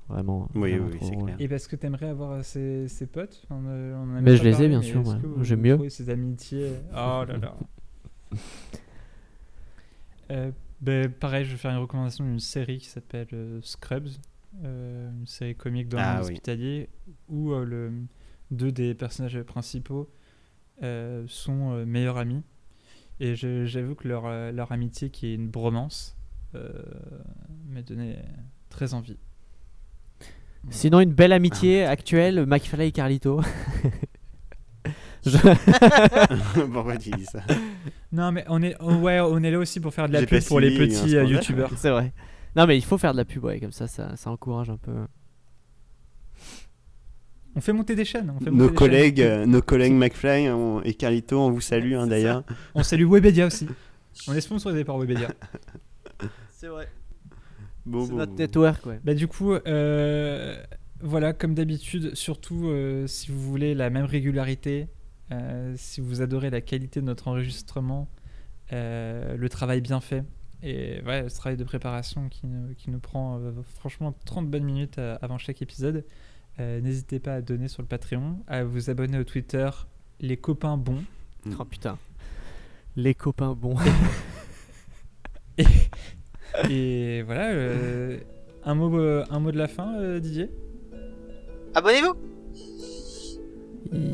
Vraiment. 0.07 0.49
Oui, 0.53 0.71
vraiment 0.73 0.87
oui, 0.91 0.97
c'est 1.01 1.15
clair. 1.17 1.35
Et 1.39 1.47
parce 1.47 1.67
que 1.67 1.75
t'aimerais 1.75 2.09
avoir 2.09 2.31
euh, 2.33 2.41
ses, 2.43 2.87
ses 2.87 3.07
potes 3.07 3.43
on, 3.49 3.63
euh, 3.67 3.95
on 3.95 4.11
en 4.13 4.15
a 4.17 4.21
Mais 4.21 4.37
je 4.37 4.43
les 4.43 4.61
ai, 4.61 4.67
bien 4.67 4.81
sûr, 4.81 5.03
J'aime 5.41 5.61
mieux. 5.61 5.89
Ses 5.89 6.09
amitiés. 6.09 6.71
Oh 6.91 7.23
là 7.27 7.37
là. 7.37 7.55
Euh, 10.31 10.51
ben, 10.81 11.09
pareil, 11.11 11.45
je 11.45 11.51
vais 11.51 11.57
faire 11.57 11.71
une 11.71 11.77
recommandation 11.81 12.23
d'une 12.25 12.39
série 12.39 12.79
qui 12.79 12.87
s'appelle 12.87 13.27
euh, 13.33 13.59
Scrubs, 13.61 14.07
euh, 14.63 15.09
une 15.11 15.27
série 15.27 15.55
comique 15.55 15.87
dans 15.89 15.97
Ah 15.99 16.15
le 16.19 16.25
oui. 16.25 16.31
hospitalier, 16.31 16.89
où 17.29 17.51
euh, 17.53 17.63
le, 17.65 17.91
deux 18.51 18.71
des 18.71 18.93
personnages 18.93 19.39
principaux 19.43 20.09
euh, 20.83 21.23
sont 21.27 21.73
euh, 21.73 21.85
meilleurs 21.85 22.17
amis. 22.17 22.43
Et 23.19 23.35
j'avoue 23.35 23.95
que 23.95 24.07
leur, 24.07 24.25
euh, 24.25 24.51
leur 24.51 24.71
amitié, 24.71 25.09
qui 25.09 25.27
est 25.27 25.35
une 25.35 25.47
bromance, 25.47 26.17
euh, 26.53 26.69
m'a 27.69 27.81
donné 27.81 28.17
très 28.69 28.93
envie. 28.93 29.17
Sinon, 30.69 30.99
une 30.99 31.13
belle 31.13 31.31
amitié 31.33 31.83
actuelle, 31.85 32.45
McFly 32.45 32.87
et 32.87 32.91
Carlito. 32.91 33.41
Je- 35.25 35.37
Pourquoi 36.71 36.97
tu 36.97 37.09
dis 37.11 37.25
ça 37.25 37.39
Non, 38.11 38.31
mais 38.31 38.45
on 38.47 38.61
est, 38.61 38.75
oh, 38.79 38.93
ouais, 38.95 39.19
on 39.19 39.41
est 39.43 39.49
là 39.51 39.57
aussi 39.59 39.79
pour 39.79 39.93
faire 39.93 40.07
de 40.07 40.13
la 40.13 40.25
pub 40.25 40.43
pour 40.43 40.59
les 40.59 40.75
un 40.75 40.77
petits 40.77 41.15
euh, 41.17 41.23
youtubeurs. 41.25 41.71
C'est 41.77 41.89
vrai. 41.89 42.13
Non, 42.55 42.67
mais 42.67 42.77
il 42.77 42.83
faut 42.83 42.97
faire 42.97 43.11
de 43.13 43.17
la 43.17 43.25
pub, 43.25 43.43
ouais, 43.43 43.59
comme 43.59 43.71
ça, 43.71 43.87
ça, 43.87 44.15
ça 44.15 44.29
encourage 44.29 44.69
un 44.69 44.77
peu. 44.77 44.93
On 47.55 47.61
fait 47.61 47.73
monter 47.73 47.95
des 47.95 48.05
chaînes. 48.05 48.31
On 48.35 48.39
fait 48.43 48.51
Nos 48.51 48.57
monter 48.57 48.69
des 48.69 48.75
collègues, 48.75 49.17
chaînes. 49.17 49.41
euh, 49.41 49.45
nos 49.45 49.61
collègues 49.61 49.93
McFly 49.93 50.49
on- 50.49 50.81
et 50.83 50.93
Carlito, 50.93 51.39
on 51.39 51.49
vous 51.51 51.61
salue 51.61 51.93
hein, 51.95 52.05
d'ailleurs. 52.05 52.43
On 52.75 52.83
salue 52.83 53.05
Webedia 53.09 53.47
aussi. 53.47 53.67
On 54.27 54.33
est 54.33 54.41
sponsorisé 54.41 54.83
par 54.83 54.97
Webedia. 54.97 55.29
C'est 56.51 56.67
vrai. 56.67 56.87
Bon, 57.85 58.03
C'est 58.05 58.11
bon, 58.11 58.17
notre 58.17 58.31
bon. 58.31 58.37
network, 58.37 58.85
ouais. 58.85 58.99
Bah 59.03 59.13
du 59.13 59.27
coup, 59.27 59.53
euh, 59.53 60.61
voilà, 61.01 61.33
comme 61.33 61.53
d'habitude, 61.53 62.15
surtout 62.15 62.67
euh, 62.69 63.05
si 63.07 63.31
vous 63.31 63.39
voulez 63.41 63.75
la 63.75 63.89
même 63.89 64.05
régularité, 64.05 64.87
euh, 65.31 65.73
si 65.77 66.01
vous 66.01 66.21
adorez 66.21 66.49
la 66.49 66.61
qualité 66.61 66.99
de 67.01 67.05
notre 67.05 67.27
enregistrement, 67.27 68.09
euh, 68.73 69.35
le 69.37 69.49
travail 69.49 69.81
bien 69.81 69.99
fait, 70.01 70.23
et 70.63 71.01
ouais, 71.05 71.29
ce 71.29 71.35
travail 71.37 71.57
de 71.57 71.63
préparation 71.63 72.27
qui, 72.29 72.47
nous- 72.47 72.73
qui 72.75 72.89
nous 72.89 72.99
prend 72.99 73.37
euh, 73.39 73.51
franchement 73.79 74.15
30 74.25 74.49
bonnes 74.49 74.63
minutes 74.63 74.97
euh, 74.97 75.17
avant 75.21 75.37
chaque 75.37 75.61
épisode, 75.61 76.05
euh, 76.59 76.81
n'hésitez 76.81 77.19
pas 77.19 77.35
à 77.35 77.41
donner 77.41 77.67
sur 77.67 77.81
le 77.83 77.87
Patreon, 77.87 78.39
à 78.47 78.63
vous 78.63 78.89
abonner 78.89 79.19
au 79.19 79.23
Twitter, 79.23 79.69
les 80.21 80.37
copains 80.37 80.77
bons. 80.77 81.03
Oh 81.59 81.65
putain. 81.65 81.99
Les 82.95 83.13
copains 83.13 83.53
bons. 83.53 83.75
Et 85.57 85.65
voilà, 86.63 87.49
euh, 87.51 88.17
un, 88.63 88.75
mot, 88.75 88.97
euh, 88.97 89.23
un 89.29 89.39
mot 89.39 89.51
de 89.51 89.57
la 89.57 89.67
fin, 89.67 89.95
euh, 89.99 90.19
Didier? 90.19 90.49
Abonnez-vous 91.73 92.13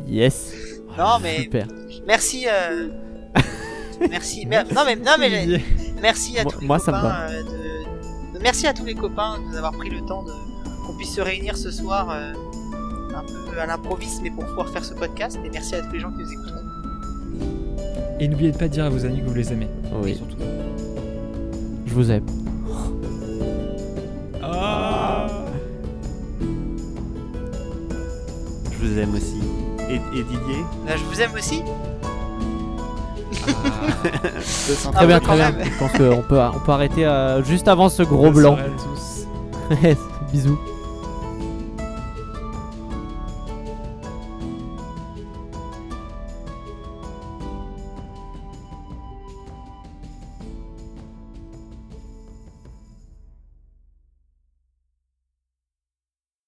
yes. 0.08 0.54
Non, 0.98 1.20
mais 1.22 1.42
Super. 1.44 1.68
merci. 2.06 2.46
euh, 2.50 2.90
merci. 4.10 4.46
mer- 4.46 4.66
non, 4.76 4.82
mais, 4.86 4.96
non, 4.96 5.12
mais 5.20 5.60
merci 6.02 6.38
à 6.38 6.44
Moi- 6.44 6.52
tous 6.54 6.62
les 6.62 6.68
moi, 6.68 6.80
ça 6.80 6.92
me 6.92 6.98
copains. 6.98 7.16
euh, 7.30 7.44
de- 7.44 8.38
de- 8.38 8.44
Merci 8.44 8.66
à 8.68 8.74
tous 8.74 8.86
les 8.86 8.96
copains 8.96 9.38
de 9.40 9.44
nous 9.52 9.56
avoir 9.56 9.72
pris 9.74 9.90
le 9.90 10.02
temps 10.06 10.24
de 10.24 10.32
qu'on 10.88 10.96
puisse 10.98 11.14
se 11.14 11.22
réunir 11.22 11.56
ce 11.58 11.70
soir 11.70 12.10
euh, 12.10 12.34
un 13.16 13.52
peu 13.52 13.60
à 13.60 13.68
l'improviste, 13.68 14.22
mais 14.24 14.32
pour 14.32 14.44
pouvoir 14.46 14.70
faire 14.70 14.84
ce 14.84 14.94
podcast. 14.96 15.38
Et 15.46 15.50
merci 15.52 15.76
à 15.76 15.82
tous 15.82 15.94
les 15.94 16.00
gens 16.00 16.12
qui 16.12 16.24
nous 16.24 16.32
écouteront. 16.34 16.58
Et 18.20 18.28
n'oubliez 18.28 18.52
pas 18.52 18.68
de 18.68 18.74
dire 18.74 18.86
à 18.86 18.90
vos 18.90 19.06
amis 19.06 19.22
que 19.22 19.28
vous 19.28 19.34
les 19.36 19.54
aimez. 19.54 19.68
Oui, 20.02 20.16
Surtout. 20.16 20.36
Je 21.92 21.96
vous 21.96 22.12
aime. 22.12 22.26
Ah 24.42 25.28
Je 28.72 28.86
vous 28.88 28.98
aime 29.00 29.14
aussi. 29.16 29.40
Et, 29.90 29.96
et 29.96 30.24
Didier 30.24 30.64
Là, 30.88 30.96
je 30.96 31.04
vous 31.04 31.22
aime 31.22 31.34
aussi. 31.38 31.62
Très 33.32 33.54
Ah 34.96 35.06
bien, 35.06 35.18
ouais, 35.18 35.22
très 35.26 35.36
bien. 35.36 35.52
Je 35.64 35.80
pense 35.80 35.92
qu'on 35.92 36.22
peut, 36.22 36.40
on 36.42 36.60
peut 36.60 36.72
arrêter 36.72 37.06
euh, 37.06 37.44
juste 37.44 37.68
avant 37.68 37.90
ce 37.90 38.04
gros 38.04 38.24
Bonne 38.32 38.34
blanc. 38.34 38.56
soirée 38.56 38.72
à 38.72 39.86
tous. 39.94 39.98
Bisous. 40.32 40.58